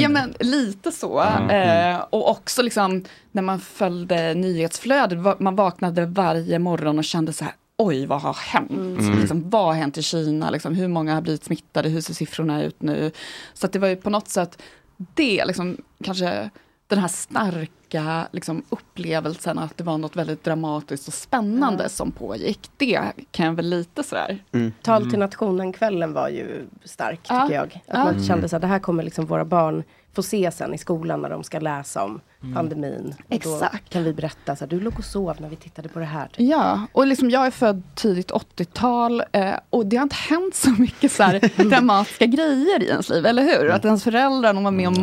Ja 0.02 0.08
men 0.08 0.34
lite 0.40 0.92
så. 0.92 1.20
Mm. 1.20 1.50
Eh, 1.94 2.00
och 2.10 2.30
också 2.30 2.62
liksom 2.62 3.04
när 3.32 3.42
man 3.42 3.60
följde 3.60 4.34
nyhetsflödet, 4.34 5.40
man 5.40 5.56
vaknade 5.56 6.06
varje 6.06 6.58
morgon 6.58 6.98
och 6.98 7.04
kände 7.04 7.32
så 7.32 7.44
här, 7.44 7.52
oj 7.78 8.06
vad 8.06 8.20
har 8.20 8.34
hänt? 8.34 8.70
Mm. 8.70 9.18
Liksom, 9.18 9.50
vad 9.50 9.64
har 9.64 9.72
hänt 9.72 9.98
i 9.98 10.02
Kina? 10.02 10.50
Liksom, 10.50 10.74
hur 10.74 10.88
många 10.88 11.14
har 11.14 11.20
blivit 11.20 11.44
smittade? 11.44 11.88
Hur 11.88 12.00
ser 12.00 12.14
siffrorna 12.14 12.62
ut 12.62 12.82
nu? 12.82 13.10
Så 13.54 13.66
att 13.66 13.72
det 13.72 13.78
var 13.78 13.88
ju 13.88 13.96
på 13.96 14.10
något 14.10 14.28
sätt 14.28 14.62
det, 14.96 15.44
liksom, 15.44 15.76
kanske 16.04 16.50
den 16.86 16.98
här 16.98 17.08
starka 17.08 18.26
liksom, 18.32 18.62
upplevelsen 18.68 19.58
att 19.58 19.76
det 19.76 19.84
var 19.84 19.98
något 19.98 20.16
väldigt 20.16 20.44
dramatiskt 20.44 21.08
och 21.08 21.14
spännande 21.14 21.88
som 21.88 22.12
pågick. 22.12 22.70
Det 22.76 23.00
kan 23.30 23.46
jag 23.46 23.52
väl 23.52 23.68
lite 23.68 24.02
sådär. 24.02 24.38
Tal 24.82 25.10
till 25.10 25.18
nationen-kvällen 25.18 26.12
var 26.12 26.28
ju 26.28 26.66
stark 26.84 27.20
Ja. 27.28 27.42
tycker 27.42 27.54
jag. 27.56 27.66
Att 27.66 27.82
Ja. 27.86 28.04
man 28.04 28.08
Mm. 28.14 28.24
kände 28.24 28.46
att 28.56 28.60
det 28.62 28.66
här 28.66 28.78
kommer 28.78 29.02
liksom 29.02 29.26
våra 29.26 29.44
barn 29.44 29.82
få 30.12 30.22
se 30.22 30.50
sen 30.50 30.74
i 30.74 30.78
skolan 30.78 31.22
när 31.22 31.30
de 31.30 31.44
ska 31.44 31.58
läsa 31.58 32.04
om 32.04 32.10
Mm. 32.10 32.20
Pandemin. 32.54 33.14
Och 33.28 33.32
Exakt. 33.34 33.72
Då 33.72 33.92
kan 33.92 34.04
vi 34.04 34.12
berätta 34.12 34.56
så 34.56 34.64
här, 34.64 34.66
du 34.70 34.80
låg 34.80 34.98
och 34.98 35.04
sov 35.04 35.36
när 35.40 35.48
vi 35.48 35.56
tittade 35.56 35.88
på 35.88 35.98
det 35.98 36.04
här. 36.04 36.28
Ja, 36.36 36.80
och 36.92 37.06
liksom 37.06 37.30
jag 37.30 37.46
är 37.46 37.50
född 37.50 37.82
tidigt 37.94 38.30
80-tal 38.30 39.22
eh, 39.32 39.50
och 39.70 39.86
det 39.86 39.96
har 39.96 40.02
inte 40.02 40.16
hänt 40.16 40.54
så 40.54 40.70
mycket 40.70 41.12
så 41.12 41.22
här 41.22 41.40
dramatiska 41.70 42.26
grejer 42.26 42.82
i 42.82 42.86
ens 42.88 43.08
liv, 43.08 43.26
eller 43.26 43.42
hur? 43.42 43.70
Att 43.70 43.84
ens 43.84 44.04
föräldrar, 44.04 44.54
de 44.54 44.64
var 44.64 44.70
med 44.70 44.88
om 44.88 44.94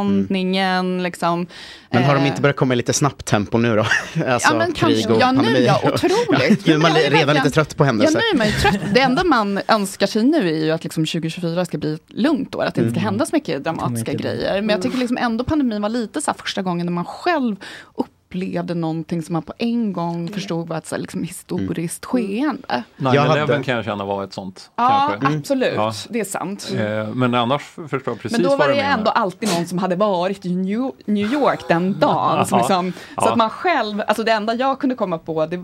månlandningen, 0.00 1.02
liksom. 1.02 1.46
Men 1.90 2.04
har 2.04 2.14
de 2.14 2.20
eh, 2.20 2.26
inte 2.26 2.40
börjat 2.42 2.56
komma 2.56 2.74
i 2.74 2.76
lite 2.76 2.92
snabbt 2.92 3.24
tempo 3.26 3.58
nu 3.58 3.76
då? 3.76 3.86
Alltså 4.26 4.52
Ja, 4.52 4.58
men 4.58 4.72
krig 4.72 5.04
kanske. 5.04 5.12
och 5.12 5.20
Ja, 5.20 5.32
nu, 5.32 5.58
ja, 5.58 5.80
otroligt. 5.84 6.38
nu 6.40 6.56
Jo, 6.64 6.74
är 6.74 6.78
men 6.78 6.80
man 6.82 6.92
redan 6.92 7.12
verkligen- 7.12 7.34
lite 7.34 7.50
trött 7.50 7.76
på 7.76 7.82
Ja, 7.82 7.86
händelser. 7.86 8.14
nu 8.18 8.24
är 8.34 8.38
man 8.38 8.46
ju 8.46 8.52
trött. 8.52 8.94
Det 8.94 9.00
enda 9.00 9.24
man 9.36 9.60
önskar 9.68 10.06
sig 10.06 10.22
nu 10.24 10.48
är 10.48 10.64
ju 10.64 10.70
att 10.70 10.84
liksom 10.84 11.06
2024 11.06 11.64
ska 11.64 11.78
bli 11.78 11.94
ett 11.94 12.02
lugnt 12.06 12.54
år, 12.54 12.64
att 12.64 12.74
det 12.74 12.80
inte 12.80 12.90
ska 12.90 13.00
Mm. 13.00 13.04
hända 13.12 13.26
så 13.26 13.36
mycket 13.36 13.64
dramatiska 13.64 14.12
mycket. 14.12 14.26
grejer. 14.26 14.62
Men 14.62 14.68
jag 14.68 14.82
tycker 14.82 14.98
liksom 14.98 15.16
ändå 15.16 15.44
pandemin 15.44 15.82
var 15.82 15.88
lite 15.88 16.20
så 16.20 16.30
här 16.30 16.38
första 16.38 16.59
gången 16.62 16.86
när 16.86 16.92
man 16.92 17.04
själv 17.04 17.56
upplevde 17.94 18.74
någonting 18.74 19.22
som 19.22 19.32
man 19.32 19.42
på 19.42 19.52
en 19.58 19.92
gång 19.92 20.28
förstod 20.28 20.68
var 20.68 20.76
ett 20.78 20.86
så 20.86 20.94
här 20.94 21.00
liksom 21.00 21.22
historiskt 21.22 22.04
skeende. 22.04 22.82
9-11 22.96 23.62
kan 23.62 23.74
jag 23.76 23.84
känna 23.84 24.04
var 24.04 24.24
ett 24.24 24.32
sånt. 24.32 24.70
Ja, 24.76 25.16
kanske. 25.20 25.38
absolut. 25.38 25.72
Ja. 25.76 25.92
Det 26.08 26.20
är 26.20 26.24
sant. 26.24 26.70
Eh, 26.76 27.14
Men 27.14 27.34
annars 27.34 27.62
förstår 27.62 28.02
jag 28.06 28.18
precis 28.20 28.32
Men 28.38 28.42
då 28.42 28.48
var 28.50 28.56
vad 28.58 28.68
det 28.68 28.72
du 28.72 28.76
ju 28.76 28.82
menar. 28.82 28.98
ändå 28.98 29.10
alltid 29.10 29.48
någon 29.56 29.66
som 29.66 29.78
hade 29.78 29.96
varit 29.96 30.46
i 30.46 30.56
New 30.56 30.90
New 31.04 31.32
York 31.32 31.60
den 31.68 31.92
dagen. 32.00 32.46
Som 32.46 32.58
Ja. 32.58 32.62
liksom, 32.64 32.92
Så 32.92 32.98
Ja. 33.16 33.30
att 33.30 33.36
man 33.38 33.50
själv, 33.50 34.02
alltså 34.06 34.22
det 34.24 34.32
enda 34.32 34.54
jag 34.54 34.78
kunde 34.80 34.94
komma 34.94 35.18
på, 35.18 35.46
det, 35.46 35.62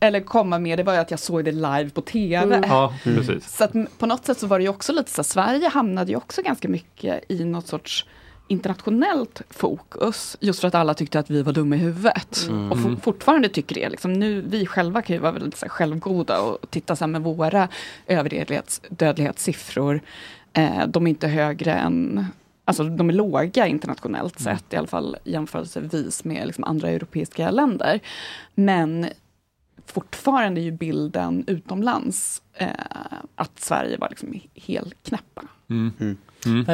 eller 0.00 0.20
komma 0.20 0.58
med, 0.58 0.78
det 0.78 0.82
var 0.82 0.92
ju 0.92 0.98
att 0.98 1.10
jag 1.10 1.20
såg 1.20 1.44
det 1.44 1.52
live 1.52 1.90
på 1.90 2.00
TV. 2.00 2.36
Mm. 2.56 2.64
Ja, 2.70 2.94
precis. 3.04 3.56
Så 3.56 3.64
att 3.64 3.74
m- 3.74 3.86
på 3.98 4.06
något 4.06 4.24
sätt 4.26 4.38
så 4.38 4.46
var 4.46 4.58
det 4.58 4.62
ju 4.62 4.68
också 4.70 4.92
lite 4.92 5.10
så 5.10 5.16
här, 5.22 5.24
Sverige 5.24 5.68
hamnade 5.68 6.10
ju 6.10 6.16
också 6.16 6.42
ganska 6.42 6.68
mycket 6.68 7.24
i 7.28 7.44
något 7.44 7.66
sorts 7.66 8.06
internationellt 8.48 9.42
fokus. 9.50 10.36
Just 10.40 10.60
för 10.60 10.68
att 10.68 10.74
alla 10.74 10.94
tyckte 10.94 11.18
att 11.18 11.30
vi 11.30 11.42
var 11.42 11.52
dumma 11.52 11.76
i 11.76 11.78
huvudet. 11.78 12.46
Mm. 12.48 12.72
Och 12.72 12.78
for, 12.78 12.96
fortfarande 12.96 13.48
tycker 13.48 13.74
det. 13.74 13.88
Liksom 13.88 14.12
nu, 14.12 14.40
vi 14.40 14.66
själva 14.66 15.02
kan 15.02 15.16
ju 15.16 15.22
vara 15.22 15.32
väldigt 15.32 15.56
så 15.56 15.66
här, 15.66 15.70
självgoda 15.70 16.40
och 16.40 16.70
titta 16.70 16.96
så 16.96 17.04
här, 17.04 17.12
med 17.12 17.22
våra 17.22 17.68
överdödlighets, 18.06 18.82
dödlighetssiffror. 18.88 20.00
Eh, 20.52 20.86
de 20.86 21.06
är 21.06 21.10
inte 21.10 21.28
högre 21.28 21.74
än 21.74 22.26
Alltså 22.68 22.84
de 22.84 23.08
är 23.08 23.14
låga 23.14 23.66
internationellt 23.66 24.40
Mm. 24.40 24.56
sett, 24.56 24.72
i 24.72 24.76
alla 24.76 24.86
fall 24.86 25.16
jämförelsevis 25.24 26.24
med 26.24 26.46
liksom 26.46 26.64
andra 26.64 26.88
europeiska 26.88 27.50
länder. 27.50 28.00
Men 28.54 29.06
fortfarande 29.86 30.60
är 30.60 30.62
ju 30.62 30.70
bilden 30.70 31.44
utomlands 31.46 32.42
eh, 32.54 32.68
att 33.34 33.60
Sverige 33.60 33.96
var 33.96 34.08
liksom 34.08 34.40
helt 34.54 35.02
knäppa. 35.02 35.42
Mm. 36.46 36.64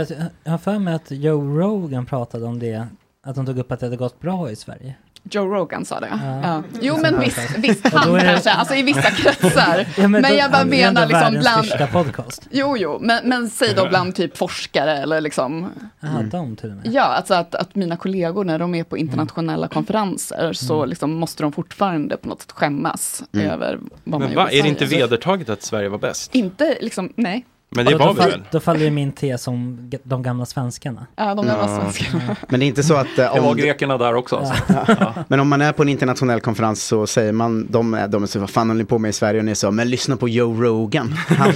Jag 0.44 0.50
har 0.52 0.58
för 0.58 0.78
mig 0.78 0.94
att 0.94 1.10
Joe 1.10 1.58
Rogan 1.58 2.06
pratade 2.06 2.44
om 2.44 2.58
det, 2.58 2.86
att 3.26 3.34
de 3.34 3.46
tog 3.46 3.58
upp 3.58 3.72
att 3.72 3.80
det 3.80 3.86
hade 3.86 3.96
gått 3.96 4.20
bra 4.20 4.50
i 4.50 4.56
Sverige. 4.56 4.94
Joe 5.30 5.46
Rogan 5.54 5.84
sa 5.84 6.00
det. 6.00 6.08
Ja. 6.22 6.40
Ja. 6.42 6.62
Jo 6.80 6.98
men 7.02 7.20
visst, 7.20 7.58
visst 7.58 7.88
han 7.92 8.12
det- 8.14 8.20
kanske, 8.20 8.50
alltså 8.50 8.74
i 8.74 8.82
vissa 8.82 9.10
kretsar. 9.10 9.86
Ja, 9.98 10.08
men 10.08 10.22
då- 10.22 10.28
jag 10.34 10.50
bara 10.50 10.64
menar 10.64 11.06
liksom 11.06 11.20
världens 11.34 11.74
bland... 11.78 11.92
podcast. 11.92 12.48
Jo, 12.50 12.76
jo, 12.76 12.98
men, 13.00 13.28
men 13.28 13.50
säg 13.50 13.74
då 13.74 13.88
bland 13.88 14.14
typ 14.14 14.36
forskare 14.36 14.98
eller 14.98 15.20
liksom... 15.20 15.68
Jaha, 16.00 16.22
de 16.22 16.56
till 16.56 16.70
och 16.70 16.76
med. 16.76 16.86
Ja, 16.86 17.02
alltså 17.02 17.34
att, 17.34 17.54
att 17.54 17.74
mina 17.74 17.96
kollegor 17.96 18.44
när 18.44 18.58
de 18.58 18.74
är 18.74 18.84
på 18.84 18.96
internationella 18.98 19.68
konferenser 19.68 20.52
så 20.52 20.84
liksom 20.86 21.12
måste 21.12 21.42
de 21.42 21.52
fortfarande 21.52 22.16
på 22.16 22.28
något 22.28 22.40
sätt 22.42 22.52
skämmas 22.52 23.22
Mm. 23.34 23.50
över 23.50 23.78
vad 23.82 23.90
man 24.04 24.20
Men 24.20 24.28
gjorde 24.30 24.44
va, 24.44 24.50
i 24.50 24.58
är 24.58 24.62
det 24.62 24.68
inte 24.68 24.84
vedertaget 24.84 25.48
att 25.48 25.62
Sverige 25.62 25.88
var 25.88 25.98
bäst? 25.98 26.34
Inte 26.34 26.76
liksom, 26.80 27.12
nej. 27.16 27.44
Men 27.74 27.84
det 27.84 27.92
då, 27.92 27.98
var 27.98 28.06
då, 28.06 28.12
vi 28.12 28.20
fall, 28.20 28.30
väl? 28.30 28.42
då 28.50 28.60
faller 28.60 28.80
ju 28.84 28.90
min 28.90 29.12
tes 29.12 29.48
om 29.48 29.90
de 30.04 30.22
gamla 30.22 30.46
svenskarna. 30.46 31.06
Ja, 31.16 31.34
de 31.34 31.46
gamla 31.46 31.68
Ja. 31.68 31.80
svenskarna. 31.80 32.36
Men 32.48 32.60
det 32.60 32.66
är 32.66 32.68
inte 32.68 32.82
så 32.82 32.94
att... 32.94 33.18
eh, 33.18 33.34
Det 33.34 33.40
var 33.40 33.50
om- 33.50 33.56
grekerna 33.56 33.98
där 33.98 34.14
också. 34.14 34.36
Alltså. 34.36 35.14
Men 35.28 35.40
om 35.40 35.48
man 35.48 35.60
är 35.62 35.72
på 35.72 35.82
en 35.82 35.88
internationell 35.88 36.40
konferens 36.40 36.84
så 36.84 37.06
säger 37.06 37.32
man, 37.32 37.66
de 37.70 37.94
är, 37.94 38.08
de 38.08 38.22
är 38.22 38.26
så, 38.26 38.38
vad 38.38 38.50
fan 38.50 38.68
håller 38.68 38.78
ni 38.78 38.84
på 38.84 38.98
med 38.98 39.08
i 39.08 39.12
Sverige? 39.12 39.38
Och 39.40 39.44
ni 39.44 39.50
är 39.50 39.54
så, 39.54 39.70
men 39.70 39.90
lyssna 39.90 40.16
på 40.16 40.28
Joe 40.28 40.62
Rogan. 40.62 41.12
Han, 41.28 41.52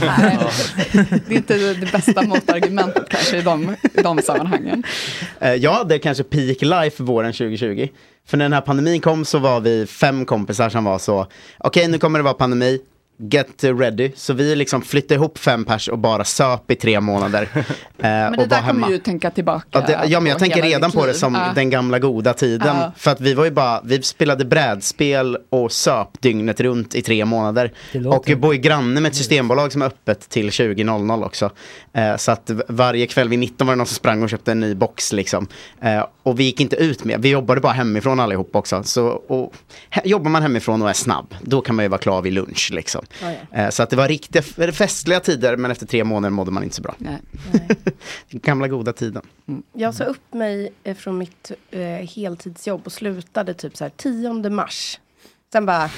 Det 1.27 1.35
är 1.35 1.37
inte 1.37 1.57
det 1.75 1.93
bästa 1.93 2.23
motargumentet 2.23 3.09
kanske 3.09 3.39
i 3.39 3.43
de, 3.43 3.77
i 3.95 4.03
de 4.03 4.19
sammanhangen. 4.23 4.83
Eh, 5.41 5.55
Jag 5.55 5.73
hade 5.73 5.99
kanske 5.99 6.25
peak 6.25 6.63
life 6.63 7.03
våren 7.03 7.33
2020. 7.33 7.89
För 8.29 8.37
när 8.37 8.45
den 8.45 8.53
här 8.53 8.61
pandemin 8.61 9.01
kom 9.01 9.25
så 9.25 9.39
var 9.39 9.61
vi 9.61 9.87
fem 9.87 10.25
kompisar 10.25 10.69
som 10.69 10.85
var 10.85 10.99
så, 10.99 11.27
okej 11.59 11.89
nu 11.89 11.99
kommer 11.99 12.19
det 12.19 12.23
vara 12.23 12.35
pandemi, 12.35 12.81
get 13.19 13.65
ready. 13.65 14.13
Så 14.17 14.33
vi 14.33 14.57
liksom 14.57 14.83
flyttade 14.83 15.15
ihop 15.15 15.39
fem 15.39 15.65
pers 15.65 15.89
och 15.89 15.99
bara 15.99 16.25
söp 16.25 16.71
i 16.71 16.75
tre 16.75 17.01
månader. 17.01 17.49
eh, 17.55 17.65
Men 17.99 18.29
och 18.29 18.37
det 18.37 18.43
var 18.43 18.47
där 18.47 18.69
kommer 18.69 18.91
ju 18.91 18.99
tänka 18.99 19.31
tillbaka 19.31 19.67
Ja, 19.71 19.81
det, 19.81 20.01
ja 20.07 20.21
men 20.21 20.31
jag 20.31 20.39
tänker 20.39 20.63
redan 20.63 20.91
på 20.91 21.07
det 21.07 21.15
som 21.15 21.35
Ja. 21.35 21.53
den 21.55 21.71
gamla 21.71 21.99
goda 21.99 22.33
tiden. 22.33 22.77
Ja. 22.77 22.93
För 22.97 23.11
att 23.11 23.21
vi 23.21 23.35
var 23.35 23.45
ju 23.45 23.51
bara, 23.51 23.81
vi 23.85 24.03
spelade 24.03 24.45
brädspel 24.45 25.39
och 25.51 25.73
söp 25.73 26.21
dygnet 26.21 26.61
runt 26.61 26.95
i 26.95 27.03
tre 27.03 27.25
månader. 27.25 27.73
Och 28.07 28.29
jag 28.29 28.41
bor 28.41 28.55
ju 28.55 28.61
granne 28.61 29.01
med 29.01 29.11
ett 29.11 29.17
systembolag 29.17 29.73
som 29.73 29.83
är 29.83 29.87
öppet 29.87 30.29
till 30.29 30.51
20.00 30.51 31.25
också. 31.25 31.51
Eh, 31.93 32.17
så 32.17 32.33
att 32.33 32.51
varje 32.69 33.07
kväll 33.07 33.29
vid 33.29 33.39
19 33.39 33.67
var 33.67 33.75
det 33.75 33.79
någon 33.79 33.87
som 33.87 33.95
sprang 33.95 34.23
och 34.23 34.31
köpte 34.31 34.53
en 34.53 34.61
ny 34.61 34.75
box 34.75 35.13
liksom. 35.13 35.47
Eh, 35.81 36.07
och 36.23 36.41
vi 36.41 36.45
gick 36.45 36.61
inte 36.61 36.77
ut 36.77 37.05
med, 37.05 37.23
vi 37.23 37.29
jobbade 37.29 37.61
bara 37.61 37.73
hemifrån 37.73 38.21
allihop 38.21 38.57
också. 38.57 38.83
Så, 38.83 39.07
och, 39.07 39.53
he, 39.91 40.03
jobbar 40.05 40.31
man 40.31 40.43
hemifrån 40.43 40.83
och 40.83 40.89
är 40.91 40.93
snabb, 40.93 41.35
då 41.41 41.61
kan 41.61 41.77
man 41.77 41.85
ju 41.85 41.89
vara 41.89 42.01
klar 42.01 42.23
vid 42.23 42.33
lunch 42.33 42.71
liksom. 42.73 43.06
Ja, 43.23 43.33
Eh, 43.53 43.71
så 43.71 43.83
att 43.83 43.91
det 43.91 43.97
var 43.97 44.09
riktiga 44.09 44.43
festliga 44.73 45.21
tider 45.21 45.57
men 45.57 45.71
efter 45.71 45.87
tre 45.87 46.05
månader 46.05 46.31
mådde 46.31 46.51
man 46.51 46.63
inte 46.63 46.77
så 46.77 46.83
bra. 46.83 46.95
Nej. 46.99 47.19
Gamla 48.31 48.69
goda 48.69 48.93
tiden. 48.93 49.23
Jag 49.73 49.95
sa 49.95 50.05
upp 50.05 50.35
mig 50.35 50.73
eh, 50.85 50.97
från 50.97 51.19
mitt 51.19 51.53
eh, 51.71 51.81
heltidsjobb 51.83 52.87
och 52.87 52.93
slutade 52.93 53.55
typ 53.55 53.77
så 53.77 53.85
här 53.85 53.93
10 53.97 54.51
mars. 54.51 55.01
Sen 55.53 55.67
bara, 55.67 55.91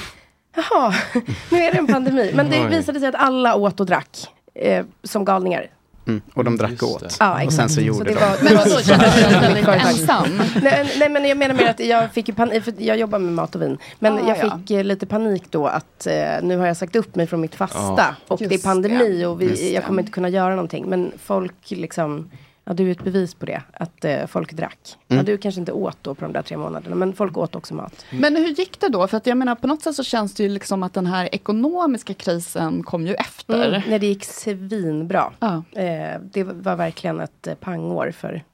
jaha, 0.56 0.94
nu 1.51 1.59
är 1.59 1.72
det 1.72 1.78
en 1.78 1.86
pandemi. 1.86 2.32
Men 2.35 2.51
det 2.51 2.68
visade 2.68 3.01
sig 3.01 3.09
att 3.09 3.14
alla 3.14 3.55
åt 3.55 3.80
och 3.80 3.86
drack 3.86 4.26
eh, 4.55 4.86
som 5.02 5.24
galningar. 5.24 5.70
Mm. 6.09 6.20
Och 6.35 6.44
de 6.44 6.56
drack 6.56 6.82
och 6.82 6.90
åt. 6.90 7.16
Ja, 7.20 7.44
och 7.44 7.52
sen 7.52 7.68
så 7.68 7.80
gjorde 7.80 8.05
det 8.05 8.14
de. 8.14 8.20
var- 8.20 8.36
Men 8.44 8.56
vadå, 8.56 8.80
kände 8.80 9.05
du 9.16 9.22
dig 9.22 9.40
väldigt 9.40 9.64
Företag. 9.64 9.90
ensam? 9.90 10.40
Nej, 10.62 10.93
nej 10.98 11.09
men 11.09 11.24
jag 11.24 11.39
menar 11.39 11.55
mer 11.55 11.66
att 11.70 11.80
jag 11.80 12.12
fick 12.12 12.36
panik, 12.36 12.64
för 12.64 12.74
jag 12.78 12.98
jobbar 12.98 13.18
med 13.18 13.32
mat 13.32 13.55
och 13.55 13.62
vin. 13.62 13.78
Men 13.98 14.12
Ah, 14.12 14.28
jag 14.28 14.39
ja. 14.39 14.59
fick 14.59 14.70
eh, 14.70 14.85
lite 14.85 15.06
panik 15.06 15.44
då 15.51 15.66
att 15.66 16.06
eh, 16.06 16.14
nu 16.43 16.56
har 16.56 16.66
jag 16.66 16.76
sagt 16.76 16.97
upp 16.97 17.14
mig 17.16 17.26
från 17.26 17.40
mitt 17.40 17.55
fasta. 17.55 17.78
Ja. 17.97 18.14
Och 18.28 18.39
det 18.39 18.44
är 18.44 18.51
Just 18.52 18.64
pandemi 18.64 19.18
det. 19.18 19.26
och 19.26 19.43
Just 19.43 19.62
vi, 19.62 19.74
jag 19.74 19.85
kommer 19.85 20.02
inte 20.02 20.12
kunna 20.12 20.28
göra 20.28 20.51
någonting. 20.51 20.85
Men 20.89 21.12
folk 21.24 21.55
liksom, 21.70 22.30
ja 22.69 22.74
du 22.74 22.86
är 22.86 22.90
ett 22.93 23.05
bevis 23.05 23.35
på 23.35 23.47
det. 23.47 23.62
Att 23.73 24.05
eh, 24.05 24.27
folk 24.27 24.53
drack. 24.53 24.78
Ja, 25.07 25.15
Mm. 25.15 25.24
du 25.24 25.39
kanske 25.39 25.61
inte 25.61 25.73
åt 25.73 25.99
då 26.03 26.15
på 26.15 26.24
de 26.24 26.32
där 26.32 26.43
tre 26.43 26.57
månaderna. 26.57 26.97
Men 26.97 27.12
folk 27.12 27.36
åt 27.36 27.57
också 27.57 27.74
mat. 27.74 28.05
Men 28.11 28.36
hur 28.36 28.49
gick 28.49 28.81
det 28.81 28.89
då? 28.89 29.07
För 29.09 29.16
att 29.16 29.27
jag 29.27 29.36
menar 29.39 29.55
på 29.55 29.66
något 29.66 29.82
sätt 29.82 29.95
så 29.95 30.05
känns 30.05 30.35
det 30.35 30.43
ju 30.43 30.49
liksom 30.49 30.82
att 30.82 30.95
den 30.95 31.07
här 31.07 31.28
ekonomiska 31.35 32.15
krisen 32.15 32.82
kom 32.82 33.07
ju 33.07 33.15
efter. 33.15 33.69
Mm, 33.69 33.82
nej, 33.89 33.99
det 33.99 34.07
gick 34.07 34.24
svinbra. 34.24 35.32
Ja. 35.40 35.62
Eh, 35.73 36.20
det 36.32 36.45
var 36.45 36.77
verkligen 36.77 37.20
ett 37.20 37.47
eh, 37.47 37.55
pangår 37.55 38.11
för 38.11 38.45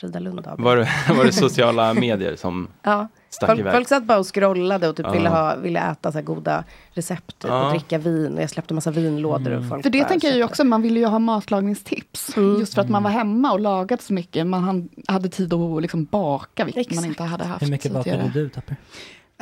Frida 0.00 0.18
Lund 0.18 0.46
AB. 0.46 0.60
Var 0.60 0.76
det, 0.76 0.88
var 1.16 1.24
det 1.24 1.32
sociala 1.32 1.94
medier 1.94 2.36
som 2.36 2.68
Ja, 2.82 3.08
stack 3.30 3.48
folk, 3.48 3.60
iväg? 3.60 3.72
folk 3.72 3.88
satt 3.88 4.04
bara 4.04 4.18
och 4.18 4.34
scrollade 4.34 4.88
och 4.88 4.96
typ 4.96 5.06
Ja. 5.06 5.12
ville, 5.12 5.28
ha, 5.28 5.56
ville 5.56 5.80
äta 5.90 6.12
så 6.12 6.18
här 6.18 6.24
goda 6.24 6.64
recept 6.92 7.44
Ja. 7.46 7.64
och 7.64 7.70
dricka 7.70 7.98
vin. 7.98 8.34
Och 8.36 8.42
jag 8.42 8.50
släppte 8.50 8.74
massa 8.74 8.90
vinlådor 8.90 9.52
och 9.52 9.68
folk 9.68 9.82
För 9.82 9.90
det 9.90 10.04
tänker 10.04 10.28
jag 10.28 10.36
ju 10.36 10.44
också, 10.44 10.64
man 10.64 10.82
ville 10.82 11.00
ju 11.00 11.06
ha 11.06 11.18
matlagningstips. 11.18 12.36
Just 12.36 12.74
för 12.74 12.80
att 12.82 12.88
man 12.88 13.02
var 13.02 13.10
hemma 13.10 13.52
och 13.52 13.60
lagade 13.60 14.02
så 14.02 14.12
mycket. 14.12 14.46
Man 14.46 14.88
hade 15.08 15.28
tid 15.28 15.52
att 15.52 15.82
liksom 15.82 16.04
baka, 16.04 16.64
vilket 16.64 16.94
man 16.94 17.04
inte 17.04 17.22
hade 17.22 17.44
haft 17.44 17.62
Hur 17.62 17.70
mycket 17.70 17.92
bakade 17.92 18.30
du 18.34 18.48
Tapper? 18.48 18.76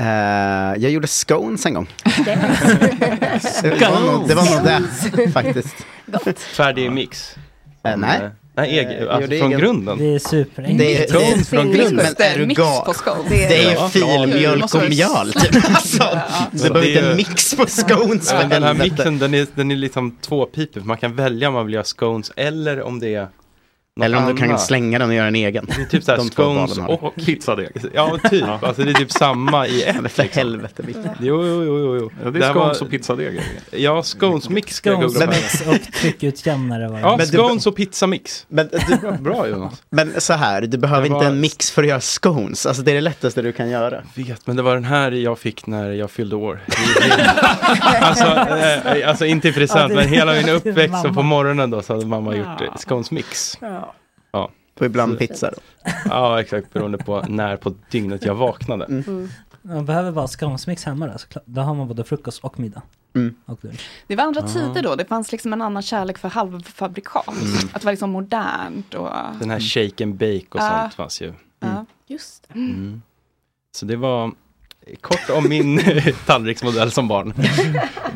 Eh, 0.00 0.06
jag 0.82 0.90
gjorde 0.90 1.06
scones 1.06 1.66
en 1.66 1.74
gång. 1.74 1.88
det, 3.62 3.90
var 3.90 4.12
nog, 4.12 4.28
det 4.28 4.34
var 4.34 4.56
nog 4.56 4.64
det 4.64 5.30
faktiskt. 5.32 5.76
Färdig 6.38 6.92
mix? 6.92 7.36
Eh, 7.82 7.96
nej. 7.96 8.30
Eh, 8.58 8.62
Nej, 8.62 8.78
egen, 8.78 8.92
Jag 8.92 9.08
alltså 9.08 9.28
från 9.28 9.48
egen- 9.48 9.60
grunden? 9.60 9.98
Det 9.98 10.14
är 10.14 10.18
superenkelt. 10.18 10.78
Det 10.78 10.96
är, 11.04 11.06
Scones 11.08 11.48
från 11.48 11.72
grunden? 11.72 12.06
Men 12.18 12.26
är 12.26 12.38
du 12.38 12.46
Mix 12.46 12.58
gal? 12.58 12.84
på 12.84 12.94
scones. 12.94 13.28
Det 13.28 13.44
är 13.64 13.70
ju 13.70 13.74
Ja. 13.74 13.88
filmjölk 13.88 14.74
och 14.74 14.88
mjöl. 14.88 15.32
Typ. 15.32 15.64
Alltså, 15.76 16.18
det 16.52 16.58
Så 16.58 16.72
behöver 16.72 16.88
inte 16.88 17.10
en 17.10 17.16
mix 17.16 17.54
på 17.56 17.66
scones 17.68 18.32
Men 18.32 18.48
den 18.48 18.62
här 18.62 18.74
mixen 18.74 19.18
den 19.18 19.34
är, 19.34 19.46
den 19.54 19.70
är 19.70 19.76
liksom 19.76 20.16
tvåpipig. 20.20 20.84
Man 20.84 20.96
kan 20.96 21.16
välja 21.16 21.48
om 21.48 21.54
man 21.54 21.66
vill 21.66 21.74
göra 21.74 21.84
scones 21.84 22.32
eller 22.36 22.82
om 22.82 23.00
det 23.00 23.14
är 23.14 23.28
Eller 24.01 24.18
om 24.18 24.27
du 24.27 24.36
kan 24.36 24.59
slänga 24.59 24.98
den 24.98 25.09
och 25.09 25.14
göra 25.14 25.27
en 25.27 25.35
egen. 25.35 25.66
Det 25.77 25.82
är 25.82 25.86
typ 25.86 26.05
såhär 26.05 26.18
scones 26.31 26.74
du. 26.74 26.82
och 26.82 27.14
pizzadeg. 27.14 27.68
Ja, 27.94 28.18
typ. 28.31 28.44
Alltså 28.62 28.82
det 28.82 28.90
är 28.90 28.94
typ 28.94 29.12
samma 29.12 29.66
i 29.66 29.82
ett. 29.82 29.97
Men 30.01 30.09
för 30.10 30.23
helvete 30.23 30.82
Micke. 30.86 30.97
Jo, 31.20 31.44
jo, 31.47 31.64
jo, 31.64 31.97
jo. 32.01 32.10
Ja, 32.24 32.31
det 32.31 32.39
är 32.39 32.43
här 32.43 32.52
scones 32.52 32.82
och 32.82 32.90
pizzadeg. 32.90 33.40
Ja, 33.70 34.02
scones 34.02 34.48
mix 34.48 34.74
ska 34.77 34.90
jag 34.90 35.10
Scones 35.10 35.28
mix 35.28 35.66
och 35.66 35.93
tryckutjämnare 35.93 36.89
var 36.89 36.94
det. 36.94 37.01
Ja, 37.01 37.16
Men 37.16 37.27
du- 37.27 37.32
scones 37.32 37.66
och 37.66 37.77
pizzamix. 37.77 38.47
Men, 38.48 38.68
du, 38.89 39.12
Bra 39.20 39.48
Jonas. 39.48 39.82
men 39.90 40.20
så 40.20 40.32
här, 40.32 40.60
du 40.62 40.78
behöver 40.78 41.02
Det 41.02 41.06
inte 41.06 41.24
var- 41.24 41.32
en 41.32 41.40
mix 41.40 41.70
för 41.70 41.82
att 41.82 41.89
göra 41.89 42.01
scones. 42.01 42.66
Alltså 42.66 42.82
det 42.82 42.90
är 42.90 42.94
det 42.94 43.01
lättaste 43.01 43.43
du 43.43 43.52
kan 43.52 43.70
göra. 43.70 44.02
Vet, 44.14 44.47
men 44.47 44.56
det 44.56 44.62
var 44.62 44.74
den 44.74 44.85
här 44.85 45.10
jag 45.12 45.39
fick 45.39 45.66
när 45.66 45.90
jag 45.93 46.10
fyllde 46.10 46.36
år. 46.36 46.60
alltså, 48.01 48.24
eh, 48.24 49.09
alltså 49.09 49.27
inte 49.27 49.48
i 49.48 49.52
present, 49.52 49.81
Ja, 49.81 49.89
det- 49.89 49.94
men 49.94 50.09
hela 50.09 50.32
min 50.32 50.48
uppväxt 50.48 51.05
och 51.05 51.14
på 51.14 51.23
morgonen 51.23 51.70
då 51.70 51.82
så 51.82 51.93
hade 51.94 52.06
mamma 52.06 52.35
gjort 52.36 52.60
eh, 52.60 52.74
scones 52.77 53.10
mix. 53.10 53.59
Ja. 53.60 53.85
Ja. 54.30 54.50
Och 54.80 54.86
ibland 54.86 55.18
pizza 55.18 55.50
då. 55.50 55.58
ja, 56.04 56.40
exakt 56.40 56.72
beroende 56.72 56.98
på 56.98 57.24
när 57.28 57.56
på 57.56 57.74
dygnet 57.90 58.24
jag 58.24 58.34
vaknade. 58.34 58.84
Mm. 58.84 59.28
Man 59.62 59.84
behöver 59.86 60.12
bara 60.12 60.26
sconesmix 60.28 60.84
hemma 60.84 61.06
då, 61.06 61.18
såklart. 61.18 61.44
Då 61.46 61.60
har 61.60 61.74
man 61.74 61.88
både 61.88 62.04
frukost 62.04 62.44
och 62.44 62.60
middag. 62.60 62.82
Mm. 63.14 63.34
Och 63.44 63.64
lunch. 63.64 63.90
Det 64.06 64.16
var 64.16 64.24
andra 64.24 64.40
Ah. 64.42 64.48
tider 64.48 64.82
då, 64.82 64.94
det 64.94 65.04
fanns 65.04 65.32
liksom 65.32 65.52
en 65.52 65.62
annan 65.62 65.82
kärlek 65.82 66.18
för 66.18 66.28
halvfabrikat. 66.28 67.28
Att 67.72 67.80
det 67.80 67.84
var 67.84 67.92
liksom 67.92 68.10
modernt 68.10 68.94
och... 68.94 69.10
Den 69.40 69.50
här 69.50 69.60
shake 69.60 70.04
and 70.04 70.14
bake 70.14 70.46
och 70.50 70.56
Ja. 70.60 70.80
sånt 70.82 70.94
fanns 70.94 71.22
ju. 71.22 71.32
Ja. 71.60 71.86
Just 72.06 72.48
det. 72.48 72.54
Mm. 72.54 73.02
Så 73.76 73.86
det 73.86 73.96
var 73.96 74.32
kort 75.00 75.30
om 75.30 75.48
min 75.48 75.80
tallriksmodell 76.26 76.90
som 76.90 77.08
barn. 77.08 77.34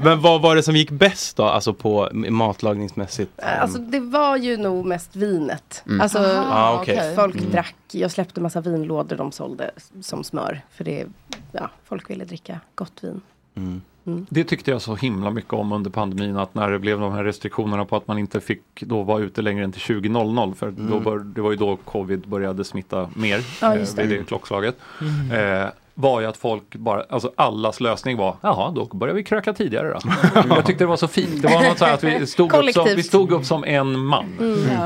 Men 0.03 0.21
vad 0.21 0.43
var 0.43 0.57
det 0.57 0.63
som 0.63 0.77
gick 0.77 0.91
bäst 0.91 1.37
då, 1.37 1.45
alltså 1.45 1.75
på 1.75 2.09
matlagningsmässigt? 2.13 3.41
Alltså 3.43 3.79
det 3.79 4.01
var 4.01 4.37
ju 4.37 4.57
nog 4.57 4.87
mest 4.87 5.17
vinet. 5.17 5.83
Mm. 5.87 6.01
Alltså 6.01 6.19
Ah, 6.51 6.81
okej. 6.81 7.15
folk 7.17 7.35
Mm. 7.37 7.51
drack, 7.51 7.77
jag 7.93 8.11
släppte 8.11 8.41
massa 8.41 8.61
vinlådor 8.61 9.17
de 9.17 9.33
sålde 9.33 9.71
som 10.03 10.25
smör. 10.25 10.61
För 10.71 10.85
det, 10.85 11.07
ja, 11.53 11.71
folk 11.85 12.11
ville 12.11 12.25
dricka 12.25 12.61
gott 12.75 12.93
vin. 13.05 13.21
Mm. 13.57 13.81
Mm. 14.07 14.27
Det 14.31 14.45
tyckte 14.45 14.71
jag 14.71 14.83
så 14.83 14.95
himla 14.95 15.31
mycket 15.31 15.53
om 15.53 15.73
under 15.73 15.91
pandemin 15.91 16.37
att 16.37 16.55
när 16.55 16.71
det 16.71 16.79
blev 16.79 17.01
de 17.01 17.13
här 17.13 17.25
restriktionerna 17.25 17.85
på 17.85 17.97
att 17.97 18.09
man 18.09 18.19
inte 18.19 18.41
fick 18.41 18.63
då 18.81 19.03
vara 19.03 19.21
ute 19.23 19.43
längre 19.43 19.65
än 19.65 19.73
till 19.73 19.81
20.00 19.81 20.55
för 20.55 20.71
då 20.71 20.83
Mm. 20.83 21.05
bör, 21.05 21.19
det 21.19 21.41
var 21.41 21.51
ju 21.51 21.57
då 21.57 21.77
covid 21.77 22.29
började 22.29 22.65
smitta 22.65 23.11
mer 23.17 23.41
Ja, 23.61 23.77
eh, 23.77 23.87
vid 23.97 24.09
det 24.09 24.25
klockslaget. 24.27 24.77
Mm. 25.01 25.63
Eh, 25.63 25.69
var 26.01 26.21
ju 26.21 26.27
att 26.27 26.37
folk 26.37 26.77
bara, 26.77 27.05
alltså 27.09 27.33
allas 27.37 27.81
lösning 27.81 28.17
var, 28.17 28.37
jaha 28.41 28.71
då 28.71 28.85
börjar 28.85 29.15
vi 29.15 29.25
kröka 29.25 29.53
tidigare 29.53 29.89
då. 29.89 29.99
jag 30.55 30.67
tyckte 30.67 30.85
det 30.85 30.89
var 30.89 30.97
så 30.97 31.09
fint, 31.09 31.43
det 31.43 31.49
var 31.49 31.63
något 31.63 31.79
så 31.79 31.85
här 31.85 31.95
att 31.95 32.05
vi 32.05 32.27
stod, 32.27 32.55
upp 32.55 32.73
som, 32.75 32.85
vi 32.85 33.03
stod 33.03 33.33
upp 33.33 33.45
som 33.45 33.65
en 33.65 33.99
man. 33.99 34.37
Mm. 34.41 34.81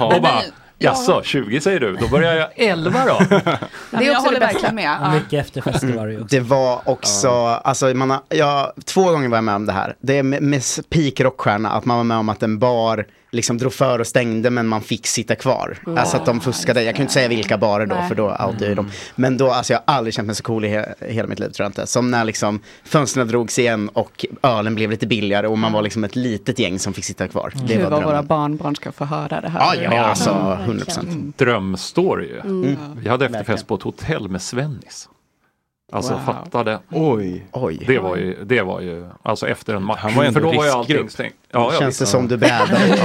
och 0.14 0.22
bara, 0.22 0.40
jaså 0.78 1.22
20 1.22 1.60
säger 1.60 1.80
du, 1.80 1.96
då 1.96 2.08
börjar 2.08 2.34
jag 2.34 2.48
11 2.56 3.04
då. 3.06 3.18
Det 3.28 3.96
är 3.96 4.02
jag 4.02 4.12
också 4.12 4.26
håller 4.26 4.40
det 4.40 4.46
bästa. 4.46 4.52
verkligen 4.52 4.74
med. 4.74 4.98
Ja. 5.02 5.14
Mycket 5.14 5.46
efterfester 5.46 5.92
var 5.92 6.06
det 6.06 6.12
ju. 6.12 6.20
Det 6.30 6.40
var 6.40 6.80
också, 6.84 7.30
alltså 7.64 7.86
man 7.86 8.10
har, 8.10 8.20
jag, 8.28 8.72
två 8.84 9.04
gånger 9.04 9.28
var 9.28 9.36
jag 9.36 9.44
med 9.44 9.54
om 9.54 9.66
det 9.66 9.72
här. 9.72 9.96
Det 10.00 10.18
är 10.18 10.22
med, 10.22 10.42
med 10.42 10.62
peak 10.88 11.20
rockstjärna, 11.20 11.70
att 11.70 11.84
man 11.84 11.96
var 11.96 12.04
med 12.04 12.16
om 12.16 12.28
att 12.28 12.42
en 12.42 12.58
bar 12.58 13.06
liksom 13.34 13.58
drog 13.58 13.72
för 13.72 13.98
och 13.98 14.06
stängde 14.06 14.50
men 14.50 14.66
man 14.66 14.80
fick 14.80 15.06
sitta 15.06 15.34
kvar. 15.34 15.78
Mm. 15.86 15.98
Alltså 15.98 16.16
att 16.16 16.26
de 16.26 16.40
fuskade, 16.40 16.82
jag 16.82 16.94
kan 16.94 17.02
inte 17.02 17.14
säga 17.14 17.28
vilka 17.28 17.58
barer 17.58 17.86
då 17.86 17.94
Nej. 17.94 18.08
för 18.08 18.14
då 18.14 18.24
outar 18.24 18.66
jag 18.66 18.76
dem. 18.76 18.90
Men 19.14 19.36
då, 19.36 19.50
alltså 19.50 19.72
jag 19.72 19.80
har 19.86 19.94
aldrig 19.94 20.14
känt 20.14 20.26
mig 20.26 20.34
så 20.34 20.42
cool 20.42 20.64
i 20.64 20.68
he, 20.68 20.94
hela 21.00 21.28
mitt 21.28 21.38
liv 21.38 21.48
tror 21.48 21.64
jag 21.64 21.68
inte. 21.68 21.86
Som 21.86 22.10
när 22.10 22.24
liksom 22.24 22.60
fönstren 22.84 23.28
drogs 23.28 23.58
igen 23.58 23.88
och 23.88 24.26
ölen 24.42 24.74
blev 24.74 24.90
lite 24.90 25.06
billigare 25.06 25.46
och 25.46 25.58
man 25.58 25.72
var 25.72 25.82
liksom 25.82 26.04
ett 26.04 26.16
litet 26.16 26.58
gäng 26.58 26.78
som 26.78 26.92
fick 26.92 27.04
sitta 27.04 27.28
kvar. 27.28 27.52
Det 27.54 27.74
Gud 27.74 27.82
var 27.82 27.90
vad 27.90 28.04
våra 28.04 28.22
barnbarn 28.22 28.76
ska 28.76 28.92
få 28.92 29.04
höra 29.04 29.40
det 29.40 29.48
här. 29.48 29.60
Ja, 29.60 29.94
ja, 29.94 30.00
alltså 30.00 30.30
Ja. 30.30 30.58
100 30.64 30.84
procent. 30.84 31.38
Drömstory 31.38 32.26
ju. 32.26 32.40
Mm. 32.40 32.76
Vi 33.02 33.08
hade 33.08 33.26
efterfest 33.26 33.66
på 33.66 33.74
ett 33.74 33.82
hotell 33.82 34.28
med 34.28 34.42
Svennis. 34.42 35.08
Alltså 35.92 36.12
Wow. 36.12 36.20
fatta 36.26 36.64
det. 36.64 36.78
Oj. 36.90 37.46
Oj. 37.52 37.84
Det 37.86 37.98
var 37.98 38.16
ju, 38.16 38.44
det 38.44 38.62
var 38.62 38.80
ju, 38.80 39.06
alltså 39.22 39.48
efter 39.48 39.74
en 39.74 39.82
match. 39.84 39.98
Han 40.02 40.14
var 40.14 40.24
ändå 40.24 40.40
för 40.40 40.46
då 40.46 40.46
var 40.46 40.54
ju 40.54 40.60
riskgrupp. 40.70 40.78
allting 41.00 41.08
stängt. 41.10 41.34
Ja, 41.52 41.70
ja, 41.72 41.78
Känns 41.78 41.88
visst. 41.88 41.98
det 42.00 42.06
som 42.06 42.28
du 42.28 42.36
brädade? 42.36 42.98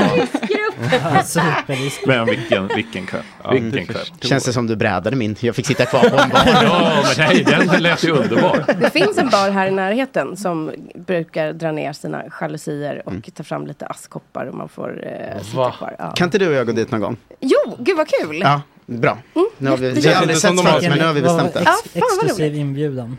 Ja, 0.91 1.23
Superrisk. 1.23 2.01
Men 2.07 2.25
vilken, 2.25 2.67
vilken 2.67 3.05
kväll. 3.05 3.21
Vilken 3.51 3.71
det 3.71 3.85
kväll. 3.85 4.05
Känns 4.21 4.43
det 4.45 4.53
som 4.53 4.67
du 4.67 4.75
brädade 4.75 5.15
min? 5.15 5.35
Jag 5.39 5.55
fick 5.55 5.65
sitta 5.67 5.85
kvar 5.85 5.99
på 5.99 6.17
en 6.17 6.29
bar. 6.29 6.39
Ja, 6.63 7.03
men 7.17 7.27
nej, 7.27 7.43
den 7.43 7.83
lät 7.83 8.03
ju 8.03 8.11
underbar. 8.11 8.65
Det 8.81 8.89
finns 8.89 9.17
en 9.17 9.29
bar 9.29 9.49
här 9.49 9.67
i 9.67 9.71
närheten 9.71 10.37
som 10.37 10.71
brukar 10.95 11.53
dra 11.53 11.71
ner 11.71 11.93
sina 11.93 12.23
jalusier 12.41 13.01
och 13.05 13.13
ta 13.35 13.43
fram 13.43 13.67
lite 13.67 13.85
askkoppar 13.85 14.45
och 14.45 14.55
man 14.55 14.69
får 14.69 15.03
eh, 15.07 15.41
sitta 15.41 15.57
Va? 15.57 15.71
kvar. 15.77 15.95
Ja. 15.99 16.11
Kan 16.15 16.27
inte 16.27 16.37
du 16.37 16.47
och 16.47 16.53
jag 16.53 16.65
gå 16.65 16.71
dit 16.73 16.91
någon 16.91 17.01
gång? 17.01 17.17
Jo, 17.39 17.75
gud 17.79 17.97
vad 17.97 18.07
kul! 18.07 18.39
Ja, 18.43 18.61
bra. 18.89 19.17
Nu 19.57 19.69
har 19.69 19.77
vi, 19.77 19.89
vi 19.89 20.01
känns 20.01 20.15
har 20.15 20.21
aldrig 20.21 20.35
inte 20.35 20.47
som 20.47 20.57
sett 20.57 20.89
men 20.89 20.97
nu 20.97 21.05
har 21.05 21.13
vi 21.13 21.21
bestämt 21.21 21.53
det. 21.53 21.63
Ja, 21.65 21.75
Exklusiv 21.93 22.55
inbjudan. 22.55 23.17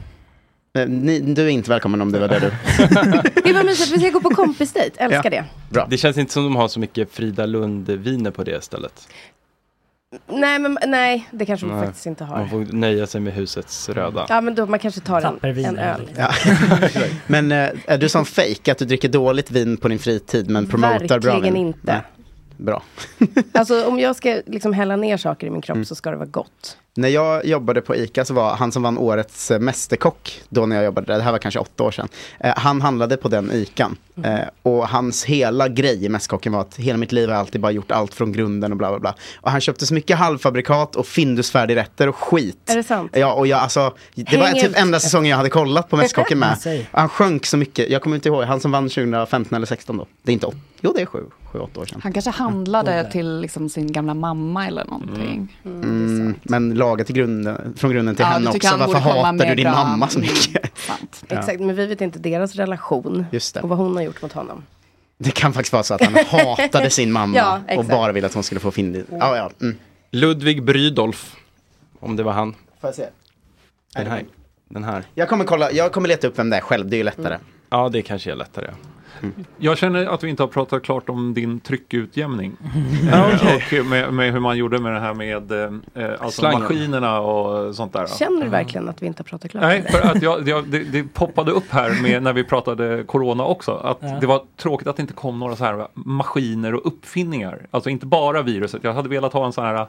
Eh, 0.79 0.89
Ni, 0.89 1.21
du 1.21 1.43
är 1.45 1.49
inte 1.49 1.71
välkommen 1.71 2.01
om 2.03 2.13
det 2.13 2.19
var 2.19 2.29
det 2.29 2.39
du. 2.39 2.51
Det 3.45 3.53
var 3.53 3.65
mysigt, 3.65 3.91
vi 3.93 3.99
ska 3.99 4.11
gå 4.11 4.21
på 4.21 4.31
kompisdejt, 4.31 4.97
älskar 4.97 5.31
det. 5.31 5.45
Bra. 5.71 5.87
Det 5.91 5.97
känns 5.97 6.19
inte 6.19 6.33
som 6.33 6.45
de 6.45 6.57
har 6.57 6.69
så 6.69 6.81
mycket 6.81 7.13
Frida 7.13 7.47
Lund-viner 7.47 8.31
på 8.31 8.45
det 8.45 8.65
stället. 8.65 9.09
Nej, 10.29 10.59
men 10.59 10.79
nej, 10.87 11.29
det 11.31 11.47
kanske 11.47 11.67
Nej. 11.67 11.87
faktiskt 11.87 12.07
inte 12.07 12.25
har. 12.25 12.39
Man 12.39 12.49
får 12.51 12.67
nöja 12.73 13.07
sig 13.07 13.21
med 13.21 13.33
husets 13.33 13.89
röda. 13.89 14.27
Ja, 14.29 14.41
men 14.41 14.55
då 14.55 14.67
man 14.67 14.79
kanske 14.79 15.01
tar 15.01 15.39
en, 15.43 15.65
en 15.65 15.79
öl. 15.79 16.11
Ja. 16.17 16.31
men 17.27 17.53
eh, 17.53 17.69
är 17.87 17.99
du 17.99 18.09
som 18.09 18.25
fake 18.25 18.73
att 18.73 18.79
du 18.79 18.85
dricker 18.85 19.09
dåligt 19.09 19.51
vin 19.51 19.77
på 19.77 19.89
din 19.89 19.99
fritid 19.99 20.51
men 20.51 20.67
promotar 20.67 21.19
bra 21.19 21.33
Verkligen 21.33 21.55
vin? 21.55 21.67
inte. 21.67 22.01
Bra. 22.65 22.83
Alltså 23.53 23.87
om 23.87 23.99
jag 24.01 24.17
ska 24.17 24.41
liksom 24.47 24.73
hälla 24.73 24.97
ner 24.97 25.17
saker 25.17 25.47
i 25.47 25.51
min 25.51 25.61
kropp 25.63 25.75
Mm. 25.77 25.85
så 25.85 25.95
ska 25.95 26.11
det 26.11 26.17
vara 26.17 26.27
gott. 26.29 26.77
När 26.95 27.09
jag 27.09 27.45
jobbade 27.47 27.81
på 27.81 27.97
ICA 27.97 28.25
så 28.25 28.35
var 28.35 28.55
han 28.57 28.73
som 28.73 28.83
vann 28.83 28.99
årets 28.99 29.51
eh, 29.51 29.59
mästerkock, 29.59 30.43
då 30.49 30.67
när 30.67 30.77
jag 30.77 30.85
jobbade 30.85 31.07
där, 31.07 31.17
det 31.17 31.23
här 31.23 31.33
var 31.33 31.39
kanske 31.39 31.61
åtta 31.61 31.85
år 31.85 31.91
sedan, 31.91 32.09
eh, 32.41 32.53
han 32.57 32.81
handlade 32.81 33.17
på 33.17 33.29
den 33.29 33.51
ICAn. 33.53 33.97
Eh, 34.25 34.39
och 34.63 34.89
hans 34.89 35.25
hela 35.25 35.69
grej 35.69 36.05
i 36.05 36.09
Mästerkocken 36.09 36.53
var 36.53 36.61
att 36.61 36.77
hela 36.77 36.99
mitt 36.99 37.13
liv 37.13 37.29
har 37.29 37.35
jag 37.35 37.41
alltid 37.41 37.61
bara 37.61 37.73
gjort 37.73 37.91
allt 37.91 38.15
från 38.15 38.33
grunden 38.33 38.73
och 38.73 38.79
bla 38.79 38.91
bla 38.91 38.99
bla. 38.99 39.15
Och 39.41 39.51
han 39.51 39.61
köpte 39.61 39.87
så 39.87 39.95
mycket 39.95 40.17
halvfabrikat 40.19 40.97
och 40.97 41.07
Findus-färdigrätter 41.07 42.09
och 42.09 42.17
skit. 42.17 42.71
Är 42.71 42.77
det 42.77 42.83
sant? 42.83 43.11
Ja, 43.17 43.33
och 43.33 43.47
jag 43.47 43.59
alltså, 43.61 43.95
det 44.15 44.37
var 44.37 44.47
Häng 44.47 44.55
typ 44.61 44.71
ut. 44.71 44.77
enda 44.77 45.01
säsongen 45.01 45.31
jag 45.31 45.37
hade 45.37 45.51
kollat 45.51 45.89
på 45.89 45.97
Mästerkocken 45.97 46.39
med. 46.39 46.87
Han 46.93 47.09
sjönk 47.09 47.47
så 47.47 47.57
mycket, 47.57 47.91
jag 47.91 48.03
kommer 48.03 48.17
inte 48.17 48.29
ihåg, 48.29 48.43
han 48.45 48.61
som 48.61 48.71
vann 48.73 48.89
2015 48.89 49.57
eller 49.57 49.67
16 49.67 49.97
då. 49.97 50.07
Det 50.23 50.31
är 50.31 50.35
inte 50.35 50.47
åt, 50.47 50.55
jo 50.81 50.93
det 50.97 51.03
är 51.03 51.07
sju, 51.07 51.25
sju, 51.53 51.59
åtta 51.59 51.81
år 51.81 51.85
sedan. 51.87 52.01
Han 52.03 52.13
kanske 52.13 52.31
handlade 52.31 53.11
till 53.11 53.41
liksom 53.41 53.69
sin 53.69 53.93
gamla 53.93 54.15
mamma 54.15 54.67
eller 54.67 54.85
någonting. 54.85 55.57
Mm, 55.65 56.35
men 56.43 56.75
laga 56.75 57.05
till 57.05 57.15
grunden, 57.15 57.75
från 57.77 57.91
grunden 57.91 58.15
till 58.17 58.23
Ja, 58.23 58.29
henne 58.29 58.51
också. 58.51 58.69
han 58.69 58.79
Varför 58.79 58.99
hatar 58.99 59.33
du 59.33 59.39
med 59.39 59.57
din 59.57 59.65
bra- 59.65 59.73
mamma 59.85 60.09
så 60.09 60.19
mycket? 60.19 60.79
Sant. 60.79 61.25
Ja. 61.29 61.39
Exakt, 61.39 61.61
men 61.61 61.77
vi 61.77 61.87
vet 61.87 62.01
inte 62.01 62.19
deras 62.19 62.55
relation 62.57 63.27
Just 63.33 63.55
det. 63.55 63.61
och 63.61 63.69
vad 63.69 63.79
hon 63.79 63.97
har 63.97 64.03
gjort 64.03 64.23
mot 64.23 64.33
honom. 64.33 64.63
Det 65.19 65.31
kan 65.31 65.53
faktiskt 65.53 65.73
vara 65.73 65.83
så 65.83 65.95
att 65.95 66.05
han 66.05 66.15
hatade 66.59 66.91
sin 66.91 67.13
mamma 67.13 67.37
Ja, 67.37 67.61
och 67.77 67.85
bara 67.85 68.13
ville 68.13 68.27
att 68.27 68.35
hon 68.35 68.43
skulle 68.43 68.61
få 68.61 68.71
Findus. 68.71 69.07
Ja, 69.11 69.37
ja. 69.37 69.51
Mm. 69.61 69.77
Ludvig 70.11 70.63
Brydolf. 70.65 71.37
Om 72.01 72.17
det 72.17 72.23
var 72.23 72.33
han. 72.33 72.53
Får 72.81 72.89
jag 72.89 72.95
se? 72.95 73.07
Den 73.95 74.07
här. 74.07 74.25
Den 74.69 74.85
här. 74.85 75.05
Jag 75.15 75.29
kommer, 75.29 75.45
kolla, 75.45 75.73
jag 75.73 75.93
kommer 75.93 76.09
leta 76.09 76.27
upp 76.27 76.39
vem 76.39 76.51
det 76.51 76.57
är 76.57 76.61
själv, 76.61 76.89
det 76.89 76.97
är 76.97 76.99
ju 76.99 77.05
lättare. 77.05 77.39
Ja, 77.71 77.89
det 77.89 78.03
kanske 78.03 78.33
är 78.33 78.37
lättare. 78.37 78.71
Jag 79.59 79.79
känner 79.79 80.07
att 80.07 80.25
vi 80.25 80.29
inte 80.29 80.43
har 80.43 80.49
pratat 80.49 80.83
klart 80.83 81.09
om 81.09 81.35
din 81.35 81.61
tryckutjämning. 81.61 82.57
Eh, 83.13 83.27
okej. 83.35 83.81
Och 83.81 83.87
med, 83.87 84.13
med 84.15 84.33
hur 84.33 84.41
man 84.41 84.57
gjorde 84.57 84.79
med 84.79 84.93
det 84.93 85.01
här 85.01 85.15
med 85.15 85.53
eh, 85.53 86.11
alltså 86.21 86.41
Slangen. 86.41 86.61
maskinerna 86.61 87.21
och 87.21 87.75
sånt 87.75 87.93
där. 87.93 88.07
Känner 88.19 88.45
du 88.45 88.49
verkligen 88.51 88.89
att 88.89 89.03
vi 89.03 89.07
inte 89.07 89.21
har 89.21 89.25
pratat 89.25 89.51
klart? 89.51 89.63
Nej, 89.63 89.83
för 89.91 90.01
att 90.01 90.23
jag, 90.23 90.49
jag, 90.49 90.65
det, 90.69 90.79
det 90.79 91.03
poppade 91.15 91.51
upp 91.53 91.71
här 91.71 92.03
med 92.03 92.23
när 92.23 92.33
vi 92.33 92.45
pratade 92.45 93.05
corona 93.07 93.45
också. 93.45 93.73
Att 93.73 93.99
Ja. 94.01 94.19
det 94.21 94.27
var 94.27 94.43
tråkigt 94.57 94.89
att 94.89 94.97
det 94.97 95.01
inte 95.03 95.15
kom 95.15 95.39
några 95.39 95.57
så 95.57 95.65
här 95.65 95.87
maskiner 95.95 96.75
och 96.75 96.87
uppfinningar. 96.87 97.67
Alltså 97.71 97.91
inte 97.91 98.07
bara 98.07 98.43
viruset. 98.43 98.85
Jag 98.85 98.93
hade 98.95 99.09
velat 99.09 99.33
ha 99.33 99.47
en 99.47 99.53
sån 99.53 99.65
här 99.65 99.87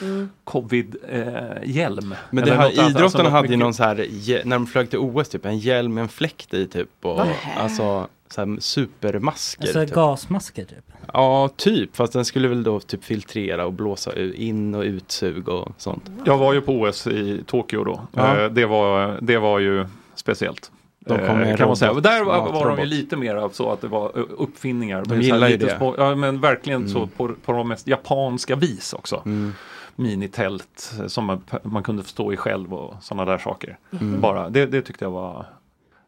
Mm. 0.00 0.30
covid-hjälm. 0.44 2.14
Men 2.30 2.44
det 2.44 2.54
här, 2.54 2.90
idrottarna 2.90 3.30
hade 3.30 3.48
ju 3.48 3.56
någon 3.56 3.74
så 3.74 3.82
här, 3.82 3.96
när 4.44 4.56
de 4.56 4.66
flög 4.66 4.90
till 4.90 4.98
OS, 4.98 5.28
typ 5.28 5.44
en 5.46 5.58
hjälm 5.58 5.94
med 5.94 6.02
en 6.02 6.08
fläkt 6.08 6.54
i 6.54 6.66
typ. 6.66 6.88
Och, 7.02 7.16
Va? 7.16 7.26
alltså 7.56 8.08
så 8.34 8.40
här, 8.44 8.60
supermasker. 8.60 9.62
Alltså 9.62 9.80
typ. 9.86 9.94
gasmasker 9.94 10.64
typ. 10.64 10.84
Ja, 11.12 11.50
typ. 11.56 11.96
Fast 11.96 12.12
den 12.12 12.24
skulle 12.24 12.48
väl 12.48 12.62
då 12.62 12.80
typ 12.80 13.04
filtrera 13.04 13.66
och 13.66 13.72
blåsa 13.72 14.12
in 14.34 14.74
och 14.74 14.82
utsug 14.82 15.48
och 15.48 15.68
sånt. 15.76 16.10
Jag 16.24 16.38
var 16.38 16.52
ju 16.52 16.60
på 16.60 16.72
OS 16.80 17.06
i 17.06 17.44
Tokyo 17.46 17.84
då. 17.84 18.00
Ja. 18.12 18.40
Eh, 18.40 18.50
Det, 18.50 18.66
var, 18.66 19.18
det 19.22 19.38
var 19.38 19.58
ju 19.58 19.86
speciellt. 20.14 20.70
De 21.06 21.18
kom 21.18 21.36
med 21.38 21.42
Eh, 21.46 21.50
en 21.50 21.56
kan 21.56 21.66
man 21.68 21.76
säga. 21.76 21.92
Där 21.94 22.24
var, 22.24 22.52
var 22.52 22.68
de 22.68 22.78
ju 22.78 22.84
lite 22.86 23.16
mer 23.16 23.34
av 23.34 23.50
så 23.50 23.70
att 23.72 23.80
det 23.80 23.88
var 23.88 24.04
eh, 24.18 24.22
uppfinningar. 24.38 25.02
De 25.04 25.08
Men 25.08 25.08
så 25.08 25.14
här 25.14 25.22
gillar 25.34 25.48
ju 25.48 25.52
lite 25.54 25.66
det. 25.72 25.76
små- 25.76 25.94
ja 25.98 26.14
men 26.14 26.40
verkligen 26.40 26.80
Mm. 26.80 26.92
så 26.92 27.06
på, 27.06 27.34
på 27.44 27.52
de 27.52 27.68
mest 27.68 27.86
japanska 27.88 28.56
vis 28.56 28.92
också. 28.92 29.22
Mm. 29.26 29.52
Minitält 29.96 30.94
som 31.06 31.24
man, 31.24 31.42
man 31.62 31.82
kunde 31.82 32.02
stå 32.02 32.32
i 32.32 32.36
själv 32.36 32.74
och 32.74 32.94
sådana 33.02 33.24
där 33.32 33.38
saker. 33.38 33.78
Mm. 34.00 34.20
Bara, 34.20 34.48
det, 34.50 34.66
det 34.66 34.82
tyckte 34.82 35.04
jag 35.04 35.10
var, 35.10 35.46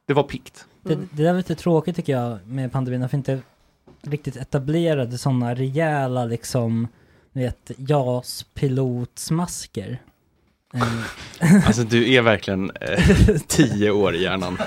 det 0.07 0.15
var 0.15 0.23
pikt. 0.23 0.67
Det, 0.87 0.95
det 0.95 1.23
där 1.23 1.31
var 1.31 1.37
lite 1.37 1.55
tråkigt 1.55 1.97
tycker 1.97 2.13
jag 2.13 2.39
med 2.47 2.73
pandemin, 2.73 3.03
att 3.03 3.13
vi 3.13 3.17
inte 3.17 3.41
riktigt 4.03 4.37
etablerade 4.37 5.19
sådana 5.19 5.55
rejäla 5.55 6.25
liksom, 6.25 6.89
du 7.33 7.41
vet, 7.41 7.71
JAS-pilotsmasker. 7.77 9.99
Eh, 10.75 10.83
Alltså 11.67 11.83
du 11.83 12.13
är 12.15 12.23
verkligen 12.23 12.71
eh, 12.71 13.05
tio 13.47 13.91
år 13.91 14.15
i 14.15 14.23
hjärnan. 14.23 14.59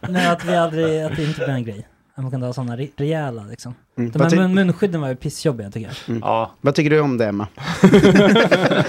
Nej, 0.00 0.26
att 0.28 0.44
vi 0.44 0.56
aldrig, 0.56 1.02
att 1.02 1.16
det 1.16 1.24
inte 1.24 1.38
blev 1.38 1.50
en 1.50 1.64
grej. 1.64 1.86
Man 2.22 2.30
kunde 2.30 2.46
ha 2.46 2.52
sådana 2.52 2.76
re- 2.76 2.90
rejäla 2.96 3.42
liksom. 3.44 3.74
Mm. 3.98 4.10
De 4.10 4.22
här 4.22 4.36
mun, 4.36 4.54
munskydden 4.54 5.00
var 5.00 5.08
ju 5.08 5.16
pissjobbiga 5.16 5.70
tycker 5.70 5.88
jag. 6.06 6.16
Mm. 6.16 6.48
Vad 6.60 6.74
tycker 6.74 6.90
du 6.90 7.00
om 7.00 7.18
det 7.18 7.26
Emma? 7.26 7.46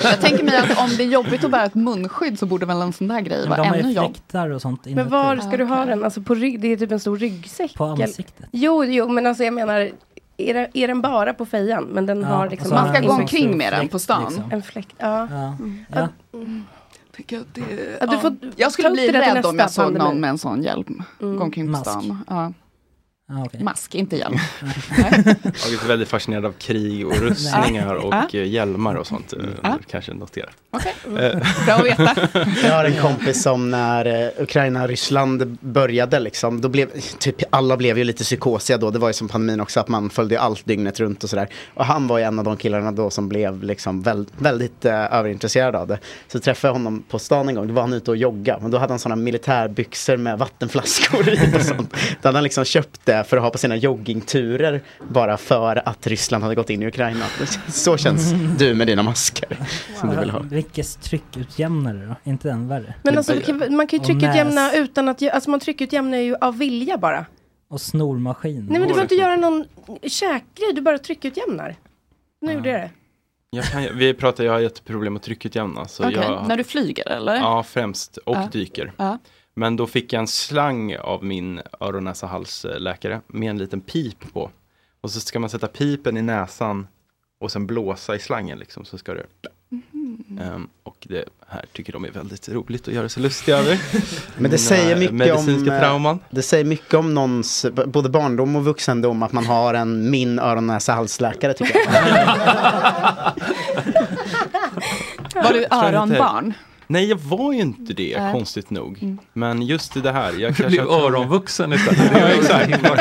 Jag 0.03 0.22
tänker 0.22 0.44
mig 0.44 0.58
att 0.58 0.78
om 0.80 0.90
det 0.98 1.03
är 1.03 1.08
jobbigt 1.08 1.44
att 1.44 1.52
bära 1.52 1.66
ett 1.66 1.76
munskydd 1.76 2.40
så 2.40 2.45
borde 2.45 2.66
väl 2.66 2.82
en 2.82 2.94
sån 2.94 3.08
där 3.08 3.22
grej 3.22 3.40
Men 3.40 3.49
vara 3.49 3.64
ännu 3.76 3.91
jobb. 3.91 4.16
och 4.56 4.62
sånt 4.62 4.86
Men 4.86 4.91
inuti. 4.94 5.10
var 5.10 5.38
ska 5.38 5.58
du 5.58 5.64
ha 5.64 5.86
den? 5.86 6.03
Alltså 6.03 6.22
på 6.22 6.36
rygg, 6.36 6.62
det 6.62 6.68
är 6.68 6.78
typ 6.78 6.91
en 6.91 6.99
stor 6.99 7.18
ryggsäck. 7.18 7.74
På 7.74 7.84
ansiktet. 7.86 8.45
Jo, 8.52 8.84
jo, 8.86 9.08
men 9.10 9.28
alltså 9.28 9.44
jag 9.44 9.53
menar, 9.53 9.90
är, 10.38 10.68
är 10.74 10.88
den 10.88 11.02
bara 11.02 11.34
på 11.34 11.45
fejan? 11.45 11.84
Men 11.84 12.06
den 12.06 12.22
Ja, 12.22 12.28
har 12.28 12.49
liksom... 12.49 12.70
Man 12.74 12.94
ska 12.94 12.99
gå 13.08 13.14
en 13.14 13.22
omkring 13.22 13.58
med 13.58 13.74
den 13.74 13.88
på 13.88 13.99
stan. 13.99 14.24
liksom. 14.30 14.52
En 14.52 14.62
fläkt, 14.62 14.95
ja. 14.98 15.28
Ja. 15.32 15.56
Mm. 15.60 15.86
Ja. 15.94 16.08
Mm. 16.34 16.64
Att 17.18 17.28
det, 17.53 17.62
Ja, 17.99 18.06
du 18.08 18.18
får 18.18 18.36
jag 18.56 18.72
skulle 18.72 18.90
bli 18.90 19.12
rädd 19.12 19.45
om 19.45 19.60
jag 19.60 19.72
såg 19.72 19.94
någon 19.94 20.20
med 20.20 20.30
en 20.30 20.38
sån 20.38 20.64
hjälm. 20.64 21.03
Mm. 21.22 21.38
Gå 21.38 21.44
omkring 21.44 21.74
på 21.74 21.80
stan. 21.80 22.24
Ja. 22.30 22.53
Ah, 23.34 23.45
okay. 23.45 23.64
Mask, 23.64 23.95
inte 23.95 24.16
hjälm. 24.18 24.38
Jag 24.91 25.84
är 25.84 25.88
väldigt 25.88 26.10
fascinerad 26.10 26.45
av 26.45 26.52
krig 26.52 27.08
och 27.08 27.16
rustningar 27.18 27.95
och 27.95 28.36
eh, 28.36 28.44
hjälmar 28.48 28.95
och 28.95 29.08
sånt. 29.08 29.34
eh. 29.64 29.74
Kanske 29.91 30.14
notera. 30.14 30.49
Okej, 30.74 30.94
Eh, 31.06 31.38
bra 31.66 31.76
att 31.76 31.86
veta. 31.86 32.16
Jag 32.64 32.74
har 32.76 32.86
en 32.86 33.02
kompis 33.02 33.41
som 33.44 33.72
när 33.72 34.06
eh, 34.06 34.44
Ukraina-Ryssland 34.44 35.58
började 35.62 36.20
liksom, 36.20 36.62
då 36.62 36.70
blev, 36.70 36.90
typ 37.20 37.36
alla 37.49 37.78
blev 37.78 37.98
ju 37.98 38.03
lite 38.03 38.24
psykosiga 38.24 38.78
då, 38.78 38.91
det 38.91 38.99
var 38.99 39.10
ju 39.10 39.14
som 39.14 39.28
pandemin 39.28 39.60
också, 39.62 39.80
att 39.80 39.88
man 39.88 40.10
följde 40.10 40.40
allt 40.40 40.66
dygnet 40.66 40.99
runt 40.99 41.24
och 41.24 41.30
sådär. 41.30 41.48
Och 41.74 41.86
han 41.86 42.08
var 42.08 42.18
ju 42.18 42.24
en 42.24 42.40
av 42.40 42.45
de 42.45 42.58
killarna 42.58 42.91
då 42.91 43.10
som 43.10 43.30
blev 43.30 43.64
liksom 43.64 44.02
väl, 44.02 44.26
väldigt 44.38 44.86
eh, 44.86 45.14
överintresserad 45.14 45.76
av 45.76 45.88
det. 45.88 45.99
Så 46.28 46.40
träffade 46.40 46.70
jag 46.70 46.74
honom 46.74 47.03
på 47.10 47.20
stan 47.20 47.49
en 47.49 47.56
gång, 47.56 47.68
då 47.68 47.74
var 47.74 47.82
han 47.82 47.94
ute 47.94 48.12
och 48.12 48.18
jogga, 48.18 48.58
men 48.62 48.72
då 48.72 48.78
hade 48.78 48.91
han 48.94 48.99
sådana 48.99 49.22
militärbyxor 49.22 50.18
med 50.18 50.38
vattenflaskor 50.40 51.30
i 51.30 51.40
och 51.58 51.62
sånt. 51.62 51.94
Då 52.22 52.28
hade 52.28 52.38
han 52.38 52.44
liksom 52.44 52.66
köpt 52.66 53.02
det 53.03 53.20
för 53.23 53.38
att 53.38 53.43
ha 53.43 53.49
på 53.49 53.57
sina 53.57 53.76
joggingturer, 53.76 54.81
bara 55.10 55.38
för 55.38 55.89
att 55.89 56.07
Ryssland 56.07 56.43
hade 56.43 56.56
gått 56.56 56.69
in 56.69 56.84
i 56.84 56.88
Ukraina. 56.88 57.26
Så 57.68 57.98
känns 57.98 58.31
du 58.57 58.73
med 58.76 58.88
dina 58.88 59.03
masker 59.03 59.57
som 59.99 60.10
du 60.10 60.15
vill 60.15 60.30
ha. 60.30 60.39
Vilkes 60.39 60.95
tryckutjämnare 60.95 62.06
då? 62.23 62.31
Inte 62.31 62.48
den 62.48 62.68
värre? 62.68 62.93
Men 63.03 63.18
alltså, 63.18 63.34
man 63.69 63.88
kan 63.88 63.99
ju 63.99 64.06
tryckutjämna 64.06 64.73
utan 64.73 65.10
att, 65.10 65.30
alltså 65.30 65.49
man 65.49 65.60
tryckutjämnar 65.60 66.18
ju 66.18 66.35
av 66.35 66.57
vilja 66.57 66.98
bara. 66.98 67.26
Och 67.69 67.81
snormaskin. 67.81 68.68
Nej 68.69 68.80
men 68.80 68.88
du 68.88 68.93
får 68.93 69.03
inte 69.03 69.15
göra 69.15 69.35
någon 69.35 69.65
käkgrej, 70.03 70.73
du 70.76 70.81
bara 70.81 70.98
tryckutjämnar. 70.98 71.76
Nu 72.41 72.53
gjorde 72.53 72.69
jag 72.69 72.81
det. 72.81 72.89
Jag, 73.49 73.65
kan, 73.65 73.98
vi 73.98 74.14
pratar, 74.14 74.43
jag 74.43 74.52
har 74.52 74.60
jätteproblem 74.60 75.15
att 75.15 75.23
tryckutjämna. 75.23 75.85
Så 75.85 76.03
jag, 76.03 76.48
När 76.48 76.57
du 76.57 76.64
flyger 76.64 77.10
eller? 77.10 77.35
Ja, 77.35 77.64
främst. 77.64 78.18
Och 78.18 78.35
Ja. 78.35 78.49
dyker. 78.52 78.91
Ja. 78.98 79.18
Men 79.53 79.76
då 79.76 79.88
fick 79.88 80.14
jag 80.14 80.19
en 80.19 80.28
slang 80.28 80.95
av 80.95 81.23
min 81.23 81.61
öron 81.80 82.03
näsa 82.03 82.28
halsläkare 82.28 83.22
med 83.28 83.49
en 83.49 83.57
liten 83.57 83.82
pip 83.82 84.34
på. 84.34 84.52
Och 85.02 85.11
så 85.11 85.19
ska 85.19 85.40
man 85.40 85.49
sätta 85.49 85.68
pipen 85.68 86.18
i 86.18 86.22
näsan 86.22 86.88
och 87.40 87.52
sen 87.52 87.68
blåsa 87.68 88.15
i 88.15 88.19
slangen 88.19 88.60
liksom 88.60 88.86
så 88.86 88.98
ska 88.98 89.14
det 89.14 89.26
Mhm. 89.72 90.40
Ehm, 90.41 90.69
och 90.84 90.98
det 91.10 91.26
här 91.48 91.65
tycker 91.73 91.94
de 91.94 92.06
är 92.06 92.11
väldigt 92.11 92.49
roligt 92.49 92.88
att 92.88 92.94
göra 92.94 93.10
sig 93.10 93.23
lustiga 93.23 93.57
över. 93.57 93.82
Men 94.38 94.52
det 94.52 94.57
säger 94.57 94.95
mycket 94.95 95.15
medicinska 95.15 95.72
om, 95.72 95.76
eh, 95.76 95.80
trauman. 95.80 96.19
det 96.30 96.41
säger 96.41 96.65
mycket 96.65 96.94
om 96.94 97.14
någons, 97.14 97.65
både 97.86 98.10
barndom 98.10 98.56
och 98.56 98.65
vuxendom, 98.65 99.23
att 99.23 99.32
man 99.32 99.45
har 99.45 99.73
en 99.73 100.10
min 100.10 100.40
öron 100.40 100.68
näsa 100.68 100.94
halsläkare 100.94 101.53
tycker 101.53 101.80
jag. 101.80 101.86
Var 105.44 105.53
du 105.53 105.65
öronbarn? 105.72 106.53
Nej, 106.91 107.09
jag 107.09 107.18
var 107.18 107.53
ju 107.53 107.59
inte 107.59 107.93
det, 107.93 108.18
Nej. 108.19 108.34
konstigt 108.34 108.69
nog. 108.69 108.97
Mm. 109.03 109.18
Men 109.34 109.61
just 109.61 110.03
det 110.03 110.11
här. 110.11 110.34
Jag 110.39 110.53
Du 110.53 110.68
blev 110.68 110.88
öronvuxen 110.88 111.73
istället. 111.73 112.11
ja, 112.13 112.27
exakt. 112.27 112.84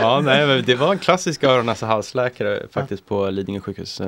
ja, 0.00 0.20
nej, 0.20 0.46
men 0.46 0.62
det 0.66 0.74
var 0.74 0.92
en 0.92 0.98
klassisk 0.98 1.44
öron 1.44 1.66
näsa 1.66 1.86
halsläkare 1.86 2.62
faktiskt 2.72 3.06
på 3.06 3.30
Lidingö 3.30 3.60
sjukhus. 3.60 4.00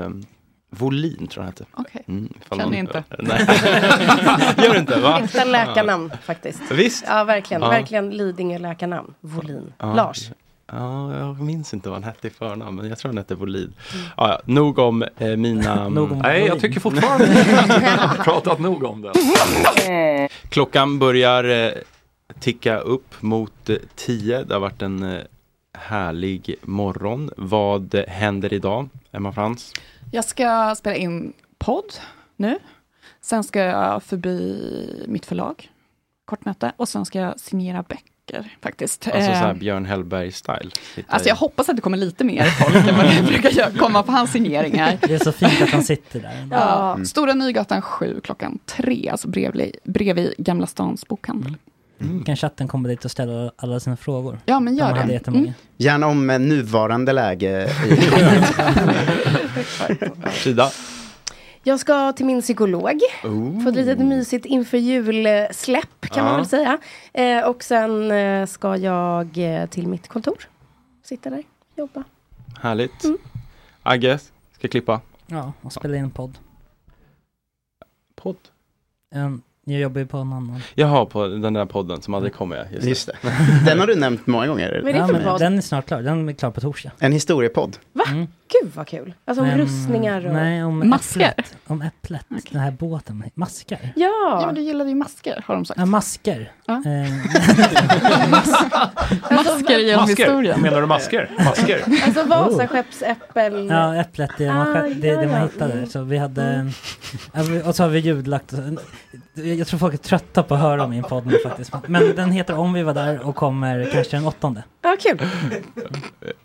Volin 0.71 1.27
tror 1.27 1.45
jag 1.45 1.51
hette. 1.51 1.65
Okej. 1.75 2.03
Mm, 2.09 2.33
ifall 2.45 2.59
Känner 2.59 2.71
någon- 2.71 2.79
inte. 2.79 3.05
Nej. 3.19 3.47
Gör 4.67 4.79
inte? 4.79 5.01
Va? 5.01 5.21
Äkta 5.25 5.45
läkarnamn 5.45 6.13
faktiskt. 6.23 6.61
Visst. 6.71 7.05
Ja 7.09 7.25
verkligen, 7.25 7.63
Ja. 7.63 7.69
verkligen 7.71 8.11
Lidingö 8.11 8.59
läkarnamn. 8.59 9.15
Volin. 9.21 9.73
Ja. 9.79 9.95
Lars. 9.95 10.31
Ja, 10.67 11.19
jag 11.19 11.41
minns 11.41 11.75
inte 11.75 11.89
vad 11.89 11.97
han 11.97 12.05
hette 12.05 12.27
i 12.27 12.31
förnamn, 12.31 12.77
men 12.77 12.89
jag 12.89 12.99
tror 12.99 13.09
han 13.09 13.19
hette 13.19 13.35
Volin. 13.35 13.75
Ja, 14.17 14.29
ja, 14.29 14.41
nog 14.45 14.79
om 14.79 15.05
eh, 15.19 15.37
mina... 15.37 15.89
Nog 15.89 16.13
om 16.13 16.19
Nej, 16.19 16.47
jag 16.47 16.61
tycker 16.61 16.81
fortfarande 16.81 17.25
att 17.31 17.83
vi 17.83 17.87
har 17.87 18.25
pratat 18.25 18.59
nog 18.59 18.85
om 18.85 19.03
det. 19.03 19.13
Klockan 20.49 20.99
börjar 20.99 21.45
eh, 21.45 21.73
ticka 22.41 22.79
upp 22.79 23.23
mot 23.23 23.71
eh, 23.71 23.77
tio. 23.95 24.45
Det 24.45 24.55
har 24.55 24.61
varit 24.61 24.83
en 24.83 25.03
eh, 25.03 25.23
härlig 25.79 26.55
morgon. 26.63 27.31
Vad 27.37 27.95
eh, 27.95 28.05
händer 28.07 28.53
idag, 28.53 28.89
Emma 29.13 29.33
Frans? 29.33 29.73
Jag 30.13 30.25
ska 30.25 30.75
spela 30.79 30.97
in 30.97 31.33
podd 31.59 31.95
nu. 32.37 32.59
Sen 33.21 33.45
ska 33.45 33.61
jag 33.61 34.03
förbi 34.03 35.05
mitt 35.09 35.27
förlag, 35.27 35.71
kort 36.25 36.45
möte. 36.45 36.73
Och 36.77 36.89
sen 36.89 37.05
ska 37.05 37.19
jag 37.19 37.41
signera 37.41 37.83
böcker 37.83 38.12
faktiskt. 38.63 39.07
Alltså 39.07 39.21
så 39.31 39.37
här 39.37 39.49
Eh, 39.51 39.55
Björn 39.55 39.87
Hellberg-style. 39.87 40.71
Alltså 41.09 41.29
jag 41.29 41.37
hoppas 41.37 41.69
att 41.69 41.77
det 41.77 41.83
kommer 41.83 41.97
lite 41.97 42.25
mer 42.25 42.45
folk 42.45 42.89
än 42.89 42.97
vad 42.97 43.07
det 43.07 43.23
brukar 43.27 43.79
komma 43.79 44.03
på 44.03 44.13
hans 44.13 44.33
signeringar. 44.33 44.99
Det 45.01 45.15
är 45.15 45.19
så 45.19 45.33
fint 45.33 45.63
att 45.63 45.71
han 45.71 45.83
sitter 45.83 46.21
där. 46.21 46.49
Ja, 46.51 46.93
Mm. 46.93 47.07
Stora 47.07 47.35
Nygatan 47.35 47.83
7 47.83 48.21
klockan 48.25 48.59
tre, 48.67 49.09
alltså 49.09 49.29
bredvid, 49.29 49.77
bredvid 49.85 50.35
Gamla 50.39 50.67
Stans 50.67 51.09
bokhandel. 51.09 51.57
Mm. 52.01 52.25
Kan 52.25 52.37
chatten 52.37 52.69
komma 52.69 52.89
dit 52.89 53.05
och 53.05 53.11
ställa 53.11 53.53
alla 53.57 53.81
sina 53.81 53.97
frågor? 53.97 54.39
Ja, 54.45 54.61
men 54.61 54.77
gör 54.77 54.89
De 54.89 54.95
det. 55.09 55.27
hade. 55.27 55.39
Mm. 55.39 55.53
Gärna 55.77 56.07
om 56.07 56.31
eh, 56.31 56.39
nuvarande 56.39 57.13
läge. 57.13 57.71
I... 57.89 57.97
Frida? 60.31 60.71
Jag 61.65 61.81
ska 61.81 62.13
till 62.13 62.27
min 62.27 62.41
psykolog. 62.41 63.01
Oh. 63.25 63.63
Få 63.63 63.69
ett 63.69 63.75
litet 63.75 63.99
mysigt 63.99 64.47
inför 64.47 64.79
julsläpp 64.79 66.01
kan 66.01 66.25
man 66.25 66.33
Ja. 66.33 66.37
väl 66.37 66.47
säga. 66.47 66.79
Eh, 67.13 67.49
och 67.49 67.63
sen 67.63 68.11
eh, 68.11 68.47
ska 68.47 68.77
jag 68.77 69.39
eh, 69.39 69.67
till 69.67 69.89
mitt 69.89 70.09
kontor. 70.09 70.49
Sitta 71.03 71.31
där, 71.31 71.43
jobba. 71.77 72.05
Härligt. 72.61 73.05
Mm. 73.05 73.19
Agge, 73.83 74.19
ska 74.59 74.69
klippa. 74.69 75.01
Ja, 75.27 75.53
och 75.63 75.73
spela 75.73 75.97
in 75.97 76.05
en 76.05 76.11
podd. 76.11 76.39
Podd? 78.17 78.37
Um, 79.15 79.43
jag 79.65 79.81
jobbar 79.81 80.01
ju 80.01 80.07
på 80.07 80.17
en 80.19 80.33
annan. 80.33 80.61
Jaha, 80.75 81.07
på 81.07 81.27
den 81.27 81.53
där 81.53 81.67
podden 81.67 82.03
som 82.03 82.15
aldrig 82.15 82.35
kommer. 82.35 82.69
Just, 82.73 82.87
Just 82.87 83.07
det. 83.07 83.17
Den 83.67 83.79
har 83.81 83.87
du 83.87 83.95
nämnt 83.95 84.27
många 84.27 84.47
gånger. 84.47 84.81
Det 84.85 84.91
Ja, 84.91 85.07
men 85.07 85.39
den 85.39 85.59
är 85.59 85.61
snart 85.63 85.87
klar. 85.87 86.03
Den 86.03 86.29
är 86.29 86.33
klar 86.33 86.51
på 86.51 86.61
torsdag. 86.61 86.91
En 86.99 87.13
historiepodd. 87.13 87.77
Va? 87.93 88.05
Mm. 88.11 88.27
Gud 88.61 88.73
vad 88.75 88.87
kul. 88.89 89.15
Alltså 89.25 89.43
om 89.43 89.49
Men- 89.49 89.59
rustningar 89.59 90.27
och... 90.27 90.33
Nej, 90.33 90.65
om 90.65 90.89
Masker? 90.89 91.21
Äpplet, 91.39 91.57
om 91.67 91.83
äpplet. 91.83 92.27
Den 92.51 92.61
här 92.61 92.71
båten. 92.71 93.25
Maskar. 93.35 93.79
Ja! 93.97 94.09
Ja, 94.41 94.43
men 94.47 94.55
du 94.55 94.61
gillade 94.61 94.91
ju 94.91 94.97
masker 94.97 95.45
har 95.47 95.55
de 95.55 95.65
sagt. 95.65 95.81
Ja, 95.81 95.87
masker. 95.87 96.53
Ja. 96.67 96.73
Eh, 96.75 97.13
Masker 99.31 99.79
genom 99.79 100.01
Masker? 100.01 100.17
historien. 100.25 100.61
Menar 100.61 100.81
du 100.81 100.87
masker? 100.87 101.31
Masker? 101.39 101.83
Alltså 102.05 102.23
Vasaskeppsäppel. 102.25 103.67
Ja, 103.71 103.95
äpplet 103.97 104.31
det 104.39 104.53
man, 104.53 104.69
Ah, 104.69 104.73
själv, 104.73 105.01
det, 105.01 105.09
är 105.09 105.17
det 105.17 105.23
ja, 105.23 105.29
man 105.29 105.39
ja. 105.41 105.43
hittade. 105.47 105.73
Mm. 105.73 105.87
Så 105.87 106.03
vi 106.03 106.19
hade, 106.19 106.71
ja, 107.33 107.43
vi- 107.43 107.63
och 107.63 107.75
så 107.77 107.83
har 107.83 107.91
vi 107.91 107.99
ljudlagt. 107.99 108.53
Jag 109.35 109.67
tror 109.67 109.79
folk 109.79 109.95
är 109.95 109.99
trötta 109.99 110.43
på 110.43 110.55
att 110.55 110.61
höra 110.61 110.87
min 110.89 111.03
podd 111.03 111.27
nu 111.27 111.39
faktiskt. 111.45 111.73
Men 111.87 112.17
den 112.17 112.31
heter 112.33 112.55
Om 112.59 112.73
vi 112.73 112.83
var 112.83 112.95
där 112.95 113.27
och 113.27 113.37
kommer 113.37 113.89
kanske 113.93 114.17
den 114.17 114.27
åttonde. 114.27 114.63
Ja, 114.83 114.97
kul. 115.01 115.19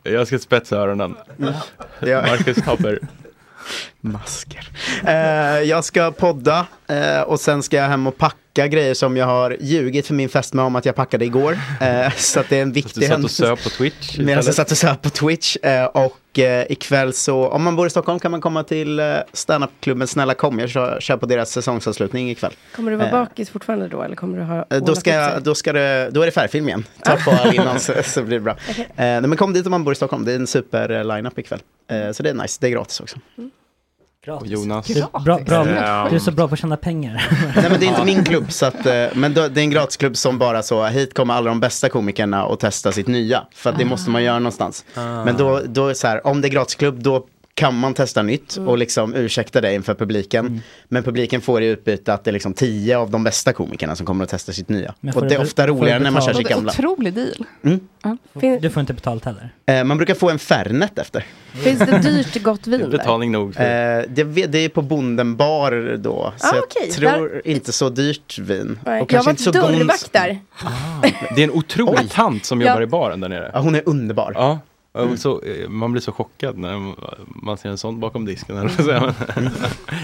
Jag 0.03 0.27
ska 0.27 0.39
spetsa 0.39 0.75
öronen. 0.77 1.15
Marcus 2.01 2.57
Tapper. 2.57 2.99
Masker. 4.01 4.69
Eh, 5.05 5.61
jag 5.61 5.83
ska 5.83 6.11
podda 6.11 6.67
eh, 6.87 7.21
och 7.21 7.39
sen 7.39 7.63
ska 7.63 7.77
jag 7.77 7.87
hem 7.87 8.07
och 8.07 8.17
packa 8.17 8.37
grejer 8.65 8.93
som 8.93 9.17
jag 9.17 9.25
har 9.25 9.57
ljugit 9.59 10.07
för 10.07 10.13
min 10.13 10.29
fästmö 10.29 10.61
om 10.61 10.75
att 10.75 10.85
jag 10.85 10.95
packade 10.95 11.25
igår. 11.25 11.57
Eh, 11.81 12.11
så 12.15 12.39
att 12.39 12.49
det 12.49 12.57
är 12.57 12.61
en 12.61 12.71
viktig 12.71 12.93
Du 13.01 13.01
satt 13.01 13.09
och 13.09 13.11
händelse. 13.13 13.43
söp 13.43 13.63
på 13.63 13.69
Twitch 13.69 14.17
Medan 14.17 14.29
jag 14.29 14.39
istället. 14.39 14.55
satt 14.55 14.71
och 14.71 14.77
söp 14.77 15.01
på 15.01 15.09
Twitch. 15.09 15.55
Eh, 15.63 15.85
och 15.85 16.39
eh, 16.39 16.65
ikväll 16.71 17.13
så, 17.13 17.47
om 17.47 17.63
man 17.63 17.75
bor 17.75 17.87
i 17.87 17.89
Stockholm 17.89 18.19
kan 18.19 18.31
man 18.31 18.41
komma 18.41 18.63
till 18.63 18.99
eh, 18.99 19.15
standupklubben 19.33 20.07
Snälla 20.07 20.33
kom. 20.33 20.59
Jag 20.59 20.69
kör, 20.69 20.99
kör 20.99 21.17
på 21.17 21.25
deras 21.25 21.51
säsongsavslutning 21.51 22.29
ikväll. 22.31 22.51
Kommer 22.75 22.91
du 22.91 22.97
vara 22.97 23.07
Eh, 23.07 23.11
bakis 23.13 23.49
fortfarande 23.49 23.87
då 23.87 24.01
eller 24.03 24.15
kommer 24.15 24.37
du 24.37 24.43
ha 24.43 24.65
Eh, 24.69 24.83
Då, 24.83 24.95
ska 24.95 25.13
jag, 25.13 25.43
då, 25.43 25.55
ska 25.55 25.73
det, 25.73 26.09
då 26.11 26.21
är 26.21 26.25
det 26.25 26.31
färgfilm 26.31 26.67
igen. 26.67 26.85
Ta 27.05 27.15
på 27.15 27.31
all 27.31 27.53
innan 27.55 27.79
så, 27.79 27.93
så 28.03 28.23
blir 28.23 28.37
det 28.37 28.43
bra. 28.43 28.55
Eh, 28.77 28.85
nej, 28.95 29.21
men 29.21 29.37
kom 29.37 29.53
dit 29.53 29.65
om 29.65 29.71
man 29.71 29.83
bor 29.83 29.91
i 29.93 29.95
Stockholm. 29.95 30.25
Det 30.25 30.31
är 30.31 30.35
en 30.35 30.47
super 30.47 30.89
eh, 30.91 31.03
line-up 31.15 31.39
ikväll. 31.39 31.59
Eh, 31.91 32.11
så 32.11 32.23
det 32.23 32.29
är 32.29 32.33
nice. 32.33 32.57
Det 32.61 32.67
är 32.67 32.71
gratis 32.71 32.99
också. 32.99 33.17
Gratis. 34.27 34.51
Jonas. 34.51 34.85
Du, 34.87 34.99
är 34.99 35.19
bra, 35.19 35.39
bra, 35.39 35.67
Ja. 35.69 36.07
du 36.09 36.15
är 36.15 36.19
så 36.19 36.31
bra 36.31 36.47
på 36.47 36.53
att 36.53 36.59
tjäna 36.59 36.77
pengar. 36.77 37.27
Nej 37.55 37.69
men 37.69 37.79
det 37.79 37.85
är 37.85 37.89
inte 37.89 38.05
min 38.05 38.23
klubb, 38.23 38.51
så 38.51 38.65
att, 38.65 38.85
eh, 38.85 39.05
men 39.13 39.33
det 39.33 39.41
är 39.41 39.57
en 39.57 39.69
gratisklubb 39.69 40.17
som 40.17 40.37
bara 40.37 40.63
så, 40.63 40.85
hit 40.85 41.13
kommer 41.13 41.33
alla 41.33 41.49
de 41.49 41.59
bästa 41.59 41.89
komikerna 41.89 42.45
och 42.45 42.59
testa 42.59 42.91
sitt 42.91 43.07
nya. 43.07 43.43
För 43.55 43.69
att 43.69 43.77
det 43.77 43.85
måste 43.85 44.09
man 44.09 44.23
göra 44.23 44.39
någonstans. 44.39 44.85
Ah. 44.95 45.01
Men 45.25 45.37
då, 45.37 45.61
då 45.65 45.83
är 45.85 45.89
det 45.89 45.95
så 45.95 46.07
här, 46.07 46.27
om 46.27 46.41
det 46.41 46.47
är 46.47 46.49
gratisklubb, 46.49 47.03
då 47.03 47.25
kan 47.57 47.79
man 47.79 47.93
testa 47.93 48.23
nytt 48.23 48.57
Mm. 48.57 48.69
och 48.69 48.77
liksom 48.77 49.15
ursäkta 49.15 49.61
det 49.61 49.73
inför 49.73 49.93
publiken. 49.93 50.61
Men 50.87 51.03
publiken 51.03 51.41
får 51.41 51.61
i 51.63 51.65
utbyte 51.67 52.13
att 52.13 52.23
det 52.23 52.31
är 52.31 52.33
liksom 52.33 52.53
tio 52.53 52.97
av 52.97 53.11
de 53.11 53.23
bästa 53.23 53.53
komikerna 53.53 53.95
som 53.95 54.05
kommer 54.05 54.23
att 54.23 54.29
testa 54.29 54.51
sitt 54.53 54.69
nya. 54.69 54.93
Och 55.15 55.27
det 55.27 55.35
är 55.35 55.41
ofta 55.41 55.67
roligare 55.67 55.99
när 55.99 56.11
man 56.11 56.21
kör 56.21 56.33
sitt 56.33 56.49
gamla. 56.49 56.71
Otrolig 56.71 57.13
deal. 57.13 57.45
Mm. 57.63 58.59
Du 58.61 58.69
får 58.69 58.81
inte 58.81 58.93
betalt 58.93 59.25
heller. 59.25 59.49
Eh, 59.65 59.83
man 59.83 59.97
brukar 59.97 60.13
få 60.15 60.29
en 60.29 60.39
Fernet 60.39 60.99
efter. 60.99 61.25
Finns 61.53 61.79
det 61.79 61.99
dyrt 61.99 62.43
gott 62.43 62.67
vin 62.67 62.79
där? 62.79 62.87
Betalning 62.97 63.31
nog. 63.31 63.49
Eh, 63.49 63.63
det, 64.09 64.23
det 64.23 64.57
är 64.57 64.69
på 64.69 64.81
Bonden 64.81 65.35
bar 65.35 65.97
då. 65.97 66.33
Så 66.37 66.47
Ah, 66.47 66.55
jag 66.55 66.91
tror 66.93 67.41
inte 67.47 67.71
så 67.71 67.89
dyrt 67.89 68.39
vin. 68.39 68.79
Nej, 68.85 68.93
Och 68.93 69.01
Jag 69.01 69.09
kanske 69.09 69.25
var 69.27 69.31
inte 69.31 69.43
så 69.43 69.51
dörrvakt 69.51 70.13
där. 70.13 70.39
Det 71.35 71.41
är 71.41 71.43
en 71.43 71.51
otrolig 71.51 72.11
tant 72.11 72.45
som 72.45 72.61
Ja. 72.61 72.67
jobbar 72.67 72.81
i 72.81 72.87
baren 72.87 73.19
där 73.19 73.29
nere. 73.29 73.51
Ja, 73.53 73.59
hon 73.59 73.75
är 73.75 73.81
underbar. 73.85 74.31
Ja. 74.35 74.59
Och 74.91 75.19
Så, 75.19 75.41
eh, 75.41 75.69
man 75.69 75.91
blir 75.91 76.01
så 76.01 76.11
chockad 76.11 76.57
när 76.57 76.93
man 77.45 77.57
ser 77.57 77.69
en 77.69 77.77
sån 77.77 77.99
bakom 77.99 78.25
disken. 78.25 78.57
eller 78.57 79.13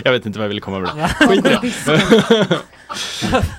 jag 0.03 0.11
vet 0.11 0.25
inte 0.25 0.39
vad 0.39 0.43
jag 0.43 0.49
ville 0.49 0.61
komma 0.61 0.79
med 0.79 0.89
det. 0.95 1.09
Skit. 1.27 1.45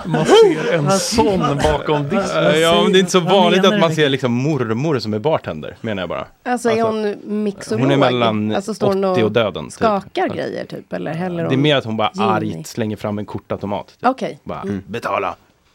Man 0.04 0.26
ser 0.26 0.72
en 0.72 0.90
sån 0.90 1.38
bakom 1.62 2.02
disken. 2.08 2.60
Ja, 2.60 2.82
men 2.82 2.92
det 2.92 2.98
är 2.98 3.00
inte 3.00 3.12
så 3.12 3.20
vanligt 3.20 3.64
att 3.64 3.80
man 3.80 3.94
ser 3.94 4.08
liksom 4.08 4.32
mormor 4.32 4.98
som 4.98 5.14
är 5.14 5.18
bartender, 5.18 5.76
menar 5.80 6.02
jag 6.02 6.08
bara. 6.08 6.26
Alltså 6.42 6.68
är 6.70 6.72
Alltså, 6.84 6.86
hon 6.86 7.44
mixolog? 7.44 7.80
hon 7.82 7.90
är 7.90 7.96
mellan 7.96 8.54
alltså, 8.54 8.74
står 8.74 8.86
hon 8.88 9.04
80 9.04 9.22
och 9.24 9.32
döden, 9.32 9.64
typ. 9.64 9.72
Skakar 9.72 10.28
grejer 10.28 10.64
typ 10.64 10.92
eller 10.92 11.14
häller 11.14 11.48
Det 11.48 11.54
är 11.54 11.56
mer 11.56 11.76
att 11.76 11.84
hon 11.84 11.96
bara 11.96 12.10
gin 12.14 12.22
i? 12.48 12.54
argt 12.58 12.66
slänger 12.66 12.96
fram 12.96 13.18
en 13.18 13.26
kortautomat. 13.26 13.86
Typ. 13.86 13.96
Okej. 14.08 14.38
Bara, 14.44 14.60
Mm. 14.60 14.82
betala. 14.86 15.34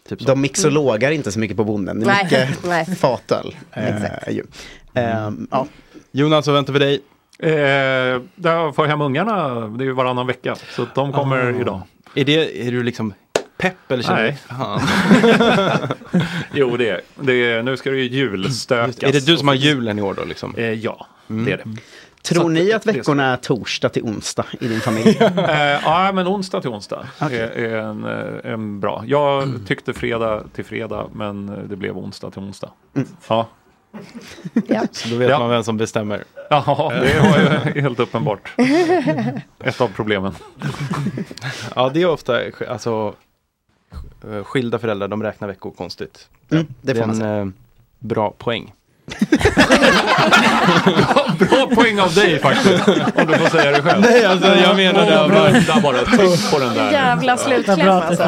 Typ. 0.09 0.19
De 0.19 0.41
mixologar 0.41 1.11
inte 1.11 1.31
så 1.31 1.39
mycket 1.39 1.57
på 1.57 1.63
bonden. 1.63 1.99
Det 1.99 2.11
är 2.11 2.23
mycket 2.23 2.63
nej. 2.63 2.85
fatöl. 2.95 3.55
Exakt. 3.73 4.27
Eh, 4.27 4.33
ju. 4.33 4.43
Ehm, 4.93 5.47
ja. 5.51 5.67
Jonas, 6.11 6.47
vad 6.47 6.55
väntar 6.55 6.73
för 6.73 6.79
dig? 6.79 7.01
Eh, 7.39 8.21
där 8.35 8.71
får 8.71 8.85
jag 8.85 8.89
hem 8.89 9.01
ungarna, 9.01 9.59
det 9.67 9.83
är 9.83 9.85
ju 9.85 9.91
varannan 9.93 10.27
vecka. 10.27 10.55
Så 10.75 10.85
de 10.95 11.11
kommer 11.13 11.53
Ah. 11.53 11.61
idag. 11.61 11.81
Är, 12.15 12.25
det, 12.25 12.67
är 12.67 12.71
du 12.71 12.83
liksom 12.83 13.13
pepp 13.57 13.91
eller 13.91 14.03
känner 14.03 14.21
Nej. 14.23 14.37
Fan. 14.47 14.81
Jo, 16.53 16.77
det 16.77 16.89
är, 16.89 17.01
det 17.21 17.33
är 17.33 17.63
Nu 17.63 17.77
ska 17.77 17.89
det 17.89 17.97
ju 17.97 18.03
julstökas. 18.17 19.03
Är 19.03 19.11
det 19.11 19.25
du 19.25 19.37
som 19.37 19.47
har 19.47 19.55
julen 19.55 19.99
i 19.99 20.01
år 20.01 20.13
då? 20.13 20.23
Liksom? 20.25 20.55
Eh, 20.57 20.73
ja, 20.73 21.07
Mm. 21.29 21.45
det 21.45 21.51
är 21.51 21.57
det. 21.57 21.63
Tror 22.23 22.49
ni 22.49 22.73
att 22.73 22.83
det- 22.83 22.91
veckorna 22.91 23.25
är 23.33 23.37
torsdag 23.37 23.89
till 23.89 24.03
onsdag 24.03 24.45
i 24.59 24.67
din 24.67 24.79
familj? 24.81 25.17
Eh, 25.21 25.59
ja, 25.83 26.11
men 26.13 26.27
onsdag 26.27 26.61
till 26.61 26.69
onsdag 26.69 27.07
är, 27.19 27.31
är 27.31 27.77
en, 27.77 28.03
eh, 28.03 28.51
en 28.53 28.79
bra. 28.79 29.03
Jag 29.07 29.43
Mm. 29.43 29.65
tyckte 29.65 29.93
fredag 29.93 30.43
till 30.53 30.65
fredag, 30.65 31.07
men 31.13 31.49
eh, 31.49 31.55
det 31.57 31.75
blev 31.75 31.97
onsdag 31.97 32.31
till 32.31 32.41
onsdag. 32.41 32.69
Mm. 32.95 33.07
Ja. 34.67 34.83
Så 34.91 35.09
då 35.09 35.15
vet 35.15 35.29
Ja. 35.29 35.39
man 35.39 35.49
vem 35.49 35.63
som 35.63 35.77
bestämmer. 35.77 36.23
Ja, 36.49 36.91
det 37.01 37.19
var 37.19 37.71
ju 37.75 37.81
helt 37.81 37.99
uppenbart. 37.99 38.53
Ett 39.63 39.81
av 39.81 39.87
problemen. 39.87 40.35
Ja, 41.75 41.89
det 41.93 42.01
är 42.01 42.09
ofta 42.09 42.39
alltså, 42.69 43.13
sk- 44.21 44.43
skilda 44.43 44.79
föräldrar, 44.79 45.07
de 45.07 45.23
räknar 45.23 45.47
veckor 45.47 45.71
konstigt. 45.71 46.29
Mm, 46.51 46.67
det 46.81 46.95
får 46.95 47.03
är 47.03 47.07
man 47.07 47.21
en 47.21 47.47
eh, 47.47 47.53
bra 47.99 48.33
poäng. 48.37 48.73
Bra 51.39 51.67
poäng 51.75 51.99
av 51.99 52.13
dig 52.13 52.39
faktiskt. 52.39 52.87
Om 52.87 53.27
du 53.27 53.37
får 53.37 53.49
säga 53.49 53.71
det 53.71 53.81
själv. 53.81 54.01
Nej, 54.01 54.25
alltså, 54.25 54.55
jag 54.55 54.75
menar 54.75 55.05
det. 55.05 55.27
Bra, 55.29 55.43
där 55.49 55.81
bara. 55.81 55.97
Tryck 56.05 56.51
på 56.51 56.59
den 56.59 56.73
där. 56.73 56.91
Jävla 56.91 57.37
slutkläm 57.37 57.79
Bra 57.79 58.03
alltså. 58.03 58.23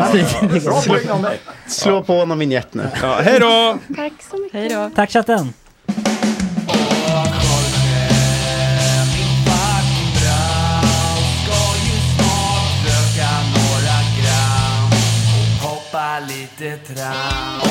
Bra 0.66 0.82
poäng 0.82 1.10
av 1.10 1.22
mig. 1.22 1.40
Slå 1.68 2.04
på 2.04 2.14
honom 2.14 2.40
vignett 2.40 2.74
nu. 2.74 2.84
Ja, 3.02 3.20
hej 3.24 3.40
då! 3.40 3.78
Tack 3.96 4.14
så 4.32 4.38
mycket. 4.38 4.60
Hej 4.60 4.70
då. 4.70 4.90
Tack 4.96 5.12
chatten! 5.12 5.54
Lite 16.28 16.78
tram 16.78 17.71